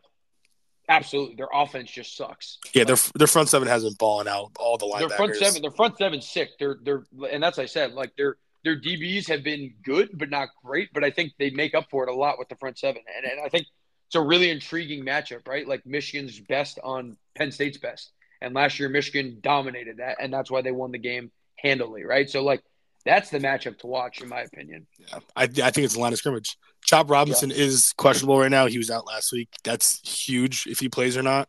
absolutely, 0.89 1.35
their 1.37 1.49
offense 1.53 1.91
just 1.91 2.17
sucks. 2.17 2.59
yeah, 2.73 2.85
their 2.85 2.97
their 3.17 3.27
front 3.27 3.49
seven 3.49 3.69
has 3.69 3.83
been 3.83 3.95
balling 3.99 4.29
out. 4.29 4.53
All 4.59 4.79
the 4.79 4.87
linebackers. 4.87 5.09
Their 5.09 5.17
front 5.17 5.37
seven, 5.37 5.63
their 5.63 5.71
front 5.73 5.99
seven 5.99 6.23
sick. 6.23 6.51
They're 6.59 6.79
they're 6.83 7.03
and 7.31 7.43
that's 7.43 7.57
what 7.57 7.65
I 7.65 7.67
said. 7.67 7.93
Like 7.93 8.15
their 8.17 8.37
their 8.65 8.81
DBs 8.81 9.29
have 9.29 9.43
been 9.45 9.75
good, 9.85 10.11
but 10.15 10.31
not 10.31 10.49
great. 10.65 10.91
But 10.93 11.05
I 11.05 11.11
think 11.11 11.33
they 11.39 11.51
make 11.51 11.75
up 11.75 11.87
for 11.91 12.03
it 12.05 12.09
a 12.11 12.15
lot 12.15 12.39
with 12.39 12.49
the 12.49 12.57
front 12.57 12.79
seven, 12.79 13.03
and, 13.17 13.31
and 13.31 13.41
I 13.45 13.49
think 13.49 13.67
it's 14.07 14.15
a 14.15 14.21
really 14.21 14.51
intriguing 14.51 15.05
matchup, 15.05 15.47
right? 15.49 15.67
Like 15.67 15.85
Michigan's 15.85 16.39
best 16.41 16.79
on 16.83 17.17
Penn 17.35 17.51
State's 17.53 17.79
best, 17.79 18.13
and 18.41 18.55
last 18.55 18.79
year 18.79 18.89
Michigan 18.89 19.39
dominated 19.41 19.99
that, 19.99 20.17
and 20.21 20.33
that's 20.33 20.51
why 20.51 20.63
they 20.63 20.73
won 20.73 20.93
the 20.93 20.99
game 20.99 21.31
handily, 21.57 22.05
right? 22.05 22.29
So 22.29 22.43
like 22.43 22.63
that's 23.05 23.31
the 23.31 23.39
matchup 23.39 23.79
to 23.79 23.87
watch, 23.87 24.21
in 24.21 24.29
my 24.29 24.41
opinion. 24.41 24.87
Yeah, 24.99 25.19
I, 25.35 25.45
I 25.45 25.47
think 25.47 25.79
it's 25.79 25.95
the 25.95 26.01
line 26.01 26.13
of 26.13 26.19
scrimmage. 26.19 26.57
Chop 26.85 27.09
Robinson 27.09 27.51
is 27.51 27.93
questionable 27.97 28.39
right 28.39 28.51
now. 28.51 28.67
He 28.67 28.79
was 28.79 28.91
out 28.91 29.07
last 29.07 29.33
week. 29.33 29.49
That's 29.65 30.01
huge 30.27 30.67
if 30.67 30.79
he 30.81 30.89
plays 30.89 31.17
or 31.17 31.23
not. 31.23 31.49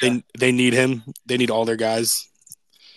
They 0.00 0.22
they 0.38 0.52
need 0.52 0.72
him. 0.72 1.02
They 1.26 1.36
need 1.36 1.50
all 1.50 1.64
their 1.64 1.76
guys. 1.76 2.28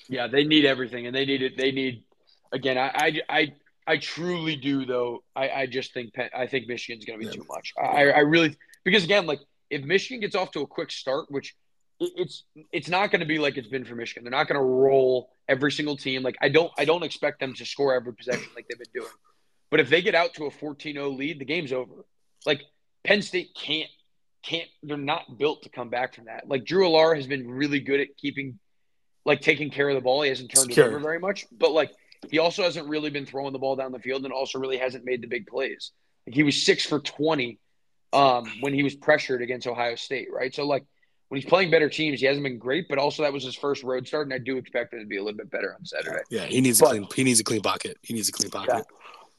Yeah, 0.08 0.28
they 0.28 0.44
need 0.44 0.66
everything, 0.66 1.08
and 1.08 1.16
they 1.16 1.26
need 1.26 1.42
it. 1.42 1.58
They 1.58 1.72
need 1.72 2.04
again. 2.52 2.78
I 2.78 2.92
I 2.94 3.22
I, 3.30 3.54
I 3.86 3.98
truly 3.98 4.56
do 4.56 4.86
though. 4.86 5.24
I, 5.36 5.50
I 5.50 5.66
just 5.66 5.94
think 5.94 6.14
Penn, 6.14 6.30
I 6.36 6.48
think 6.48 6.68
Michigan's 6.68 7.06
going 7.06 7.20
to 7.20 7.26
be 7.26 7.32
Yeah. 7.32 7.42
too 7.42 7.46
much. 7.50 7.74
I 7.82 8.10
I 8.12 8.20
really 8.20 8.56
because 8.84 9.04
again, 9.04 9.26
like 9.26 9.40
if 9.70 9.84
Michigan 9.84 10.22
gets 10.22 10.36
off 10.36 10.52
to 10.52 10.62
a 10.62 10.68
quick 10.68 10.92
start, 10.92 11.26
which 11.30 11.56
it's 12.00 12.44
it's 12.72 12.90
not 12.90 13.12
going 13.12 13.20
to 13.22 13.26
be 13.26 13.40
like 13.40 13.58
it's 13.58 13.68
been 13.68 13.86
for 13.86 13.96
Michigan. 13.96 14.24
They're 14.24 14.32
not 14.32 14.48
going 14.48 14.60
to 14.60 14.66
roll 14.66 15.30
every 15.48 15.72
single 15.72 15.98
team. 15.98 16.24
Like 16.24 16.36
I 16.42 16.50
don't 16.50 16.72
I 16.78 16.86
don't 16.86 17.04
expect 17.04 17.40
them 17.40 17.54
to 17.56 17.66
score 17.66 17.94
every 17.94 18.14
possession 18.14 18.48
like 18.56 18.66
they've 18.70 18.80
been 18.80 18.94
doing. 18.94 19.12
But 19.70 19.80
if 19.80 19.90
they 19.90 20.02
get 20.02 20.14
out 20.16 20.34
to 20.36 20.46
a 20.46 20.52
14-0 20.52 21.18
lead, 21.18 21.40
the 21.40 21.46
game's 21.46 21.74
over. 21.74 22.06
Like 22.46 22.62
Penn 23.04 23.22
State 23.22 23.50
can't 23.56 23.90
can't 24.44 24.68
they're 24.84 24.98
not 24.98 25.38
built 25.38 25.64
to 25.64 25.70
come 25.70 25.90
back 25.90 26.14
from 26.16 26.26
that. 26.26 26.48
Like 26.48 26.66
Drew 26.66 26.88
Allar 26.88 27.16
has 27.16 27.28
been 27.28 27.50
really 27.50 27.80
good 27.80 28.00
at 28.00 28.16
keeping 28.18 28.60
like 29.26 29.42
taking 29.42 29.70
care 29.70 29.88
of 29.90 29.96
the 29.96 30.02
ball. 30.02 30.22
He 30.22 30.30
hasn't 30.30 30.52
turned 30.52 30.72
it 30.72 30.78
over 30.80 31.00
very 31.00 31.20
much, 31.20 31.46
but 31.52 31.72
like 31.72 31.92
he 32.32 32.40
also 32.40 32.64
hasn't 32.64 32.88
really 32.88 33.10
been 33.10 33.26
throwing 33.26 33.54
the 33.54 33.60
ball 33.60 33.76
down 33.76 33.92
the 33.92 34.00
field 34.00 34.24
and 34.24 34.34
also 34.34 34.60
really 34.60 34.78
hasn't 34.78 35.06
made 35.06 35.22
the 35.22 35.28
big 35.28 35.48
plays. 35.48 35.92
Like 36.28 36.36
he 36.36 36.44
was 36.44 36.66
six 36.66 36.86
for 36.86 37.00
twenty 37.00 37.60
um, 38.12 38.52
when 38.62 38.74
he 38.74 38.84
was 38.84 38.96
pressured 38.96 39.42
against 39.42 39.68
Ohio 39.68 39.96
State, 39.96 40.28
right? 40.32 40.54
So 40.54 40.66
like 40.66 40.86
when 41.30 41.42
he's 41.42 41.50
playing 41.50 41.72
better 41.72 41.90
teams, 41.90 42.20
he 42.20 42.26
hasn't 42.28 42.44
been 42.44 42.60
great, 42.60 42.88
but 42.88 42.98
also 42.98 43.24
that 43.24 43.34
was 43.34 43.44
his 43.44 43.56
first 43.56 43.84
road 43.84 44.08
start, 44.08 44.28
and 44.28 44.34
I 44.34 44.38
do 44.38 44.58
expect 44.58 44.94
it 44.94 45.00
to 45.00 45.06
be 45.06 45.18
a 45.18 45.24
little 45.24 45.38
bit 45.38 45.50
better 45.50 45.74
on 45.74 45.86
Saturday. 45.86 46.22
Yeah, 46.30 46.46
he 46.46 46.62
needs 46.62 46.80
But- 46.80 46.88
a 46.88 46.90
clean. 46.90 47.08
He 47.16 47.24
needs 47.24 47.40
a 47.40 47.44
clean 47.44 47.62
pocket. 47.62 47.98
He 48.04 48.14
needs 48.14 48.30
a 48.30 48.32
clean 48.32 48.52
pocket. 48.52 48.76
Yeah. 48.76 48.82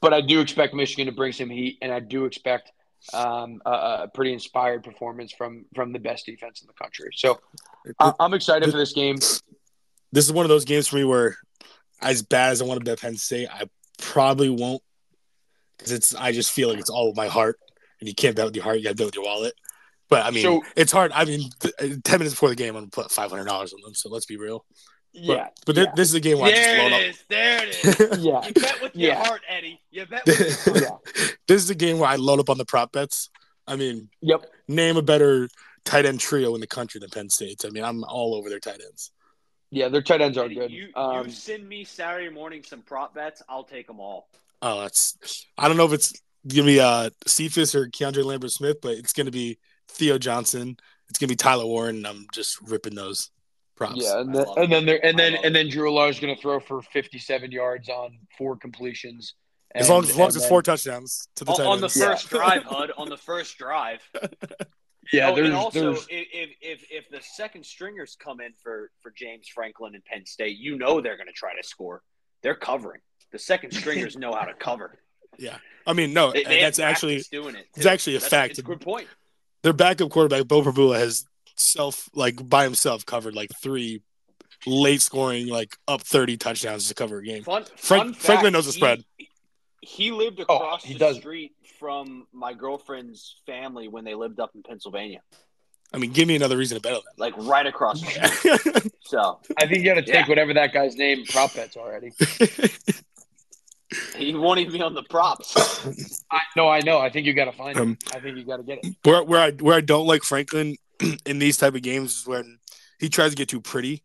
But 0.01 0.13
I 0.13 0.21
do 0.21 0.41
expect 0.41 0.73
Michigan 0.73 1.07
to 1.07 1.13
bring 1.13 1.31
some 1.31 1.49
heat, 1.49 1.77
and 1.81 1.91
I 1.91 1.99
do 1.99 2.25
expect 2.25 2.71
um, 3.13 3.61
a, 3.65 3.71
a 3.71 4.11
pretty 4.13 4.33
inspired 4.33 4.83
performance 4.83 5.31
from 5.31 5.65
from 5.73 5.93
the 5.93 5.99
best 5.99 6.25
defense 6.25 6.61
in 6.61 6.67
the 6.67 6.73
country. 6.73 7.09
So 7.15 7.39
I, 7.99 8.13
I'm 8.19 8.33
excited 8.33 8.69
for 8.69 8.77
this 8.77 8.93
game. 8.93 9.15
This 10.11 10.25
is 10.25 10.31
one 10.31 10.45
of 10.45 10.49
those 10.49 10.65
games 10.65 10.87
for 10.87 10.97
me 10.97 11.03
where, 11.05 11.37
as 12.01 12.21
bad 12.21 12.51
as 12.51 12.61
I 12.61 12.65
want 12.65 12.79
to 12.79 12.85
bet 12.85 12.99
Penn 13.01 13.15
State, 13.17 13.47
I 13.51 13.63
probably 13.99 14.49
won't 14.49 14.81
because 15.77 15.91
it's. 15.91 16.15
I 16.15 16.31
just 16.31 16.51
feel 16.51 16.69
like 16.69 16.79
it's 16.79 16.89
all 16.89 17.07
with 17.07 17.17
my 17.17 17.27
heart, 17.27 17.59
and 17.99 18.07
you 18.09 18.15
can't 18.15 18.35
bet 18.35 18.45
with 18.45 18.55
your 18.55 18.63
heart. 18.63 18.77
You 18.77 18.83
got 18.83 18.91
to 18.91 18.95
bet 18.95 19.05
with 19.07 19.15
your 19.15 19.25
wallet. 19.25 19.53
But 20.09 20.25
I 20.25 20.31
mean, 20.31 20.43
So- 20.43 20.61
it's 20.75 20.91
hard. 20.91 21.11
I 21.13 21.25
mean, 21.25 21.49
th- 21.59 21.73
uh, 21.79 21.87
ten 22.03 22.19
minutes 22.19 22.33
before 22.35 22.49
the 22.49 22.55
game, 22.55 22.75
I'm 22.75 22.81
gonna 22.83 22.87
put 22.91 23.11
five 23.11 23.31
hundred 23.31 23.45
dollars 23.45 23.73
on 23.73 23.81
them. 23.83 23.93
So 23.95 24.09
let's 24.09 24.25
be 24.27 24.37
real. 24.37 24.65
But, 25.13 25.21
Yeah, 25.23 25.47
but 25.65 25.75
thi- 25.75 25.81
yeah. 25.83 25.91
this 25.95 26.09
is 26.09 26.13
a 26.13 26.19
game 26.19 26.39
where 26.39 26.47
I 26.47 26.51
just 26.51 26.63
There 26.65 26.83
load 26.83 26.93
up. 26.93 27.01
is. 27.01 27.23
There 27.29 27.63
it 27.63 27.69
is. 28.11 28.17
yeah, 28.25 28.45
You 28.47 28.53
bet 28.53 28.81
with 28.81 28.95
your 28.95 29.15
heart, 29.15 29.41
Eddie. 29.47 29.81
You 29.89 30.05
bet 30.05 30.25
with 30.25 30.65
your 30.67 30.73
heart. 30.89 31.01
yeah. 31.17 31.27
this 31.47 31.63
is 31.63 31.69
a 31.69 31.75
game 31.75 31.99
where 31.99 32.09
I 32.09 32.17
load 32.17 32.39
up 32.41 32.49
on 32.49 32.57
the 32.57 32.65
prop 32.65 32.91
bets. 32.91 33.29
I 33.65 33.77
mean, 33.77 34.09
Yep. 34.21 34.45
name 34.67 34.97
a 34.97 35.01
better 35.01 35.47
tight 35.85 36.05
end 36.05 36.19
trio 36.19 36.53
in 36.53 36.59
the 36.61 36.67
country 36.67 36.99
than 36.99 37.09
Penn 37.09 37.29
State's. 37.29 37.63
I 37.65 37.69
mean, 37.69 37.83
I'm 37.85 38.03
all 38.03 38.35
over 38.35 38.49
their 38.49 38.59
tight 38.59 38.81
ends. 38.85 39.11
Yeah, 39.71 39.89
their 39.89 40.01
tight 40.01 40.21
ends 40.21 40.37
are 40.37 40.47
good. 40.47 40.71
You, 40.71 40.89
Um, 40.95 41.25
you 41.25 41.31
send 41.31 41.67
me 41.67 41.83
Saturday 41.83 42.29
morning 42.29 42.63
some 42.63 42.81
prop 42.81 43.13
bets, 43.15 43.41
I'll 43.49 43.63
take 43.63 43.87
them 43.87 43.99
all. 43.99 44.29
Oh, 44.61 44.81
that's. 44.81 45.45
I 45.57 45.67
don't 45.67 45.77
know 45.77 45.85
if 45.85 45.93
it's 45.93 46.13
gonna 46.47 46.65
be 46.65 46.79
uh 46.79 47.09
Cephas 47.27 47.75
or 47.75 47.87
Keandre 47.87 48.23
Lambert 48.23 48.51
Smith, 48.51 48.77
but 48.81 48.93
it's 48.93 49.13
gonna 49.13 49.31
be 49.31 49.57
Theo 49.89 50.17
Johnson. 50.17 50.77
It's 51.09 51.19
gonna 51.19 51.29
be 51.29 51.35
Tyler 51.35 51.65
Warren. 51.65 51.97
And 51.97 52.07
I'm 52.07 52.25
just 52.33 52.59
ripping 52.61 52.95
those 52.95 53.31
props. 53.75 54.01
yeah, 54.01 54.21
and 54.21 54.29
I 54.31 54.33
then, 54.33 54.45
love 54.47 54.57
and 54.57 54.71
then 54.71 54.85
there 54.85 55.05
and 55.05 55.15
I 55.19 55.23
then 55.23 55.33
love 55.33 55.45
and 55.45 55.55
then 55.55 55.69
Drew 55.69 55.89
Allar's 55.91 56.19
going 56.19 56.33
to 56.33 56.41
throw 56.41 56.59
for 56.61 56.81
57 56.81 57.51
yards 57.51 57.89
on 57.89 58.17
four 58.37 58.55
completions. 58.55 59.33
as 59.75 59.89
long 59.89 60.03
And- 60.03 60.09
as, 60.11 60.15
long 60.17 60.27
as 60.29 60.35
it's 60.37 60.47
four 60.47 60.61
touchdowns 60.61 61.27
to 61.35 61.43
the 61.43 61.51
On, 61.51 61.57
tight 61.57 61.65
on 61.65 61.79
the 61.81 61.85
ends. 61.87 61.97
Yeah. 61.97 62.05
first 62.11 62.29
drive, 62.29 62.63
Hud. 62.63 62.91
On 62.97 63.09
the 63.09 63.17
first 63.17 63.57
drive. 63.57 63.99
Yeah, 65.13 65.29
oh, 65.29 65.35
there's, 65.35 65.47
and 65.47 65.55
also, 65.55 65.79
there's 65.93 66.07
if, 66.09 66.27
if 66.33 66.49
if 66.61 66.85
if 66.91 67.09
the 67.09 67.21
second 67.35 67.65
stringers 67.65 68.17
come 68.19 68.39
in 68.41 68.53
for 68.63 68.89
for 69.01 69.11
James 69.11 69.47
Franklin 69.47 69.93
and 69.95 70.03
Penn 70.05 70.25
State, 70.25 70.57
you 70.57 70.77
know 70.77 71.01
they're 71.01 71.17
going 71.17 71.27
to 71.27 71.33
try 71.33 71.55
to 71.55 71.67
score. 71.67 72.01
They're 72.41 72.55
covering. 72.55 73.01
The 73.31 73.39
second 73.39 73.71
stringers 73.73 74.17
know 74.17 74.33
how 74.33 74.45
to 74.45 74.53
cover. 74.53 74.99
Yeah, 75.37 75.57
I 75.85 75.91
mean, 75.91 76.13
no, 76.13 76.31
They, 76.31 76.45
they 76.45 76.61
that's 76.61 76.77
have 76.77 76.89
actually 76.91 77.21
doing 77.29 77.55
it. 77.55 77.67
it's 77.75 77.85
actually 77.85 78.15
a 78.15 78.19
That's- 78.19 78.29
fact. 78.29 78.49
It's 78.51 78.59
a 78.59 78.63
good 78.63 78.79
point. 78.79 79.07
their 79.63 79.73
backup 79.73 80.09
quarterback 80.09 80.47
Beau 80.47 80.61
Pribula 80.61 80.97
has 80.97 81.25
self 81.57 82.09
like 82.13 82.47
by 82.47 82.63
himself 82.63 83.05
covered 83.05 83.35
like 83.35 83.51
three 83.61 84.01
late 84.65 85.01
scoring 85.01 85.47
like 85.47 85.75
up 85.87 86.01
30 86.01 86.37
touchdowns 86.37 86.87
to 86.87 86.93
cover 86.93 87.17
a 87.19 87.23
game. 87.23 87.43
Fun, 87.43 87.63
Frank- 87.75 87.77
fun 87.77 88.13
fact, 88.13 88.25
Franklin 88.25 88.53
knows 88.53 88.65
the 88.65 88.71
spread. 88.71 89.03
He 89.14 89.14
lived 90.11 90.39
Oh, 90.49 90.55
across 90.55 90.83
he 90.83 90.93
the 90.93 90.99
does. 90.99 91.17
street 91.17 91.53
from 91.79 92.27
my 92.33 92.53
girlfriend's 92.53 93.35
family 93.45 93.87
when 93.87 94.03
they 94.03 94.15
lived 94.15 94.39
up 94.39 94.51
in 94.55 94.63
Pennsylvania, 94.63 95.21
I 95.93 95.97
mean, 95.97 96.11
give 96.11 96.27
me 96.27 96.35
another 96.35 96.57
reason 96.57 96.75
to 96.77 96.81
bet 96.81 96.93
on 96.93 97.01
that. 97.05 97.19
like 97.21 97.33
right 97.37 97.65
across 97.65 98.01
the 98.01 98.27
street. 98.27 98.91
So 99.07 99.39
I 99.57 99.67
think 99.67 99.79
you 99.79 99.85
got 99.85 99.93
to 99.95 100.01
take 100.01 100.13
Yeah. 100.15 100.27
whatever 100.27 100.53
that 100.55 100.73
guy's 100.73 100.95
name 100.95 101.25
prop 101.27 101.53
bets 101.53 101.77
already. 101.77 102.11
he 104.17 104.33
won't 104.33 104.59
even 104.59 104.73
be 104.73 104.81
on 104.81 104.93
the 104.95 105.03
props. 105.03 105.55
I, 106.31 106.39
no, 106.57 106.67
I 106.67 106.79
know. 106.81 106.97
I 106.99 107.09
think 107.09 107.27
you 107.27 107.33
got 107.33 107.45
to 107.45 107.51
find 107.51 107.77
Um, 107.77 107.89
him. 107.89 107.97
I 108.13 108.19
think 108.19 108.37
you 108.37 108.43
got 108.45 108.57
to 108.57 108.63
get 108.63 108.79
it. 108.83 108.95
where 109.03 109.23
where 109.23 109.39
I 109.41 109.51
where 109.51 109.75
I 109.75 109.81
don't 109.81 110.07
like 110.07 110.23
Franklin 110.23 110.77
in 111.25 111.39
these 111.39 111.57
type 111.57 111.75
of 111.75 111.81
games 111.83 112.21
is 112.21 112.27
when 112.27 112.57
he 112.99 113.09
tries 113.09 113.29
to 113.31 113.37
get 113.37 113.47
too 113.49 113.61
pretty. 113.61 114.01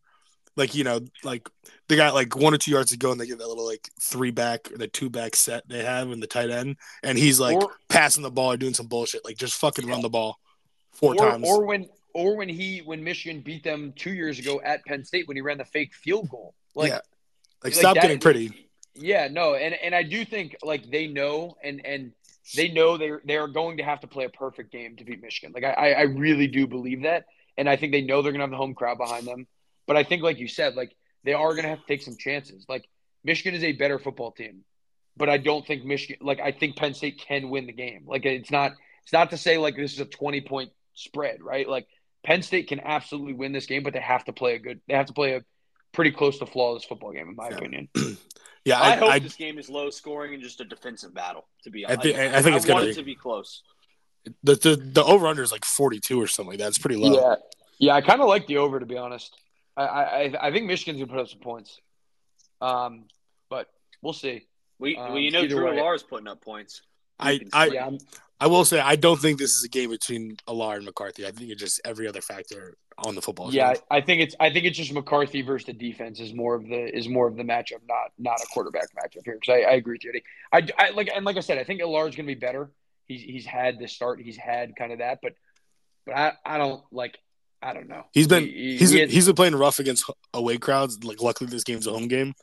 Like 0.56 0.74
you 0.74 0.84
know, 0.84 1.00
like 1.24 1.48
they 1.88 1.96
got 1.96 2.14
like 2.14 2.36
one 2.36 2.52
or 2.52 2.58
two 2.58 2.70
yards 2.72 2.90
to 2.90 2.98
go, 2.98 3.12
and 3.12 3.20
they 3.20 3.26
get 3.26 3.38
that 3.38 3.48
little 3.48 3.66
like 3.66 3.88
three 4.00 4.30
back 4.30 4.70
or 4.72 4.78
the 4.78 4.88
two 4.88 5.08
back 5.08 5.36
set 5.36 5.68
they 5.68 5.84
have 5.84 6.10
in 6.10 6.20
the 6.20 6.26
tight 6.26 6.50
end, 6.50 6.76
and 7.02 7.16
he's 7.16 7.38
like 7.40 7.56
Or- 7.56 7.72
passing 7.88 8.22
the 8.22 8.30
ball 8.30 8.52
or 8.52 8.56
doing 8.56 8.74
some 8.74 8.86
bullshit. 8.86 9.24
Like 9.24 9.36
just 9.36 9.54
fucking 9.60 9.86
run 9.86 10.02
the 10.02 10.10
ball 10.10 10.38
four 10.92 11.12
or, 11.12 11.16
times. 11.30 11.48
or 11.48 11.64
when 11.64 11.88
or 12.14 12.36
when 12.36 12.48
he 12.48 12.78
when 12.78 13.02
Michigan 13.04 13.40
beat 13.40 13.62
them 13.62 13.92
two 13.96 14.12
years 14.12 14.38
ago 14.38 14.60
at 14.64 14.84
Penn 14.84 15.04
State 15.04 15.28
when 15.28 15.36
he 15.36 15.40
ran 15.40 15.58
the 15.58 15.64
fake 15.64 15.94
field 15.94 16.28
goal. 16.28 16.54
Like 16.74 16.88
yeah, 16.88 16.94
like 16.96 17.04
like 17.64 17.74
stop 17.74 17.94
that- 17.94 18.02
getting 18.02 18.18
pretty. 18.18 18.68
Yeah, 18.94 19.28
no, 19.30 19.54
and 19.54 19.74
and 19.74 19.94
I 19.94 20.02
do 20.02 20.24
think 20.24 20.56
like 20.64 20.90
they 20.90 21.06
know 21.06 21.56
and 21.62 21.80
and 21.86 22.12
they 22.56 22.68
know 22.68 22.96
they 22.96 23.12
they 23.24 23.36
are 23.36 23.46
going 23.48 23.76
to 23.76 23.84
have 23.84 24.00
to 24.00 24.08
play 24.08 24.24
a 24.24 24.28
perfect 24.28 24.72
game 24.72 24.96
to 24.96 25.04
beat 25.04 25.22
Michigan. 25.22 25.52
Like 25.54 25.62
I 25.64 25.70
I 25.70 25.88
I 25.90 26.02
really 26.02 26.48
do 26.48 26.66
believe 26.66 27.04
that, 27.04 27.26
and 27.56 27.68
I 27.68 27.76
think 27.76 27.92
they 27.92 28.02
know 28.02 28.20
they're 28.20 28.32
gonna 28.32 28.42
have 28.42 28.50
the 28.50 28.56
home 28.56 28.74
crowd 28.74 28.98
behind 28.98 29.26
them. 29.28 29.46
But 29.90 29.96
I 29.96 30.04
think 30.04 30.22
like 30.22 30.38
you 30.38 30.46
said, 30.46 30.76
like 30.76 30.94
they 31.24 31.32
are 31.32 31.52
gonna 31.56 31.66
have 31.66 31.80
to 31.80 31.86
take 31.88 32.00
some 32.02 32.16
chances. 32.16 32.64
Like 32.68 32.88
Michigan 33.24 33.56
is 33.56 33.64
a 33.64 33.72
better 33.72 33.98
football 33.98 34.30
team, 34.30 34.60
but 35.16 35.28
I 35.28 35.36
don't 35.36 35.66
think 35.66 35.84
Michigan. 35.84 36.24
Like 36.24 36.38
I 36.38 36.52
think 36.52 36.76
Penn 36.76 36.94
State 36.94 37.20
can 37.26 37.50
win 37.50 37.66
the 37.66 37.72
game. 37.72 38.04
Like 38.06 38.24
it's 38.24 38.52
not 38.52 38.74
it's 39.02 39.12
not 39.12 39.30
to 39.30 39.36
say 39.36 39.58
like 39.58 39.74
this 39.74 39.92
is 39.92 39.98
a 39.98 40.04
twenty 40.04 40.42
point 40.42 40.70
spread, 40.94 41.42
right? 41.42 41.68
Like 41.68 41.88
Penn 42.24 42.42
State 42.42 42.68
can 42.68 42.78
absolutely 42.78 43.32
win 43.32 43.50
this 43.50 43.66
game, 43.66 43.82
but 43.82 43.92
they 43.92 43.98
have 43.98 44.22
to 44.26 44.32
play 44.32 44.54
a 44.54 44.60
good. 44.60 44.80
They 44.86 44.94
have 44.94 45.06
to 45.06 45.12
play 45.12 45.34
a 45.34 45.42
pretty 45.90 46.12
close 46.12 46.38
to 46.38 46.46
flawless 46.46 46.84
football 46.84 47.10
game, 47.10 47.28
in 47.28 47.34
my 47.34 47.48
Yeah. 47.48 47.56
opinion. 47.56 47.88
Yeah, 48.64 48.78
I, 48.78 48.92
I, 48.92 48.96
hope 48.96 49.10
I, 49.10 49.18
this 49.18 49.34
game 49.34 49.58
is 49.58 49.68
low 49.68 49.90
scoring 49.90 50.34
and 50.34 50.42
just 50.42 50.60
a 50.60 50.64
defensive 50.64 51.12
battle. 51.14 51.48
To 51.64 51.70
be 51.70 51.84
I 51.84 51.94
honest, 51.94 52.02
think- 52.04 52.16
I 52.18 52.42
think 52.42 52.56
it's 52.56 52.64
gonna 52.66 52.84
be. 52.84 52.90
it 52.90 52.94
to 52.94 53.02
be 53.02 53.14
close. 53.16 53.62
the 54.44 54.54
the, 54.54 54.76
the 54.76 55.02
over 55.02 55.26
under 55.26 55.42
is 55.42 55.50
like 55.50 55.64
forty 55.64 55.98
two 55.98 56.20
or 56.22 56.28
something 56.28 56.50
like 56.50 56.58
that. 56.60 56.68
It's 56.68 56.78
pretty 56.78 56.96
low. 56.96 57.12
Yeah, 57.20 57.34
yeah. 57.78 57.94
I 57.94 58.02
kind 58.02 58.20
of 58.20 58.28
like 58.28 58.46
the 58.46 58.58
over 58.58 58.78
to 58.78 58.86
be 58.86 58.96
honest. 58.96 59.34
I, 59.84 60.02
I 60.02 60.48
I 60.48 60.52
think 60.52 60.66
Michigan's 60.66 60.98
gonna 60.98 61.10
put 61.10 61.20
up 61.20 61.28
some 61.28 61.40
points. 61.40 61.80
Um, 62.60 63.04
but 63.48 63.68
we'll 64.02 64.12
see. 64.12 64.46
We, 64.78 64.96
Um, 64.96 65.12
well, 65.12 65.18
you 65.18 65.30
know, 65.30 65.40
either 65.42 65.56
Drew 65.56 65.70
way. 65.70 65.76
Allar's 65.76 66.02
putting 66.02 66.28
up 66.28 66.42
points. 66.42 66.82
I, 67.18 67.40
I. 67.52 67.66
Yeah, 67.66 67.86
I'm, 67.86 68.50
will 68.50 68.64
say 68.64 68.80
I 68.80 68.96
don't 68.96 69.20
think 69.20 69.38
this 69.38 69.54
is 69.54 69.64
a 69.64 69.68
game 69.68 69.90
between 69.90 70.36
Allar 70.48 70.76
and 70.76 70.86
McCarthy. 70.86 71.26
I 71.26 71.30
think 71.30 71.50
it's 71.50 71.60
just 71.60 71.80
every 71.84 72.08
other 72.08 72.22
factor 72.22 72.76
on 72.98 73.14
the 73.14 73.22
football. 73.22 73.52
yeah. 73.52 73.72
field. 73.72 73.84
I 73.90 73.96
I 73.98 74.00
think 74.00 74.22
it's 74.22 74.34
I 74.40 74.50
think 74.50 74.64
it's 74.64 74.78
just 74.78 74.92
McCarthy 74.92 75.42
versus 75.42 75.66
the 75.66 75.72
defense 75.72 76.20
is 76.20 76.32
more 76.32 76.54
of 76.54 76.66
the 76.66 76.96
is 76.96 77.08
more 77.08 77.26
of 77.26 77.36
the 77.36 77.42
matchup, 77.42 77.80
not 77.88 78.12
not 78.18 78.40
a 78.40 78.46
quarterback 78.46 78.88
matchup 78.94 79.24
here. 79.24 79.38
Because 79.40 79.54
I, 79.54 79.72
I 79.72 79.74
agree 79.74 79.94
with 79.94 80.04
you. 80.04 80.20
I, 80.52 80.66
I 80.78 80.90
like 80.90 81.10
and 81.14 81.24
like 81.24 81.36
I 81.36 81.40
said, 81.40 81.58
I 81.58 81.64
think 81.64 81.80
Allar's 81.80 82.16
gonna 82.16 82.26
be 82.26 82.34
better. 82.34 82.70
He's 83.06 83.22
he's 83.22 83.46
had 83.46 83.78
the 83.78 83.88
start. 83.88 84.20
He's 84.20 84.36
had 84.36 84.74
kind 84.76 84.92
of 84.92 84.98
that, 84.98 85.18
but 85.22 85.34
but 86.06 86.16
I 86.16 86.32
I 86.44 86.58
don't 86.58 86.82
like. 86.90 87.18
I 87.62 87.74
don't 87.74 87.88
know. 87.88 88.04
he's 88.12 88.26
been 88.26 88.44
He- 88.44 88.50
he- 88.52 88.76
he's 88.78 88.90
he 88.90 88.96
been, 88.98 89.06
has- 89.08 89.14
he's 89.14 89.26
been 89.26 89.34
playing 89.36 89.54
rough 89.54 89.78
against 89.78 90.10
away 90.34 90.58
crowds. 90.58 91.02
Like 91.04 91.20
luckily 91.20 91.50
this 91.50 91.64
game's 91.64 91.86
a 91.86 91.90
home 91.90 92.08
game, 92.08 92.34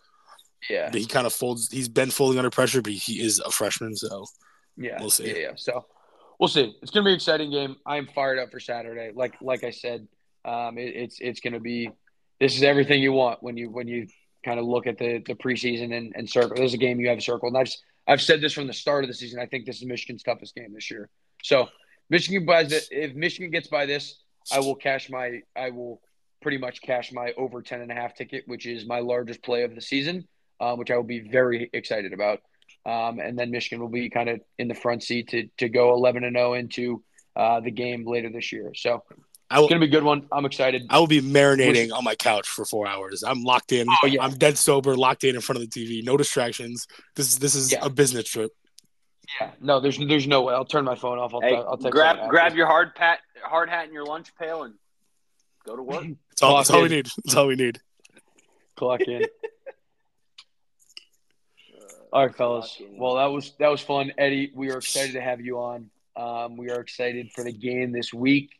yeah. 0.69 0.91
he 0.91 1.05
kind 1.05 1.25
of 1.27 1.33
folds. 1.33 1.71
He's 1.71 1.89
been 1.89 2.11
folding 2.11 2.37
under 2.39 2.49
pressure, 2.49 2.81
but 2.81 2.93
he 2.93 3.21
is 3.21 3.39
a 3.39 3.49
freshman, 3.51 3.95
so 3.95 4.25
Yeah, 4.77 4.97
We'll 4.99 5.09
see. 5.09 5.27
Yeah, 5.29 5.37
yeah. 5.37 5.51
So 5.55 5.85
we'll 6.39 6.49
see. 6.49 6.75
It's 6.81 6.91
gonna 6.91 7.05
be 7.05 7.11
an 7.11 7.15
exciting 7.15 7.49
game. 7.51 7.77
I'm 7.85 8.07
fired 8.07 8.37
up 8.39 8.51
for 8.51 8.59
Saturday. 8.59 9.11
Like 9.13 9.35
like 9.41 9.63
I 9.63 9.71
said, 9.71 10.07
um, 10.45 10.77
it, 10.77 10.95
it's 10.95 11.17
it's 11.19 11.39
gonna 11.39 11.59
be. 11.59 11.89
This 12.39 12.55
is 12.55 12.61
everything 12.61 13.01
you 13.01 13.11
want 13.13 13.41
when 13.41 13.57
you 13.57 13.71
when 13.71 13.87
you 13.87 14.07
kind 14.45 14.59
of 14.59 14.65
look 14.67 14.85
at 14.85 14.99
the 14.99 15.23
the 15.25 15.33
preseason 15.33 15.97
and, 15.97 16.13
and 16.15 16.29
circle. 16.29 16.55
There's 16.55 16.75
a 16.75 16.77
game 16.77 16.99
you 16.99 17.09
have 17.09 17.23
circled, 17.23 17.53
and 17.55 17.61
I've 17.61 17.73
I've 18.07 18.21
said 18.21 18.39
this 18.39 18.53
from 18.53 18.67
the 18.67 18.73
start 18.73 19.03
of 19.03 19.07
the 19.07 19.15
season. 19.15 19.39
I 19.39 19.47
think 19.47 19.65
this 19.65 19.77
is 19.77 19.85
Michigan's 19.85 20.21
toughest 20.21 20.53
game 20.53 20.73
this 20.73 20.91
year. 20.91 21.09
So 21.43 21.67
Michigan 22.11 22.45
buys 22.45 22.71
it. 22.71 22.87
If 22.91 23.15
Michigan 23.15 23.49
gets 23.49 23.67
by 23.67 23.87
this, 23.87 24.21
I 24.51 24.59
will 24.59 24.75
cash 24.75 25.09
my. 25.09 25.41
I 25.55 25.69
will 25.71 26.01
pretty 26.41 26.57
much 26.57 26.81
cash 26.81 27.11
my 27.11 27.33
over 27.37 27.61
10 27.61 27.81
and 27.81 27.91
a 27.91 27.95
half 27.95 28.13
ticket, 28.15 28.43
which 28.47 28.65
is 28.65 28.85
my 28.85 28.99
largest 28.99 29.41
play 29.43 29.63
of 29.63 29.73
the 29.75 29.81
season, 29.81 30.27
uh, 30.59 30.75
which 30.75 30.91
I 30.91 30.95
will 30.95 31.03
be 31.03 31.19
very 31.19 31.69
excited 31.73 32.13
about. 32.13 32.39
Um, 32.85 33.19
and 33.19 33.37
then 33.37 33.51
Michigan 33.51 33.79
will 33.81 33.89
be 33.89 34.09
kind 34.09 34.29
of 34.29 34.41
in 34.57 34.67
the 34.67 34.75
front 34.75 35.03
seat 35.03 35.29
to 35.29 35.47
to 35.57 35.69
go 35.69 35.93
11 35.93 36.23
and 36.23 36.35
0 36.35 36.53
into 36.53 37.03
uh, 37.35 37.59
the 37.59 37.71
game 37.71 38.05
later 38.05 38.29
this 38.31 38.51
year. 38.51 38.71
So 38.75 39.03
I 39.49 39.59
will. 39.59 39.65
it's 39.65 39.71
gonna 39.73 39.81
be 39.81 39.87
a 39.87 39.89
good 39.89 40.03
one. 40.03 40.27
I'm 40.31 40.45
excited. 40.45 40.83
I 40.89 40.99
will 40.99 41.07
be 41.07 41.21
marinating 41.21 41.91
on 41.93 42.03
my 42.03 42.15
couch 42.15 42.47
for 42.47 42.65
four 42.65 42.87
hours. 42.87 43.23
I'm 43.23 43.43
locked 43.43 43.71
in. 43.71 43.87
Oh, 44.03 44.07
yeah. 44.07 44.23
I'm 44.23 44.35
dead 44.35 44.57
sober, 44.57 44.95
locked 44.95 45.23
in 45.23 45.35
in 45.35 45.41
front 45.41 45.61
of 45.61 45.69
the 45.69 45.85
TV. 45.85 46.03
No 46.03 46.17
distractions. 46.17 46.87
This 47.15 47.27
is 47.27 47.39
this 47.39 47.55
is 47.55 47.71
Yeah. 47.71 47.79
a 47.81 47.89
business 47.89 48.25
trip. 48.29 48.51
Yeah, 49.41 49.51
no, 49.59 49.79
there's 49.79 49.97
there's 49.97 50.27
no 50.27 50.41
way. 50.43 50.53
I'll 50.53 50.63
turn 50.65 50.85
my 50.85 50.95
phone 50.95 51.19
off. 51.19 51.33
I'll, 51.33 51.41
Hey, 51.41 51.55
I'll 51.55 51.77
text 51.77 51.91
grab 51.91 52.29
grab 52.29 52.47
after. 52.47 52.57
your 52.57 52.67
hard 52.67 52.95
pat 52.95 53.19
hard 53.43 53.69
hat 53.69 53.85
and 53.85 53.93
your 53.93 54.05
lunch 54.05 54.33
pail 54.39 54.63
and 54.63 54.75
go 55.65 55.75
to 55.75 55.83
work. 55.83 56.05
That's 56.29 56.43
all, 56.43 56.51
Clock 56.51 56.59
that's 56.59 56.69
all 56.71 56.81
we 56.83 56.89
need. 56.89 57.05
That's 57.25 57.35
all 57.35 57.47
we 57.47 57.55
need. 57.55 57.79
clock 58.75 59.01
in. 59.01 59.25
All 62.13 62.25
right, 62.25 62.33
fellas. 62.35 62.81
Well, 62.91 63.15
that 63.15 63.25
was 63.25 63.51
that 63.59 63.67
was 63.69 63.81
fun, 63.81 64.13
Eddie. 64.17 64.51
We 64.55 64.71
are 64.71 64.77
excited 64.77 65.11
to 65.13 65.21
have 65.21 65.41
you 65.41 65.59
on. 65.59 65.89
Um, 66.15 66.55
we 66.55 66.69
are 66.71 66.79
excited 66.79 67.31
for 67.33 67.43
the 67.43 67.51
game 67.51 67.91
this 67.91 68.13
week, 68.13 68.51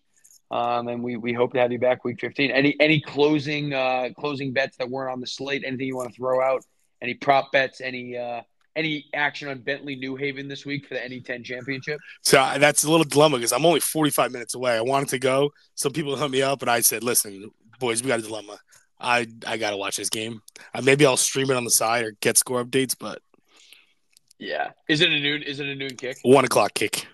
um, 0.51 0.89
and 0.89 1.01
we, 1.01 1.15
we 1.15 1.31
hope 1.33 1.53
to 1.53 1.59
have 1.59 1.71
you 1.71 1.79
back 1.79 2.03
week 2.03 2.19
15. 2.19 2.51
Any 2.51 2.75
any 2.79 2.99
closing 2.99 3.73
uh, 3.73 4.09
closing 4.19 4.51
bets 4.51 4.75
that 4.77 4.89
weren't 4.89 5.13
on 5.13 5.21
the 5.21 5.27
slate? 5.27 5.63
Anything 5.65 5.87
you 5.87 5.95
want 5.95 6.09
to 6.09 6.15
throw 6.15 6.41
out? 6.43 6.63
Any 7.01 7.13
prop 7.13 7.51
bets? 7.53 7.79
Any 7.79 8.17
uh, 8.17 8.41
any 8.77 9.07
action 9.13 9.49
on 9.49 9.59
Bentley 9.59 9.95
New 9.97 10.15
Haven 10.15 10.47
this 10.47 10.65
week 10.65 10.87
for 10.87 10.93
the 10.93 11.01
NE10 11.01 11.43
championship? 11.43 11.99
So 12.21 12.39
I- 12.39 12.57
that's 12.59 12.83
a 12.85 12.89
little 12.89 13.03
dilemma 13.03 13.37
because 13.37 13.51
I'm 13.51 13.65
only 13.65 13.79
45 13.81 14.31
minutes 14.31 14.53
away. 14.53 14.73
I 14.77 14.81
wanted 14.81 15.09
to 15.09 15.19
go. 15.19 15.51
Some 15.75 15.91
people 15.91 16.15
hit 16.15 16.31
me 16.31 16.41
up, 16.41 16.61
and 16.61 16.71
I 16.71 16.79
said, 16.81 17.03
"Listen, 17.03 17.51
boys, 17.79 18.01
we 18.01 18.07
got 18.07 18.19
a 18.19 18.23
dilemma. 18.23 18.59
I 18.99 19.27
I 19.45 19.57
got 19.57 19.71
to 19.71 19.77
watch 19.77 19.97
this 19.97 20.09
game. 20.09 20.41
Uh, 20.73 20.81
maybe 20.81 21.05
I'll 21.05 21.17
stream 21.17 21.51
it 21.51 21.55
on 21.57 21.63
the 21.65 21.69
side 21.71 22.05
or 22.05 22.11
get 22.21 22.37
score 22.37 22.63
updates, 22.63 22.95
but 22.97 23.21
Yeah. 24.39 24.71
Is 24.87 25.01
it 25.01 25.09
a 25.11 25.19
noon? 25.19 25.43
Is 25.43 25.59
it 25.59 25.67
a 25.67 25.75
noon 25.75 25.95
kick? 25.97 26.17
one 26.23 26.45
o'clock 26.45 26.73
kick. 26.73 27.07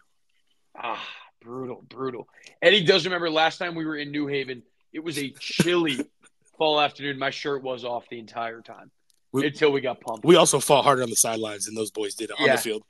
Ah, 0.75 1.01
brutal, 1.41 1.83
brutal. 1.87 2.27
Eddie 2.61 2.83
does 2.83 3.05
remember 3.05 3.29
last 3.29 3.57
time 3.57 3.75
we 3.75 3.85
were 3.85 3.95
in 3.97 4.11
New 4.11 4.27
Haven. 4.27 4.63
It 4.91 5.03
was 5.03 5.17
a 5.17 5.29
chilly 5.39 5.99
fall 6.57 6.79
afternoon. 6.81 7.17
My 7.19 7.29
shirt 7.29 7.63
was 7.63 7.83
off 7.85 8.05
the 8.09 8.19
entire 8.19 8.61
time 8.61 8.91
We- 9.33 9.47
until 9.47 9.71
we 9.71 9.81
got 9.81 9.99
pumped. 9.99 10.23
We 10.25 10.35
also 10.35 10.59
fought 10.59 10.83
harder 10.83 11.03
on 11.03 11.09
the 11.09 11.15
sidelines 11.15 11.65
than 11.65 11.75
those 11.75 11.91
boys 11.91 12.15
did 12.15 12.31
on 12.31 12.45
Yeah. 12.45 12.55
the 12.55 12.61
field. 12.61 12.83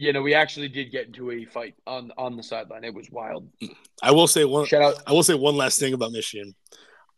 you 0.00 0.12
know, 0.12 0.22
we 0.22 0.32
actually 0.32 0.68
did 0.68 0.92
get 0.92 1.06
into 1.08 1.32
a 1.32 1.44
fight 1.44 1.74
on 1.84 2.12
on 2.16 2.36
the 2.36 2.42
sideline. 2.42 2.84
It 2.84 2.94
was 2.94 3.10
wild. 3.10 3.50
I 4.00 4.12
will 4.12 4.28
say 4.28 4.44
one. 4.44 4.64
Shout 4.66 4.80
out. 4.80 5.02
I 5.08 5.12
will 5.12 5.24
say 5.24 5.34
one 5.34 5.56
last 5.56 5.80
thing 5.80 5.92
about 5.92 6.12
Michigan. 6.12 6.54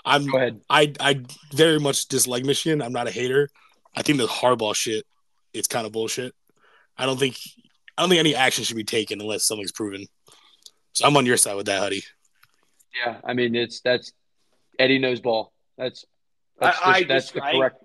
I'm 0.02 0.26
Go 0.26 0.38
ahead. 0.38 0.62
I 0.70 0.94
I 0.98 1.20
very 1.52 1.78
much 1.78 2.06
dislike 2.08 2.42
Michigan. 2.44 2.80
I'm 2.80 2.92
not 2.94 3.06
a 3.06 3.10
hater. 3.10 3.50
I 3.94 4.00
think 4.00 4.16
the 4.16 4.26
hardball 4.26 4.74
shit, 4.74 5.04
it's 5.52 5.68
kind 5.68 5.84
of 5.86 5.92
bullshit. 5.92 6.34
I 6.96 7.04
don't 7.04 7.18
think 7.18 7.36
I 7.98 8.02
don't 8.02 8.08
think 8.08 8.20
any 8.20 8.34
action 8.34 8.64
should 8.64 8.76
be 8.76 8.84
taken 8.84 9.20
unless 9.20 9.44
something's 9.44 9.72
proven. 9.72 10.06
So 10.94 11.06
I'm 11.06 11.16
on 11.18 11.26
your 11.26 11.36
side 11.36 11.56
with 11.56 11.66
that, 11.66 11.80
Huddy. 11.80 12.02
Yeah, 13.04 13.20
I 13.22 13.34
mean 13.34 13.54
it's 13.54 13.82
that's 13.82 14.10
Eddie 14.78 14.98
knows 14.98 15.20
ball. 15.20 15.52
That's 15.76 16.06
I, 16.58 16.64
that's, 16.66 16.78
I 16.82 17.02
that's 17.04 17.24
just, 17.26 17.34
the 17.34 17.44
I, 17.44 17.52
correct. 17.52 17.84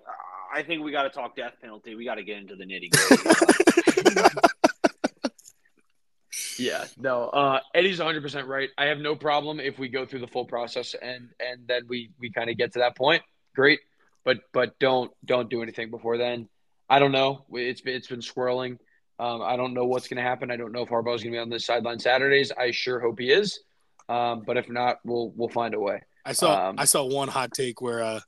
I 0.56 0.62
think 0.62 0.82
we 0.82 0.90
got 0.90 1.02
to 1.02 1.10
talk 1.10 1.36
death 1.36 1.52
penalty. 1.60 1.94
We 1.94 2.06
got 2.06 2.14
to 2.14 2.24
get 2.24 2.38
into 2.38 2.56
the 2.56 2.64
nitty 2.64 2.90
gritty. 2.90 4.20
Yeah, 6.58 6.86
no. 6.96 7.24
Uh, 7.24 7.60
Eddie's 7.74 7.98
100 7.98 8.22
percent 8.22 8.46
right. 8.46 8.70
I 8.78 8.86
have 8.86 8.98
no 8.98 9.14
problem 9.14 9.60
if 9.60 9.78
we 9.78 9.90
go 9.90 10.06
through 10.06 10.20
the 10.20 10.26
full 10.26 10.46
process 10.46 10.94
and 10.94 11.28
and 11.38 11.68
then 11.68 11.82
we 11.86 12.10
we 12.18 12.30
kind 12.30 12.48
of 12.48 12.56
get 12.56 12.72
to 12.72 12.78
that 12.78 12.96
point. 12.96 13.22
Great, 13.54 13.80
but 14.24 14.38
but 14.54 14.78
don't 14.78 15.10
don't 15.26 15.50
do 15.50 15.62
anything 15.62 15.90
before 15.90 16.16
then. 16.16 16.48
I 16.88 16.98
don't 16.98 17.12
know. 17.12 17.44
It's 17.52 17.82
been 17.82 17.94
it's 17.94 18.06
been 18.06 18.22
swirling. 18.22 18.78
Um, 19.18 19.42
I 19.42 19.56
don't 19.56 19.74
know 19.74 19.84
what's 19.84 20.08
going 20.08 20.16
to 20.16 20.22
happen. 20.22 20.50
I 20.50 20.56
don't 20.56 20.72
know 20.72 20.82
if 20.82 20.88
Harbaugh's 20.88 21.22
going 21.22 21.32
to 21.32 21.36
be 21.36 21.38
on 21.38 21.50
the 21.50 21.60
sideline 21.60 21.98
Saturdays. 21.98 22.52
I 22.52 22.70
sure 22.70 23.00
hope 23.00 23.18
he 23.18 23.30
is. 23.30 23.60
Um, 24.08 24.42
but 24.46 24.56
if 24.56 24.70
not, 24.70 25.00
we'll 25.04 25.32
we'll 25.36 25.50
find 25.50 25.74
a 25.74 25.80
way. 25.80 26.00
I 26.24 26.32
saw 26.32 26.70
Um, 26.70 26.76
I 26.78 26.86
saw 26.86 27.04
one 27.04 27.28
hot 27.28 27.52
take 27.52 27.82
where 27.82 28.02
uh, 28.02 28.20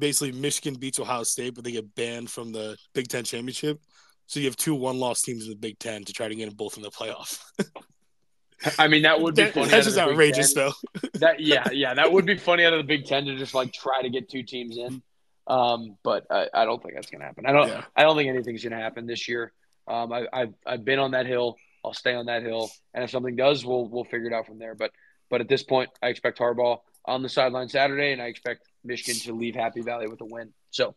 basically 0.00 0.32
Michigan 0.32 0.74
beats 0.74 0.98
Ohio 0.98 1.22
State, 1.22 1.54
but 1.54 1.62
they 1.64 1.72
get 1.72 1.94
banned 1.94 2.30
from 2.30 2.50
the 2.52 2.76
Big 2.94 3.06
Ten 3.08 3.22
championship. 3.24 3.78
So 4.26 4.40
you 4.40 4.46
have 4.46 4.56
two 4.56 4.74
one-loss 4.74 5.22
teams 5.22 5.44
in 5.44 5.50
the 5.50 5.56
Big 5.56 5.78
Ten 5.78 6.04
to 6.04 6.12
try 6.12 6.28
to 6.28 6.34
get 6.34 6.46
them 6.46 6.54
both 6.56 6.76
in 6.76 6.82
the 6.82 6.90
playoff. 6.90 7.38
I 8.78 8.88
mean, 8.88 9.02
that 9.02 9.20
would 9.20 9.34
be 9.34 9.44
That- 9.44 9.54
funny. 9.54 9.68
that's 9.68 9.86
just 9.86 9.98
outrageous, 9.98 10.52
though. 10.54 10.72
That 11.14 11.40
yeah, 11.40 11.68
yeah, 11.72 11.94
that 11.94 12.12
would 12.12 12.26
be 12.26 12.36
funny 12.36 12.64
out 12.64 12.72
of 12.74 12.78
the 12.78 12.84
Big 12.84 13.06
Ten 13.06 13.24
to 13.26 13.36
just 13.36 13.54
like 13.54 13.72
try 13.72 14.02
to 14.02 14.10
get 14.10 14.28
two 14.28 14.42
teams 14.42 14.76
in. 14.76 15.02
Um, 15.46 15.96
but 16.04 16.26
I, 16.30 16.48
I 16.52 16.64
don't 16.64 16.80
think 16.82 16.94
that's 16.94 17.10
gonna 17.10 17.24
happen. 17.24 17.46
I 17.46 17.52
don't. 17.52 17.68
Yeah. 17.68 17.84
I 17.96 18.02
don't 18.02 18.16
think 18.16 18.28
anything's 18.28 18.62
gonna 18.62 18.76
happen 18.76 19.06
this 19.06 19.28
year. 19.28 19.52
Um, 19.88 20.12
I, 20.12 20.26
I've 20.32 20.54
I've 20.66 20.84
been 20.84 20.98
on 20.98 21.12
that 21.12 21.26
hill. 21.26 21.56
I'll 21.84 21.94
stay 21.94 22.14
on 22.14 22.26
that 22.26 22.42
hill, 22.42 22.70
and 22.94 23.02
if 23.02 23.10
something 23.10 23.34
does, 23.34 23.64
we'll 23.64 23.88
we'll 23.88 24.04
figure 24.04 24.26
it 24.28 24.32
out 24.34 24.46
from 24.46 24.58
there. 24.58 24.74
But 24.74 24.92
but 25.30 25.40
at 25.40 25.48
this 25.48 25.62
point, 25.62 25.88
I 26.02 26.08
expect 26.08 26.38
Harbaugh 26.38 26.78
on 27.06 27.22
the 27.22 27.28
sideline 27.30 27.68
Saturday, 27.70 28.12
and 28.12 28.20
I 28.20 28.26
expect 28.26 28.68
Michigan 28.84 29.20
to 29.22 29.32
leave 29.32 29.54
Happy 29.54 29.80
Valley 29.82 30.08
with 30.08 30.20
a 30.20 30.24
win. 30.24 30.52
So 30.70 30.94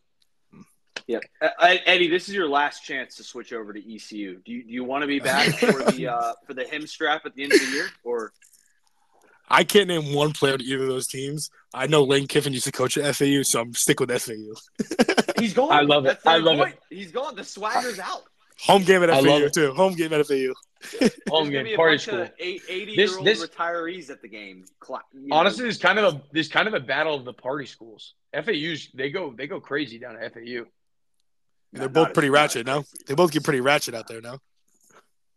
yeah, 1.06 1.18
Uh, 1.40 1.48
Eddie, 1.84 2.08
this 2.08 2.28
is 2.28 2.34
your 2.34 2.48
last 2.48 2.84
chance 2.84 3.16
to 3.16 3.24
switch 3.24 3.52
over 3.52 3.72
to 3.72 3.94
ECU. 3.94 4.40
Do 4.44 4.52
you, 4.52 4.64
do 4.64 4.72
you 4.72 4.84
want 4.84 5.02
to 5.02 5.06
be 5.06 5.20
back 5.20 5.48
for 5.58 5.90
the 5.92 6.08
uh, 6.08 6.32
for 6.46 6.54
the 6.54 6.64
hem 6.64 6.86
strap 6.86 7.26
at 7.26 7.34
the 7.34 7.42
end 7.42 7.52
of 7.52 7.60
the 7.60 7.66
year, 7.66 7.88
or 8.04 8.32
I 9.48 9.64
can't 9.64 9.88
name 9.88 10.14
one 10.14 10.32
player 10.32 10.56
to 10.56 10.64
either 10.64 10.82
of 10.84 10.88
those 10.88 11.06
teams. 11.06 11.50
I 11.74 11.86
know 11.86 12.04
Lane 12.04 12.26
Kiffin 12.26 12.54
used 12.54 12.64
to 12.64 12.72
coach 12.72 12.96
at 12.96 13.14
FAU, 13.14 13.42
so 13.42 13.60
I'm 13.60 13.74
stick 13.74 14.00
with 14.00 14.10
FAU. 14.10 14.54
he's 15.38 15.52
gone? 15.52 15.72
I 15.72 15.82
love 15.82 16.06
it. 16.06 16.18
I 16.24 16.38
love 16.38 16.58
point. 16.58 16.76
He's 16.88 17.12
gone. 17.12 17.36
The 17.36 17.44
swagger's 17.44 17.98
out. 17.98 18.24
Home 18.64 18.82
game 18.82 19.02
at 19.02 19.10
I 19.10 19.16
love 19.20 19.24
FAU 19.40 19.46
it. 19.46 19.52
too. 19.52 19.72
Home 19.74 19.94
game 19.94 20.12
at 20.12 20.26
FAU. 20.26 20.34
home 20.34 20.52
There's 21.00 21.10
gonna 21.30 21.64
game 21.64 21.76
party 21.76 21.98
school. 21.98 22.22
of 22.22 22.30
80 22.38 22.96
This- 22.96 23.10
year 23.10 23.18
old 23.18 23.26
retirees 23.28 24.10
at 24.10 24.20
the 24.22 24.28
game. 24.28 24.64
Cla- 24.80 25.02
you 25.12 25.28
know, 25.28 25.36
Honestly, 25.36 25.62
there's 25.62 25.78
kind 25.78 25.98
of 25.98 26.14
a 26.14 26.22
there's 26.32 26.48
kind 26.48 26.68
of 26.68 26.74
a 26.74 26.80
battle 26.80 27.14
of 27.14 27.24
the 27.24 27.32
party 27.32 27.66
schools. 27.66 28.14
FAU's 28.32 28.88
they 28.94 29.10
go 29.10 29.32
they 29.36 29.46
go 29.46 29.60
crazy 29.60 29.98
down 29.98 30.16
at 30.16 30.32
FAU. 30.34 30.64
They're 31.72 31.82
not 31.82 31.92
both 31.92 32.08
as- 32.08 32.12
pretty 32.14 32.30
ratchet 32.30 32.66
as 32.68 32.74
now. 32.74 32.84
They 33.06 33.14
both 33.14 33.32
get 33.32 33.44
pretty 33.44 33.60
ratchet 33.60 33.94
out 33.94 34.08
there 34.08 34.20
now. 34.20 34.38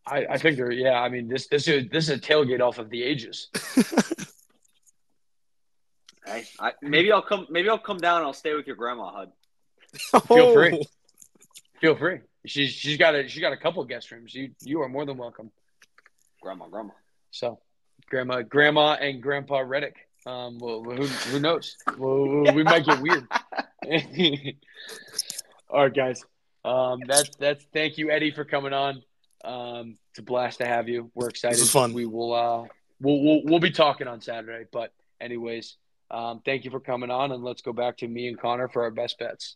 I, 0.05 0.25
I 0.31 0.37
think 0.37 0.55
they're 0.57 0.71
yeah. 0.71 0.93
I 1.01 1.09
mean 1.09 1.27
this 1.27 1.47
this 1.47 1.67
is 1.67 1.89
this 1.91 2.05
is 2.09 2.17
a 2.17 2.19
tailgate 2.19 2.61
off 2.61 2.77
of 2.77 2.89
the 2.89 3.03
ages. 3.03 3.49
Hey, 6.25 6.43
I, 6.59 6.73
maybe 6.81 7.09
I'll 7.11 7.21
come. 7.21 7.47
Maybe 7.49 7.69
I'll 7.69 7.77
come 7.77 7.99
down 7.99 8.17
and 8.17 8.25
I'll 8.25 8.33
stay 8.33 8.53
with 8.53 8.67
your 8.67 8.75
grandma, 8.75 9.11
Hud. 9.11 9.31
Feel 10.27 10.53
free. 10.53 10.77
Oh. 10.77 10.83
Feel 11.79 11.95
free. 11.95 12.19
She's 12.47 12.71
she's 12.71 12.97
got 12.97 13.15
a 13.15 13.27
she's 13.27 13.41
got 13.41 13.53
a 13.53 13.57
couple 13.57 13.83
guest 13.85 14.11
rooms. 14.11 14.33
You 14.33 14.51
you 14.61 14.81
are 14.81 14.89
more 14.89 15.05
than 15.05 15.17
welcome. 15.17 15.51
Grandma, 16.41 16.67
grandma. 16.67 16.93
So, 17.31 17.59
grandma 18.09 18.41
grandma 18.41 18.93
and 18.93 19.21
grandpa 19.21 19.59
Reddick. 19.59 19.95
Um, 20.25 20.57
well, 20.59 20.83
who 20.83 21.05
who 21.05 21.39
knows? 21.39 21.77
Well, 21.97 22.43
we 22.53 22.63
might 22.63 22.85
get 22.85 23.01
weird. 23.01 23.27
All 25.69 25.83
right, 25.83 25.93
guys. 25.93 26.23
Um, 26.65 27.01
that's 27.05 27.29
that's 27.37 27.65
thank 27.73 27.97
you, 27.97 28.11
Eddie, 28.11 28.31
for 28.31 28.43
coming 28.45 28.73
on. 28.73 29.03
Um, 29.43 29.97
it's 30.09 30.19
a 30.19 30.23
blast 30.23 30.57
to 30.59 30.65
have 30.65 30.89
you. 30.89 31.11
We're 31.15 31.29
excited. 31.29 31.55
This 31.55 31.63
is 31.63 31.71
fun. 31.71 31.93
We 31.93 32.05
will 32.05 32.33
uh 32.33 32.67
we'll 32.99 33.21
we'll, 33.23 33.41
we'll 33.43 33.59
be 33.59 33.71
talking 33.71 34.07
on 34.07 34.21
Saturday. 34.21 34.65
But 34.71 34.91
anyways, 35.21 35.77
um, 36.11 36.41
thank 36.45 36.65
you 36.65 36.71
for 36.71 36.79
coming 36.79 37.09
on, 37.09 37.31
and 37.31 37.43
let's 37.43 37.61
go 37.61 37.73
back 37.73 37.97
to 37.97 38.07
me 38.07 38.27
and 38.27 38.39
Conner 38.39 38.67
for 38.67 38.83
our 38.83 38.91
best 38.91 39.19
bets. 39.19 39.55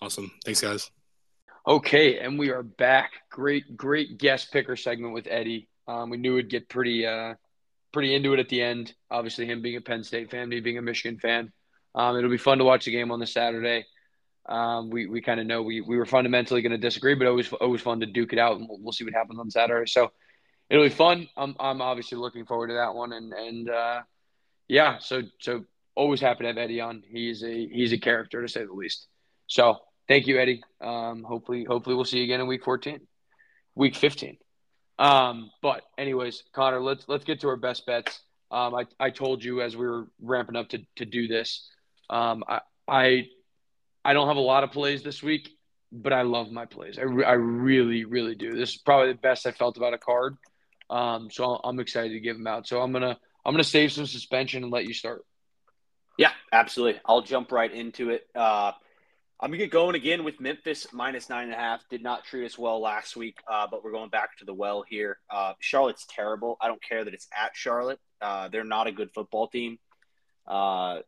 Awesome. 0.00 0.30
Thanks, 0.44 0.60
guys. 0.60 0.90
Okay, 1.68 2.20
and 2.20 2.38
we 2.38 2.50
are 2.50 2.62
back. 2.62 3.10
Great, 3.28 3.76
great 3.76 4.18
guest 4.18 4.52
picker 4.52 4.76
segment 4.76 5.12
with 5.12 5.26
Eddie. 5.28 5.68
Um, 5.88 6.10
we 6.10 6.16
knew 6.16 6.38
it'd 6.38 6.48
get 6.48 6.68
pretty, 6.68 7.04
uh, 7.04 7.34
pretty 7.92 8.14
into 8.14 8.32
it 8.34 8.38
at 8.38 8.48
the 8.48 8.62
end. 8.62 8.94
Obviously, 9.10 9.46
him 9.46 9.62
being 9.62 9.76
a 9.76 9.80
Penn 9.80 10.04
State 10.04 10.30
fan, 10.30 10.48
me 10.48 10.60
being 10.60 10.78
a 10.78 10.82
Michigan 10.82 11.18
fan. 11.18 11.52
Um, 11.92 12.16
it'll 12.16 12.30
be 12.30 12.36
fun 12.36 12.58
to 12.58 12.64
watch 12.64 12.84
the 12.84 12.92
game 12.92 13.10
on 13.10 13.18
the 13.18 13.26
Saturday. 13.26 13.84
Um, 14.48 14.90
we 14.90 15.06
we 15.06 15.20
kind 15.20 15.40
of 15.40 15.46
know 15.48 15.60
we 15.62 15.80
we 15.80 15.96
were 15.96 16.06
fundamentally 16.06 16.62
going 16.62 16.70
to 16.70 16.78
disagree, 16.78 17.14
but 17.16 17.26
always 17.26 17.52
always 17.54 17.80
fun 17.80 17.98
to 17.98 18.06
duke 18.06 18.32
it 18.32 18.38
out, 18.38 18.58
and 18.60 18.68
we'll, 18.68 18.78
we'll 18.80 18.92
see 18.92 19.02
what 19.02 19.14
happens 19.14 19.40
on 19.40 19.50
Saturday. 19.50 19.90
So 19.90 20.12
it'll 20.70 20.84
be 20.84 20.90
fun. 20.90 21.28
I'm 21.36 21.56
I'm 21.58 21.82
obviously 21.82 22.16
looking 22.16 22.46
forward 22.46 22.68
to 22.68 22.74
that 22.74 22.94
one, 22.94 23.12
and 23.12 23.32
and 23.32 23.68
uh, 23.68 24.02
yeah, 24.68 24.98
so 24.98 25.22
so 25.40 25.64
always 25.96 26.20
happy 26.20 26.44
to 26.44 26.46
have 26.46 26.58
Eddie 26.58 26.80
on. 26.80 27.02
He's 27.04 27.42
a 27.42 27.66
he's 27.66 27.92
a 27.92 27.98
character 27.98 28.40
to 28.40 28.48
say 28.48 28.64
the 28.64 28.72
least. 28.72 29.08
So 29.48 29.80
thank 30.08 30.26
you, 30.26 30.38
Eddie. 30.38 30.62
Um, 30.80 31.22
hopefully, 31.22 31.64
hopefully 31.64 31.96
we'll 31.96 32.04
see 32.04 32.18
you 32.18 32.24
again 32.24 32.40
in 32.40 32.46
week 32.46 32.64
14, 32.64 33.00
week 33.74 33.94
15. 33.94 34.36
Um, 34.98 35.50
but 35.62 35.82
anyways, 35.98 36.42
Conner, 36.52 36.80
let's 36.80 37.04
let's 37.08 37.24
get 37.24 37.40
to 37.40 37.48
our 37.48 37.56
best 37.56 37.86
bets. 37.86 38.20
Um, 38.50 38.74
I, 38.74 38.86
I 38.98 39.10
told 39.10 39.42
you 39.44 39.60
as 39.60 39.76
we 39.76 39.86
were 39.86 40.06
ramping 40.20 40.56
up 40.56 40.68
to, 40.70 40.78
to 40.96 41.04
do 41.04 41.26
this. 41.26 41.68
Um, 42.08 42.44
I, 42.48 42.60
I 42.88 43.26
I 44.04 44.12
don't 44.12 44.28
have 44.28 44.36
a 44.36 44.40
lot 44.40 44.64
of 44.64 44.70
plays 44.70 45.02
this 45.02 45.22
week, 45.22 45.50
but 45.92 46.12
I 46.12 46.22
love 46.22 46.52
my 46.52 46.64
plays. 46.64 46.98
I, 46.98 47.02
re- 47.02 47.24
I 47.24 47.32
really 47.32 48.04
really 48.04 48.34
do. 48.34 48.56
This 48.56 48.70
is 48.70 48.76
probably 48.78 49.12
the 49.12 49.18
best 49.18 49.46
I 49.46 49.52
felt 49.52 49.76
about 49.76 49.94
a 49.94 49.98
card. 49.98 50.36
Um, 50.88 51.28
so 51.30 51.60
I'm 51.62 51.80
excited 51.80 52.12
to 52.12 52.20
give 52.20 52.36
them 52.36 52.46
out. 52.46 52.66
So 52.66 52.80
I'm 52.80 52.92
gonna 52.92 53.18
I'm 53.44 53.52
gonna 53.52 53.64
save 53.64 53.92
some 53.92 54.06
suspension 54.06 54.62
and 54.62 54.72
let 54.72 54.86
you 54.86 54.94
start. 54.94 55.24
Yeah, 56.16 56.30
absolutely. 56.52 57.00
I'll 57.04 57.22
jump 57.22 57.52
right 57.52 57.72
into 57.72 58.10
it. 58.10 58.26
Uh, 58.34 58.72
I'm 59.38 59.50
gonna 59.50 59.58
get 59.58 59.70
going 59.70 59.94
again 59.94 60.24
with 60.24 60.40
Memphis 60.40 60.86
minus 60.92 61.28
nine 61.28 61.44
and 61.44 61.52
a 61.52 61.56
half. 61.56 61.86
Did 61.90 62.02
not 62.02 62.24
treat 62.24 62.46
us 62.46 62.58
well 62.58 62.80
last 62.80 63.16
week, 63.16 63.36
uh, 63.46 63.66
but 63.70 63.84
we're 63.84 63.92
going 63.92 64.08
back 64.08 64.38
to 64.38 64.46
the 64.46 64.54
well 64.54 64.82
here. 64.88 65.18
Uh, 65.28 65.52
Charlotte's 65.60 66.06
terrible. 66.08 66.56
I 66.60 66.68
don't 66.68 66.82
care 66.82 67.04
that 67.04 67.12
it's 67.12 67.28
at 67.36 67.54
Charlotte. 67.54 68.00
Uh, 68.22 68.48
they're 68.48 68.64
not 68.64 68.86
a 68.86 68.92
good 68.92 69.10
football 69.14 69.48
team. 69.48 69.78
Uh, 70.46 71.00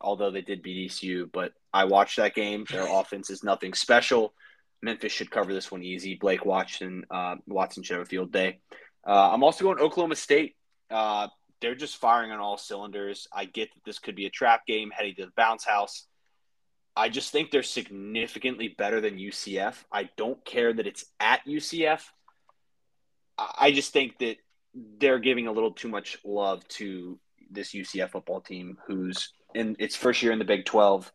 although 0.00 0.30
they 0.30 0.40
did 0.40 0.62
beat 0.62 0.90
ECU, 0.90 1.28
but 1.30 1.52
I 1.74 1.84
watched 1.84 2.16
that 2.16 2.34
game. 2.34 2.64
Their 2.70 2.86
offense 2.90 3.28
is 3.28 3.44
nothing 3.44 3.74
special. 3.74 4.32
Memphis 4.80 5.12
should 5.12 5.30
cover 5.30 5.52
this 5.52 5.70
one 5.70 5.82
easy. 5.82 6.14
Blake 6.14 6.44
Watson, 6.44 7.04
uh, 7.10 7.36
Watson 7.46 7.82
should 7.82 7.96
have 7.96 8.06
a 8.06 8.08
field 8.08 8.32
day. 8.32 8.60
Uh, 9.06 9.30
I'm 9.32 9.42
also 9.42 9.64
going 9.64 9.78
Oklahoma 9.78 10.16
State. 10.16 10.56
Uh, 10.90 11.28
they're 11.60 11.74
just 11.74 11.96
firing 11.96 12.30
on 12.30 12.40
all 12.40 12.56
cylinders. 12.56 13.26
I 13.32 13.44
get 13.44 13.72
that 13.74 13.84
this 13.84 13.98
could 13.98 14.16
be 14.16 14.26
a 14.26 14.30
trap 14.30 14.66
game 14.66 14.90
heading 14.90 15.14
to 15.16 15.26
the 15.26 15.32
bounce 15.36 15.64
house. 15.64 16.06
I 16.96 17.08
just 17.08 17.32
think 17.32 17.50
they're 17.50 17.62
significantly 17.62 18.68
better 18.68 19.00
than 19.00 19.18
UCF. 19.18 19.74
I 19.90 20.10
don't 20.16 20.44
care 20.44 20.72
that 20.72 20.86
it's 20.86 21.04
at 21.18 21.44
UCF. 21.44 22.02
I 23.36 23.72
just 23.72 23.92
think 23.92 24.18
that 24.18 24.36
they're 24.74 25.18
giving 25.18 25.46
a 25.46 25.52
little 25.52 25.72
too 25.72 25.88
much 25.88 26.18
love 26.24 26.66
to 26.68 27.18
this 27.50 27.72
UCF 27.72 28.10
football 28.10 28.40
team 28.40 28.78
who's 28.86 29.32
in 29.54 29.76
its 29.78 29.96
first 29.96 30.22
year 30.22 30.32
in 30.32 30.38
the 30.38 30.44
Big 30.44 30.64
12. 30.64 31.12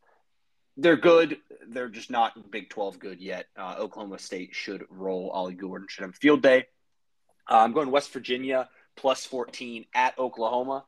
They're 0.75 0.97
good. 0.97 1.37
They're 1.67 1.89
just 1.89 2.09
not 2.09 2.51
Big 2.51 2.69
12 2.69 2.99
good 2.99 3.21
yet. 3.21 3.47
Uh, 3.57 3.75
Oklahoma 3.79 4.19
State 4.19 4.55
should 4.55 4.85
roll. 4.89 5.29
Ollie 5.29 5.53
Gordon 5.53 5.87
should 5.89 6.03
have 6.03 6.15
field 6.15 6.41
day. 6.41 6.67
Uh, 7.49 7.57
I'm 7.57 7.73
going 7.73 7.91
West 7.91 8.11
Virginia 8.11 8.69
plus 8.95 9.25
14 9.25 9.85
at 9.93 10.17
Oklahoma. 10.19 10.85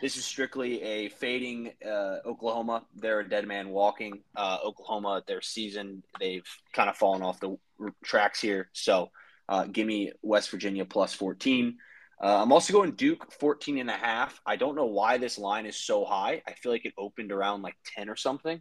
This 0.00 0.16
is 0.16 0.24
strictly 0.24 0.80
a 0.82 1.08
fading 1.08 1.72
uh, 1.84 2.18
Oklahoma. 2.24 2.84
They're 2.94 3.20
a 3.20 3.28
dead 3.28 3.48
man 3.48 3.70
walking. 3.70 4.22
Uh, 4.36 4.58
Oklahoma, 4.64 5.22
their 5.26 5.40
season, 5.40 6.04
they've 6.20 6.46
kind 6.72 6.88
of 6.88 6.96
fallen 6.96 7.22
off 7.22 7.40
the 7.40 7.56
tracks 8.04 8.40
here. 8.40 8.70
So 8.72 9.10
uh, 9.48 9.64
give 9.64 9.86
me 9.86 10.12
West 10.22 10.50
Virginia 10.50 10.84
plus 10.84 11.14
14. 11.14 11.76
Uh, 12.22 12.42
I'm 12.42 12.52
also 12.52 12.72
going 12.72 12.92
Duke 12.92 13.32
14 13.40 13.78
and 13.78 13.90
a 13.90 13.94
half. 13.94 14.40
I 14.46 14.56
don't 14.56 14.76
know 14.76 14.86
why 14.86 15.18
this 15.18 15.38
line 15.38 15.66
is 15.66 15.76
so 15.76 16.04
high. 16.04 16.42
I 16.46 16.52
feel 16.52 16.70
like 16.70 16.84
it 16.84 16.94
opened 16.96 17.32
around 17.32 17.62
like 17.62 17.76
10 17.96 18.08
or 18.08 18.16
something. 18.16 18.60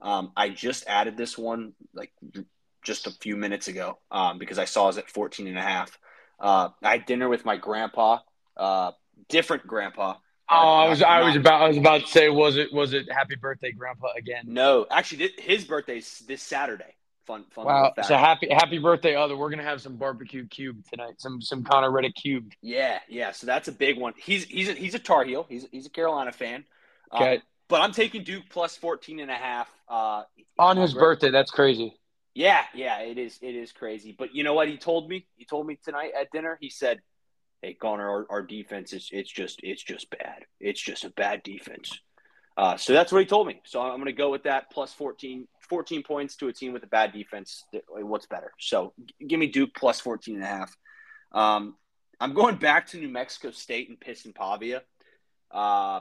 Um, 0.00 0.32
I 0.36 0.48
just 0.48 0.86
added 0.86 1.16
this 1.16 1.36
one 1.36 1.72
like 1.92 2.12
just 2.84 3.08
a 3.08 3.10
few 3.10 3.36
minutes 3.36 3.66
ago 3.66 3.98
um, 4.10 4.38
because 4.38 4.58
I 4.58 4.64
saw 4.64 4.88
it 4.88 4.98
at 4.98 5.10
14 5.10 5.48
and 5.48 5.58
a 5.58 5.62
half. 5.62 5.98
Uh, 6.38 6.68
I 6.82 6.92
had 6.92 7.06
dinner 7.06 7.28
with 7.28 7.44
my 7.44 7.56
grandpa, 7.56 8.18
uh, 8.56 8.92
different 9.28 9.66
grandpa. 9.66 10.14
Oh, 10.50 10.54
I 10.56 10.88
was 10.88 11.02
I 11.02 11.22
was 11.22 11.36
about 11.36 11.62
I 11.62 11.68
was 11.68 11.76
about 11.76 12.02
to 12.02 12.06
say 12.06 12.28
was 12.28 12.56
it 12.56 12.72
was 12.72 12.92
it 12.94 13.10
happy 13.12 13.36
birthday 13.36 13.72
grandpa 13.72 14.08
again? 14.16 14.44
No, 14.46 14.86
actually, 14.90 15.30
his 15.38 15.64
birthday's 15.64 16.20
this 16.26 16.42
Saturday. 16.42 16.94
Fun, 17.26 17.44
fun. 17.50 17.66
Wow. 17.66 17.92
fact. 17.94 18.08
So 18.08 18.16
happy 18.16 18.48
happy 18.50 18.78
birthday 18.78 19.14
other. 19.14 19.36
We're 19.36 19.50
gonna 19.50 19.62
have 19.62 19.82
some 19.82 19.96
barbecue 19.96 20.46
cube 20.46 20.82
tonight. 20.90 21.14
Some 21.20 21.42
some 21.42 21.62
Conner 21.64 21.90
Reddick 21.90 22.14
cube. 22.14 22.52
Yeah, 22.62 23.00
yeah. 23.08 23.32
So 23.32 23.46
that's 23.46 23.68
a 23.68 23.72
big 23.72 23.98
one. 23.98 24.14
He's 24.16 24.44
he's 24.44 24.70
a, 24.70 24.72
he's 24.72 24.94
a 24.94 24.98
Tar 24.98 25.24
Heel. 25.24 25.44
He's 25.48 25.66
he's 25.70 25.86
a 25.86 25.90
Carolina 25.90 26.32
fan. 26.32 26.64
Uh, 27.12 27.16
Okay. 27.16 27.42
but 27.68 27.82
I'm 27.82 27.92
taking 27.92 28.24
Duke 28.24 28.44
plus 28.48 28.76
14 28.76 29.20
and 29.20 29.30
a 29.30 29.34
half. 29.34 29.68
Uh, 29.88 30.22
On 30.58 30.76
his 30.78 30.94
birthday. 30.94 31.30
That's 31.30 31.50
crazy. 31.50 31.94
Yeah, 32.34 32.62
yeah. 32.72 33.00
It 33.00 33.18
is 33.18 33.38
it 33.42 33.54
is 33.54 33.72
crazy. 33.72 34.14
But 34.18 34.34
you 34.34 34.42
know 34.44 34.54
what 34.54 34.68
he 34.68 34.78
told 34.78 35.10
me? 35.10 35.26
He 35.36 35.44
told 35.44 35.66
me 35.66 35.78
tonight 35.84 36.12
at 36.18 36.30
dinner. 36.32 36.56
He 36.60 36.70
said, 36.70 37.00
"Hey, 37.62 37.74
Conner, 37.74 38.08
our, 38.08 38.26
our 38.30 38.42
defense 38.42 38.92
is 38.92 39.08
it's 39.12 39.30
just 39.30 39.60
it's 39.62 39.82
just 39.82 40.10
bad. 40.10 40.44
It's 40.60 40.80
just 40.80 41.04
a 41.04 41.10
bad 41.10 41.42
defense." 41.42 41.98
Uh, 42.56 42.76
so 42.76 42.92
that's 42.92 43.12
what 43.12 43.20
he 43.20 43.26
told 43.26 43.46
me. 43.46 43.60
So 43.64 43.80
I'm 43.80 43.94
going 43.98 44.06
to 44.06 44.12
go 44.12 44.30
with 44.30 44.42
that 44.42 44.68
plus 44.72 44.92
14, 44.92 45.46
14 45.68 46.02
points 46.02 46.34
to 46.36 46.48
a 46.48 46.52
team 46.52 46.72
with 46.72 46.82
a 46.82 46.88
bad 46.88 47.12
defense. 47.12 47.64
What's 47.88 48.26
better? 48.26 48.50
So 48.58 48.94
give 49.24 49.38
me 49.38 49.46
Duke 49.46 49.70
plus 49.76 50.00
14 50.00 50.34
and 50.34 50.42
a 50.42 50.46
half. 50.48 50.76
Um, 51.30 51.76
I'm 52.18 52.34
going 52.34 52.56
back 52.56 52.88
to 52.88 52.98
New 52.98 53.08
Mexico 53.08 53.52
State 53.52 53.88
and 53.90 54.00
Piston 54.00 54.32
Pavia. 54.32 54.82
Uh, 55.52 56.00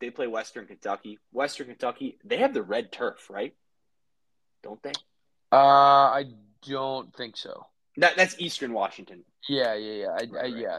they 0.00 0.10
play 0.10 0.26
Western 0.26 0.66
Kentucky. 0.66 1.18
Western 1.32 1.68
Kentucky, 1.68 2.18
they 2.24 2.38
have 2.38 2.54
the 2.54 2.62
red 2.62 2.90
turf, 2.90 3.30
right? 3.30 3.54
Don't 4.62 4.82
they? 4.82 4.92
Uh 5.52 5.56
I 5.56 6.24
don't 6.62 7.14
think 7.14 7.36
so. 7.36 7.66
That, 7.96 8.16
that's 8.16 8.36
Eastern 8.38 8.72
Washington. 8.72 9.24
Yeah, 9.48 9.74
yeah, 9.74 9.92
yeah. 9.92 10.06
I, 10.08 10.10
I, 10.10 10.26
Right, 10.30 10.52
right. 10.52 10.56
yeah. 10.56 10.78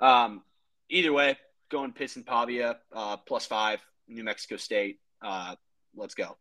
Um, 0.00 0.42
either 0.88 1.12
way, 1.12 1.38
going 1.70 1.92
Piston 1.92 2.24
Pavia 2.24 2.78
uh, 2.94 3.16
plus 3.16 3.46
five, 3.46 3.80
New 4.08 4.24
Mexico 4.24 4.56
State. 4.56 4.98
Uh, 5.22 5.54
let's 5.94 6.14
go. 6.14 6.36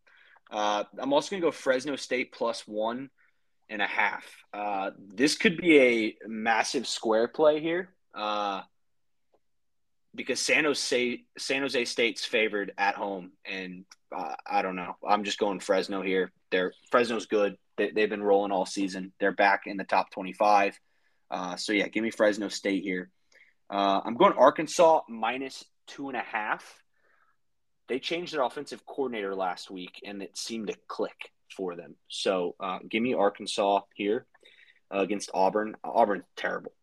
Uh, 0.52 0.84
I'm 0.98 1.14
also 1.14 1.30
going 1.30 1.42
to 1.42 1.48
go 1.48 1.52
Fresno 1.52 1.96
State 1.96 2.32
plus 2.32 2.68
one 2.68 3.10
and 3.70 3.82
a 3.82 3.88
half. 3.88 4.26
Uh, 4.54 4.92
this 4.98 5.36
could 5.36 5.58
be 5.58 5.80
a 5.80 6.16
massive 6.28 6.88
square 6.88 7.28
play 7.28 7.60
here 7.60 7.90
uh, 8.16 8.62
because 10.16 10.40
San 10.40 10.64
Jose, 10.64 11.22
San 11.38 11.62
Jose 11.62 11.86
State's 11.86 12.26
favored 12.26 12.74
at 12.78 12.96
home, 12.96 13.32
and 13.46 13.86
uh, 14.16 14.34
I 14.50 14.64
don't 14.64 14.76
know. 14.76 14.96
I'm 15.08 15.24
just 15.24 15.38
going 15.38 15.60
Fresno 15.60 16.02
here. 16.02 16.32
They're 16.52 16.74
Fresno's 16.90 17.28
good. 17.28 17.58
They, 17.80 17.92
they've 17.92 18.10
been 18.10 18.22
rolling 18.22 18.52
all 18.52 18.66
season. 18.66 19.14
They're 19.20 19.32
back 19.32 19.62
in 19.66 19.78
the 19.78 19.86
top 19.86 20.12
25. 20.12 20.78
Uh, 21.32 21.56
so 21.56 21.74
yeah, 21.74 21.88
give 21.88 22.04
me 22.04 22.12
Fresno 22.12 22.50
State 22.50 22.84
here. 22.84 23.10
Uh, 23.70 24.02
I'm 24.04 24.16
going 24.16 24.34
Arkansas 24.34 25.02
minus 25.08 25.64
two 25.88 26.10
and 26.10 26.18
a 26.18 26.22
half. 26.22 26.84
They 27.88 28.00
changed 28.00 28.34
their 28.34 28.44
offensive 28.44 28.86
coordinator 28.86 29.34
last 29.34 29.72
week, 29.72 30.02
and 30.06 30.22
it 30.22 30.38
seemed 30.38 30.68
to 30.68 30.76
click 30.88 31.32
for 31.56 31.76
them. 31.76 31.96
So 32.10 32.56
uh, 32.60 32.80
give 32.88 33.02
me 33.02 33.14
Arkansas 33.14 33.82
here 33.94 34.26
against 34.92 35.32
Auburn. 35.34 35.76
Auburn's 35.84 36.26
terrible. 36.36 36.74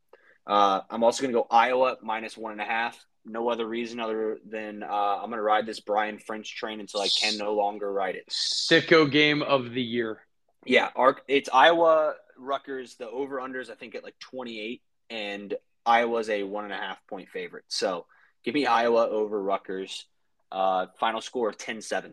Uh, 0.47 0.81
I'm 0.91 1.05
also 1.05 1.23
going 1.23 1.33
to 1.33 1.41
go 1.41 1.47
Iowa 1.51 1.97
minus 2.03 2.37
one 2.37 2.53
and 2.53 2.61
a 2.61 2.65
half. 2.65 3.05
No 3.25 3.49
other 3.49 3.67
reason 3.67 3.99
other 3.99 4.39
than 4.49 4.85
uh, 4.85 4.87
I'm 4.87 5.29
going 5.29 5.39
to 5.39 5.43
ride 5.43 5.67
this 5.67 5.81
Brian 5.81 6.19
Ferentz 6.19 6.47
train 6.47 6.79
until 6.79 7.01
I 7.01 7.09
can 7.21 7.37
no 7.37 7.55
longer 7.55 7.93
ride 7.93 8.15
it. 8.15 8.29
Sicko 8.31 9.11
game 9.11 9.43
of 9.43 9.73
the 9.73 9.83
year. 9.83 10.21
Yeah, 10.67 10.91
Ark. 10.97 11.23
It's 11.29 11.49
Iowa 11.53 12.15
Rutgers. 12.39 12.97
The 12.97 13.09
over 13.09 13.39
unders 13.39 13.71
I 13.71 13.75
think 13.75 13.95
at 13.95 14.05
like 14.05 14.19
28, 14.19 14.83
and 15.11 15.55
Iowa's 15.85 16.29
a 16.29 16.43
one 16.43 16.65
and 16.65 16.73
a 16.73 16.77
half 16.77 16.99
point 17.07 17.29
favorite. 17.29 17.65
So 17.69 18.07
give 18.45 18.55
me 18.55 18.67
Iowa 18.67 19.09
over 19.09 19.41
Rutgers. 19.41 20.07
Uh, 20.51 20.87
final 20.99 21.21
score 21.21 21.49
of 21.49 21.59
10-7. 21.59 22.13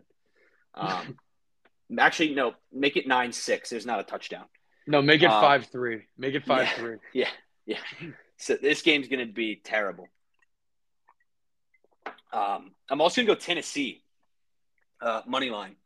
Um, 0.74 1.16
actually, 1.98 2.34
no, 2.34 2.54
make 2.72 2.96
it 2.96 3.06
nine 3.06 3.32
six. 3.32 3.70
There's 3.70 3.86
not 3.86 4.00
a 4.00 4.04
touchdown. 4.04 4.44
No, 4.86 5.00
make 5.02 5.22
it 5.22 5.30
Uh, 5.30 5.40
five 5.40 5.66
three. 5.66 6.02
Make 6.18 6.34
it 6.34 6.44
five 6.44 6.68
three. 6.70 6.96
Yeah, 7.12 7.30
yeah. 7.66 7.78
So 8.36 8.56
this 8.56 8.82
game's 8.82 9.08
going 9.08 9.26
to 9.26 9.32
be 9.32 9.56
terrible. 9.56 10.08
Um, 12.32 12.72
I'm 12.90 13.00
also 13.00 13.20
going 13.20 13.28
to 13.28 13.34
go 13.34 13.40
Tennessee 13.40 14.02
uh, 15.00 15.22
money 15.26 15.50
line. 15.50 15.76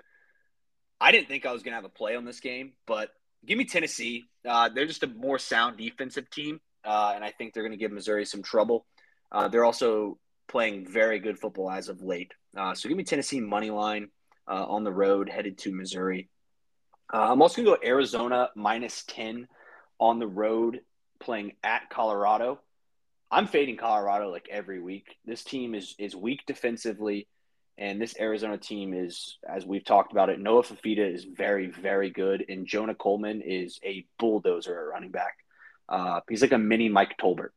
I 1.00 1.12
didn't 1.12 1.28
think 1.28 1.46
I 1.46 1.52
was 1.52 1.62
going 1.62 1.72
to 1.72 1.76
have 1.76 1.84
a 1.84 1.88
play 1.88 2.16
on 2.16 2.24
this 2.24 2.40
game, 2.40 2.72
but 2.86 3.10
give 3.46 3.58
me 3.58 3.64
Tennessee. 3.64 4.24
Uh, 4.46 4.68
they're 4.68 4.86
just 4.86 5.02
a 5.02 5.06
more 5.06 5.38
sound 5.38 5.76
defensive 5.76 6.28
team, 6.30 6.60
uh, 6.84 7.12
and 7.14 7.24
I 7.24 7.30
think 7.30 7.54
they're 7.54 7.62
going 7.62 7.72
to 7.72 7.78
give 7.78 7.92
Missouri 7.92 8.24
some 8.24 8.42
trouble. 8.42 8.86
Uh, 9.30 9.48
they're 9.48 9.64
also 9.64 10.18
playing 10.48 10.86
very 10.90 11.18
good 11.18 11.38
football 11.38 11.70
as 11.70 11.88
of 11.88 12.02
late. 12.02 12.32
Uh, 12.56 12.74
so 12.74 12.88
give 12.88 12.98
me 12.98 13.04
Tennessee 13.04 13.40
money 13.40 13.70
line 13.70 14.08
uh, 14.48 14.64
on 14.66 14.84
the 14.84 14.92
road 14.92 15.28
headed 15.28 15.58
to 15.58 15.72
Missouri. 15.72 16.28
Uh, 17.12 17.30
I'm 17.30 17.42
also 17.42 17.62
going 17.62 17.76
to 17.76 17.80
go 17.80 17.88
Arizona 17.88 18.50
minus 18.56 19.04
10 19.04 19.46
on 20.00 20.18
the 20.18 20.26
road 20.26 20.80
playing 21.20 21.52
at 21.62 21.90
Colorado. 21.90 22.60
I'm 23.30 23.46
fading 23.46 23.76
Colorado 23.76 24.30
like 24.30 24.48
every 24.50 24.80
week. 24.80 25.16
This 25.24 25.44
team 25.44 25.74
is 25.74 25.94
is 25.98 26.16
weak 26.16 26.44
defensively, 26.46 27.28
and 27.78 28.00
this 28.00 28.14
Arizona 28.18 28.58
team 28.58 28.92
is, 28.92 29.38
as 29.48 29.64
we've 29.64 29.84
talked 29.84 30.12
about 30.12 30.28
it, 30.30 30.40
Noah 30.40 30.62
Fifita 30.64 31.14
is 31.14 31.24
very, 31.24 31.68
very 31.68 32.10
good, 32.10 32.44
and 32.48 32.66
Jonah 32.66 32.94
Coleman 32.94 33.40
is 33.40 33.78
a 33.84 34.04
bulldozer 34.18 34.76
at 34.78 34.92
running 34.92 35.10
back. 35.12 35.36
Uh, 35.88 36.20
he's 36.28 36.42
like 36.42 36.52
a 36.52 36.58
mini 36.58 36.88
Mike 36.88 37.16
Tolbert. 37.18 37.50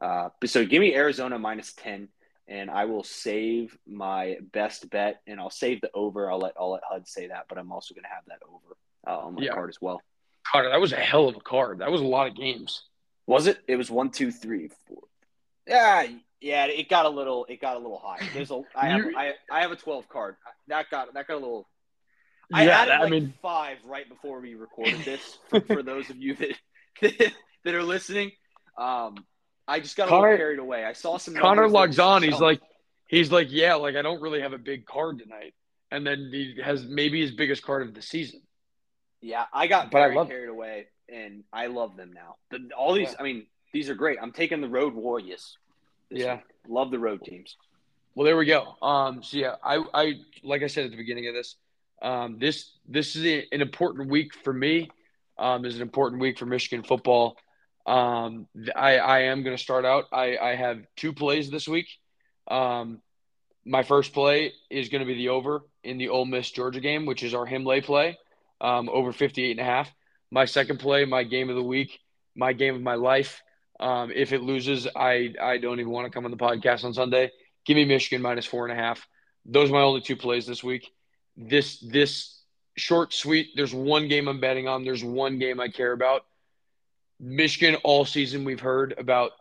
Uh, 0.00 0.28
so 0.44 0.64
give 0.64 0.80
me 0.80 0.94
Arizona 0.94 1.38
minus 1.38 1.72
10, 1.74 2.08
and 2.48 2.70
I 2.70 2.84
will 2.84 3.02
save 3.02 3.76
my 3.86 4.36
best 4.52 4.88
bet, 4.90 5.20
and 5.26 5.40
I'll 5.40 5.50
save 5.50 5.80
the 5.80 5.90
over. 5.94 6.30
I'll 6.30 6.38
let 6.38 6.54
I'll 6.58 6.70
let 6.72 6.82
HUD 6.88 7.08
say 7.08 7.26
that, 7.28 7.46
but 7.48 7.58
I'm 7.58 7.72
also 7.72 7.94
going 7.94 8.04
to 8.04 8.08
have 8.10 8.24
that 8.28 8.40
over 8.48 8.76
uh, 9.06 9.26
on 9.26 9.34
my 9.34 9.42
Yeah. 9.42 9.52
card 9.54 9.70
as 9.70 9.78
well. 9.80 10.00
Conner, 10.46 10.68
that 10.70 10.80
was 10.80 10.92
a 10.92 10.96
hell 10.96 11.28
of 11.28 11.36
a 11.36 11.40
card. 11.40 11.78
That 11.78 11.90
was 11.90 12.00
a 12.00 12.04
lot 12.06 12.26
of 12.28 12.34
games. 12.36 12.82
Was 13.26 13.46
it? 13.46 13.58
It 13.68 13.76
was 13.76 13.90
one, 13.90 14.10
two, 14.10 14.30
three, 14.32 14.70
four. 14.86 15.02
Yeah, 15.66 16.06
yeah. 16.40 16.66
It 16.66 16.88
got 16.88 17.06
a 17.06 17.08
little. 17.08 17.46
It 17.48 17.60
got 17.60 17.76
a 17.76 17.78
little 17.78 17.98
high. 18.02 18.28
There's 18.34 18.50
a. 18.50 18.62
I 18.74 18.88
have. 18.88 19.04
I, 19.16 19.32
I 19.50 19.60
have 19.62 19.72
a 19.72 19.76
12 19.76 20.08
card. 20.08 20.36
That 20.68 20.90
got. 20.90 21.12
That 21.14 21.26
got 21.26 21.34
a 21.34 21.38
little. 21.40 21.68
I 22.52 22.64
yeah, 22.66 22.80
added 22.80 22.94
I 22.94 23.00
like 23.02 23.10
mean, 23.10 23.34
five 23.40 23.76
right 23.84 24.08
before 24.08 24.40
we 24.40 24.54
recorded 24.54 25.00
this. 25.04 25.38
For, 25.50 25.60
for 25.60 25.82
those 25.84 26.10
of 26.10 26.16
you 26.16 26.34
that 26.34 26.56
that 27.64 27.74
are 27.74 27.82
listening, 27.84 28.32
um, 28.76 29.14
I 29.68 29.78
just 29.78 29.96
got 29.96 30.10
a 30.10 30.14
little 30.14 30.36
carried 30.36 30.58
away. 30.58 30.84
I 30.84 30.94
saw 30.94 31.16
some. 31.16 31.34
Conner 31.36 31.68
logs 31.68 32.00
on. 32.00 32.24
He's 32.24 32.40
like, 32.40 32.60
he's 33.06 33.30
like, 33.30 33.48
yeah, 33.50 33.74
like 33.74 33.94
I 33.94 34.02
don't 34.02 34.20
really 34.20 34.40
have 34.40 34.52
a 34.52 34.58
big 34.58 34.84
card 34.84 35.20
tonight, 35.20 35.54
and 35.92 36.04
then 36.04 36.30
he 36.32 36.56
has 36.64 36.84
maybe 36.84 37.20
his 37.20 37.30
biggest 37.30 37.62
card 37.62 37.86
of 37.86 37.94
the 37.94 38.02
season. 38.02 38.42
Yeah, 39.20 39.44
I 39.52 39.66
got 39.68 39.90
But 39.92 40.02
I 40.02 40.14
love- 40.14 40.28
carried 40.28 40.48
away, 40.48 40.86
and 41.08 41.44
I 41.52 41.66
love 41.66 41.96
them 41.96 42.12
now. 42.12 42.36
The, 42.50 42.70
all 42.76 42.94
these, 42.94 43.10
Yeah. 43.10 43.16
I 43.20 43.22
mean, 43.22 43.46
these 43.72 43.90
are 43.90 43.94
great. 43.94 44.18
I'm 44.20 44.32
taking 44.32 44.60
the 44.60 44.68
road 44.68 44.94
warriors. 44.94 45.56
Yeah. 46.10 46.36
week. 46.36 46.44
love 46.68 46.90
the 46.90 46.98
road 46.98 47.22
teams. 47.24 47.56
Well, 48.14 48.24
there 48.24 48.36
we 48.36 48.46
go. 48.46 48.76
Um, 48.82 49.22
so 49.22 49.38
yeah, 49.38 49.54
I, 49.62 49.82
I 49.94 50.14
like 50.42 50.62
I 50.62 50.66
said 50.66 50.84
at 50.84 50.90
the 50.90 50.96
beginning 50.96 51.28
of 51.28 51.34
this, 51.34 51.56
um, 52.02 52.38
this 52.38 52.72
this 52.88 53.16
is 53.16 53.24
a, 53.24 53.46
an 53.52 53.60
important 53.60 54.10
week 54.10 54.34
for 54.34 54.52
me. 54.52 54.90
Um, 55.38 55.64
is 55.64 55.76
an 55.76 55.82
important 55.82 56.20
week 56.20 56.38
for 56.38 56.46
Michigan 56.46 56.82
football. 56.84 57.36
Um, 57.86 58.46
I 58.76 58.98
I 58.98 59.18
am 59.20 59.42
going 59.42 59.56
to 59.56 59.62
start 59.62 59.84
out. 59.84 60.06
I 60.12 60.36
I 60.36 60.54
have 60.54 60.84
two 60.96 61.12
plays 61.12 61.50
this 61.50 61.68
week. 61.68 61.88
Um, 62.48 63.00
my 63.64 63.82
first 63.82 64.12
play 64.12 64.52
is 64.70 64.88
going 64.88 65.00
to 65.00 65.06
be 65.06 65.14
the 65.14 65.28
over 65.28 65.62
in 65.84 65.98
the 65.98 66.08
Ole 66.08 66.24
Miss 66.24 66.50
Georgia 66.50 66.80
game, 66.80 67.06
which 67.06 67.22
is 67.22 67.34
our 67.34 67.46
Himlay 67.46 67.84
play, 67.84 68.18
um, 68.60 68.88
over 68.88 69.12
58 69.12 69.52
and 69.52 69.60
a 69.60 69.64
half. 69.64 69.90
My 70.30 70.44
second 70.44 70.78
play, 70.78 71.04
my 71.04 71.24
game 71.24 71.50
of 71.50 71.56
the 71.56 71.62
week, 71.62 72.00
my 72.34 72.52
game 72.52 72.74
of 72.74 72.82
my 72.82 72.94
life. 72.94 73.42
Um, 73.80 74.12
if 74.14 74.32
it 74.32 74.42
loses, 74.42 74.86
I 74.94 75.34
I 75.40 75.58
don't 75.58 75.80
even 75.80 75.90
want 75.90 76.06
to 76.06 76.10
come 76.10 76.26
on 76.26 76.30
the 76.30 76.36
podcast 76.36 76.84
on 76.84 76.94
Sunday. 76.94 77.30
Give 77.64 77.76
me 77.76 77.86
Michigan 77.86 78.22
minus 78.22 78.46
four 78.46 78.68
and 78.68 78.78
a 78.78 78.80
half. 78.80 79.06
Those 79.46 79.70
are 79.70 79.72
my 79.72 79.80
only 79.80 80.02
two 80.02 80.16
plays 80.16 80.46
this 80.46 80.62
week. 80.62 80.90
This 81.36 81.78
this 81.80 82.42
short 82.76 83.14
sweet. 83.14 83.48
There's 83.56 83.74
one 83.74 84.08
game 84.08 84.28
I'm 84.28 84.38
betting 84.38 84.68
on. 84.68 84.84
There's 84.84 85.02
one 85.02 85.38
game 85.38 85.60
I 85.60 85.68
care 85.68 85.92
about. 85.92 86.26
Michigan 87.18 87.76
all 87.82 88.04
season 88.04 88.44
we've 88.44 88.60
heard 88.60 88.94
about. 88.98 89.32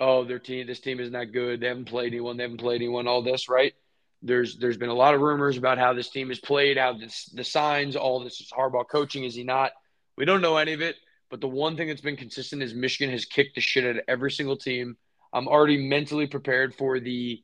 Oh, 0.00 0.24
their 0.24 0.38
team. 0.38 0.66
This 0.66 0.80
team 0.80 0.98
isn't 0.98 1.32
good. 1.32 1.60
They 1.60 1.68
haven't 1.68 1.84
played 1.84 2.12
anyone. 2.12 2.38
They 2.38 2.42
haven't 2.44 2.58
played 2.58 2.80
anyone. 2.80 3.06
All 3.06 3.22
this, 3.22 3.50
right? 3.50 3.74
There's 4.22 4.56
there's 4.56 4.78
been 4.78 4.88
a 4.88 4.94
lot 4.94 5.14
of 5.14 5.20
rumors 5.20 5.58
about 5.58 5.78
how 5.78 5.92
this 5.92 6.08
team 6.08 6.30
is 6.30 6.40
played, 6.40 6.78
how 6.78 6.94
this 6.94 7.26
the 7.34 7.44
signs, 7.44 7.96
all 7.96 8.20
this 8.20 8.40
is 8.40 8.50
Harbaugh 8.50 8.88
coaching. 8.88 9.24
Is 9.24 9.34
he 9.34 9.44
not? 9.44 9.72
We 10.16 10.24
don't 10.24 10.40
know 10.40 10.56
any 10.56 10.72
of 10.72 10.80
it. 10.80 10.96
But 11.32 11.40
the 11.40 11.48
one 11.48 11.78
thing 11.78 11.88
that's 11.88 12.02
been 12.02 12.18
consistent 12.18 12.62
is 12.62 12.74
Michigan 12.74 13.10
has 13.10 13.24
kicked 13.24 13.54
the 13.54 13.62
shit 13.62 13.86
out 13.86 13.96
of 13.96 14.04
every 14.06 14.30
single 14.30 14.58
team. 14.58 14.98
I'm 15.32 15.48
already 15.48 15.78
mentally 15.78 16.26
prepared 16.26 16.74
for 16.74 17.00
the 17.00 17.42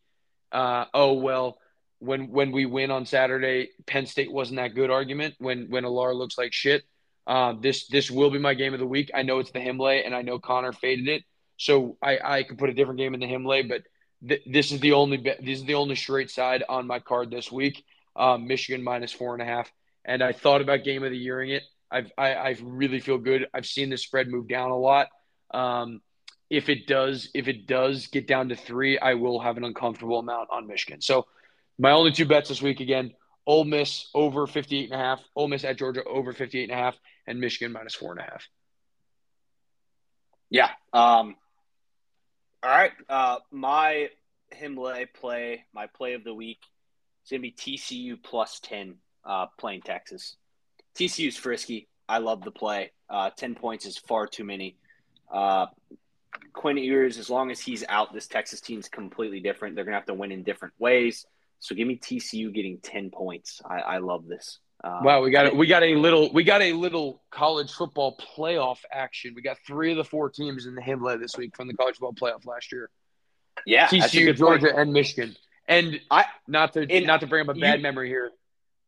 uh, 0.53 0.85
oh 0.93 1.15
well 1.15 1.57
when 1.99 2.31
when 2.31 2.53
we 2.53 2.67
win 2.67 2.91
on 2.91 3.07
Saturday, 3.07 3.71
Penn 3.87 4.05
State 4.05 4.31
wasn't 4.31 4.59
that 4.59 4.75
good 4.75 4.91
argument 4.91 5.37
when 5.39 5.71
when 5.71 5.85
Allar 5.85 6.15
looks 6.15 6.37
like 6.37 6.53
shit. 6.53 6.85
Uh, 7.27 7.55
this 7.63 7.87
this 7.87 8.11
will 8.11 8.31
be 8.31 8.39
my 8.39 8.53
game 8.53 8.75
of 8.75 8.79
the 8.79 8.87
week. 8.87 9.11
I 9.15 9.23
know 9.23 9.39
it's 9.39 9.53
the 9.53 9.59
Himlay, 9.59 10.05
and 10.05 10.15
I 10.15 10.21
know 10.21 10.39
Conner 10.39 10.75
faded 10.75 11.09
it, 11.09 11.23
so 11.57 11.97
I 12.03 12.19
I 12.23 12.43
could 12.43 12.59
put 12.59 12.69
a 12.69 12.75
different 12.75 12.99
game 12.99 13.15
in 13.15 13.21
the 13.21 13.27
Himlay, 13.27 13.67
but 13.67 13.85
th- 14.29 14.43
this 14.45 14.71
is 14.71 14.81
the 14.81 14.93
only 14.93 15.17
this 15.17 15.61
is 15.61 15.65
the 15.65 15.77
only 15.77 15.95
straight 15.95 16.31
side 16.31 16.63
on 16.69 16.87
my 16.87 16.99
card 16.99 17.31
this 17.31 17.51
week. 17.51 17.83
Um, 18.15 18.49
Michigan 18.49 18.85
minus 18.85 19.15
four 19.15 19.33
and 19.33 19.41
a 19.41 19.47
half, 19.47 19.73
and 20.05 20.23
I 20.23 20.33
thought 20.33 20.61
about 20.61 20.85
game 20.85 21.05
of 21.05 21.11
the 21.11 21.17
yearing 21.17 21.53
it. 21.53 21.63
I've, 21.91 22.13
I 22.17 22.35
I 22.35 22.57
really 22.63 23.01
feel 23.01 23.19
good. 23.19 23.47
I've 23.55 23.67
seen 23.67 23.91
the 23.91 23.97
spread 23.97 24.29
move 24.29 24.49
down 24.49 24.71
a 24.71 24.77
lot. 24.77 25.09
Um, 25.53 26.01
if 26.51 26.69
it 26.69 26.87
does 26.87 27.31
if 27.35 27.49
it 27.49 27.67
does 27.67 28.07
get 28.09 28.27
down 28.27 28.49
to 28.51 28.57
three, 28.57 28.99
I 28.99 29.15
will 29.15 29.41
have 29.41 29.57
an 29.57 29.65
uncomfortable 29.65 30.19
amount 30.19 30.49
on 30.51 30.67
Michigan. 30.67 31.01
So 31.01 31.27
my 31.79 31.93
only 31.93 32.13
two 32.13 32.27
bets 32.27 32.49
this 32.49 32.63
week 32.63 32.81
again: 32.81 33.13
Ole 33.47 33.65
Miss 33.65 34.09
over 34.15 34.47
58 34.47 34.91
and 34.91 35.01
a 35.01 35.05
half, 35.05 35.21
Ole 35.37 35.49
Miss 35.49 35.65
at 35.65 35.79
Georgia 35.79 36.03
over 36.05 36.33
58 36.33 36.65
and 36.65 36.73
a 36.73 36.83
half, 36.83 36.97
and 37.27 37.41
Michigan 37.41 37.73
minus 37.73 37.95
four 37.95 38.13
and 38.13 38.21
a 38.21 38.25
half. 38.25 38.49
Yeah. 40.51 40.71
Um, 40.93 41.37
all 42.63 42.71
right. 42.71 42.93
Uh, 43.09 43.37
my 43.51 44.11
Himlay 44.55 45.07
play, 45.13 45.65
my 45.73 45.87
play 45.87 46.15
of 46.15 46.25
the 46.25 46.35
week, 46.35 46.61
is 47.25 47.31
going 47.31 47.43
to 47.43 47.49
be 47.49 47.53
TCU 47.53 48.23
plus 48.23 48.61
10 48.61 48.97
uh, 49.25 49.47
playing 49.59 49.83
Texas. 49.83 50.37
TCU's 50.97 51.37
frisky. 51.37 51.89
I 52.09 52.19
love 52.19 52.43
the 52.43 52.51
play. 52.51 52.93
Uh, 53.11 53.31
10 53.37 53.55
points 53.55 53.87
is 53.87 53.99
far 53.99 54.27
too 54.27 54.45
many. 54.45 54.77
Uh, 55.33 55.67
Quinn 56.53 56.77
Ewers, 56.77 57.19
as 57.19 57.31
long 57.31 57.51
as 57.51 57.61
he's 57.61 57.85
out, 57.89 58.13
this 58.13 58.27
Texas 58.27 58.61
team's 58.61 58.89
completely 58.89 59.41
different. 59.41 59.75
They're 59.75 59.85
going 59.85 59.93
to 59.93 59.99
have 59.99 60.07
to 60.07 60.15
win 60.15 60.33
in 60.33 60.43
different 60.43 60.75
ways. 60.79 61.27
So 61.61 61.75
give 61.75 61.87
me 61.89 61.97
TCU 61.99 62.53
getting 62.53 62.79
10 62.79 63.11
points. 63.11 63.61
I, 63.69 63.79
I 63.81 63.99
love 63.99 64.27
this. 64.27 64.59
Um, 64.85 65.03
wow, 65.03 65.23
we 65.23 65.33
got 65.33 65.47
it. 65.47 65.57
We 65.57 65.67
got 65.67 65.83
a 65.83 65.97
little. 65.97 66.33
We 66.33 66.45
got 66.45 66.63
a 66.63 66.73
little 66.73 67.21
college 67.33 67.73
football 67.73 68.17
playoff 68.37 68.79
action. 68.93 69.33
We 69.35 69.43
got 69.43 69.57
three 69.67 69.91
of 69.91 69.97
the 69.97 70.05
four 70.05 70.31
teams 70.31 70.67
in 70.67 70.77
the 70.77 70.81
Himlay 70.81 71.19
this 71.19 71.37
week 71.37 71.57
from 71.57 71.67
the 71.67 71.75
college 71.75 71.97
football 71.97 72.13
playoff 72.15 72.47
last 72.47 72.71
year. 72.71 72.89
Yeah, 73.67 73.89
TCU, 73.89 74.37
Georgia, 74.37 74.67
point. 74.67 74.79
and 74.79 74.93
Michigan. 74.93 75.35
And 75.67 76.01
I 76.13 76.27
not 76.47 76.75
to 76.75 76.87
And 76.89 77.07
not 77.09 77.21
to 77.23 77.27
bring 77.27 77.49
up 77.49 77.57
a 77.57 77.59
bad 77.59 77.81
you- 77.81 77.83
memory 77.83 78.09
here. 78.09 78.31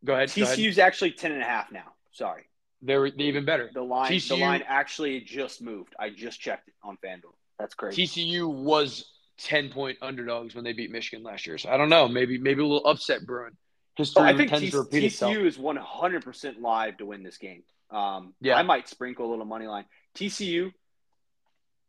Go 0.05 0.15
ahead. 0.15 0.33
go 0.35 0.43
ahead. 0.43 0.59
TCU's 0.59 0.79
actually 0.79 1.13
10 1.13 1.33
and 1.33 1.43
a 1.43 1.45
half 1.45 1.71
now. 1.73 1.93
Sorry. 2.13 2.45
They're 2.83 3.11
they're 3.11 3.27
even 3.27 3.45
better. 3.45 3.71
The 3.73 3.83
line 3.83 4.11
TCU 4.11 4.29
the 4.29 4.37
line 4.37 4.63
actually 4.67 5.21
just 5.21 5.61
moved. 5.61 5.95
I 5.99 6.09
just 6.11 6.41
checked 6.41 6.69
it 6.69 6.75
on 6.83 6.97
FanDuel. 7.05 7.35
That's 7.59 7.75
crazy. 7.75 8.07
TCU 8.07 8.51
was 8.51 9.05
ten 9.37 9.69
point 9.71 9.99
underdogs 10.01 10.55
when 10.55 10.65
they 10.65 10.73
beat 10.73 10.91
Michigan 10.91 11.23
last 11.23 11.47
year. 11.47 11.59
So 11.59 11.69
I 11.69 11.77
don't 11.77 11.91
know. 11.91 12.09
Maybe 12.09 12.39
maybe 12.39 12.63
a 12.63 12.67
little 12.67 12.87
upset 12.87 13.27
brewing. 13.27 13.57
History 13.97 14.23
Oh, 14.23 14.25
I 14.25 14.35
think 14.35 14.49
tends 14.49 14.65
T- 14.65 14.71
to 14.71 14.79
repeat 14.79 15.05
itself. 15.05 15.35
TCU 15.35 15.45
is 15.45 15.59
100% 15.59 16.61
live 16.61 16.97
to 16.99 17.07
win 17.07 17.23
this 17.23 17.37
game. 17.37 17.65
Um, 17.91 18.35
Yeah. 18.41 18.55
I 18.57 18.63
might 18.63 18.89
sprinkle 18.89 19.27
a 19.27 19.31
little 19.31 19.45
money 19.45 19.67
line. 19.67 19.85
TCU, 20.15 20.73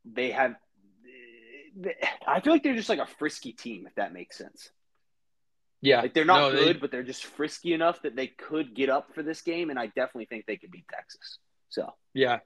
they 0.04 0.32
have. 0.32 0.56
they- 1.78 1.96
I 2.28 2.42
feel 2.42 2.52
like 2.52 2.64
they're 2.64 2.76
just 2.76 2.90
like 2.90 3.00
a 3.00 3.06
frisky 3.06 3.54
team, 3.54 3.88
if 3.88 3.96
that 3.96 4.12
makes 4.12 4.38
sense. 4.38 4.72
Yeah, 5.84 6.02
Like 6.02 6.14
they're 6.14 6.26
not 6.26 6.40
No, 6.40 6.52
they- 6.52 6.64
good, 6.66 6.80
but 6.82 6.92
they're 6.92 7.02
just 7.04 7.26
frisky 7.26 7.74
enough 7.74 8.02
that 8.04 8.16
they 8.16 8.28
could 8.28 8.76
get 8.76 8.90
up 8.90 9.14
for 9.16 9.24
this 9.24 9.42
game, 9.42 9.70
and 9.72 9.80
I 9.80 9.88
definitely 9.88 10.26
think 10.26 10.46
they 10.46 10.58
could 10.58 10.72
beat 10.72 10.88
Texas. 10.88 11.40
So 11.70 11.94
Yeah. 12.14 12.40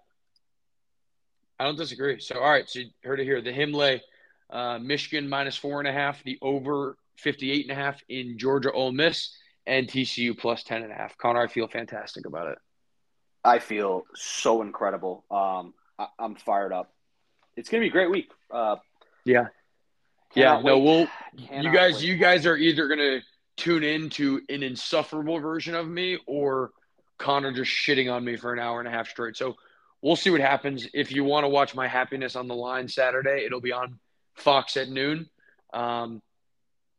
I 1.60 1.66
don't 1.66 1.78
disagree. 1.78 2.20
So, 2.20 2.40
all 2.40 2.50
right. 2.50 2.70
So, 2.70 2.80
you 2.80 2.90
heard 3.04 3.20
it 3.20 3.24
here. 3.26 3.42
The 3.42 3.52
Himlay, 3.52 4.02
uh, 4.50 4.78
Michigan 4.80 5.28
minus 5.30 5.56
four 5.56 5.80
and 5.80 5.88
a 5.88 5.92
half, 5.94 6.22
the 6.24 6.38
over 6.42 6.98
58 7.18 7.70
and 7.70 7.72
a 7.72 7.76
half 7.82 8.02
in 8.10 8.38
Georgia 8.38 8.72
Ole 8.72 8.92
Miss, 8.92 9.36
and 9.66 9.88
TCU 9.88 10.34
plus 10.38 10.64
10 10.64 10.84
and 10.84 10.92
a 10.92 10.96
half. 10.96 11.18
Conner, 11.18 11.42
I 11.42 11.48
feel 11.48 11.68
fantastic 11.68 12.26
about 12.26 12.48
it. 12.52 12.58
I 13.44 13.60
feel 13.60 14.04
so 14.16 14.62
incredible. 14.62 15.24
Um, 15.32 15.74
I, 15.98 16.08
I'm 16.20 16.36
fired 16.36 16.74
up. 16.74 16.94
It's 17.56 17.70
gonna 17.70 17.82
be 17.82 17.88
a 17.88 17.92
great 17.92 18.12
week. 18.12 18.32
Uh, 18.52 18.78
Yeah. 19.24 19.48
Yeah. 20.34 20.62
No, 20.62 20.78
wait. 20.78 20.84
we'll, 20.84 21.08
Cannot 21.48 21.64
you 21.64 21.72
guys, 21.72 21.96
wait. 21.96 22.04
you 22.04 22.18
guys 22.18 22.46
are 22.46 22.58
either 22.58 22.88
going 22.88 23.00
to 23.00 23.22
tune 23.58 23.84
in 23.84 24.10
to 24.12 24.42
an 24.50 24.64
insufferable 24.64 25.40
version 25.40 25.76
of 25.76 25.88
me 25.88 26.18
or 26.26 26.72
Conner 27.18 27.54
just 27.54 27.72
shitting 27.72 28.12
on 28.12 28.26
me 28.26 28.36
for 28.36 28.52
an 28.54 28.60
hour 28.60 28.80
and 28.80 28.88
a 28.88 28.92
half 28.92 29.08
straight. 29.08 29.38
So, 29.38 29.56
we'll 30.02 30.16
see 30.16 30.30
what 30.30 30.42
happens. 30.42 30.88
If 30.94 31.12
you 31.12 31.24
want 31.24 31.46
to 31.46 31.50
watch 31.50 31.74
my 31.74 31.88
happiness 31.88 32.36
on 32.36 32.48
the 32.48 32.56
line 32.56 32.88
Saturday, 32.88 33.44
it'll 33.46 33.62
be 33.62 33.72
on 33.72 34.00
Fox 34.36 34.78
at 34.78 34.88
noon. 34.88 35.30
Um, 35.74 36.22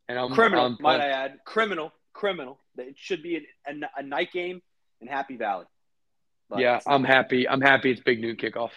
and 0.09 0.19
I'm 0.19 0.33
criminal, 0.33 0.65
I'm- 0.65 0.77
might 0.81 0.99
I 0.99 1.09
add, 1.09 1.39
criminal, 1.45 1.93
criminal. 2.13 2.59
It 2.77 2.95
should 2.97 3.23
be 3.23 3.37
a, 3.37 3.71
a, 3.71 3.73
a 3.97 4.03
night 4.03 4.31
game 4.33 4.61
in 5.01 5.07
Happy 5.07 5.37
Valley. 5.37 5.65
But 6.49 6.59
yeah. 6.59 6.79
I'm 6.85 7.03
happy. 7.03 7.47
I'm 7.47 7.61
happy 7.61 7.91
it's 7.91 8.01
big 8.01 8.21
noon 8.21 8.35
kickoff 8.35 8.71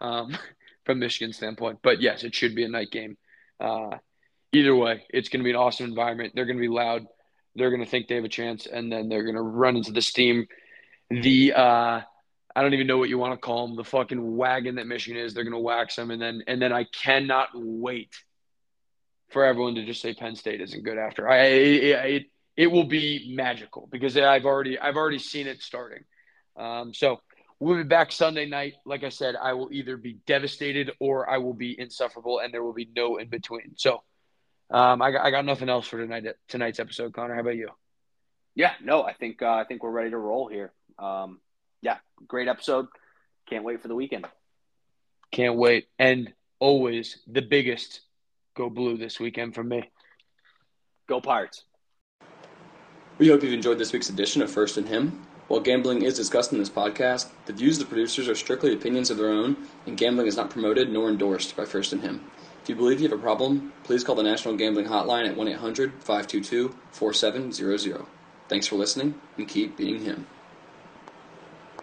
um, 0.00 0.36
from 0.84 0.98
Michigan 0.98 1.32
standpoint. 1.32 1.78
But 1.82 2.00
yes, 2.00 2.24
it 2.24 2.34
should 2.34 2.54
be 2.54 2.64
a 2.64 2.68
night 2.68 2.90
game. 2.90 3.16
Uh, 3.60 3.98
either 4.52 4.74
way, 4.74 5.04
it's 5.10 5.28
going 5.28 5.40
to 5.40 5.44
be 5.44 5.50
an 5.50 5.56
awesome 5.56 5.86
environment. 5.86 6.32
They're 6.34 6.46
going 6.46 6.56
to 6.56 6.60
be 6.60 6.68
loud. 6.68 7.06
They're 7.54 7.70
going 7.70 7.84
to 7.84 7.88
think 7.88 8.08
they 8.08 8.16
have 8.16 8.24
a 8.24 8.28
chance, 8.28 8.66
and 8.66 8.90
then 8.90 9.08
they're 9.08 9.22
going 9.22 9.36
to 9.36 9.42
run 9.42 9.76
into 9.76 9.92
the 9.92 10.02
steam. 10.02 10.46
The 11.10 11.52
uh, 11.52 12.00
I 12.56 12.62
don't 12.62 12.74
even 12.74 12.86
know 12.86 12.98
what 12.98 13.08
you 13.08 13.18
want 13.18 13.32
to 13.32 13.38
call 13.38 13.66
them. 13.66 13.76
The 13.76 13.84
fucking 13.84 14.36
wagon 14.36 14.76
that 14.76 14.86
Michigan 14.86 15.20
is. 15.20 15.34
They're 15.34 15.44
going 15.44 15.52
to 15.52 15.58
wax 15.58 15.96
them, 15.96 16.10
and 16.10 16.20
then 16.20 16.42
and 16.46 16.60
then 16.60 16.72
I 16.72 16.84
cannot 16.84 17.48
wait 17.54 18.14
for 19.30 19.44
everyone 19.44 19.74
to 19.74 19.84
just 19.84 20.00
say 20.00 20.14
Penn 20.14 20.36
State 20.36 20.60
isn't 20.60 20.84
good 20.84 20.98
after. 20.98 21.28
I 21.28 21.38
it, 21.46 21.84
it, 21.84 22.26
it 22.56 22.66
will 22.68 22.84
be 22.84 23.32
magical 23.34 23.88
because 23.90 24.16
I've 24.16 24.44
already 24.44 24.78
I've 24.78 24.96
already 24.96 25.18
seen 25.18 25.46
it 25.46 25.60
starting. 25.60 26.04
Um, 26.56 26.94
so 26.94 27.20
we'll 27.60 27.76
be 27.76 27.84
back 27.84 28.12
Sunday 28.12 28.46
night. 28.46 28.74
Like 28.84 29.04
I 29.04 29.08
said, 29.08 29.36
I 29.40 29.52
will 29.52 29.72
either 29.72 29.96
be 29.96 30.14
devastated 30.26 30.92
or 31.00 31.28
I 31.28 31.38
will 31.38 31.54
be 31.54 31.78
insufferable, 31.78 32.40
and 32.40 32.52
there 32.52 32.62
will 32.62 32.72
be 32.72 32.88
no 32.94 33.16
in 33.16 33.28
between. 33.28 33.74
So 33.76 34.02
um, 34.70 35.02
I, 35.02 35.10
got, 35.10 35.24
I 35.24 35.30
got 35.30 35.44
nothing 35.44 35.68
else 35.68 35.86
for 35.86 35.98
tonight 35.98 36.26
tonight's 36.48 36.80
episode. 36.80 37.12
Conner, 37.12 37.34
how 37.34 37.40
about 37.40 37.56
you? 37.56 37.68
Yeah, 38.54 38.72
no, 38.82 39.02
I 39.02 39.12
think 39.12 39.42
uh, 39.42 39.52
I 39.52 39.64
think 39.64 39.82
we're 39.82 39.90
ready 39.90 40.10
to 40.10 40.18
roll 40.18 40.48
here. 40.48 40.72
Um, 40.98 41.40
yeah, 41.82 41.98
great 42.28 42.48
episode. 42.48 42.86
Can't 43.48 43.64
wait 43.64 43.82
for 43.82 43.88
the 43.88 43.94
weekend. 43.94 44.26
Can't 45.32 45.56
wait. 45.56 45.88
And 45.98 46.32
always 46.60 47.18
the 47.26 47.42
biggest 47.42 48.00
go 48.56 48.70
blue 48.70 48.96
this 48.96 49.18
weekend 49.18 49.54
for 49.54 49.64
me. 49.64 49.90
Go 51.08 51.20
Pirates. 51.20 51.64
We 53.18 53.28
hope 53.28 53.42
you've 53.42 53.52
enjoyed 53.52 53.78
this 53.78 53.92
week's 53.92 54.08
edition 54.08 54.42
of 54.42 54.50
First 54.50 54.76
and 54.76 54.88
Him. 54.88 55.26
While 55.46 55.60
gambling 55.60 56.02
is 56.02 56.16
discussed 56.16 56.52
in 56.52 56.58
this 56.58 56.70
podcast, 56.70 57.28
the 57.44 57.52
views 57.52 57.78
of 57.78 57.84
the 57.84 57.90
producers 57.90 58.28
are 58.28 58.34
strictly 58.34 58.72
opinions 58.72 59.10
of 59.10 59.18
their 59.18 59.28
own, 59.28 59.56
and 59.86 59.96
gambling 59.96 60.26
is 60.26 60.36
not 60.36 60.48
promoted 60.48 60.90
nor 60.90 61.10
endorsed 61.10 61.54
by 61.54 61.66
First 61.66 61.92
and 61.92 62.00
Him. 62.00 62.24
If 62.62 62.70
you 62.70 62.74
believe 62.74 62.98
you 62.98 63.08
have 63.08 63.18
a 63.18 63.22
problem, 63.22 63.74
please 63.82 64.02
call 64.02 64.14
the 64.14 64.22
National 64.22 64.56
Gambling 64.56 64.86
Hotline 64.86 65.28
at 65.28 65.36
1 65.36 65.48
800 65.48 65.92
522 66.02 66.74
4700. 66.92 68.06
Thanks 68.48 68.66
for 68.66 68.76
listening, 68.76 69.20
and 69.36 69.46
keep 69.46 69.76
being 69.76 70.02
Him. 70.02 70.26